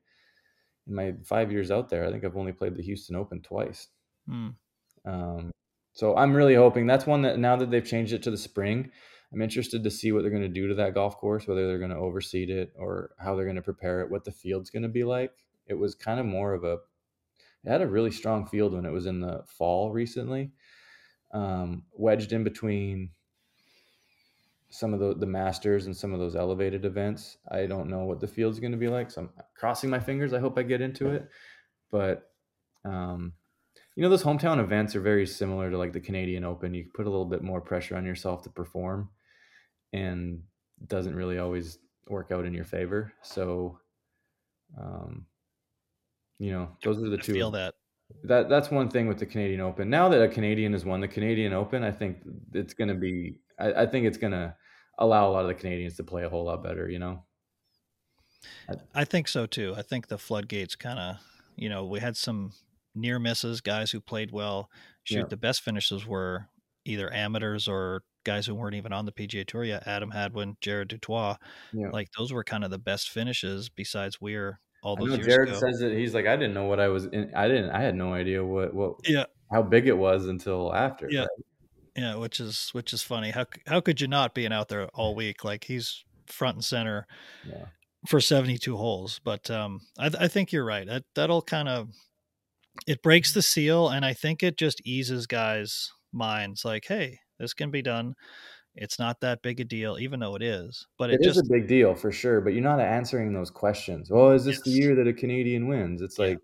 in 0.87 0.95
my 0.95 1.15
five 1.25 1.53
years 1.53 1.71
out 1.71 1.89
there. 1.89 2.07
I 2.07 2.11
think 2.11 2.25
I've 2.25 2.37
only 2.37 2.53
played 2.53 2.77
the 2.77 2.83
Houston 2.83 3.17
Open 3.17 3.41
twice. 3.41 3.89
Hmm. 4.29 4.49
Um, 5.05 5.51
so 5.93 6.17
I'm 6.17 6.35
really 6.35 6.55
hoping 6.55 6.87
that's 6.87 7.07
one 7.07 7.23
that 7.23 7.39
now 7.39 7.57
that 7.57 7.71
they've 7.71 7.85
changed 7.85 8.13
it 8.13 8.23
to 8.25 8.31
the 8.31 8.37
spring, 8.37 8.91
I'm 9.33 9.43
interested 9.43 9.83
to 9.85 9.91
see 9.91 10.13
what 10.13 10.23
they're 10.23 10.31
going 10.31 10.43
to 10.43 10.49
do 10.49 10.69
to 10.69 10.75
that 10.75 10.95
golf 10.95 11.19
course, 11.19 11.47
whether 11.47 11.67
they're 11.67 11.79
going 11.79 11.91
to 11.91 11.97
overseed 11.97 12.51
it 12.51 12.73
or 12.79 13.11
how 13.19 13.35
they're 13.35 13.45
going 13.45 13.57
to 13.57 13.63
prepare 13.63 14.01
it, 14.01 14.11
what 14.11 14.25
the 14.25 14.31
field's 14.33 14.71
going 14.71 14.83
to 14.83 14.89
be 14.89 15.05
like. 15.05 15.33
It 15.67 15.75
was 15.75 15.95
kind 15.95 16.21
of 16.21 16.27
more 16.27 16.55
of 16.55 16.65
a, 16.65 16.79
it 17.65 17.71
had 17.71 17.83
a 17.83 17.87
really 17.87 18.11
strong 18.11 18.47
field 18.47 18.75
when 18.75 18.85
it 18.85 18.93
was 18.93 19.07
in 19.07 19.21
the 19.21 19.43
fall 19.47 19.93
recently, 19.93 20.51
um, 21.33 21.85
wedged 21.93 22.33
in 22.33 22.45
between 22.45 23.11
some 24.73 24.95
of 24.95 25.01
the, 25.01 25.15
the 25.15 25.27
masters 25.27 25.87
and 25.87 25.97
some 25.97 26.13
of 26.13 26.19
those 26.19 26.35
elevated 26.35 26.85
events. 26.85 27.37
I 27.51 27.67
don't 27.67 27.91
know 27.91 28.05
what 28.05 28.21
the 28.21 28.27
field's 28.27 28.59
going 28.59 28.73
to 28.73 28.79
be 28.79 28.89
like. 28.89 29.11
So 29.11 29.21
I'm 29.21 29.31
crossing 29.55 29.91
my 29.91 30.01
fingers. 30.01 30.33
I 30.33 30.41
hope 30.41 30.59
I 30.59 30.63
get 30.63 30.81
into 30.81 31.11
it, 31.11 31.29
but, 31.91 32.31
um, 32.85 33.35
you 33.95 34.03
know 34.03 34.09
those 34.09 34.23
hometown 34.23 34.59
events 34.59 34.97
are 34.97 35.03
very 35.03 35.27
similar 35.27 35.71
to 35.71 35.77
like 35.77 35.93
the 35.93 36.01
Canadian 36.01 36.45
Open. 36.45 36.73
You 36.73 36.87
put 36.95 37.07
a 37.07 37.11
little 37.11 37.27
bit 37.27 37.43
more 37.43 37.61
pressure 37.61 37.97
on 37.97 38.07
yourself 38.07 38.43
to 38.43 38.51
perform, 38.51 39.11
and 39.93 40.43
doesn't 40.87 41.15
really 41.15 41.39
always 41.39 41.79
work 42.09 42.31
out 42.33 42.47
in 42.47 42.55
your 42.55 42.65
favor. 42.65 43.13
So, 43.23 43.79
um, 44.81 45.27
you 46.39 46.53
know, 46.53 46.71
those 46.83 47.03
are 47.03 47.11
the 47.11 47.19
two. 47.19 47.35
Feel 47.35 47.51
that 47.51 47.75
that 48.25 48.49
that's 48.49 48.71
one 48.71 48.89
thing 48.89 49.09
with 49.09 49.19
the 49.19 49.27
Canadian 49.27 49.61
Open. 49.61 49.91
Now 49.91 50.09
that 50.09 50.23
a 50.23 50.29
Canadian 50.29 50.73
has 50.73 50.87
won 50.87 51.01
the 51.01 51.09
Canadian 51.09 51.53
Open, 51.53 51.85
I 51.85 51.91
think 51.91 52.19
it's 52.55 52.75
going 52.75 52.89
to 52.89 52.95
be. 52.95 53.41
I, 53.63 53.83
I 53.83 53.87
think 53.87 54.07
it's 54.07 54.19
going 54.19 54.33
to 54.33 54.55
allow 54.99 55.29
a 55.29 55.33
lot 55.33 55.43
of 55.43 55.49
the 55.49 55.55
Canadians 55.55 55.97
to 55.97 56.05
play 56.05 56.25
a 56.25 56.29
whole 56.29 56.45
lot 56.45 56.63
better. 56.63 56.89
You 56.89 56.99
know. 56.99 57.23
I 58.95 59.05
think 59.05 59.29
so 59.29 59.47
too. 59.47 59.75
I 59.77 59.83
think 59.83 60.09
the 60.09 60.19
floodgates 60.19 60.75
kind 60.75 60.99
of, 60.99 61.17
you 61.57 61.69
know, 61.69 61.85
we 61.85 62.01
had 62.01 62.17
some 62.17 62.53
near 62.95 63.19
misses, 63.19 63.61
guys 63.61 63.91
who 63.91 64.01
played 64.01 64.33
well. 64.33 64.69
Shoot, 65.05 65.19
yeah. 65.19 65.25
the 65.29 65.37
best 65.37 65.63
finishes 65.63 66.07
were 66.07 66.49
either 66.85 67.13
amateurs 67.13 67.69
or 67.69 68.03
guys 68.25 68.47
who 68.47 68.55
weren't 68.55 68.75
even 68.75 68.93
on 68.93 69.07
the 69.07 69.13
PGA 69.13 69.47
Tour 69.47 69.65
yet. 69.65 69.87
Adam 69.87 70.11
Hadwin, 70.11 70.57
Jared 70.61 70.89
du 70.89 70.99
Toit, 70.99 71.37
yeah. 71.73 71.89
like 71.91 72.11
those 72.19 72.33
were 72.33 72.45
kind 72.45 72.65
of 72.65 72.71
the 72.71 72.79
best 72.79 73.11
finishes 73.11 73.69
besides 73.69 74.21
Weir 74.21 74.61
all 74.83 74.97
those 74.97 75.11
years 75.11 75.27
Jared 75.27 75.49
ago. 75.49 75.59
says 75.59 75.79
that 75.81 75.93
he's 75.93 76.15
like, 76.15 76.27
I 76.27 76.37
didn't 76.37 76.55
know 76.55 76.65
what 76.65 76.81
I 76.81 76.89
was 76.89 77.07
in. 77.07 77.33
I 77.35 77.49
didn't. 77.49 77.71
I 77.71 77.81
had 77.81 77.95
no 77.95 78.13
idea 78.13 78.45
what 78.45 78.75
what 78.75 78.97
yeah 79.09 79.25
how 79.51 79.63
big 79.63 79.87
it 79.87 79.97
was 79.97 80.27
until 80.27 80.75
after. 80.75 81.09
Yeah, 81.11 81.21
right? 81.21 81.29
Yeah, 81.97 82.17
which 82.17 82.41
is 82.41 82.71
which 82.73 82.93
is 82.93 83.03
funny. 83.03 83.31
How 83.31 83.47
how 83.67 83.81
could 83.81 84.01
you 84.01 84.09
not 84.09 84.35
being 84.35 84.53
out 84.53 84.69
there 84.69 84.87
all 84.95 85.15
week? 85.15 85.45
Like 85.45 85.65
he's 85.65 86.05
front 86.27 86.57
and 86.57 86.65
center. 86.65 87.07
Yeah. 87.47 87.67
For 88.09 88.21
72 88.21 88.77
holes, 88.77 89.21
but 89.23 89.49
um, 89.49 89.79
I, 89.97 90.11
I 90.23 90.27
think 90.27 90.51
you're 90.51 90.65
right. 90.65 90.85
That 90.89 91.05
that'll 91.15 91.41
kind 91.43 91.69
of 91.69 91.89
it 92.89 93.01
breaks 93.01 93.33
the 93.33 93.43
seal, 93.43 93.91
and 93.91 94.05
I 94.05 94.13
think 94.13 94.43
it 94.43 94.59
just 94.59 94.85
eases 94.85 95.29
guys' 95.29 95.89
minds. 96.13 96.65
Like, 96.65 96.85
hey, 96.89 97.19
this 97.39 97.55
can 97.55 97.71
be 97.71 97.81
done. 97.81 98.15
It's 98.75 98.99
not 98.99 99.21
that 99.21 99.43
big 99.43 99.61
a 99.61 99.65
deal, 99.65 99.99
even 100.01 100.19
though 100.19 100.35
it 100.35 100.43
is. 100.43 100.85
But 100.99 101.11
it, 101.11 101.21
it 101.21 101.25
just 101.25 101.37
is 101.39 101.49
a 101.49 101.53
big 101.53 101.69
deal 101.69 101.95
for 101.95 102.11
sure. 102.11 102.41
But 102.41 102.55
you're 102.55 102.63
not 102.63 102.81
answering 102.81 103.33
those 103.33 103.51
questions. 103.51 104.11
Well, 104.11 104.33
is 104.33 104.45
this 104.47 104.63
the 104.63 104.71
year 104.71 104.97
that 104.97 105.07
a 105.07 105.13
Canadian 105.13 105.69
wins? 105.69 106.03
It's 106.03 106.19
Yeah. 106.19 106.27
like, 106.27 106.39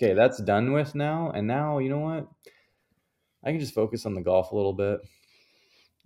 okay, 0.00 0.14
that's 0.14 0.40
done 0.42 0.72
with 0.72 0.94
now, 0.94 1.32
and 1.34 1.44
now 1.44 1.78
you 1.78 1.88
know 1.88 1.98
what? 1.98 2.28
I 3.44 3.50
can 3.50 3.60
just 3.60 3.74
focus 3.74 4.06
on 4.06 4.14
the 4.14 4.20
golf 4.20 4.52
a 4.52 4.56
little 4.56 4.72
bit. 4.72 5.00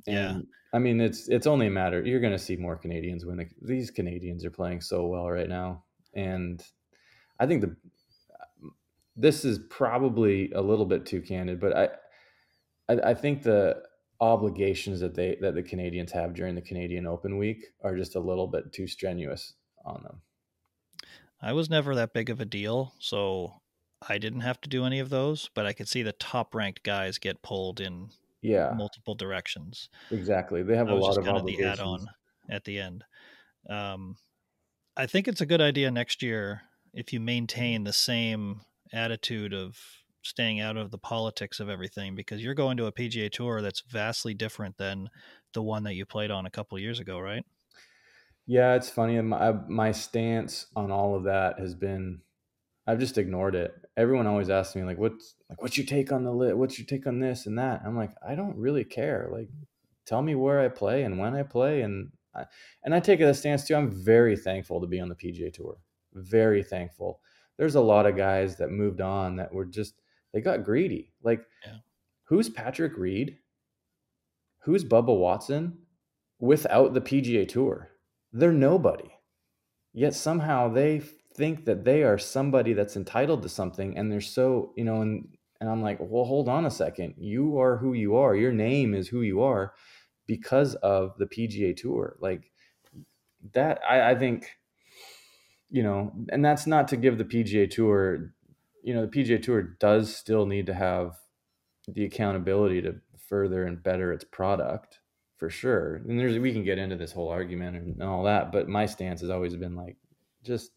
Yeah. 0.07 0.39
I 0.72 0.78
mean, 0.78 1.01
it's 1.01 1.28
it's 1.28 1.47
only 1.47 1.68
a 1.68 1.70
matter. 1.70 2.03
You're 2.03 2.20
going 2.20 2.32
to 2.32 2.39
see 2.39 2.57
more 2.57 2.76
Canadians 2.76 3.24
when 3.24 3.37
The, 3.37 3.47
these 3.62 3.91
Canadians 3.91 4.45
are 4.45 4.51
playing 4.51 4.80
so 4.80 5.07
well 5.07 5.30
right 5.30 5.49
now, 5.49 5.85
and 6.14 6.62
I 7.39 7.47
think 7.47 7.61
the 7.61 7.76
this 9.16 9.45
is 9.45 9.61
probably 9.70 10.51
a 10.53 10.61
little 10.61 10.85
bit 10.85 11.07
too 11.07 11.22
candid, 11.22 11.61
but 11.61 11.76
I 11.76 11.89
I, 12.89 13.11
I 13.11 13.14
think 13.14 13.43
the 13.43 13.82
obligations 14.20 15.01
that 15.01 15.14
they 15.14 15.37
that 15.41 15.55
the 15.55 15.62
Canadians 15.62 16.11
have 16.11 16.35
during 16.35 16.57
the 16.57 16.61
Canadian 16.61 17.07
Open 17.07 17.39
week 17.39 17.66
are 17.82 17.97
just 17.97 18.16
a 18.16 18.20
little 18.20 18.49
bit 18.49 18.72
too 18.72 18.89
strenuous 18.89 19.55
on 19.85 20.03
them. 20.03 20.22
I 21.41 21.53
was 21.53 21.70
never 21.70 21.95
that 21.95 22.14
big 22.14 22.30
of 22.30 22.41
a 22.41 22.45
deal, 22.45 22.95
so 22.99 23.61
I 24.09 24.19
didn't 24.19 24.41
have 24.41 24.61
to 24.63 24.69
do 24.69 24.85
any 24.85 24.99
of 25.01 25.11
those. 25.11 25.51
But 25.55 25.67
I 25.67 25.73
could 25.73 25.89
see 25.89 26.03
the 26.03 26.13
top 26.13 26.55
ranked 26.55 26.83
guys 26.83 27.19
get 27.19 27.43
pulled 27.43 27.81
in 27.81 28.11
Yeah, 28.43 28.79
multiple 28.79 29.15
directions. 29.15 29.91
exactly. 30.11 30.63
They 30.63 30.77
have 30.77 30.89
I 30.89 30.93
a 30.93 30.95
lot 30.95 31.19
of 31.19 31.25
kind 31.25 31.37
of 31.37 31.47
the 31.47 31.63
add-on 31.63 32.07
at 32.49 32.65
the 32.65 32.79
end. 32.79 33.05
Um, 33.69 34.17
I 34.97 35.07
think 35.07 35.29
it's 35.29 35.41
a 35.41 35.47
good 35.47 35.61
idea 35.61 35.91
next 35.91 36.23
year 36.23 36.63
if 36.95 37.13
you 37.13 37.21
maintain 37.21 37.85
the 37.85 37.93
same 37.93 38.63
attitude 38.93 39.55
of 39.55 39.79
staying 40.23 40.61
out 40.61 40.77
of 40.77 40.91
the 40.91 40.99
politics 40.99 41.61
of 41.61 41.69
everything 41.71 42.15
because 42.17 42.43
you're 42.43 42.55
going 42.55 42.77
to 42.79 42.87
a 42.87 42.93
PGA 42.93 43.31
Tour 43.31 43.63
that's 43.63 43.83
vastly 43.83 44.35
different 44.35 44.79
than 44.79 45.11
the 45.55 45.63
one 45.63 45.85
that 45.85 45.95
you 45.95 46.07
played 46.07 46.31
on 46.31 46.47
a 46.47 46.51
couple 46.51 46.79
years 46.79 47.01
ago, 47.01 47.21
right? 47.21 47.45
Yeah, 48.47 48.75
it's 48.75 48.91
funny. 48.91 49.21
My 49.23 49.53
my 49.53 49.93
stance 49.93 50.67
on 50.77 50.91
all 50.91 51.15
of 51.15 51.25
that 51.25 51.59
has 51.59 51.75
been, 51.75 52.23
I've 52.87 52.99
just 52.99 53.16
ignored 53.18 53.55
it. 53.55 53.74
Everyone 53.97 54.26
always 54.26 54.51
asks 54.51 54.76
me 54.76 54.82
like, 54.82 54.99
"What's 54.99 55.37
like, 55.49 55.61
what's 55.62 55.76
your 55.78 55.87
take 55.87 56.12
on 56.12 56.24
the 56.24 56.32
LIV? 56.32 56.57
What's 56.59 56.78
your 56.78 56.87
take 56.87 57.07
on 57.07 57.18
this 57.18 57.47
and 57.47 57.59
that?" 57.59 57.82
I'm 57.85 57.97
like, 57.97 58.12
I 58.26 58.35
don't 58.35 58.57
really 58.57 58.85
care. 58.85 59.28
Like, 59.32 59.49
tell 60.07 60.20
me 60.22 60.35
where 60.35 60.61
I 60.61 60.68
play 60.68 61.05
and 61.05 61.18
when 61.18 61.35
I 61.35 61.43
play, 61.45 61.82
and 61.82 62.11
I, 62.35 62.45
and 62.82 62.95
I 62.95 63.01
take 63.01 63.20
a 63.20 63.32
stance 63.32 63.66
too. 63.66 63.74
I'm 63.74 63.91
very 63.91 64.37
thankful 64.37 64.80
to 64.80 64.87
be 64.87 65.01
on 65.01 65.09
the 65.09 65.14
PGA 65.14 65.53
Tour. 65.53 65.76
Very 66.12 66.62
thankful. 66.62 67.20
There's 67.57 67.76
a 67.76 67.80
lot 67.80 68.07
of 68.07 68.16
guys 68.16 68.57
that 68.57 68.70
moved 68.70 69.01
on 69.01 69.37
that 69.37 69.53
were 69.53 69.64
just 69.64 69.95
they 70.32 70.41
got 70.41 70.64
greedy. 70.64 71.12
Like, 71.22 71.47
Yeah. 71.64 71.76
who's 72.24 72.49
Patrick 72.51 72.97
Reed? 72.99 73.39
Who's 74.61 74.85
Bubba 74.85 75.16
Watson? 75.16 75.78
Without 76.41 76.93
the 76.95 77.01
PGA 77.01 77.47
Tour, 77.49 77.91
they're 78.32 78.53
nobody. 78.53 79.11
Yet 79.93 80.14
somehow 80.14 80.68
they 80.68 81.03
think 81.35 81.64
that 81.64 81.85
they 81.85 82.03
are 82.03 82.18
somebody 82.18 82.72
that's 82.72 82.97
entitled 82.97 83.43
to 83.43 83.49
something, 83.49 83.97
and 83.97 84.11
they're 84.11 84.20
so 84.20 84.72
you 84.76 84.85
know. 84.85 85.03
And 85.03 85.28
and 85.61 85.70
I'm 85.70 85.82
like, 85.82 85.99
well, 86.01 86.24
hold 86.24 86.49
on 86.49 86.66
a 86.66 86.70
second. 86.70 87.14
You 87.16 87.59
are 87.59 87.78
who 87.78 87.95
you 87.95 88.16
are. 88.16 88.37
Your 88.37 88.53
name 88.53 88.95
is 88.95 89.09
who 89.09 89.22
you 89.22 89.43
are 89.43 89.72
because 90.26 90.74
of 90.76 91.16
the 91.18 91.26
PGA 91.26 91.76
Tour. 91.76 92.16
Like 92.20 92.51
that, 93.53 93.80
I, 93.89 94.11
I 94.11 94.14
think, 94.14 94.51
you 95.70 95.82
know, 95.82 96.12
and 96.30 96.45
that's 96.45 96.66
not 96.66 96.89
to 96.89 96.97
give 96.97 97.18
the 97.18 97.24
PGA 97.24 97.70
Tour, 97.70 98.32
you 98.82 98.95
know, 98.95 99.07
the 99.07 99.11
PGA 99.11 99.43
Tour 99.43 99.62
does 99.62 100.14
still 100.14 100.47
need 100.47 100.66
to 100.66 100.74
have 100.74 101.16
the 101.89 102.05
accountability 102.05 102.82
to 102.82 102.97
further 103.28 103.64
and 103.64 103.82
better 103.82 104.12
its 104.12 104.24
product 104.24 105.01
for 105.37 105.51
sure. 105.51 105.97
And 106.09 106.18
there's 106.18 106.39
we 106.39 106.53
can 106.53 106.64
get 106.64 106.78
into 106.78 106.97
this 106.97 107.12
whole 107.12 107.28
argument 107.28 107.76
and 107.76 108.03
all 108.03 108.24
that, 108.24 108.53
but 108.53 108.68
my 108.68 108.87
stance 108.87 109.20
has 109.20 109.30
always 109.30 109.57
been 109.57 109.76
like, 109.76 109.97
just 110.43 110.72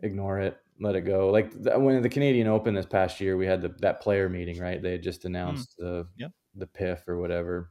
ignore 0.00 0.40
it, 0.40 0.56
let 0.80 0.96
it 0.96 1.02
go. 1.02 1.30
Like 1.30 1.52
when 1.54 2.02
the 2.02 2.08
Canadian 2.08 2.48
Open 2.48 2.74
this 2.74 2.86
past 2.86 3.20
year, 3.20 3.36
we 3.36 3.46
had 3.46 3.62
the, 3.62 3.74
that 3.80 4.00
player 4.00 4.28
meeting, 4.28 4.58
right? 4.60 4.82
They 4.82 4.92
had 4.92 5.02
just 5.02 5.24
announced 5.24 5.74
the 5.78 6.06
Yep. 6.16 6.32
the 6.54 6.66
PIF 6.66 7.08
or 7.08 7.18
whatever, 7.18 7.70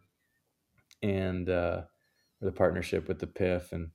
and 1.01 1.49
uh, 1.49 1.83
the 2.41 2.51
partnership 2.51 3.07
with 3.07 3.19
the 3.19 3.27
PIF, 3.27 3.71
and 3.71 3.89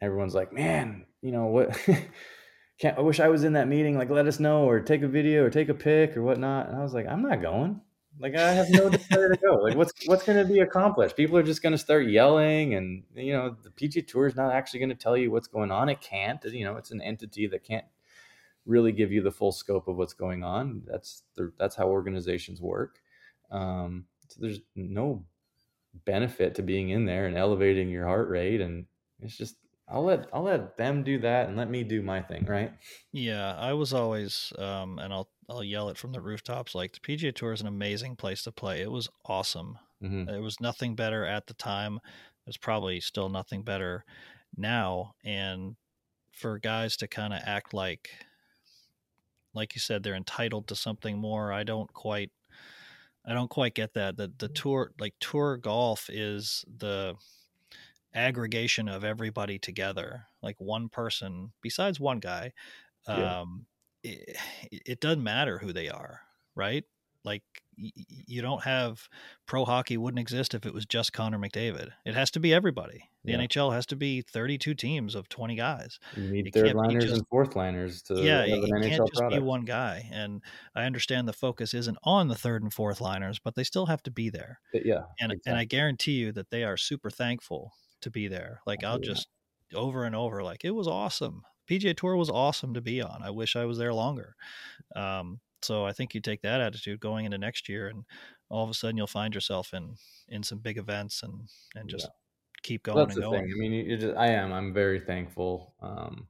everyone's 0.00 0.34
like, 0.34 0.52
man, 0.52 1.06
you 1.22 1.32
know 1.32 1.46
what? 1.46 1.76
Can't, 2.80 2.96
I 2.96 3.00
wish 3.00 3.18
I 3.18 3.28
was 3.28 3.42
in 3.42 3.54
that 3.54 3.66
meeting. 3.66 3.98
Like, 3.98 4.08
let 4.08 4.28
us 4.28 4.38
know, 4.38 4.68
or 4.68 4.78
take 4.80 5.02
a 5.02 5.08
video, 5.08 5.44
or 5.44 5.50
take 5.50 5.68
a 5.68 5.74
pic, 5.74 6.16
or 6.16 6.22
whatnot. 6.22 6.68
And 6.68 6.76
I 6.76 6.82
was 6.82 6.94
like, 6.94 7.06
I'm 7.08 7.22
not 7.22 7.42
going. 7.42 7.80
Like, 8.20 8.34
I 8.34 8.52
have 8.52 8.70
no 8.70 8.88
desire 8.88 9.34
to 9.34 9.36
go. 9.36 9.54
Like, 9.54 9.76
what's 9.76 9.92
what's 10.06 10.24
going 10.24 10.38
to 10.38 10.52
be 10.52 10.60
accomplished? 10.60 11.16
People 11.16 11.36
are 11.36 11.42
just 11.42 11.62
going 11.62 11.72
to 11.72 11.78
start 11.78 12.06
yelling, 12.08 12.74
and 12.74 13.04
you 13.14 13.32
know, 13.32 13.56
the 13.62 13.70
PG 13.70 14.02
Tour 14.02 14.26
is 14.26 14.36
not 14.36 14.52
actually 14.52 14.80
going 14.80 14.90
to 14.90 14.94
tell 14.94 15.16
you 15.16 15.30
what's 15.30 15.48
going 15.48 15.70
on. 15.70 15.88
It 15.88 16.00
can't. 16.00 16.42
You 16.44 16.64
know, 16.64 16.76
it's 16.76 16.90
an 16.90 17.00
entity 17.00 17.46
that 17.48 17.64
can't 17.64 17.84
really 18.66 18.92
give 18.92 19.10
you 19.12 19.22
the 19.22 19.30
full 19.30 19.52
scope 19.52 19.88
of 19.88 19.96
what's 19.96 20.12
going 20.12 20.44
on. 20.44 20.82
That's 20.86 21.22
the, 21.36 21.52
that's 21.58 21.74
how 21.74 21.88
organizations 21.88 22.60
work. 22.60 22.98
Um, 23.50 24.04
so 24.28 24.40
there's 24.40 24.60
no 24.76 25.24
benefit 26.04 26.54
to 26.56 26.62
being 26.62 26.90
in 26.90 27.06
there 27.06 27.26
and 27.26 27.36
elevating 27.36 27.88
your 27.88 28.06
heart 28.06 28.28
rate, 28.28 28.60
and 28.60 28.86
it's 29.20 29.36
just 29.36 29.56
I'll 29.88 30.04
let 30.04 30.28
I'll 30.32 30.42
let 30.42 30.76
them 30.76 31.02
do 31.02 31.18
that 31.20 31.48
and 31.48 31.56
let 31.56 31.70
me 31.70 31.82
do 31.82 32.02
my 32.02 32.20
thing, 32.20 32.44
right? 32.46 32.72
Yeah, 33.10 33.54
I 33.54 33.72
was 33.72 33.94
always, 33.94 34.52
um, 34.58 34.98
and 34.98 35.12
I'll 35.12 35.30
I'll 35.48 35.64
yell 35.64 35.88
it 35.88 35.96
from 35.98 36.12
the 36.12 36.20
rooftops. 36.20 36.74
Like 36.74 36.92
the 36.92 37.00
PGA 37.00 37.32
Tour 37.32 37.52
is 37.52 37.60
an 37.60 37.66
amazing 37.66 38.16
place 38.16 38.42
to 38.44 38.52
play. 38.52 38.82
It 38.82 38.90
was 38.90 39.08
awesome. 39.24 39.78
hmm 40.00 40.26
There 40.26 40.42
was 40.42 40.60
nothing 40.60 40.94
better 40.94 41.24
at 41.24 41.46
the 41.46 41.54
time. 41.54 42.00
There's 42.44 42.58
probably 42.58 43.00
still 43.00 43.28
nothing 43.28 43.62
better 43.62 44.04
now. 44.56 45.14
And 45.24 45.76
for 46.32 46.58
guys 46.58 46.96
to 46.98 47.08
kind 47.08 47.34
of 47.34 47.40
act 47.44 47.74
like, 47.74 48.10
like 49.54 49.74
you 49.74 49.80
said, 49.80 50.02
they're 50.02 50.14
entitled 50.14 50.68
to 50.68 50.76
something 50.76 51.18
more. 51.18 51.52
I 51.52 51.64
don't 51.64 51.92
quite, 51.92 52.30
I 53.26 53.34
don't 53.34 53.50
quite 53.50 53.74
get 53.74 53.94
that. 53.94 54.16
The 54.16 54.32
the 54.38 54.48
tour, 54.48 54.92
like 55.00 55.14
tour 55.20 55.58
golf, 55.58 56.10
is 56.10 56.64
the 56.68 57.16
aggregation 58.14 58.88
of 58.88 59.04
everybody 59.04 59.58
together. 59.58 60.26
Like 60.42 60.60
one 60.60 60.88
person, 60.88 61.52
besides 61.62 62.00
one 62.00 62.20
guy, 62.20 62.52
Yeah. 63.10 63.34
um, 63.40 63.66
it, 64.02 64.36
it 64.70 65.00
doesn't 65.00 65.22
matter 65.22 65.58
who 65.58 65.72
they 65.72 65.88
are, 65.88 66.20
right? 66.54 66.84
Like 67.24 67.42
y- 67.76 67.90
you 68.26 68.40
don't 68.42 68.62
have 68.62 69.08
pro 69.46 69.64
hockey 69.64 69.96
wouldn't 69.96 70.20
exist 70.20 70.54
if 70.54 70.64
it 70.64 70.72
was 70.72 70.86
just 70.86 71.12
Connor 71.12 71.38
McDavid. 71.38 71.90
It 72.06 72.14
has 72.14 72.30
to 72.32 72.40
be 72.40 72.54
everybody. 72.54 73.10
The 73.24 73.32
Yeah. 73.32 73.38
NHL 73.40 73.72
has 73.74 73.84
to 73.86 73.96
be 73.96 74.22
32 74.22 74.72
teams 74.74 75.14
of 75.14 75.28
20 75.28 75.56
guys. 75.56 75.98
You 76.16 76.30
need 76.30 76.46
It 76.46 76.54
third 76.54 76.74
liners 76.74 77.04
just- 77.04 77.16
and 77.16 77.26
fourth 77.28 77.56
liners 77.56 78.00
to 78.02 78.14
yeah, 78.22 78.46
have 78.46 78.48
it, 78.48 78.70
NHL 78.70 78.80
can't 78.88 79.08
just 79.08 79.12
product. 79.20 79.42
be 79.42 79.44
one 79.46 79.64
guy. 79.64 80.08
And 80.12 80.42
I 80.74 80.84
understand 80.84 81.26
the 81.28 81.32
focus 81.32 81.74
isn't 81.74 81.98
on 82.04 82.28
the 82.28 82.36
third 82.36 82.62
and 82.62 82.72
fourth 82.72 83.00
liners, 83.00 83.38
but 83.40 83.56
they 83.56 83.64
still 83.64 83.86
have 83.86 84.02
to 84.04 84.10
be 84.12 84.30
there. 84.30 84.60
But 84.72 84.86
yeah, 84.86 85.02
And 85.20 85.34
and. 85.44 85.56
I 85.56 85.64
guarantee 85.64 86.12
you 86.12 86.32
that 86.32 86.50
they 86.50 86.62
are 86.64 86.76
super 86.76 87.10
thankful 87.10 87.72
to 88.00 88.10
be 88.10 88.28
there. 88.28 88.60
Like 88.64 88.84
I'll 88.84 89.00
yeah. 89.02 89.08
just 89.12 89.28
over 89.74 90.04
and 90.04 90.14
over 90.14 90.42
like 90.42 90.64
it 90.64 90.70
was 90.70 90.86
awesome. 90.88 91.42
PGA 91.68 91.96
Tour 91.96 92.16
was 92.16 92.30
awesome 92.30 92.74
to 92.74 92.80
be 92.80 93.02
on. 93.02 93.20
I 93.22 93.30
wish 93.30 93.56
I 93.56 93.64
was 93.64 93.78
there 93.78 93.92
longer. 93.92 94.34
Um, 94.96 95.40
so 95.62 95.84
I 95.84 95.92
think 95.92 96.14
you 96.14 96.20
take 96.20 96.42
that 96.42 96.60
attitude 96.60 97.00
going 97.00 97.24
into 97.24 97.38
next 97.38 97.68
year, 97.68 97.88
and 97.88 98.04
all 98.48 98.64
of 98.64 98.70
a 98.70 98.74
sudden 98.74 98.96
you'll 98.96 99.06
find 99.06 99.34
yourself 99.34 99.74
in 99.74 99.94
in 100.28 100.42
some 100.42 100.58
big 100.58 100.78
events 100.78 101.22
and 101.22 101.48
and 101.74 101.88
just 101.88 102.08
keep 102.62 102.84
going 102.84 102.98
That's 102.98 103.16
and 103.16 103.24
going. 103.24 103.40
thing. 103.40 103.52
I 103.54 103.58
mean, 103.58 103.72
you 103.72 103.96
just, 103.96 104.16
I 104.16 104.28
am. 104.28 104.52
I'm 104.52 104.72
very 104.72 105.00
thankful. 105.00 105.74
Um, 105.82 106.28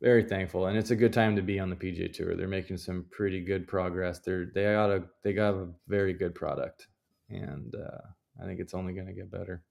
very 0.00 0.22
thankful, 0.22 0.66
and 0.66 0.78
it's 0.78 0.92
a 0.92 0.96
good 0.96 1.12
time 1.12 1.34
to 1.36 1.42
be 1.42 1.58
on 1.58 1.70
the 1.70 1.76
PGA 1.76 2.12
Tour. 2.12 2.36
They're 2.36 2.46
making 2.46 2.76
some 2.76 3.06
pretty 3.10 3.40
good 3.40 3.66
progress. 3.66 4.20
They're 4.20 4.46
they 4.54 4.64
got 4.64 4.90
a 4.90 5.04
they 5.22 5.32
got 5.32 5.54
a 5.54 5.68
very 5.88 6.12
good 6.12 6.34
product, 6.34 6.86
and 7.28 7.74
uh, 7.74 8.42
I 8.42 8.46
think 8.46 8.60
it's 8.60 8.74
only 8.74 8.92
going 8.92 9.08
to 9.08 9.12
get 9.12 9.30
better. 9.30 9.62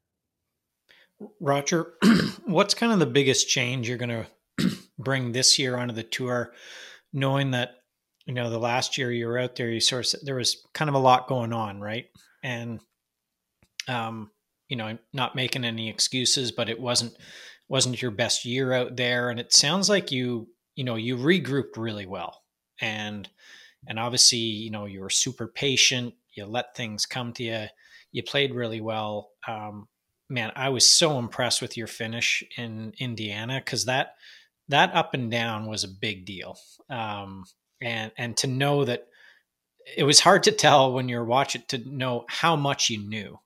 Roger, 1.40 1.94
what's 2.46 2.74
kind 2.74 2.92
of 2.92 3.00
the 3.00 3.06
biggest 3.06 3.50
change 3.50 3.88
you're 3.90 3.98
going 3.98 4.10
to 4.10 4.28
bring 4.98 5.32
this 5.32 5.60
year 5.60 5.78
onto 5.78 5.94
the 5.94 6.04
tour, 6.04 6.54
knowing 7.14 7.52
that 7.52 7.76
you 8.26 8.34
know 8.34 8.50
the 8.50 8.60
last 8.60 8.98
year 8.98 9.12
you 9.12 9.28
were 9.28 9.40
out 9.40 9.56
there, 9.56 9.70
you 9.70 9.80
sort 9.80 10.14
of 10.14 10.22
there 10.24 10.36
was 10.36 10.66
kind 10.74 10.90
of 10.90 10.96
a 10.96 11.00
lot 11.00 11.28
going 11.28 11.54
on, 11.54 11.80
right? 11.80 12.06
And 12.44 12.80
um, 13.88 14.32
you 14.68 14.76
know, 14.76 14.98
not 15.14 15.36
making 15.36 15.64
any 15.64 15.90
excuses, 15.90 16.52
but 16.52 16.70
it 16.70 16.80
wasn't 16.80 17.14
wasn't 17.70 18.02
your 18.02 18.12
best 18.12 18.46
year 18.46 18.74
out 18.74 18.96
there, 18.96 19.30
and 19.30 19.40
it 19.40 19.54
sounds 19.54 19.90
like 19.90 20.12
you 20.12 20.48
you 20.76 20.84
know 20.84 20.96
you 20.96 21.18
regrouped 21.18 21.78
really 21.78 22.06
well, 22.06 22.44
and 22.82 23.30
and 23.88 24.00
obviously 24.00 24.40
you 24.40 24.72
know 24.72 24.86
you 24.86 25.02
were 25.02 25.10
super 25.10 25.48
patient, 25.48 26.14
you 26.36 26.46
let 26.46 26.76
things 26.76 27.06
come 27.06 27.34
to 27.34 27.44
you, 27.44 27.66
you 28.12 28.24
played 28.24 28.54
really 28.54 28.82
well. 28.82 29.32
Um, 29.48 29.88
man, 30.30 30.52
I 30.56 30.70
was 30.70 30.86
so 30.86 31.20
impressed 31.20 31.62
with 31.62 31.78
your 31.78 31.88
finish 31.88 32.44
in 32.58 32.94
Indiana 33.00 33.62
because 33.64 33.86
that 33.86 34.16
that 34.70 34.94
up 34.94 35.14
and 35.14 35.32
down 35.32 35.68
was 35.68 35.84
a 35.84 35.90
big 35.90 36.26
deal. 36.26 36.58
Um, 36.90 37.46
and 37.82 38.12
and 38.18 38.36
to 38.38 38.48
know 38.48 38.86
that 38.86 39.08
it 39.96 40.04
was 40.04 40.20
hard 40.20 40.44
to 40.44 40.52
tell 40.52 40.92
when 40.92 41.08
you're 41.08 41.24
watching 41.24 41.64
to 41.70 41.78
know 41.78 42.26
how 42.28 42.56
much 42.56 42.90
you 42.90 43.00
knew. 43.00 43.40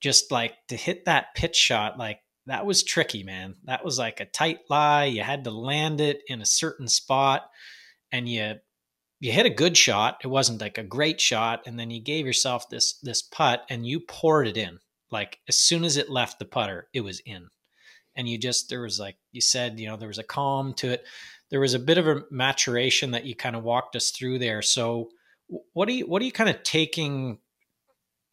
Just 0.00 0.30
like 0.30 0.54
to 0.68 0.76
hit 0.76 1.04
that 1.04 1.34
pitch 1.34 1.56
shot, 1.56 1.98
like 1.98 2.20
that 2.46 2.64
was 2.64 2.82
tricky, 2.82 3.24
man. 3.24 3.56
That 3.64 3.84
was 3.84 3.98
like 3.98 4.20
a 4.20 4.24
tight 4.26 4.60
lie. 4.70 5.04
You 5.04 5.22
had 5.22 5.44
to 5.44 5.50
land 5.50 6.00
it 6.00 6.22
in 6.28 6.40
a 6.40 6.46
certain 6.46 6.88
spot, 6.88 7.48
and 8.12 8.28
you 8.28 8.54
you 9.20 9.32
hit 9.32 9.46
a 9.46 9.50
good 9.50 9.76
shot. 9.76 10.18
It 10.22 10.28
wasn't 10.28 10.60
like 10.60 10.78
a 10.78 10.84
great 10.84 11.20
shot, 11.20 11.62
and 11.66 11.78
then 11.78 11.90
you 11.90 12.00
gave 12.00 12.26
yourself 12.26 12.68
this 12.68 12.98
this 13.02 13.22
putt, 13.22 13.64
and 13.68 13.86
you 13.86 14.00
poured 14.00 14.48
it 14.48 14.56
in. 14.56 14.78
Like 15.10 15.38
as 15.48 15.56
soon 15.60 15.84
as 15.84 15.96
it 15.96 16.10
left 16.10 16.38
the 16.38 16.44
putter, 16.44 16.88
it 16.92 17.00
was 17.00 17.20
in 17.26 17.48
and 18.18 18.28
you 18.28 18.36
just 18.36 18.68
there 18.68 18.82
was 18.82 18.98
like 18.98 19.16
you 19.32 19.40
said 19.40 19.78
you 19.78 19.86
know 19.86 19.96
there 19.96 20.08
was 20.08 20.18
a 20.18 20.24
calm 20.24 20.74
to 20.74 20.90
it. 20.90 21.04
There 21.50 21.60
was 21.60 21.72
a 21.72 21.78
bit 21.78 21.96
of 21.96 22.06
a 22.06 22.24
maturation 22.30 23.12
that 23.12 23.24
you 23.24 23.34
kind 23.34 23.56
of 23.56 23.62
walked 23.62 23.96
us 23.96 24.10
through 24.10 24.40
there. 24.40 24.60
So 24.60 25.08
what 25.72 25.88
are 25.88 25.92
you 25.92 26.06
what 26.06 26.20
are 26.20 26.24
you 26.24 26.32
kind 26.32 26.50
of 26.50 26.62
taking 26.64 27.38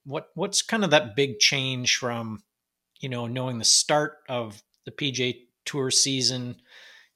what 0.03 0.29
what's 0.33 0.61
kind 0.63 0.83
of 0.83 0.89
that 0.89 1.15
big 1.15 1.39
change 1.39 1.97
from 1.97 2.43
you 2.99 3.07
know 3.07 3.27
knowing 3.27 3.59
the 3.59 3.65
start 3.65 4.17
of 4.27 4.61
the 4.85 4.91
PJ 4.91 5.41
tour 5.65 5.91
season 5.91 6.57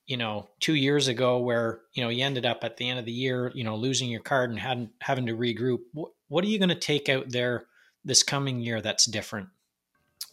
you 0.06 0.18
know 0.18 0.48
2 0.62 0.74
years 0.74 1.08
ago 1.08 1.40
where 1.40 1.82
you 1.94 2.04
know 2.04 2.10
you 2.10 2.24
ended 2.24 2.46
up 2.46 2.64
at 2.64 2.78
the 2.78 2.88
end 2.88 3.00
of 3.00 3.06
the 3.06 3.12
year 3.12 3.52
you 3.54 3.64
know 3.64 3.76
losing 3.76 4.10
your 4.10 4.22
card 4.22 4.52
and 4.52 4.60
having 4.60 4.92
having 5.02 5.26
to 5.26 5.36
regroup? 5.36 5.80
What, 5.94 6.12
what 6.28 6.44
are 6.44 6.48
you 6.48 6.60
going 6.60 6.70
to 6.70 6.76
take 6.76 7.10
out 7.10 7.30
there 7.30 7.66
this 8.06 8.24
coming 8.24 8.60
year 8.60 8.80
that's 8.80 9.06
different 9.06 9.50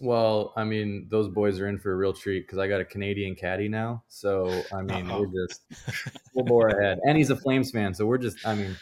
well, 0.01 0.53
I 0.57 0.64
mean, 0.64 1.07
those 1.11 1.28
boys 1.28 1.61
are 1.61 1.68
in 1.68 1.78
for 1.78 1.92
a 1.92 1.97
real 1.97 2.12
treat 2.12 2.40
because 2.47 2.59
I 2.59 2.68
got 2.68 2.80
a 2.80 2.84
Canadian 2.84 3.34
caddy 3.34 3.68
now. 3.68 4.05
So 4.09 4.62
I 4.72 4.82
mean, 4.82 5.11
Uh-oh. 5.11 5.20
we're 5.22 5.47
just 5.47 5.62
full 6.34 6.44
bore 6.44 6.68
ahead, 6.68 6.99
and 7.07 7.16
he's 7.16 7.30
a 7.30 7.36
Flames 7.36 7.70
fan. 7.70 7.94
So 7.94 8.07
we're 8.07 8.18
just, 8.18 8.47
I 8.47 8.55
mean, 8.55 8.76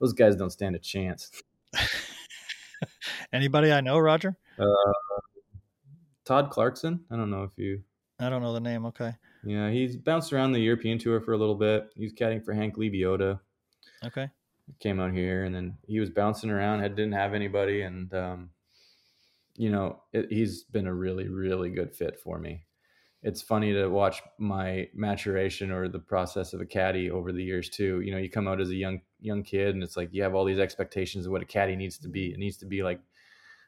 those 0.00 0.12
guys 0.12 0.36
don't 0.36 0.50
stand 0.50 0.76
a 0.76 0.78
chance. 0.78 1.30
Anybody 3.32 3.72
I 3.72 3.80
know, 3.80 3.98
Roger? 3.98 4.36
Uh, 4.58 4.92
Todd 6.24 6.50
Clarkson. 6.50 7.04
I 7.10 7.16
don't 7.16 7.30
know 7.30 7.42
if 7.44 7.50
you. 7.56 7.82
I 8.18 8.28
don't 8.28 8.42
know 8.42 8.52
the 8.52 8.60
name. 8.60 8.86
Okay. 8.86 9.12
Yeah, 9.44 9.70
he's 9.70 9.96
bounced 9.96 10.32
around 10.32 10.52
the 10.52 10.60
European 10.60 10.98
tour 10.98 11.20
for 11.20 11.32
a 11.32 11.36
little 11.36 11.54
bit. 11.54 11.90
He's 11.96 12.14
caddying 12.14 12.44
for 12.44 12.54
Hank 12.54 12.76
Lebioda. 12.76 13.40
Okay. 14.04 14.30
Came 14.80 15.00
out 15.00 15.12
here, 15.12 15.44
and 15.44 15.54
then 15.54 15.76
he 15.86 16.00
was 16.00 16.08
bouncing 16.10 16.48
around. 16.48 16.80
Had 16.80 16.96
didn't 16.96 17.12
have 17.12 17.34
anybody, 17.34 17.82
and 17.82 18.12
um, 18.14 18.50
you 19.56 19.70
know, 19.70 20.00
it, 20.12 20.26
he's 20.30 20.64
been 20.64 20.86
a 20.86 20.94
really, 20.94 21.28
really 21.28 21.70
good 21.70 21.94
fit 21.94 22.18
for 22.18 22.38
me. 22.38 22.64
It's 23.22 23.40
funny 23.40 23.72
to 23.72 23.88
watch 23.88 24.20
my 24.38 24.88
maturation 24.94 25.70
or 25.70 25.88
the 25.88 25.98
process 25.98 26.52
of 26.52 26.60
a 26.60 26.66
caddy 26.66 27.10
over 27.10 27.32
the 27.32 27.42
years 27.42 27.70
too. 27.70 28.00
You 28.00 28.12
know, 28.12 28.18
you 28.18 28.28
come 28.28 28.46
out 28.46 28.60
as 28.60 28.70
a 28.70 28.74
young 28.74 29.00
young 29.20 29.42
kid, 29.42 29.74
and 29.74 29.82
it's 29.82 29.96
like 29.96 30.10
you 30.12 30.22
have 30.22 30.34
all 30.34 30.44
these 30.44 30.58
expectations 30.58 31.24
of 31.24 31.32
what 31.32 31.42
a 31.42 31.46
caddy 31.46 31.76
needs 31.76 31.98
to 31.98 32.08
be. 32.08 32.26
Mm-hmm. 32.26 32.34
It 32.34 32.38
needs 32.38 32.56
to 32.58 32.66
be 32.66 32.82
like 32.82 33.00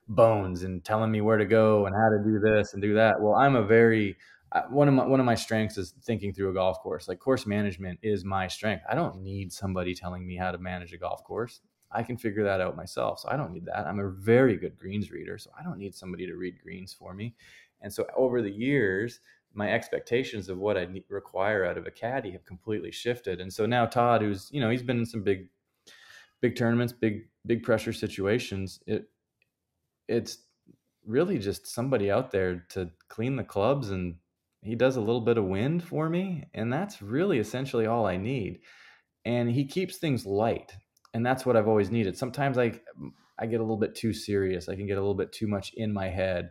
bones 0.09 0.63
and 0.63 0.85
telling 0.85 1.11
me 1.11 1.21
where 1.21 1.39
to 1.39 1.47
go 1.47 1.87
and 1.87 1.95
how 1.97 2.09
to 2.11 2.23
do 2.23 2.39
this 2.39 2.75
and 2.75 2.83
do 2.83 2.95
that. 2.95 3.21
Well, 3.21 3.35
I'm 3.35 3.57
a 3.57 3.63
very 3.63 4.17
uh, 4.53 4.63
one 4.71 4.89
of 4.89 4.95
my 4.95 5.07
one 5.07 5.21
of 5.21 5.27
my 5.27 5.35
strengths 5.35 5.79
is 5.79 5.95
thinking 6.03 6.33
through 6.33 6.51
a 6.51 6.55
golf 6.55 6.81
course. 6.81 7.09
Like 7.09 7.19
course 7.19 7.47
management 7.47 7.99
is 8.03 8.25
my 8.25 8.49
strength. 8.49 8.85
I 8.89 8.95
don't 8.95 9.23
need 9.23 9.53
somebody 9.53 9.95
telling 9.95 10.27
me 10.27 10.37
how 10.37 10.53
to 10.53 10.59
manage 10.59 10.93
a 10.93 10.99
golf 10.99 11.25
course. 11.25 11.61
I 11.97 12.03
can 12.03 12.19
figure 12.19 12.45
that 12.45 12.61
out 12.61 12.77
myself. 12.77 13.21
So 13.21 13.29
I 13.31 13.37
don't 13.37 13.53
need 13.53 13.65
that. 13.65 13.87
I'm 13.87 14.01
a 14.01 14.11
very 14.11 14.57
good 14.57 14.79
greens 14.79 15.11
reader. 15.11 15.39
So 15.39 15.51
I 15.59 15.63
don't 15.63 15.79
need 15.79 15.95
somebody 15.95 16.27
to 16.27 16.37
read 16.37 16.63
greens 16.63 16.93
for 16.93 17.15
me. 17.15 17.35
And 17.81 17.93
so 17.93 18.07
over 18.15 18.43
the 18.43 18.51
years, 18.51 19.21
my 19.55 19.73
expectations 19.73 20.51
of 20.51 20.59
what 20.59 20.77
I 20.77 20.87
require 21.09 21.65
out 21.65 21.79
of 21.79 21.87
a 21.87 21.91
caddy 21.91 22.33
have 22.33 22.45
completely 22.45 22.93
shifted. 22.93 23.41
And 23.41 23.51
so 23.51 23.65
now 23.65 23.87
Todd, 23.87 24.21
who's, 24.21 24.51
you 24.53 24.61
know, 24.61 24.69
he's 24.69 24.83
been 24.83 24.99
in 24.99 25.07
some 25.07 25.23
big, 25.23 25.49
big 26.43 26.55
tournaments, 26.55 26.93
big, 26.93 27.29
big 27.47 27.63
pressure 27.63 27.95
situations. 27.95 28.81
It, 28.87 29.09
it's 30.07 30.39
really 31.07 31.39
just 31.39 31.67
somebody 31.67 32.11
out 32.11 32.31
there 32.31 32.67
to 32.71 32.91
clean 33.09 33.37
the 33.37 33.45
clubs 33.45 33.91
and 33.91 34.17
he 34.63 34.75
does 34.75 34.97
a 34.97 35.01
little 35.01 35.23
bit 35.23 35.39
of 35.39 35.45
wind 35.45 35.83
for 35.83 36.11
me. 36.11 36.45
And 36.53 36.71
that's 36.71 37.01
really 37.01 37.39
essentially 37.39 37.87
all 37.87 38.05
I 38.05 38.19
need. 38.19 38.61
And 39.25 39.51
he 39.51 39.65
keeps 39.65 39.97
things 39.97 40.27
light 40.27 40.77
and 41.17 41.25
that's 41.25 41.47
what 41.47 41.57
I've 41.57 41.67
always 41.67 41.91
needed. 41.91 42.19
Sometimes 42.19 42.59
I 42.59 42.79
I 43.39 43.47
get 43.47 43.61
a 43.61 43.63
little 43.63 43.79
bit 43.79 43.95
too 43.95 44.13
serious. 44.13 44.69
I 44.69 44.77
can 44.77 44.87
get 44.87 44.99
a 44.99 45.01
little 45.01 45.15
bit 45.15 45.33
too 45.33 45.47
much 45.47 45.73
in 45.73 45.91
my 45.91 46.09
head. 46.09 46.51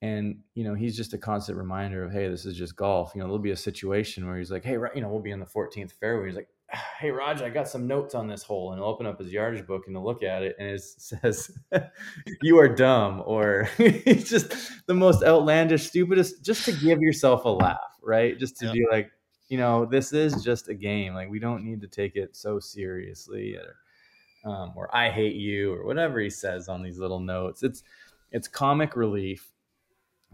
And 0.00 0.38
you 0.54 0.64
know, 0.64 0.74
he's 0.74 0.96
just 0.96 1.12
a 1.12 1.18
constant 1.18 1.58
reminder 1.58 2.02
of, 2.02 2.10
hey, 2.10 2.26
this 2.28 2.46
is 2.46 2.56
just 2.56 2.76
golf. 2.76 3.12
You 3.14 3.20
know, 3.20 3.26
there'll 3.26 3.38
be 3.38 3.50
a 3.50 3.56
situation 3.56 4.26
where 4.26 4.38
he's 4.38 4.50
like, 4.50 4.64
hey, 4.64 4.78
you 4.94 5.02
know, 5.02 5.08
we'll 5.10 5.20
be 5.20 5.32
in 5.32 5.38
the 5.38 5.44
14th 5.44 5.92
fairway. 5.92 6.28
He's 6.28 6.36
like, 6.36 6.48
ah, 6.72 6.82
hey, 6.98 7.10
Raj, 7.10 7.42
I 7.42 7.50
got 7.50 7.68
some 7.68 7.86
notes 7.86 8.14
on 8.14 8.26
this 8.26 8.42
hole, 8.42 8.72
and 8.72 8.80
he'll 8.80 8.88
open 8.88 9.04
up 9.04 9.20
his 9.20 9.30
yardage 9.30 9.66
book 9.66 9.82
and 9.86 9.94
he'll 9.94 10.04
look 10.04 10.22
at 10.22 10.42
it, 10.42 10.56
and 10.58 10.66
it 10.66 10.80
says, 10.98 11.50
"You 12.40 12.58
are 12.60 12.74
dumb," 12.74 13.22
or 13.26 13.68
it's 13.78 14.30
just 14.30 14.54
the 14.86 14.94
most 14.94 15.22
outlandish, 15.22 15.88
stupidest, 15.88 16.42
just 16.42 16.64
to 16.64 16.72
give 16.72 17.02
yourself 17.02 17.44
a 17.44 17.50
laugh, 17.50 17.98
right? 18.02 18.38
Just 18.38 18.56
to 18.60 18.72
be 18.72 18.86
like, 18.90 19.10
you 19.48 19.58
know, 19.58 19.84
this 19.84 20.12
is 20.12 20.42
just 20.42 20.68
a 20.68 20.74
game. 20.74 21.14
Like 21.14 21.30
we 21.30 21.38
don't 21.38 21.64
need 21.64 21.80
to 21.82 21.88
take 21.88 22.16
it 22.16 22.36
so 22.36 22.58
seriously, 22.58 23.56
or, 23.56 24.50
um, 24.50 24.72
or 24.76 24.94
I 24.94 25.10
hate 25.10 25.36
you, 25.36 25.74
or 25.74 25.84
whatever 25.84 26.20
he 26.20 26.30
says 26.30 26.68
on 26.68 26.82
these 26.82 26.98
little 26.98 27.20
notes. 27.20 27.62
It's 27.62 27.82
it's 28.30 28.48
comic 28.48 28.96
relief. 28.96 29.50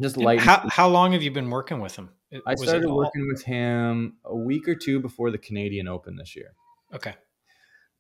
Just 0.01 0.17
like 0.17 0.41
how 0.41 0.69
how 0.69 0.89
long 0.89 1.13
have 1.13 1.23
you 1.23 1.31
been 1.31 1.51
working 1.51 1.81
with 1.81 1.97
him? 1.97 2.11
I 2.47 2.55
started 2.55 2.89
working 2.89 3.27
with 3.27 3.43
him 3.43 4.17
a 4.25 4.37
week 4.37 4.69
or 4.69 4.75
two 4.75 5.01
before 5.01 5.31
the 5.31 5.39
Canadian 5.39 5.89
Open 5.89 6.17
this 6.17 6.37
year. 6.37 6.53
Okay. 6.95 7.15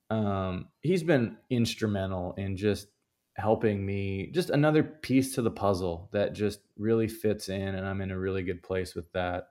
Um, 0.09 0.69
he's 0.83 1.03
been 1.03 1.37
instrumental 1.51 2.35
in 2.37 2.57
just 2.57 2.89
helping 3.35 3.85
me, 3.85 4.31
just 4.33 4.51
another 4.51 4.83
piece 4.83 5.35
to 5.35 5.43
the 5.43 5.51
puzzle 5.51 6.09
that 6.13 6.33
just 6.33 6.61
really 6.77 7.09
fits 7.09 7.49
in, 7.49 7.75
and 7.75 7.87
I'm 7.87 8.01
in 8.01 8.11
a 8.11 8.19
really 8.19 8.43
good 8.43 8.63
place 8.63 8.95
with 8.95 9.11
that. 9.13 9.49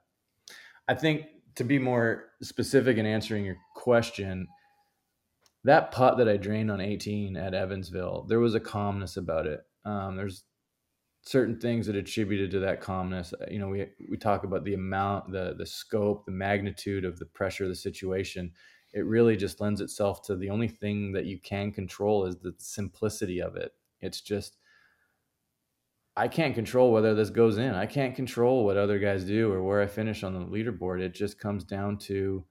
I 0.88 0.96
think 0.96 1.26
to 1.60 1.66
be 1.66 1.78
more 1.78 2.24
specific 2.42 2.98
in 2.98 3.06
answering 3.06 3.44
your 3.44 3.58
question, 3.76 4.48
that 5.66 5.92
putt 5.92 6.18
that 6.18 6.30
I 6.30 6.38
drained 6.38 6.72
on 6.72 6.80
18 6.80 7.36
at 7.36 7.54
Evansville, 7.54 8.26
there 8.30 8.40
was 8.40 8.56
a 8.56 8.62
calmness 8.62 9.18
about 9.18 9.46
it. 9.46 9.60
Um, 9.84 10.16
there's 10.16 10.46
certain 11.22 11.60
things 11.60 11.86
that 11.88 11.98
attributed 11.98 12.50
to 12.52 12.60
that 12.60 12.80
calmness. 12.80 13.34
You 13.52 13.60
know, 13.60 13.68
we 13.68 13.88
we 14.10 14.16
talk 14.16 14.46
about 14.46 14.64
the 14.64 14.74
amount, 14.74 15.34
the 15.34 15.54
the 15.58 15.66
scope, 15.66 16.26
the 16.26 16.32
magnitude 16.32 17.04
of 17.04 17.20
the 17.20 17.26
pressure 17.26 17.68
the 17.68 17.76
situation. 17.76 18.54
It 18.94 19.06
really 19.06 19.36
just 19.36 19.60
lends 19.60 19.82
itself 19.82 20.22
to 20.28 20.38
the 20.38 20.50
only 20.52 20.70
thing 20.70 21.12
that 21.12 21.26
you 21.26 21.40
can 21.40 21.74
control 21.74 22.26
is 22.26 22.38
the 22.38 22.54
simplicity 22.58 23.42
of 23.42 23.58
it. 23.58 23.74
It's 24.00 24.22
just 24.22 24.56
I 26.20 26.28
can't 26.28 26.54
control 26.54 26.92
whether 26.92 27.16
this 27.16 27.30
goes 27.30 27.58
in. 27.58 27.74
I 27.74 27.86
can't 27.86 28.14
control 28.14 28.66
what 28.66 28.76
other 28.76 29.00
guys 29.00 29.24
do 29.24 29.54
or 29.54 29.64
where 29.64 29.82
I 29.82 29.88
finish 29.88 30.22
on 30.22 30.34
the 30.34 30.42
leaderboard. 30.42 31.00
It 31.00 31.14
just 31.14 31.40
comes 31.40 31.64
down 31.64 31.98
to 32.00 32.44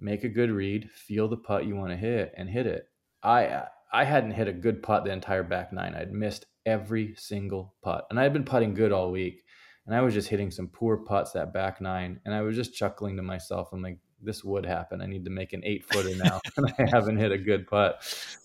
make 0.00 0.24
a 0.24 0.28
good 0.28 0.50
read, 0.50 0.90
feel 0.90 1.28
the 1.28 1.36
putt 1.36 1.66
you 1.66 1.76
want 1.76 1.92
to 1.92 1.96
hit, 1.96 2.34
and 2.36 2.50
hit 2.50 2.66
it. 2.66 2.88
I 3.22 3.62
I 3.92 4.02
hadn't 4.02 4.32
hit 4.32 4.48
a 4.48 4.52
good 4.52 4.82
putt 4.82 5.04
the 5.04 5.12
entire 5.12 5.44
back 5.44 5.72
nine. 5.72 5.94
I'd 5.94 6.12
missed 6.12 6.46
every 6.66 7.14
single 7.14 7.76
putt, 7.80 8.08
and 8.10 8.18
I 8.18 8.24
had 8.24 8.32
been 8.32 8.44
putting 8.44 8.74
good 8.74 8.90
all 8.90 9.12
week, 9.12 9.44
and 9.86 9.94
I 9.94 10.00
was 10.00 10.12
just 10.12 10.28
hitting 10.28 10.50
some 10.50 10.66
poor 10.66 10.96
putts 10.96 11.30
that 11.32 11.52
back 11.52 11.80
nine, 11.80 12.18
and 12.24 12.34
I 12.34 12.42
was 12.42 12.56
just 12.56 12.74
chuckling 12.74 13.14
to 13.18 13.22
myself. 13.22 13.68
I'm 13.72 13.82
like, 13.82 13.98
this 14.20 14.42
would 14.42 14.66
happen. 14.66 15.00
I 15.00 15.06
need 15.06 15.26
to 15.26 15.30
make 15.30 15.52
an 15.52 15.62
eight 15.62 15.84
footer 15.84 16.16
now, 16.16 16.40
and 16.56 16.74
I 16.76 16.90
haven't 16.92 17.18
hit 17.18 17.30
a 17.30 17.38
good 17.38 17.68
putt 17.68 18.02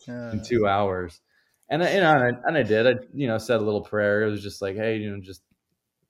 in 0.07 0.43
two 0.45 0.67
hours 0.67 1.19
and 1.69 1.83
I, 1.83 1.93
you 1.93 1.99
know, 2.01 2.31
and 2.45 2.57
I, 2.57 2.63
did. 2.63 2.87
I 2.87 2.95
you 3.13 3.27
know 3.27 3.37
said 3.37 3.59
a 3.59 3.63
little 3.63 3.81
prayer. 3.81 4.23
It 4.23 4.31
was 4.31 4.43
just 4.43 4.61
like, 4.61 4.75
hey, 4.75 4.97
you 4.97 5.11
know, 5.11 5.21
just 5.21 5.41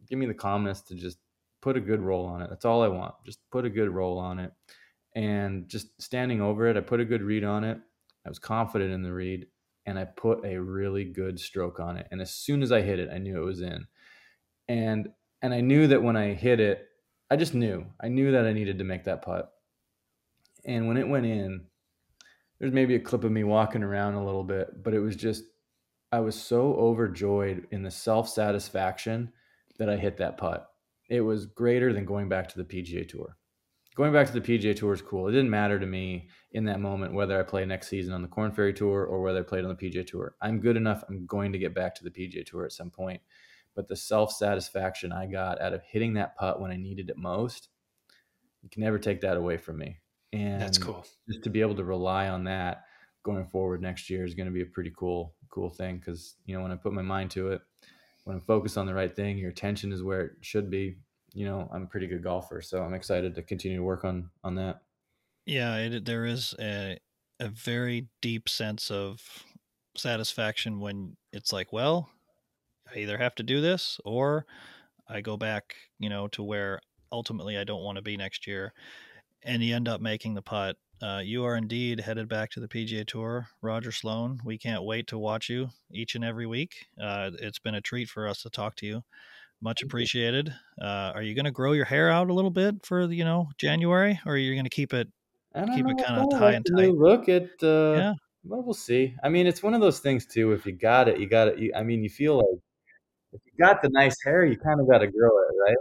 give 0.09 0.19
me 0.19 0.25
the 0.25 0.33
calmness 0.33 0.81
to 0.83 0.95
just 0.95 1.17
put 1.61 1.77
a 1.77 1.81
good 1.81 2.01
roll 2.01 2.25
on 2.25 2.41
it. 2.41 2.49
That's 2.49 2.65
all 2.65 2.81
I 2.81 2.87
want. 2.87 3.15
Just 3.25 3.39
put 3.51 3.65
a 3.65 3.69
good 3.69 3.89
roll 3.89 4.17
on 4.17 4.39
it, 4.39 4.51
and 5.15 5.67
just 5.67 6.01
standing 6.01 6.41
over 6.41 6.67
it, 6.67 6.77
I 6.77 6.81
put 6.81 6.99
a 6.99 7.05
good 7.05 7.21
read 7.21 7.43
on 7.43 7.63
it. 7.63 7.79
I 8.25 8.29
was 8.29 8.39
confident 8.39 8.91
in 8.91 9.03
the 9.03 9.13
read, 9.13 9.47
and 9.85 9.97
I 9.97 10.05
put 10.05 10.45
a 10.45 10.57
really 10.57 11.05
good 11.05 11.39
stroke 11.39 11.79
on 11.79 11.97
it. 11.97 12.07
And 12.11 12.21
as 12.21 12.31
soon 12.31 12.61
as 12.61 12.71
I 12.71 12.81
hit 12.81 12.99
it, 12.99 13.09
I 13.11 13.17
knew 13.17 13.41
it 13.41 13.45
was 13.45 13.61
in. 13.61 13.87
And 14.67 15.09
and 15.41 15.53
I 15.53 15.61
knew 15.61 15.87
that 15.87 16.03
when 16.03 16.15
I 16.15 16.33
hit 16.33 16.59
it, 16.59 16.85
I 17.31 17.35
just 17.35 17.53
knew. 17.53 17.85
I 17.99 18.07
knew 18.07 18.31
that 18.31 18.45
I 18.45 18.53
needed 18.53 18.79
to 18.79 18.83
make 18.83 19.05
that 19.05 19.21
putt. 19.21 19.51
And 20.65 20.87
when 20.87 20.97
it 20.97 21.07
went 21.07 21.25
in, 21.25 21.65
there's 22.59 22.73
maybe 22.73 22.95
a 22.95 22.99
clip 22.99 23.23
of 23.23 23.31
me 23.31 23.43
walking 23.43 23.83
around 23.83 24.15
a 24.15 24.25
little 24.25 24.43
bit, 24.43 24.83
but 24.83 24.93
it 24.93 24.99
was 24.99 25.15
just 25.15 25.43
I 26.11 26.19
was 26.19 26.39
so 26.39 26.73
overjoyed 26.73 27.67
in 27.71 27.83
the 27.83 27.91
self 27.91 28.27
satisfaction 28.27 29.31
that 29.77 29.89
I 29.89 29.95
hit 29.95 30.17
that 30.17 30.37
putt. 30.37 30.67
It 31.09 31.21
was 31.21 31.45
greater 31.45 31.93
than 31.93 32.05
going 32.05 32.29
back 32.29 32.49
to 32.49 32.57
the 32.57 32.65
PGA 32.65 33.07
Tour. 33.07 33.37
Going 33.95 34.13
back 34.13 34.27
to 34.27 34.39
the 34.39 34.41
PGA 34.41 34.75
Tour 34.75 34.93
is 34.93 35.01
cool. 35.01 35.27
It 35.27 35.31
didn't 35.31 35.49
matter 35.49 35.79
to 35.79 35.85
me 35.85 36.29
in 36.51 36.65
that 36.65 36.79
moment 36.79 37.13
whether 37.13 37.39
I 37.39 37.43
play 37.43 37.65
next 37.65 37.89
season 37.89 38.13
on 38.13 38.21
the 38.21 38.27
Korn 38.27 38.51
Ferry 38.51 38.73
Tour 38.73 39.05
or 39.05 39.21
whether 39.21 39.39
I 39.39 39.43
played 39.43 39.65
on 39.65 39.75
the 39.75 39.89
PGA 39.89 40.05
Tour. 40.05 40.35
I'm 40.41 40.59
good 40.59 40.77
enough. 40.77 41.03
I'm 41.09 41.25
going 41.25 41.51
to 41.51 41.59
get 41.59 41.75
back 41.75 41.95
to 41.95 42.03
the 42.03 42.11
PGA 42.11 42.45
Tour 42.45 42.65
at 42.65 42.71
some 42.71 42.89
point. 42.89 43.21
But 43.75 43.87
the 43.87 43.95
self 43.95 44.31
satisfaction 44.31 45.11
I 45.11 45.25
got 45.25 45.61
out 45.61 45.73
of 45.73 45.83
hitting 45.83 46.13
that 46.15 46.35
putt 46.35 46.61
when 46.61 46.71
I 46.71 46.77
needed 46.77 47.09
it 47.09 47.17
most, 47.17 47.69
you 48.61 48.69
can 48.69 48.83
never 48.83 48.99
take 48.99 49.21
that 49.21 49.37
away 49.37 49.57
from 49.57 49.77
me. 49.77 49.99
And 50.31 50.61
That's 50.61 50.77
cool. 50.77 51.05
Just 51.27 51.43
to 51.43 51.49
be 51.49 51.61
able 51.61 51.75
to 51.75 51.83
rely 51.83 52.29
on 52.29 52.43
that 52.45 52.83
going 53.23 53.45
forward 53.47 53.81
next 53.81 54.09
year 54.09 54.25
is 54.25 54.35
going 54.35 54.47
to 54.47 54.53
be 54.53 54.61
a 54.61 54.65
pretty 54.65 54.91
cool, 54.95 55.35
cool 55.49 55.69
thing. 55.69 55.97
Because 55.97 56.35
you 56.45 56.55
know, 56.55 56.61
when 56.61 56.71
I 56.71 56.75
put 56.75 56.93
my 56.93 57.01
mind 57.01 57.31
to 57.31 57.49
it, 57.49 57.61
when 58.23 58.35
I'm 58.35 58.41
focused 58.41 58.77
on 58.77 58.85
the 58.85 58.93
right 58.93 59.13
thing, 59.13 59.37
your 59.37 59.49
attention 59.49 59.91
is 59.91 60.03
where 60.03 60.21
it 60.21 60.31
should 60.41 60.69
be. 60.69 60.97
You 61.33 61.45
know, 61.45 61.69
I'm 61.71 61.83
a 61.83 61.87
pretty 61.87 62.07
good 62.07 62.23
golfer, 62.23 62.61
so 62.61 62.83
I'm 62.83 62.93
excited 62.93 63.35
to 63.35 63.43
continue 63.43 63.77
to 63.77 63.83
work 63.83 64.03
on 64.03 64.29
on 64.43 64.55
that. 64.55 64.81
Yeah, 65.45 65.77
it, 65.77 66.05
there 66.05 66.25
is 66.25 66.53
a 66.59 66.99
a 67.39 67.47
very 67.47 68.07
deep 68.21 68.49
sense 68.49 68.91
of 68.91 69.45
satisfaction 69.95 70.79
when 70.79 71.15
it's 71.31 71.53
like, 71.53 71.71
well, 71.71 72.09
I 72.93 72.99
either 72.99 73.17
have 73.17 73.35
to 73.35 73.43
do 73.43 73.61
this 73.61 73.99
or 74.05 74.45
I 75.07 75.21
go 75.21 75.37
back, 75.37 75.75
you 75.99 76.09
know, 76.09 76.27
to 76.29 76.43
where 76.43 76.81
ultimately 77.11 77.57
I 77.57 77.63
don't 77.63 77.83
want 77.83 77.95
to 77.95 78.01
be 78.01 78.17
next 78.17 78.45
year, 78.47 78.73
and 79.43 79.63
you 79.63 79.75
end 79.75 79.87
up 79.87 80.01
making 80.01 80.33
the 80.33 80.41
putt. 80.41 80.77
Uh, 81.01 81.21
you 81.23 81.45
are 81.45 81.55
indeed 81.55 82.01
headed 82.01 82.27
back 82.27 82.49
to 82.51 82.59
the 82.59 82.67
PGA 82.67 83.07
Tour, 83.07 83.47
Roger 83.61 83.91
Sloan. 83.91 84.39
We 84.43 84.57
can't 84.57 84.83
wait 84.83 85.07
to 85.07 85.17
watch 85.17 85.49
you 85.49 85.69
each 85.93 86.15
and 86.15 86.25
every 86.25 86.45
week. 86.45 86.87
Uh, 87.01 87.31
it's 87.39 87.59
been 87.59 87.75
a 87.75 87.81
treat 87.81 88.09
for 88.09 88.27
us 88.27 88.41
to 88.41 88.49
talk 88.49 88.75
to 88.77 88.85
you. 88.85 89.03
Much 89.61 89.81
appreciated. 89.81 90.53
Uh, 90.81 91.11
are 91.15 91.21
you 91.21 91.35
going 91.35 91.45
to 91.45 91.51
grow 91.51 91.73
your 91.73 91.85
hair 91.85 92.09
out 92.09 92.29
a 92.29 92.33
little 92.33 92.51
bit 92.51 92.85
for 92.85 93.03
you 93.11 93.23
know 93.23 93.49
January, 93.57 94.19
or 94.25 94.33
are 94.33 94.37
you 94.37 94.53
going 94.53 94.65
to 94.65 94.69
keep 94.69 94.93
it 94.93 95.09
keep 95.73 95.85
know, 95.85 95.91
it 95.91 96.05
kind 96.05 96.31
of 96.31 96.39
high 96.39 96.53
and 96.53 96.65
tight? 96.65 96.93
Look 96.93 97.27
at 97.29 97.49
uh, 97.61 97.93
yeah. 97.95 98.13
Well, 98.43 98.61
we'll 98.63 98.73
see. 98.73 99.15
I 99.21 99.29
mean, 99.29 99.47
it's 99.47 99.61
one 99.61 99.73
of 99.73 99.81
those 99.81 99.99
things 99.99 100.25
too. 100.25 100.53
If 100.53 100.65
you 100.65 100.71
got 100.71 101.09
it, 101.09 101.19
you 101.19 101.27
got 101.27 101.49
it. 101.49 101.59
You, 101.59 101.73
I 101.75 101.83
mean, 101.83 102.03
you 102.03 102.09
feel 102.09 102.37
like 102.37 102.61
if 103.33 103.41
you 103.45 103.51
got 103.63 103.81
the 103.81 103.89
nice 103.89 104.15
hair, 104.23 104.45
you 104.45 104.57
kind 104.57 104.79
of 104.79 104.89
got 104.89 104.99
to 104.99 105.07
grow 105.07 105.29
it, 105.29 105.75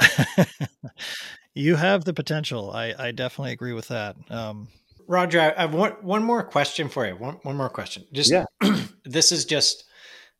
right? 0.00 0.48
you 1.54 1.76
have 1.76 2.04
the 2.04 2.14
potential. 2.14 2.70
I, 2.70 2.94
I 2.98 3.10
definitely 3.12 3.52
agree 3.52 3.72
with 3.72 3.88
that. 3.88 4.16
Um, 4.30 4.68
Roger, 5.06 5.40
I 5.40 5.60
have 5.60 5.74
one, 5.74 5.92
one 6.02 6.22
more 6.22 6.42
question 6.42 6.88
for 6.88 7.06
you. 7.06 7.16
One, 7.16 7.38
one 7.42 7.56
more 7.56 7.68
question. 7.68 8.04
Just 8.12 8.30
yeah. 8.30 8.44
this 9.04 9.32
is 9.32 9.44
just 9.44 9.84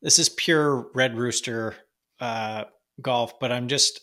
this 0.02 0.18
is 0.18 0.28
pure 0.28 0.90
Red 0.94 1.16
Rooster 1.16 1.74
uh, 2.20 2.64
golf, 3.00 3.40
but 3.40 3.50
I'm 3.50 3.68
just 3.68 4.00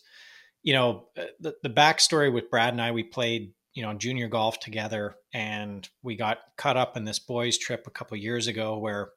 you 0.63 0.73
know 0.73 1.05
uh, 1.17 1.23
the 1.39 1.55
the 1.63 1.69
backstory 1.69 2.34
with 2.34 2.49
Brad 2.49 2.73
and 2.73 2.81
I. 2.81 2.91
We 2.91 3.03
played 3.03 3.53
you 3.73 3.84
know 3.84 3.93
junior 3.93 4.27
golf 4.27 4.59
together, 4.59 5.15
and 5.34 5.88
we 6.03 6.15
got 6.15 6.39
caught 6.57 6.77
up 6.77 6.97
in 6.97 7.05
this 7.05 7.19
boys 7.19 7.57
trip 7.57 7.85
a 7.88 7.91
couple 7.91 8.17
years 8.17 8.47
ago 8.47 8.77
where 8.77 9.11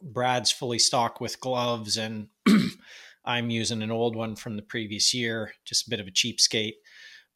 Brad's 0.00 0.52
fully 0.52 0.78
stocked 0.78 1.20
with 1.20 1.40
gloves 1.40 1.96
and 1.96 2.28
I'm 3.24 3.50
using 3.50 3.82
an 3.82 3.90
old 3.90 4.16
one 4.16 4.34
from 4.34 4.56
the 4.56 4.62
previous 4.62 5.14
year, 5.14 5.52
just 5.64 5.86
a 5.86 5.90
bit 5.90 6.00
of 6.00 6.08
a 6.08 6.10
cheapskate. 6.10 6.74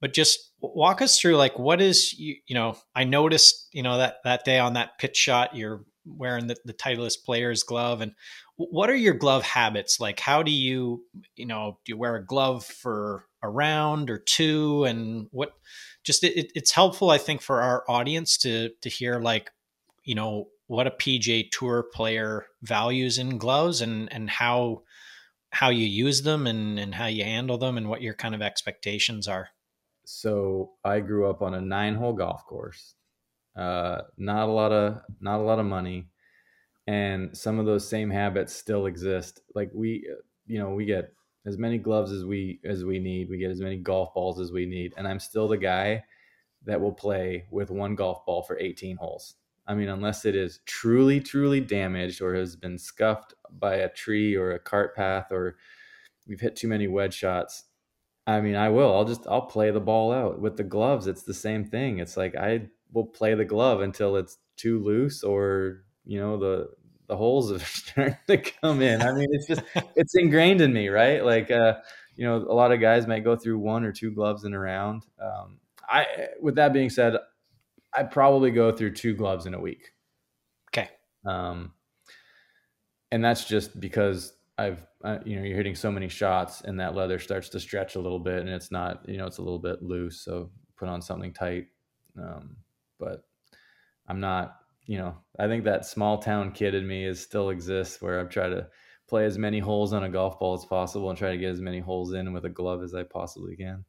But 0.00 0.12
just 0.12 0.52
walk 0.60 1.00
us 1.00 1.18
through 1.18 1.36
like 1.36 1.58
what 1.58 1.80
is 1.80 2.12
you, 2.12 2.36
you 2.46 2.54
know, 2.54 2.76
I 2.94 3.04
noticed, 3.04 3.68
you 3.72 3.82
know, 3.82 3.98
that 3.98 4.16
that 4.24 4.44
day 4.44 4.58
on 4.58 4.74
that 4.74 4.98
pitch 4.98 5.16
shot 5.16 5.56
you're 5.56 5.84
wearing 6.04 6.46
the, 6.46 6.56
the 6.64 6.72
Titleist 6.72 7.24
player's 7.24 7.62
glove 7.62 8.00
and 8.00 8.12
what 8.56 8.88
are 8.88 8.96
your 8.96 9.14
glove 9.14 9.42
habits? 9.42 10.00
Like 10.00 10.20
how 10.20 10.42
do 10.42 10.50
you, 10.50 11.02
you 11.34 11.46
know, 11.46 11.78
do 11.84 11.92
you 11.92 11.96
wear 11.96 12.16
a 12.16 12.24
glove 12.24 12.64
for 12.64 13.26
a 13.42 13.48
round 13.48 14.10
or 14.10 14.18
two 14.18 14.84
and 14.84 15.28
what 15.30 15.52
just 16.04 16.24
it, 16.24 16.52
it's 16.54 16.72
helpful 16.72 17.10
I 17.10 17.18
think 17.18 17.42
for 17.42 17.60
our 17.60 17.84
audience 17.88 18.36
to 18.38 18.70
to 18.82 18.88
hear 18.88 19.20
like, 19.20 19.50
you 20.04 20.14
know, 20.14 20.48
what 20.68 20.86
a 20.86 20.90
PGA 20.90 21.50
Tour 21.50 21.84
player 21.92 22.46
values 22.62 23.18
in 23.18 23.38
gloves 23.38 23.80
and 23.80 24.12
and 24.12 24.28
how 24.30 24.82
how 25.50 25.70
you 25.70 25.86
use 25.86 26.22
them 26.22 26.46
and 26.46 26.78
and 26.78 26.94
how 26.94 27.06
you 27.06 27.24
handle 27.24 27.58
them 27.58 27.76
and 27.76 27.88
what 27.88 28.02
your 28.02 28.14
kind 28.14 28.34
of 28.34 28.42
expectations 28.42 29.28
are. 29.28 29.48
So 30.06 30.70
I 30.84 31.00
grew 31.00 31.28
up 31.28 31.42
on 31.42 31.54
a 31.54 31.60
nine 31.60 31.96
hole 31.96 32.12
golf 32.12 32.46
course. 32.46 32.94
Uh, 33.56 34.02
not 34.16 34.48
a 34.48 34.52
lot 34.52 34.70
of 34.70 35.00
not 35.20 35.40
a 35.40 35.42
lot 35.42 35.58
of 35.58 35.66
money, 35.66 36.08
and 36.86 37.36
some 37.36 37.58
of 37.58 37.66
those 37.66 37.88
same 37.88 38.08
habits 38.08 38.54
still 38.54 38.86
exist. 38.86 39.40
Like 39.54 39.70
we, 39.74 40.08
you 40.46 40.60
know, 40.60 40.70
we 40.70 40.84
get 40.84 41.12
as 41.44 41.58
many 41.58 41.76
gloves 41.76 42.12
as 42.12 42.24
we 42.24 42.60
as 42.64 42.84
we 42.84 43.00
need. 43.00 43.28
We 43.28 43.38
get 43.38 43.50
as 43.50 43.60
many 43.60 43.78
golf 43.78 44.14
balls 44.14 44.38
as 44.38 44.52
we 44.52 44.64
need, 44.64 44.94
and 44.96 45.08
I'm 45.08 45.18
still 45.18 45.48
the 45.48 45.56
guy 45.56 46.04
that 46.66 46.80
will 46.80 46.92
play 46.92 47.46
with 47.50 47.70
one 47.70 47.96
golf 47.96 48.24
ball 48.26 48.42
for 48.42 48.58
18 48.58 48.96
holes. 48.96 49.34
I 49.66 49.74
mean, 49.74 49.88
unless 49.88 50.24
it 50.24 50.36
is 50.36 50.60
truly, 50.66 51.18
truly 51.18 51.60
damaged 51.60 52.20
or 52.20 52.34
has 52.36 52.54
been 52.54 52.78
scuffed 52.78 53.34
by 53.58 53.76
a 53.76 53.88
tree 53.88 54.36
or 54.36 54.52
a 54.52 54.58
cart 54.60 54.94
path 54.94 55.32
or 55.32 55.56
we've 56.28 56.40
hit 56.40 56.54
too 56.54 56.68
many 56.68 56.86
wedge 56.86 57.14
shots. 57.14 57.64
I 58.26 58.40
mean, 58.40 58.56
I 58.56 58.68
will. 58.70 58.92
I'll 58.94 59.04
just 59.04 59.26
I'll 59.28 59.42
play 59.46 59.70
the 59.70 59.80
ball 59.80 60.12
out. 60.12 60.40
With 60.40 60.56
the 60.56 60.64
gloves, 60.64 61.06
it's 61.06 61.22
the 61.22 61.34
same 61.34 61.64
thing. 61.64 61.98
It's 61.98 62.16
like 62.16 62.34
I 62.34 62.68
will 62.92 63.06
play 63.06 63.34
the 63.34 63.44
glove 63.44 63.80
until 63.80 64.16
it's 64.16 64.38
too 64.56 64.82
loose 64.82 65.22
or, 65.22 65.84
you 66.04 66.18
know, 66.18 66.36
the 66.36 66.68
the 67.08 67.16
holes 67.16 67.52
are 67.52 67.58
starting 67.64 68.16
to 68.26 68.38
come 68.38 68.82
in. 68.82 69.00
I 69.02 69.12
mean, 69.12 69.28
it's 69.30 69.46
just 69.46 69.62
it's 69.96 70.16
ingrained 70.16 70.60
in 70.60 70.72
me, 70.72 70.88
right? 70.88 71.24
Like 71.24 71.50
uh, 71.50 71.74
you 72.16 72.24
know, 72.26 72.36
a 72.36 72.54
lot 72.54 72.72
of 72.72 72.80
guys 72.80 73.06
might 73.06 73.24
go 73.24 73.36
through 73.36 73.58
one 73.58 73.84
or 73.84 73.92
two 73.92 74.10
gloves 74.10 74.44
in 74.44 74.54
a 74.54 74.58
round. 74.58 75.04
Um, 75.20 75.58
I 75.88 76.28
with 76.40 76.56
that 76.56 76.72
being 76.72 76.90
said, 76.90 77.16
I 77.94 78.02
probably 78.02 78.50
go 78.50 78.72
through 78.72 78.94
two 78.94 79.14
gloves 79.14 79.46
in 79.46 79.54
a 79.54 79.60
week. 79.60 79.92
Okay. 80.70 80.90
Um, 81.24 81.72
and 83.12 83.24
that's 83.24 83.44
just 83.44 83.78
because 83.78 84.32
I've, 84.58 84.86
uh, 85.04 85.18
you 85.24 85.36
know, 85.36 85.42
you're 85.42 85.56
hitting 85.56 85.74
so 85.74 85.90
many 85.90 86.08
shots 86.08 86.62
and 86.62 86.80
that 86.80 86.94
leather 86.94 87.18
starts 87.18 87.48
to 87.50 87.60
stretch 87.60 87.94
a 87.94 88.00
little 88.00 88.18
bit 88.18 88.38
and 88.38 88.48
it's 88.48 88.70
not, 88.70 89.06
you 89.08 89.18
know, 89.18 89.26
it's 89.26 89.38
a 89.38 89.42
little 89.42 89.58
bit 89.58 89.82
loose. 89.82 90.20
So 90.20 90.50
put 90.76 90.88
on 90.88 91.02
something 91.02 91.32
tight. 91.32 91.66
Um, 92.18 92.56
but 92.98 93.24
I'm 94.08 94.20
not, 94.20 94.56
you 94.86 94.98
know, 94.98 95.16
I 95.38 95.46
think 95.46 95.64
that 95.64 95.84
small 95.84 96.18
town 96.18 96.52
kid 96.52 96.74
in 96.74 96.86
me 96.86 97.04
is 97.04 97.20
still 97.20 97.50
exists 97.50 98.00
where 98.00 98.18
I'm 98.18 98.28
trying 98.28 98.52
to 98.52 98.68
play 99.08 99.26
as 99.26 99.36
many 99.36 99.58
holes 99.58 99.92
on 99.92 100.04
a 100.04 100.08
golf 100.08 100.38
ball 100.38 100.54
as 100.54 100.64
possible 100.64 101.10
and 101.10 101.18
try 101.18 101.32
to 101.32 101.38
get 101.38 101.50
as 101.50 101.60
many 101.60 101.80
holes 101.80 102.12
in 102.12 102.32
with 102.32 102.44
a 102.44 102.50
glove 102.50 102.82
as 102.82 102.94
I 102.94 103.02
possibly 103.02 103.56
can 103.56 103.84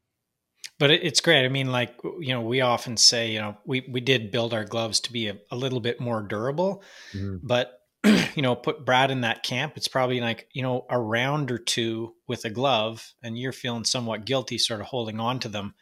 but 0.79 0.91
it's 0.91 1.21
great. 1.21 1.43
I 1.43 1.49
mean, 1.49 1.71
like 1.71 1.95
you 2.03 2.33
know, 2.33 2.41
we 2.41 2.61
often 2.61 2.97
say, 2.97 3.31
you 3.31 3.39
know, 3.39 3.57
we 3.65 3.85
we 3.89 3.99
did 3.99 4.31
build 4.31 4.53
our 4.53 4.63
gloves 4.63 4.99
to 5.01 5.11
be 5.11 5.27
a, 5.27 5.37
a 5.49 5.55
little 5.55 5.79
bit 5.79 5.99
more 5.99 6.21
durable, 6.21 6.83
mm-hmm. 7.13 7.37
but 7.41 7.76
you 8.35 8.41
know, 8.41 8.55
put 8.55 8.85
Brad 8.85 9.11
in 9.11 9.21
that 9.21 9.43
camp. 9.43 9.73
It's 9.75 9.87
probably 9.87 10.19
like 10.21 10.47
you 10.53 10.61
know 10.61 10.85
a 10.89 10.99
round 10.99 11.51
or 11.51 11.57
two 11.57 12.15
with 12.27 12.45
a 12.45 12.49
glove, 12.49 13.13
and 13.21 13.37
you're 13.37 13.51
feeling 13.51 13.85
somewhat 13.85 14.25
guilty, 14.25 14.57
sort 14.57 14.81
of 14.81 14.87
holding 14.87 15.19
on 15.19 15.39
to 15.39 15.49
them. 15.49 15.75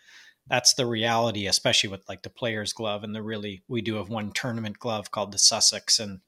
That's 0.47 0.75
the 0.75 0.85
reality, 0.85 1.47
especially 1.47 1.89
with 1.89 2.07
like 2.07 2.21
the 2.21 2.29
player's 2.29 2.73
glove 2.73 3.03
and 3.03 3.15
the 3.15 3.23
really. 3.23 3.63
We 3.67 3.81
do 3.81 3.95
have 3.95 4.09
one 4.09 4.31
tournament 4.31 4.79
glove 4.79 5.11
called 5.11 5.31
the 5.31 5.39
Sussex, 5.39 5.99
and 5.99 6.21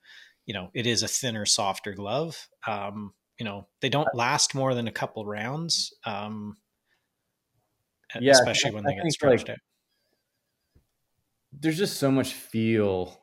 you 0.46 0.54
know, 0.54 0.70
it 0.74 0.88
is 0.88 1.04
a 1.04 1.08
thinner, 1.08 1.46
softer 1.46 1.94
glove. 1.94 2.48
Um, 2.66 3.14
you 3.40 3.46
know, 3.46 3.68
they 3.82 3.90
don't 3.90 4.08
last 4.14 4.56
more 4.56 4.74
than 4.74 4.88
a 4.88 4.92
couple 4.92 5.26
rounds. 5.26 5.94
Um, 6.06 6.58
yeah, 8.20 8.32
especially 8.32 8.72
when 8.72 8.84
they 8.84 8.94
I 8.94 9.04
get 9.04 9.12
stretched 9.12 9.48
like, 9.48 9.52
out. 9.52 10.82
There's 11.52 11.78
just 11.78 11.98
so 11.98 12.12
much 12.12 12.34
feel 12.34 13.20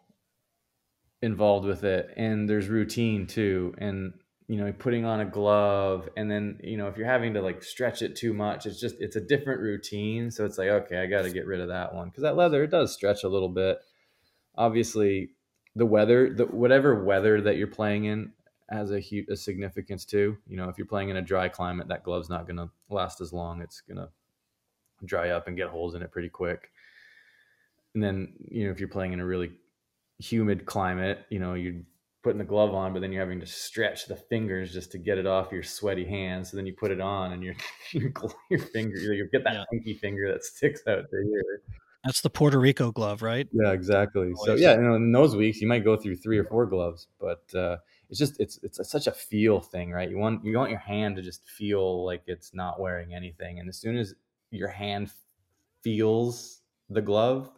involved 1.24 1.66
with 1.66 1.84
it, 1.84 2.10
and 2.16 2.48
there's 2.48 2.68
routine 2.68 3.26
too, 3.26 3.74
and 3.78 4.12
you 4.46 4.56
know 4.56 4.72
putting 4.72 5.06
on 5.06 5.20
a 5.20 5.24
glove 5.24 6.06
and 6.18 6.30
then 6.30 6.60
you 6.62 6.76
know 6.76 6.86
if 6.86 6.98
you're 6.98 7.06
having 7.06 7.32
to 7.32 7.40
like 7.40 7.62
stretch 7.62 8.02
it 8.02 8.14
too 8.14 8.34
much 8.34 8.66
it's 8.66 8.78
just 8.78 8.94
it's 9.00 9.16
a 9.16 9.20
different 9.22 9.58
routine 9.58 10.30
so 10.30 10.44
it's 10.44 10.58
like 10.58 10.68
okay 10.68 10.98
i 10.98 11.06
got 11.06 11.22
to 11.22 11.30
get 11.30 11.46
rid 11.46 11.60
of 11.60 11.68
that 11.68 11.94
one 11.94 12.10
because 12.10 12.22
that 12.22 12.36
leather 12.36 12.62
it 12.62 12.70
does 12.70 12.92
stretch 12.92 13.24
a 13.24 13.28
little 13.28 13.48
bit 13.48 13.78
obviously 14.54 15.30
the 15.74 15.86
weather 15.86 16.30
the 16.30 16.44
whatever 16.44 17.02
weather 17.02 17.40
that 17.40 17.56
you're 17.56 17.66
playing 17.66 18.04
in 18.04 18.30
has 18.68 18.90
a 18.90 19.00
huge 19.00 19.26
a 19.30 19.36
significance 19.36 20.04
too 20.04 20.36
you 20.46 20.58
know 20.58 20.68
if 20.68 20.76
you're 20.76 20.86
playing 20.86 21.08
in 21.08 21.16
a 21.16 21.22
dry 21.22 21.48
climate 21.48 21.88
that 21.88 22.04
glove's 22.04 22.28
not 22.28 22.46
going 22.46 22.58
to 22.58 22.68
last 22.90 23.22
as 23.22 23.32
long 23.32 23.62
it's 23.62 23.80
going 23.80 23.96
to 23.96 24.10
dry 25.06 25.30
up 25.30 25.48
and 25.48 25.56
get 25.56 25.68
holes 25.68 25.94
in 25.94 26.02
it 26.02 26.10
pretty 26.10 26.28
quick. 26.28 26.70
And 27.94 28.02
then, 28.02 28.32
you 28.48 28.64
know, 28.64 28.72
if 28.72 28.80
you're 28.80 28.88
playing 28.88 29.12
in 29.12 29.20
a 29.20 29.26
really 29.26 29.52
humid 30.18 30.66
climate, 30.66 31.26
you 31.30 31.38
know, 31.38 31.54
you're 31.54 31.82
putting 32.22 32.38
the 32.38 32.44
glove 32.44 32.74
on, 32.74 32.92
but 32.92 33.00
then 33.00 33.12
you're 33.12 33.22
having 33.22 33.40
to 33.40 33.46
stretch 33.46 34.06
the 34.06 34.16
fingers 34.16 34.72
just 34.72 34.90
to 34.92 34.98
get 34.98 35.18
it 35.18 35.26
off 35.26 35.52
your 35.52 35.62
sweaty 35.62 36.04
hands. 36.04 36.50
So 36.50 36.56
then 36.56 36.66
you 36.66 36.72
put 36.72 36.90
it 36.90 37.00
on 37.00 37.32
and 37.32 37.42
your 37.42 37.54
your, 38.50 38.58
finger, 38.58 38.96
you 38.96 39.28
get 39.30 39.44
that 39.44 39.54
yeah. 39.54 39.64
pinky 39.70 39.94
finger 39.94 40.32
that 40.32 40.42
sticks 40.44 40.80
out 40.88 41.04
to 41.10 41.22
here. 41.22 41.62
That's 42.04 42.20
the 42.20 42.30
Puerto 42.30 42.58
Rico 42.58 42.92
glove, 42.92 43.22
right? 43.22 43.48
Yeah, 43.52 43.72
exactly. 43.72 44.32
Always. 44.32 44.40
So 44.44 44.54
yeah, 44.54 44.74
you 44.74 44.82
know, 44.82 44.94
in 44.94 45.12
those 45.12 45.36
weeks 45.36 45.60
you 45.60 45.66
might 45.66 45.84
go 45.84 45.96
through 45.96 46.16
three 46.16 46.38
or 46.38 46.44
four 46.44 46.66
gloves, 46.66 47.08
but 47.18 47.42
uh, 47.54 47.76
it's 48.10 48.18
just 48.18 48.38
it's 48.40 48.58
it's 48.62 48.78
a, 48.78 48.84
such 48.84 49.06
a 49.06 49.12
feel 49.12 49.60
thing, 49.60 49.90
right? 49.90 50.10
You 50.10 50.18
want 50.18 50.44
you 50.44 50.56
want 50.56 50.70
your 50.70 50.80
hand 50.80 51.16
to 51.16 51.22
just 51.22 51.48
feel 51.48 52.04
like 52.04 52.22
it's 52.26 52.52
not 52.52 52.78
wearing 52.78 53.14
anything, 53.14 53.58
and 53.58 53.68
as 53.68 53.78
soon 53.78 53.96
as 53.96 54.14
your 54.50 54.68
hand 54.68 55.10
feels 55.82 56.60
the 56.90 57.00
glove, 57.00 57.50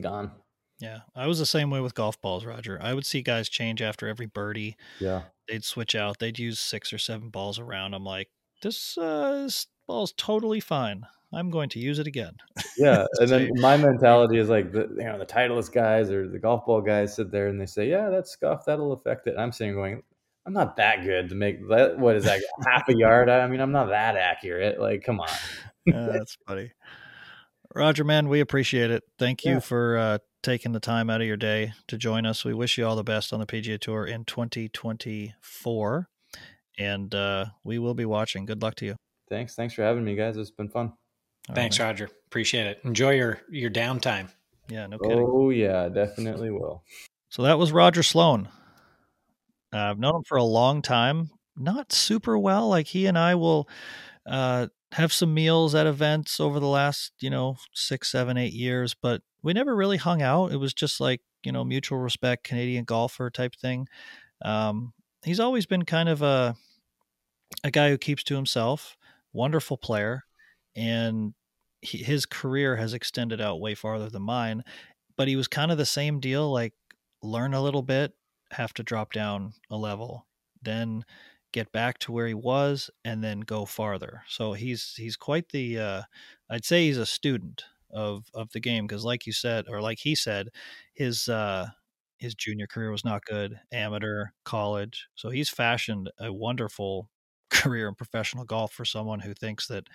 gone. 0.00 0.32
Yeah, 0.80 1.00
I 1.14 1.26
was 1.26 1.38
the 1.38 1.46
same 1.46 1.70
way 1.70 1.80
with 1.80 1.94
golf 1.94 2.20
balls, 2.20 2.44
Roger. 2.44 2.78
I 2.82 2.94
would 2.94 3.06
see 3.06 3.22
guys 3.22 3.48
change 3.48 3.80
after 3.80 4.08
every 4.08 4.26
birdie. 4.26 4.76
Yeah, 4.98 5.22
they'd 5.48 5.64
switch 5.64 5.94
out. 5.94 6.18
They'd 6.18 6.38
use 6.38 6.58
six 6.58 6.92
or 6.92 6.98
seven 6.98 7.30
balls 7.30 7.58
around. 7.58 7.94
I'm 7.94 8.04
like, 8.04 8.28
this, 8.62 8.98
uh, 8.98 9.42
this 9.44 9.66
ball's 9.86 10.12
totally 10.16 10.60
fine. 10.60 11.06
I'm 11.32 11.50
going 11.50 11.68
to 11.70 11.78
use 11.78 11.98
it 11.98 12.06
again. 12.06 12.36
Yeah, 12.76 13.06
and 13.18 13.28
then 13.28 13.50
my 13.54 13.76
mentality 13.76 14.38
is 14.38 14.48
like 14.48 14.72
the 14.72 14.88
you 14.98 15.04
know 15.04 15.18
the 15.18 15.26
Titleist 15.26 15.72
guys 15.72 16.10
or 16.10 16.28
the 16.28 16.38
golf 16.38 16.66
ball 16.66 16.80
guys 16.80 17.14
sit 17.14 17.30
there 17.30 17.48
and 17.48 17.60
they 17.60 17.66
say, 17.66 17.88
"Yeah, 17.88 18.10
that 18.10 18.28
scuff 18.28 18.64
that'll 18.64 18.92
affect 18.92 19.26
it." 19.26 19.34
I'm 19.38 19.52
sitting 19.52 19.74
going, 19.74 20.02
"I'm 20.46 20.52
not 20.52 20.76
that 20.76 21.02
good 21.02 21.28
to 21.28 21.34
make 21.34 21.66
that. 21.68 21.98
What 21.98 22.16
is 22.16 22.24
that? 22.24 22.40
half 22.66 22.88
a 22.88 22.96
yard? 22.96 23.28
I 23.28 23.46
mean, 23.46 23.60
I'm 23.60 23.72
not 23.72 23.88
that 23.88 24.16
accurate. 24.16 24.80
Like, 24.80 25.02
come 25.02 25.20
on." 25.20 25.28
uh, 25.92 26.12
that's 26.12 26.36
funny. 26.46 26.72
Roger, 27.74 28.04
man, 28.04 28.28
we 28.28 28.40
appreciate 28.40 28.90
it. 28.90 29.02
Thank 29.18 29.44
you 29.44 29.54
yeah. 29.54 29.60
for 29.60 29.98
uh, 29.98 30.18
taking 30.44 30.72
the 30.72 30.80
time 30.80 31.10
out 31.10 31.20
of 31.20 31.26
your 31.26 31.36
day 31.36 31.72
to 31.88 31.96
join 31.96 32.26
us. 32.26 32.44
We 32.44 32.54
wish 32.54 32.78
you 32.78 32.86
all 32.86 32.94
the 32.94 33.02
best 33.02 33.32
on 33.32 33.40
the 33.40 33.46
PGA 33.46 33.80
Tour 33.80 34.04
in 34.04 34.24
2024, 34.24 36.08
and 36.78 37.14
uh, 37.14 37.46
we 37.64 37.78
will 37.78 37.94
be 37.94 38.04
watching. 38.04 38.44
Good 38.44 38.62
luck 38.62 38.76
to 38.76 38.86
you. 38.86 38.96
Thanks. 39.28 39.54
Thanks 39.54 39.74
for 39.74 39.82
having 39.82 40.04
me, 40.04 40.14
guys. 40.14 40.36
It's 40.36 40.50
been 40.50 40.68
fun. 40.68 40.92
Thanks, 41.52 41.80
right. 41.80 41.86
Roger. 41.86 42.08
Appreciate 42.26 42.66
it. 42.66 42.80
Enjoy 42.84 43.10
your 43.12 43.40
your 43.50 43.70
downtime. 43.70 44.28
Yeah, 44.68 44.86
no 44.86 44.98
kidding. 44.98 45.26
Oh 45.28 45.50
yeah, 45.50 45.88
definitely 45.88 46.50
will. 46.50 46.84
So 47.30 47.42
that 47.42 47.58
was 47.58 47.72
Roger 47.72 48.02
Sloan. 48.02 48.48
Uh, 49.72 49.78
I've 49.78 49.98
known 49.98 50.16
him 50.16 50.24
for 50.24 50.38
a 50.38 50.44
long 50.44 50.82
time. 50.82 51.30
Not 51.56 51.92
super 51.92 52.38
well. 52.38 52.68
Like 52.68 52.86
he 52.86 53.06
and 53.06 53.18
I 53.18 53.34
will 53.34 53.68
uh, 54.26 54.68
have 54.94 55.12
some 55.12 55.34
meals 55.34 55.74
at 55.74 55.88
events 55.88 56.38
over 56.38 56.60
the 56.60 56.68
last, 56.68 57.12
you 57.18 57.28
know, 57.28 57.56
six, 57.72 58.12
seven, 58.12 58.36
eight 58.36 58.52
years, 58.52 58.94
but 58.94 59.22
we 59.42 59.52
never 59.52 59.74
really 59.74 59.96
hung 59.96 60.22
out. 60.22 60.52
It 60.52 60.58
was 60.58 60.72
just 60.72 61.00
like, 61.00 61.20
you 61.42 61.50
know, 61.50 61.64
mutual 61.64 61.98
respect, 61.98 62.44
Canadian 62.44 62.84
golfer 62.84 63.28
type 63.28 63.56
thing. 63.56 63.88
Um, 64.44 64.92
he's 65.24 65.40
always 65.40 65.66
been 65.66 65.84
kind 65.84 66.08
of 66.08 66.22
a 66.22 66.54
a 67.64 67.70
guy 67.72 67.90
who 67.90 67.98
keeps 67.98 68.22
to 68.24 68.36
himself. 68.36 68.96
Wonderful 69.32 69.76
player 69.76 70.22
and 70.76 71.34
he, 71.80 71.98
his 71.98 72.24
career 72.24 72.76
has 72.76 72.94
extended 72.94 73.40
out 73.40 73.60
way 73.60 73.74
farther 73.74 74.08
than 74.08 74.22
mine. 74.22 74.62
But 75.16 75.26
he 75.26 75.34
was 75.34 75.48
kind 75.48 75.72
of 75.72 75.78
the 75.78 75.86
same 75.86 76.20
deal, 76.20 76.52
like 76.52 76.72
learn 77.20 77.52
a 77.52 77.62
little 77.62 77.82
bit, 77.82 78.12
have 78.52 78.72
to 78.74 78.84
drop 78.84 79.12
down 79.12 79.54
a 79.70 79.76
level, 79.76 80.26
then 80.62 81.04
get 81.54 81.70
back 81.70 82.00
to 82.00 82.10
where 82.10 82.26
he 82.26 82.34
was, 82.34 82.90
and 83.04 83.22
then 83.22 83.40
go 83.40 83.64
farther. 83.64 84.22
So 84.28 84.54
he's 84.54 84.94
he's 84.96 85.16
quite 85.16 85.50
the 85.50 85.78
uh, 85.78 86.02
I'd 86.50 86.64
say 86.64 86.86
he's 86.86 86.98
a 86.98 87.06
student 87.06 87.64
of 87.90 88.26
of 88.34 88.50
the 88.50 88.60
game 88.60 88.86
because, 88.86 89.04
like 89.04 89.24
you 89.24 89.32
said, 89.32 89.66
or 89.68 89.80
like 89.80 90.00
he 90.00 90.16
said, 90.16 90.48
his 90.92 91.28
uh, 91.28 91.68
his 92.18 92.34
junior 92.34 92.66
career 92.66 92.90
was 92.90 93.04
not 93.04 93.24
good, 93.24 93.60
amateur, 93.72 94.26
college. 94.44 95.06
So 95.14 95.30
he's 95.30 95.48
fashioned 95.48 96.10
a 96.18 96.32
wonderful 96.32 97.08
career 97.50 97.88
in 97.88 97.94
professional 97.94 98.44
golf 98.44 98.72
for 98.72 98.84
someone 98.84 99.20
who 99.20 99.32
thinks 99.32 99.68
that 99.68 99.86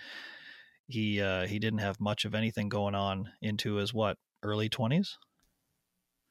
he 0.88 1.20
uh, 1.20 1.46
he 1.46 1.58
didn't 1.58 1.80
have 1.80 2.00
much 2.00 2.24
of 2.24 2.34
anything 2.34 2.70
going 2.70 2.94
on 2.94 3.32
into 3.42 3.74
his 3.74 3.92
what 3.92 4.16
early 4.42 4.70
twenties. 4.70 5.18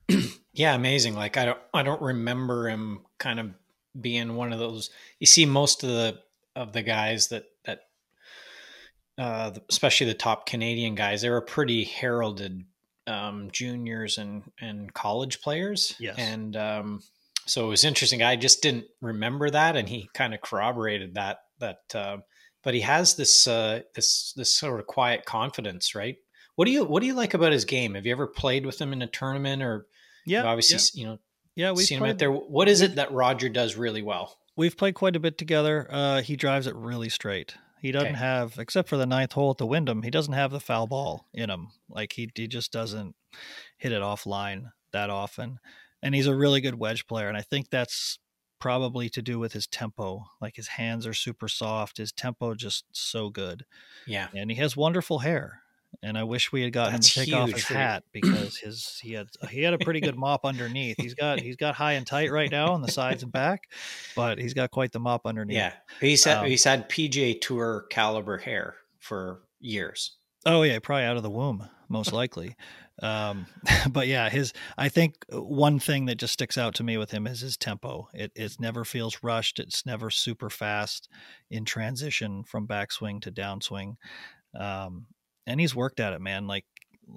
yeah, 0.53 0.73
amazing. 0.73 1.14
Like 1.14 1.38
I 1.38 1.45
don't 1.45 1.60
I 1.72 1.84
don't 1.84 2.01
remember 2.01 2.68
him 2.68 3.06
kind 3.19 3.39
of 3.39 3.51
being 3.99 4.36
one 4.36 4.53
of 4.53 4.60
those. 4.60 4.90
You 5.20 5.28
see 5.28 5.45
most 5.45 5.84
of 5.84 5.90
the 5.90 6.20
of 6.56 6.74
the 6.74 6.82
guys 6.82 7.30
that 7.30 7.45
that 7.66 7.82
uh, 9.18 9.52
especially 9.70 10.07
the 10.07 10.14
top 10.14 10.45
Canadian 10.45 10.95
guys, 10.95 11.22
they 11.22 11.30
were 11.30 11.41
pretty 11.41 11.84
heralded 11.84 12.64
um, 13.07 13.49
juniors 13.52 14.18
and 14.18 14.44
and 14.60 14.94
college 14.94 15.41
players. 15.41 15.95
Yes, 15.99 16.16
and 16.18 16.56
um, 16.56 17.02
so 17.45 17.66
it 17.66 17.70
was 17.70 17.84
interesting. 17.84 18.22
I 18.22 18.36
just 18.36 18.61
didn't 18.61 18.86
remember 19.02 19.49
that, 19.49 19.76
and 19.76 19.90
he 19.90 20.10
kind 20.14 20.34
of 20.34 20.41
corroborated 20.41 21.16
that 21.16 21.40
that. 21.60 21.80
Uh, 21.94 22.18
but 22.64 22.74
he 22.74 22.82
has 22.82 23.16
this 23.16 23.48
uh, 23.48 23.82
this 23.95 24.34
this 24.36 24.53
sort 24.53 24.80
of 24.80 24.88
quiet 24.88 25.26
confidence, 25.26 25.95
right? 25.95 26.18
What 26.56 26.66
do 26.66 26.72
you 26.72 26.84
what 26.86 27.02
do 27.02 27.07
you 27.07 27.14
like 27.14 27.34
about 27.34 27.52
his 27.52 27.66
game? 27.66 27.95
Have 27.95 28.06
you 28.06 28.11
ever 28.11 28.28
played 28.28 28.66
with 28.66 28.80
him 28.80 28.94
in 28.94 29.02
a 29.02 29.07
tournament 29.07 29.64
or? 29.64 29.88
Yeah, 30.26 30.44
obviously, 30.44 30.78
yeah. 30.94 31.02
you 31.02 31.07
know, 31.11 31.20
yeah, 31.60 31.73
we've 31.73 31.86
seen 31.86 31.98
played, 31.98 32.07
him 32.07 32.14
out 32.14 32.19
there. 32.19 32.31
What 32.31 32.69
is 32.69 32.81
it 32.81 32.95
that 32.95 33.11
Roger 33.11 33.49
does 33.49 33.76
really 33.76 34.02
well? 34.02 34.38
We've 34.56 34.77
played 34.77 34.95
quite 34.95 35.18
a 35.18 35.19
bit 35.19 35.38
together. 35.38 35.88
Uh, 35.90 36.22
he 36.22 36.38
drives 36.38 36.68
it 36.68 36.76
really 36.76 37.10
straight. 37.10 37.56
He 37.81 37.91
doesn't 37.91 38.07
okay. 38.07 38.18
have, 38.18 38.57
except 38.57 38.88
for 38.88 38.95
the 38.95 39.06
ninth 39.06 39.34
hole 39.34 39.52
at 39.52 39.57
the 39.57 39.65
Wyndham, 39.65 40.03
he 40.03 40.10
doesn't 40.10 40.34
have 40.34 40.52
the 40.52 40.61
foul 40.61 40.88
ball 40.88 41.27
in 41.34 41.49
him. 41.49 41.68
Like 41.90 42.14
he 42.14 42.31
he 42.34 42.48
just 42.48 42.72
doesn't 42.72 43.14
hit 43.77 43.91
it 43.91 44.02
offline 44.02 44.72
that 44.94 45.10
often. 45.10 45.60
And 46.02 46.15
he's 46.15 46.27
a 46.27 46.36
really 46.36 46.61
good 46.61 46.76
wedge 46.76 47.07
player, 47.07 47.27
and 47.27 47.36
I 47.36 47.41
think 47.41 47.69
that's 47.69 48.19
probably 48.60 49.10
to 49.10 49.22
do 49.22 49.38
with 49.38 49.52
his 49.52 49.68
tempo. 49.68 50.27
Like 50.40 50.56
his 50.56 50.69
hands 50.69 51.06
are 51.06 51.14
super 51.14 51.49
soft. 51.49 51.98
His 51.98 52.14
tempo 52.14 52.56
just 52.56 52.86
so 52.94 53.30
good. 53.30 53.65
Yeah. 54.07 54.30
And 54.34 54.49
he 54.49 54.56
has 54.57 54.77
wonderful 54.77 55.19
hair. 55.19 55.64
And 56.02 56.18
I 56.18 56.24
wish 56.24 56.52
we 56.52 56.61
had 56.61 56.72
gotten 56.72 56.94
That's 56.94 57.16
him 57.16 57.26
to 57.26 57.32
take 57.32 57.40
off 57.40 57.52
his 57.52 57.64
hat 57.68 58.03
because 58.11 58.57
his 58.57 58.99
he 59.02 59.14
had 59.14 59.28
he 59.49 59.61
had 59.61 59.74
a 59.74 59.78
pretty 59.78 59.99
good 59.99 60.16
mop 60.16 60.45
underneath. 60.45 60.95
He's 60.98 61.14
got 61.14 61.40
he's 61.40 61.56
got 61.57 61.76
high 61.76 61.94
and 61.94 62.07
tight 62.07 62.32
right 62.32 62.49
now 62.49 62.74
on 62.74 62.82
the 62.82 62.91
sides 62.91 63.24
and 63.24 63.32
back, 63.32 63.70
but 64.16 64.38
he's 64.38 64.53
got 64.53 64.72
quite 64.72 64.91
the 64.91 64.99
mop 64.99 65.26
underneath. 65.26 65.57
Yeah, 65.57 65.74
he's 65.99 66.24
had, 66.24 66.38
um, 66.38 66.45
he's 66.45 66.64
had 66.64 66.90
PGA 66.90 67.40
Tour 67.41 67.86
caliber 67.90 68.38
hair 68.38 68.76
for 68.99 69.41
years. 69.60 70.14
Oh 70.45 70.64
yeah, 70.64 70.80
probably 70.80 71.03
out 71.03 71.18
of 71.18 71.24
the 71.24 71.30
womb, 71.30 71.68
most 71.90 72.14
likely. 72.14 72.56
Um, 73.02 73.48
but 73.90 74.07
yeah, 74.07 74.30
his 74.30 74.53
I 74.78 74.90
think 74.90 75.26
one 75.32 75.80
thing 75.80 76.06
that 76.06 76.16
just 76.16 76.34
sticks 76.34 76.57
out 76.57 76.76
to 76.76 76.84
me 76.84 76.98
with 76.98 77.11
him 77.11 77.28
is 77.28 77.41
his 77.41 77.57
tempo. 77.57 78.10
It 78.14 78.32
it 78.36 78.57
never 78.60 78.86
feels 78.86 79.20
rushed. 79.24 79.60
It's 79.60 79.86
never 79.86 80.10
super 80.10 80.49
fast 80.49 81.10
in 81.49 81.66
transition 81.66 82.44
from 82.44 82.68
backswing 82.68 83.22
to 83.22 83.32
downswing. 83.32 83.95
Um, 84.57 85.07
and 85.49 85.59
he's 85.59 85.76
worked 85.76 85.99
at 85.99 86.13
it, 86.13 86.21
man. 86.21 86.47
Like 86.47 86.65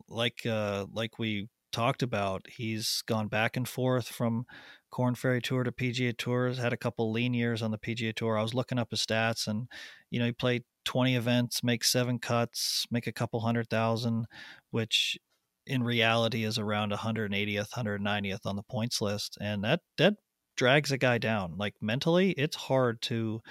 like 0.08 0.44
uh, 0.46 0.86
like 0.92 1.18
we 1.18 1.48
talked 1.70 2.02
about, 2.02 2.42
he's 2.48 3.02
gone 3.06 3.28
back 3.28 3.56
and 3.56 3.68
forth 3.68 4.08
from 4.08 4.46
Korn 4.90 5.14
Ferry 5.14 5.40
Tour 5.40 5.64
to 5.64 5.70
PGA 5.70 6.16
Tours. 6.16 6.58
Had 6.58 6.72
a 6.72 6.78
couple 6.78 7.12
lean 7.12 7.34
years 7.34 7.62
on 7.62 7.70
the 7.70 7.78
PGA 7.78 8.14
Tour. 8.14 8.38
I 8.38 8.42
was 8.42 8.54
looking 8.54 8.78
up 8.78 8.90
his 8.90 9.04
stats, 9.04 9.46
and 9.46 9.68
you 10.10 10.18
know 10.18 10.26
he 10.26 10.32
played 10.32 10.64
20 10.86 11.14
events, 11.14 11.62
make 11.62 11.84
seven 11.84 12.18
cuts, 12.18 12.86
make 12.90 13.06
a 13.06 13.12
couple 13.12 13.40
hundred 13.40 13.68
thousand, 13.68 14.24
which 14.70 15.18
in 15.66 15.82
reality 15.82 16.42
is 16.42 16.58
around 16.58 16.90
180th, 16.90 17.70
190th 17.70 18.46
on 18.46 18.56
the 18.56 18.62
points 18.64 19.00
list, 19.00 19.36
and 19.40 19.62
that 19.62 19.80
that 19.98 20.14
drags 20.56 20.90
a 20.90 20.98
guy 20.98 21.18
down. 21.18 21.56
Like 21.58 21.74
mentally, 21.82 22.32
it's 22.32 22.56
hard 22.56 23.02
to 23.02 23.42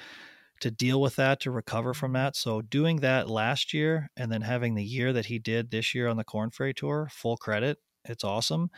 to 0.61 0.71
deal 0.71 1.01
with 1.01 1.15
that, 1.17 1.39
to 1.41 1.51
recover 1.51 1.93
from 1.93 2.13
that. 2.13 2.35
So 2.35 2.61
doing 2.61 2.97
that 2.97 3.29
last 3.29 3.73
year 3.73 4.09
and 4.15 4.31
then 4.31 4.41
having 4.41 4.75
the 4.75 4.83
year 4.83 5.11
that 5.11 5.25
he 5.25 5.39
did 5.39 5.71
this 5.71 5.93
year 5.93 6.07
on 6.07 6.17
the 6.17 6.23
Korn 6.23 6.51
Ferry 6.51 6.73
Tour, 6.73 7.09
full 7.11 7.35
credit. 7.35 7.79
It's 8.05 8.23
awesome, 8.23 8.71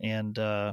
and 0.00 0.38
uh, 0.38 0.72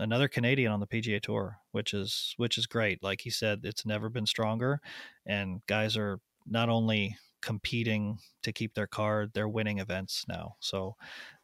another 0.00 0.26
Canadian 0.26 0.72
on 0.72 0.80
the 0.80 0.86
PGA 0.88 1.20
Tour, 1.20 1.58
which 1.70 1.94
is 1.94 2.34
which 2.36 2.58
is 2.58 2.66
great. 2.66 3.02
Like 3.02 3.20
he 3.20 3.30
said, 3.30 3.60
it's 3.62 3.86
never 3.86 4.08
been 4.08 4.26
stronger, 4.26 4.80
and 5.24 5.60
guys 5.68 5.96
are 5.96 6.18
not 6.46 6.68
only 6.68 7.16
competing 7.40 8.18
to 8.42 8.52
keep 8.52 8.74
their 8.74 8.86
card, 8.86 9.30
they're 9.34 9.48
winning 9.48 9.78
events 9.78 10.24
now. 10.28 10.56
So 10.58 10.96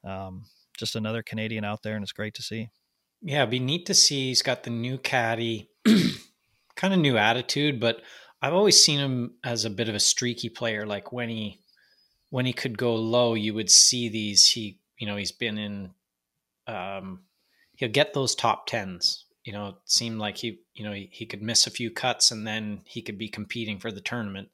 um, 0.03 0.47
just 0.77 0.97
another 0.97 1.23
Canadian 1.23 1.65
out 1.65 1.83
there, 1.83 1.95
and 1.95 2.03
it's 2.03 2.13
great 2.13 2.35
to 2.35 2.43
see. 2.43 2.71
Yeah, 3.23 3.39
it'd 3.39 3.51
be 3.51 3.61
neat 3.61 3.87
to 3.87 3.95
see. 3.95 4.29
He's 4.29 4.43
got 4.43 4.65
the 4.65 4.71
new 4.71 4.99
caddy, 4.99 5.71
kind 6.77 6.93
of 6.93 6.99
new 6.99 7.17
attitude, 7.17 7.81
but 7.81 8.03
I've 8.45 8.53
always 8.53 8.79
seen 8.79 9.01
him 9.01 9.37
as 9.43 9.65
a 9.65 9.71
bit 9.71 9.89
of 9.89 9.95
a 9.95 10.01
streaky 10.01 10.51
player. 10.51 10.85
Like 10.85 11.13
when 11.13 11.31
he 11.31 11.63
when 12.29 12.45
he 12.45 12.53
could 12.53 12.77
go 12.77 12.95
low, 12.95 13.33
you 13.33 13.55
would 13.55 13.71
see 13.71 14.11
these. 14.11 14.47
He 14.47 14.81
you 14.99 15.07
know 15.07 15.17
he's 15.17 15.33
been 15.33 15.57
in. 15.57 15.91
Um, 16.67 17.21
he'll 17.77 17.89
get 17.89 18.13
those 18.13 18.35
top 18.35 18.67
tens. 18.67 19.25
You 19.45 19.55
know, 19.55 19.69
it 19.69 19.75
seemed 19.87 20.19
like 20.19 20.37
he 20.37 20.61
you 20.75 20.85
know 20.85 20.93
he, 20.93 21.09
he 21.11 21.25
could 21.25 21.41
miss 21.41 21.67
a 21.67 21.71
few 21.71 21.91
cuts 21.91 22.31
and 22.33 22.47
then 22.47 22.83
he 22.85 23.01
could 23.01 23.17
be 23.17 23.31
competing 23.31 23.79
for 23.79 23.91
the 23.91 24.03
tournament. 24.03 24.51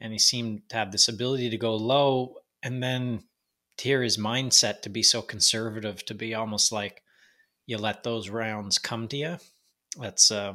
And 0.00 0.12
he 0.12 0.18
seemed 0.20 0.68
to 0.68 0.76
have 0.76 0.92
this 0.92 1.08
ability 1.08 1.50
to 1.50 1.58
go 1.58 1.74
low 1.74 2.36
and 2.62 2.80
then 2.80 3.24
to 3.78 3.84
hear 3.84 4.04
his 4.04 4.16
mindset 4.16 4.82
to 4.82 4.88
be 4.88 5.02
so 5.02 5.22
conservative, 5.22 6.04
to 6.06 6.14
be 6.14 6.34
almost 6.34 6.70
like 6.70 7.02
you 7.66 7.78
let 7.78 8.04
those 8.04 8.28
rounds 8.28 8.78
come 8.78 9.08
to 9.08 9.16
you. 9.16 9.38
That's 9.98 10.30
uh, 10.30 10.54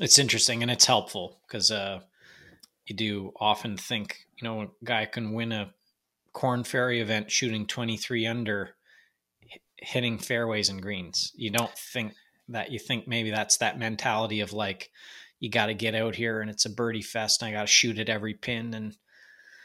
it's 0.00 0.18
interesting 0.18 0.62
and 0.62 0.70
it's 0.70 0.84
helpful 0.84 1.38
because 1.46 1.70
uh, 1.70 2.00
you 2.86 2.94
do 2.94 3.32
often 3.38 3.76
think 3.76 4.26
you 4.36 4.46
know 4.46 4.62
a 4.62 4.68
guy 4.84 5.04
can 5.06 5.32
win 5.32 5.52
a 5.52 5.72
Korn 6.32 6.64
Ferry 6.64 7.00
event 7.00 7.30
shooting 7.30 7.66
twenty 7.66 7.96
three 7.96 8.26
under, 8.26 8.74
hitting 9.78 10.18
fairways 10.18 10.68
and 10.68 10.82
greens. 10.82 11.32
You 11.34 11.50
don't 11.50 11.76
think 11.76 12.14
that 12.48 12.70
you 12.70 12.78
think 12.78 13.08
maybe 13.08 13.30
that's 13.30 13.58
that 13.58 13.78
mentality 13.78 14.40
of 14.40 14.52
like 14.52 14.90
you 15.40 15.50
got 15.50 15.66
to 15.66 15.74
get 15.74 15.94
out 15.94 16.14
here 16.14 16.40
and 16.40 16.50
it's 16.50 16.64
a 16.64 16.70
birdie 16.70 17.02
fest 17.02 17.42
and 17.42 17.48
I 17.48 17.52
got 17.52 17.62
to 17.62 17.66
shoot 17.66 17.98
at 17.98 18.08
every 18.08 18.34
pin 18.34 18.72
and 18.74 18.96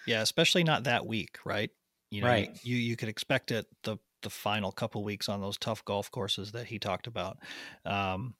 yeah, 0.08 0.22
especially 0.22 0.64
not 0.64 0.86
that 0.86 1.06
week, 1.06 1.38
right? 1.46 1.70
You 2.10 2.22
know, 2.22 2.28
right. 2.28 2.60
you 2.64 2.76
you 2.76 2.96
could 2.96 3.10
expect 3.10 3.52
it 3.52 3.68
the 3.84 3.98
the 4.22 4.30
final 4.30 4.72
couple 4.72 5.04
weeks 5.04 5.30
on 5.30 5.42
those 5.42 5.58
tough 5.58 5.84
golf 5.86 6.12
courses 6.12 6.52
that 6.52 6.68
he 6.68 6.80
talked 6.80 7.08
about. 7.08 7.38
Um, 7.86 8.36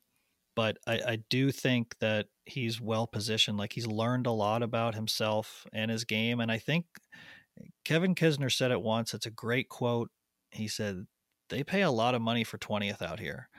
but 0.56 0.78
I, 0.88 0.94
I 1.08 1.18
do 1.30 1.52
think 1.52 1.96
that 2.00 2.28
he's 2.46 2.82
well 2.82 3.08
positioned. 3.08 3.58
Like 3.58 3.74
he's 3.74 3.88
learned 3.88 4.28
a 4.28 4.32
lot 4.32 4.64
about 4.64 4.96
himself 4.96 5.66
and 5.74 5.92
his 5.92 6.04
game, 6.04 6.40
and 6.40 6.52
I 6.52 6.58
think 6.58 6.86
eh, 7.60 7.66
Kevin 7.86 8.16
Kisner 8.16 8.52
said 8.52 8.72
it 8.72 8.82
once. 8.82 9.14
It's 9.14 9.26
a 9.26 9.32
great 9.32 9.70
quote. 9.70 10.10
He 10.52 10.68
said, 10.68 11.06
they 11.52 11.64
pay 11.64 11.82
a 11.82 11.92
lot 11.92 12.16
of 12.16 12.22
money 12.22 12.44
for 12.44 12.58
20th 12.58 13.02
out 13.02 13.20
here 13.20 13.50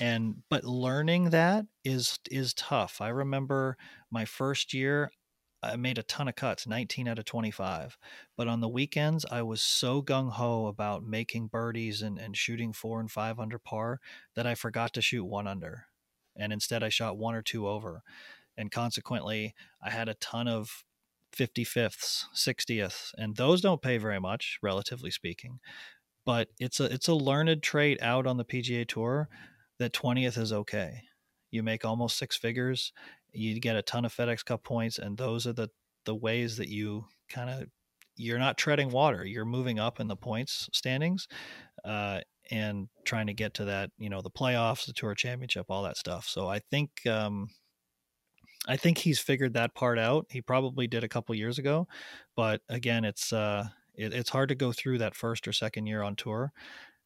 and 0.00 0.42
but 0.50 0.64
learning 0.64 1.30
that 1.30 1.66
is 1.84 2.18
is 2.30 2.54
tough 2.54 3.00
i 3.00 3.08
remember 3.08 3.76
my 4.10 4.24
first 4.24 4.74
year 4.74 5.10
i 5.62 5.76
made 5.76 5.98
a 5.98 6.02
ton 6.02 6.26
of 6.26 6.34
cuts 6.34 6.66
19 6.66 7.06
out 7.06 7.18
of 7.18 7.24
25 7.24 7.96
but 8.36 8.48
on 8.48 8.60
the 8.60 8.68
weekends 8.68 9.24
i 9.30 9.42
was 9.42 9.62
so 9.62 10.02
gung-ho 10.02 10.66
about 10.66 11.04
making 11.04 11.46
birdies 11.46 12.02
and, 12.02 12.18
and 12.18 12.36
shooting 12.36 12.72
four 12.72 12.98
and 12.98 13.10
five 13.10 13.38
under 13.38 13.58
par 13.58 14.00
that 14.34 14.46
i 14.46 14.54
forgot 14.54 14.92
to 14.94 15.02
shoot 15.02 15.24
one 15.24 15.46
under 15.46 15.86
and 16.36 16.52
instead 16.52 16.82
i 16.82 16.88
shot 16.88 17.16
one 17.16 17.34
or 17.34 17.42
two 17.42 17.66
over 17.68 18.02
and 18.56 18.70
consequently 18.70 19.54
i 19.82 19.90
had 19.90 20.08
a 20.08 20.14
ton 20.14 20.48
of 20.48 20.84
55ths 21.36 22.24
60th 22.34 23.10
and 23.16 23.36
those 23.36 23.60
don't 23.60 23.82
pay 23.82 23.98
very 23.98 24.20
much 24.20 24.58
relatively 24.62 25.10
speaking 25.10 25.58
but 26.24 26.48
it's 26.58 26.80
a 26.80 26.84
it's 26.84 27.08
a 27.08 27.14
learned 27.14 27.62
trait 27.62 28.02
out 28.02 28.26
on 28.26 28.36
the 28.36 28.44
PGA 28.44 28.86
Tour 28.86 29.28
that 29.78 29.92
20th 29.92 30.38
is 30.38 30.52
okay. 30.52 31.02
You 31.50 31.62
make 31.62 31.84
almost 31.84 32.18
six 32.18 32.36
figures, 32.36 32.92
you 33.32 33.60
get 33.60 33.76
a 33.76 33.82
ton 33.82 34.04
of 34.04 34.14
FedEx 34.14 34.44
Cup 34.44 34.64
points, 34.64 34.98
and 34.98 35.16
those 35.16 35.46
are 35.46 35.52
the 35.52 35.68
the 36.04 36.14
ways 36.14 36.56
that 36.56 36.68
you 36.68 37.06
kind 37.28 37.50
of 37.50 37.68
you're 38.16 38.38
not 38.38 38.56
treading 38.56 38.90
water. 38.90 39.24
You're 39.24 39.44
moving 39.44 39.78
up 39.78 40.00
in 40.00 40.08
the 40.08 40.16
points 40.16 40.68
standings, 40.72 41.28
uh, 41.84 42.20
and 42.50 42.88
trying 43.04 43.26
to 43.26 43.34
get 43.34 43.54
to 43.54 43.64
that 43.66 43.90
you 43.98 44.10
know 44.10 44.20
the 44.20 44.30
playoffs, 44.30 44.86
the 44.86 44.92
Tour 44.92 45.14
Championship, 45.14 45.66
all 45.68 45.82
that 45.84 45.96
stuff. 45.96 46.26
So 46.28 46.48
I 46.48 46.60
think. 46.70 46.90
Um, 47.06 47.48
I 48.66 48.78
think 48.78 48.96
he's 48.96 49.18
figured 49.18 49.52
that 49.52 49.74
part 49.74 49.98
out. 49.98 50.24
He 50.30 50.40
probably 50.40 50.86
did 50.86 51.04
a 51.04 51.08
couple 51.08 51.34
years 51.34 51.58
ago, 51.58 51.86
but 52.34 52.62
again, 52.70 53.04
it's 53.04 53.30
uh, 53.30 53.68
it, 53.94 54.14
it's 54.14 54.30
hard 54.30 54.48
to 54.48 54.54
go 54.54 54.72
through 54.72 54.98
that 54.98 55.14
first 55.14 55.46
or 55.46 55.52
second 55.52 55.86
year 55.86 56.00
on 56.00 56.16
tour. 56.16 56.50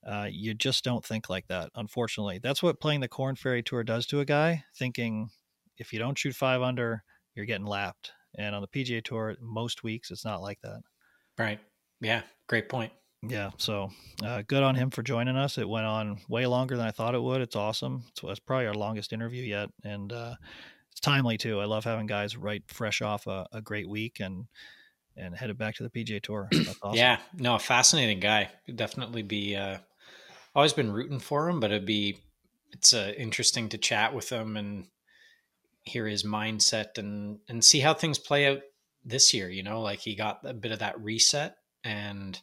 Uh, 0.06 0.28
you 0.30 0.54
just 0.54 0.84
don't 0.84 1.04
think 1.04 1.28
like 1.28 1.46
that, 1.48 1.70
unfortunately. 1.74 2.38
That's 2.40 2.62
what 2.62 2.80
playing 2.80 3.00
the 3.00 3.08
Korn 3.08 3.34
Ferry 3.34 3.62
Tour 3.62 3.82
does 3.82 4.06
to 4.06 4.20
a 4.20 4.24
guy, 4.24 4.64
thinking 4.76 5.30
if 5.76 5.92
you 5.92 5.98
don't 5.98 6.16
shoot 6.16 6.34
five 6.34 6.62
under, 6.62 7.02
you're 7.34 7.46
getting 7.46 7.66
lapped. 7.66 8.12
And 8.36 8.54
on 8.54 8.62
the 8.62 8.68
PGA 8.68 9.02
Tour, 9.02 9.36
most 9.40 9.82
weeks, 9.82 10.10
it's 10.10 10.24
not 10.24 10.40
like 10.40 10.60
that. 10.62 10.80
Right. 11.38 11.58
Yeah. 12.00 12.22
Great 12.48 12.68
point. 12.68 12.92
Yeah. 13.22 13.50
So 13.58 13.90
uh, 14.24 14.42
good 14.46 14.62
on 14.62 14.74
him 14.74 14.90
for 14.90 15.02
joining 15.02 15.36
us. 15.36 15.58
It 15.58 15.68
went 15.68 15.86
on 15.86 16.18
way 16.28 16.46
longer 16.46 16.76
than 16.76 16.86
I 16.86 16.92
thought 16.92 17.14
it 17.14 17.22
would. 17.22 17.40
It's 17.40 17.56
awesome. 17.56 18.04
It's, 18.10 18.20
it's 18.22 18.38
probably 18.38 18.66
our 18.66 18.74
longest 18.74 19.12
interview 19.12 19.42
yet. 19.42 19.70
And 19.84 20.12
uh, 20.12 20.36
it's 20.92 21.00
timely, 21.00 21.36
too. 21.36 21.60
I 21.60 21.64
love 21.64 21.84
having 21.84 22.06
guys 22.06 22.36
right 22.36 22.62
fresh 22.68 23.02
off 23.02 23.26
a, 23.26 23.46
a 23.52 23.60
great 23.60 23.88
week 23.88 24.20
and 24.20 24.46
and 25.16 25.34
headed 25.34 25.58
back 25.58 25.74
to 25.74 25.82
the 25.82 25.90
PGA 25.90 26.22
Tour. 26.22 26.48
Awesome. 26.80 26.96
yeah, 26.96 27.18
no, 27.36 27.56
a 27.56 27.58
fascinating 27.58 28.20
guy. 28.20 28.50
definitely 28.72 29.22
be. 29.22 29.56
Uh, 29.56 29.78
always 30.54 30.72
been 30.72 30.92
rooting 30.92 31.18
for 31.20 31.48
him, 31.48 31.60
but 31.60 31.70
it'd 31.70 31.86
be 31.86 32.18
it's 32.72 32.92
uh, 32.92 33.12
interesting 33.16 33.68
to 33.70 33.78
chat 33.78 34.14
with 34.14 34.30
him 34.30 34.56
and 34.56 34.86
hear 35.82 36.06
his 36.06 36.24
mindset 36.24 36.98
and 36.98 37.38
and 37.48 37.64
see 37.64 37.80
how 37.80 37.94
things 37.94 38.18
play 38.18 38.46
out 38.46 38.60
this 39.04 39.32
year. 39.32 39.48
You 39.48 39.62
know, 39.62 39.80
like 39.80 40.00
he 40.00 40.14
got 40.14 40.40
a 40.44 40.54
bit 40.54 40.72
of 40.72 40.80
that 40.80 41.00
reset, 41.00 41.56
and 41.84 42.40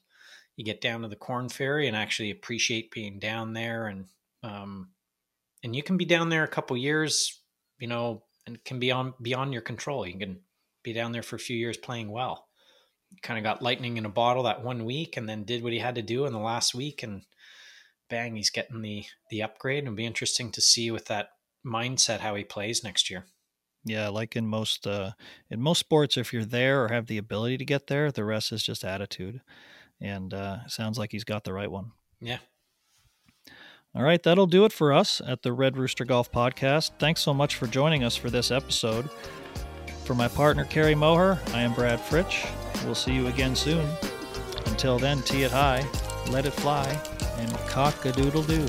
you 0.56 0.64
get 0.64 0.82
down 0.82 1.02
to 1.02 1.08
the 1.08 1.16
Korn 1.16 1.50
Ferry 1.50 1.88
and 1.88 1.96
actually 1.96 2.32
appreciate 2.32 2.92
being 2.92 3.20
down 3.20 3.54
there, 3.54 3.88
and 3.88 4.06
um, 4.44 4.90
and 5.64 5.76
you 5.76 5.84
can 5.84 5.98
be 5.98 6.06
down 6.06 6.30
there 6.30 6.44
a 6.44 6.50
couple 6.50 6.78
years, 6.78 7.42
you 7.80 7.88
know, 7.88 8.24
and 8.48 8.64
can 8.64 8.80
be 8.80 8.92
on 8.92 9.14
beyond 9.22 9.54
your 9.54 9.62
control. 9.62 10.06
You 10.08 10.18
can 10.18 10.40
be 10.84 10.94
down 10.94 11.12
there 11.12 11.24
for 11.24 11.36
a 11.36 11.40
few 11.40 11.58
years 11.58 11.78
playing 11.78 12.10
well. 12.10 12.48
Kind 13.22 13.38
of 13.38 13.44
got 13.44 13.62
lightning 13.62 13.98
in 13.98 14.06
a 14.06 14.10
bottle 14.10 14.44
that 14.44 14.64
one 14.64 14.86
week 14.86 15.18
and 15.18 15.28
then 15.28 15.44
did 15.44 15.64
what 15.64 15.74
he 15.74 15.80
had 15.80 15.96
to 15.96 16.02
do 16.02 16.26
in 16.26 16.34
the 16.34 16.40
last 16.40 16.76
week 16.76 17.02
and 17.02 17.24
bang 18.10 18.36
he's 18.36 18.50
getting 18.50 18.82
the 18.82 19.06
the 19.30 19.42
upgrade. 19.42 19.80
And 19.80 19.88
it'll 19.88 19.98
be 19.98 20.06
interesting 20.06 20.52
to 20.52 20.62
see 20.62 20.92
with 20.92 21.06
that 21.06 21.30
mindset 21.66 22.20
how 22.20 22.36
he 22.36 22.44
plays 22.44 22.84
next 22.84 23.10
year. 23.10 23.26
Yeah 23.84 24.10
like 24.10 24.36
in 24.36 24.48
most 24.48 24.88
uh 24.88 25.12
in 25.50 25.62
most 25.62 25.80
sports 25.80 26.18
if 26.18 26.34
you're 26.34 26.44
there 26.44 26.84
or 26.84 26.88
have 26.90 27.06
the 27.06 27.20
ability 27.20 27.58
to 27.60 27.66
get 27.66 27.88
there 27.88 28.12
the 28.12 28.26
rest 28.26 28.52
is 28.52 28.64
just 28.64 28.84
attitude 28.84 29.42
and 30.02 30.34
uh 30.34 30.66
sounds 30.68 30.98
like 30.98 31.12
he's 31.12 31.24
got 31.24 31.44
the 31.44 31.54
right 31.54 31.72
one 31.72 31.92
yeah 32.22 32.40
all 33.96 34.04
right 34.04 34.24
that'll 34.24 34.48
do 34.48 34.66
it 34.66 34.74
for 34.74 34.92
us 34.92 35.22
at 35.26 35.42
the 35.44 35.54
red 35.54 35.78
rooster 35.78 36.06
golf 36.06 36.32
podcast 36.32 36.92
thanks 37.00 37.22
so 37.22 37.34
much 37.34 37.56
for 37.56 37.68
joining 37.68 38.04
us 38.04 38.16
for 38.16 38.30
this 38.30 38.52
episode 38.52 39.10
for 40.06 40.14
my 40.14 40.28
partner, 40.28 40.66
Kerry 40.66 40.94
Moher, 40.94 41.40
I 41.52 41.62
am 41.62 41.74
Brad 41.74 42.00
Fritsch. 42.00 42.48
We'll 42.86 42.94
see 42.94 43.14
you 43.14 43.26
again 43.26 43.56
soon. 43.56 43.90
Until 44.68 45.00
then, 45.00 45.24
tee 45.24 45.42
it 45.42 45.52
high, 45.52 45.84
let 46.30 46.46
it 46.46 46.54
fly, 46.54 46.86
and 47.40 47.52
cock 47.68 48.06
a 48.06 48.12
doodle 48.12 48.44
doo. 48.44 48.68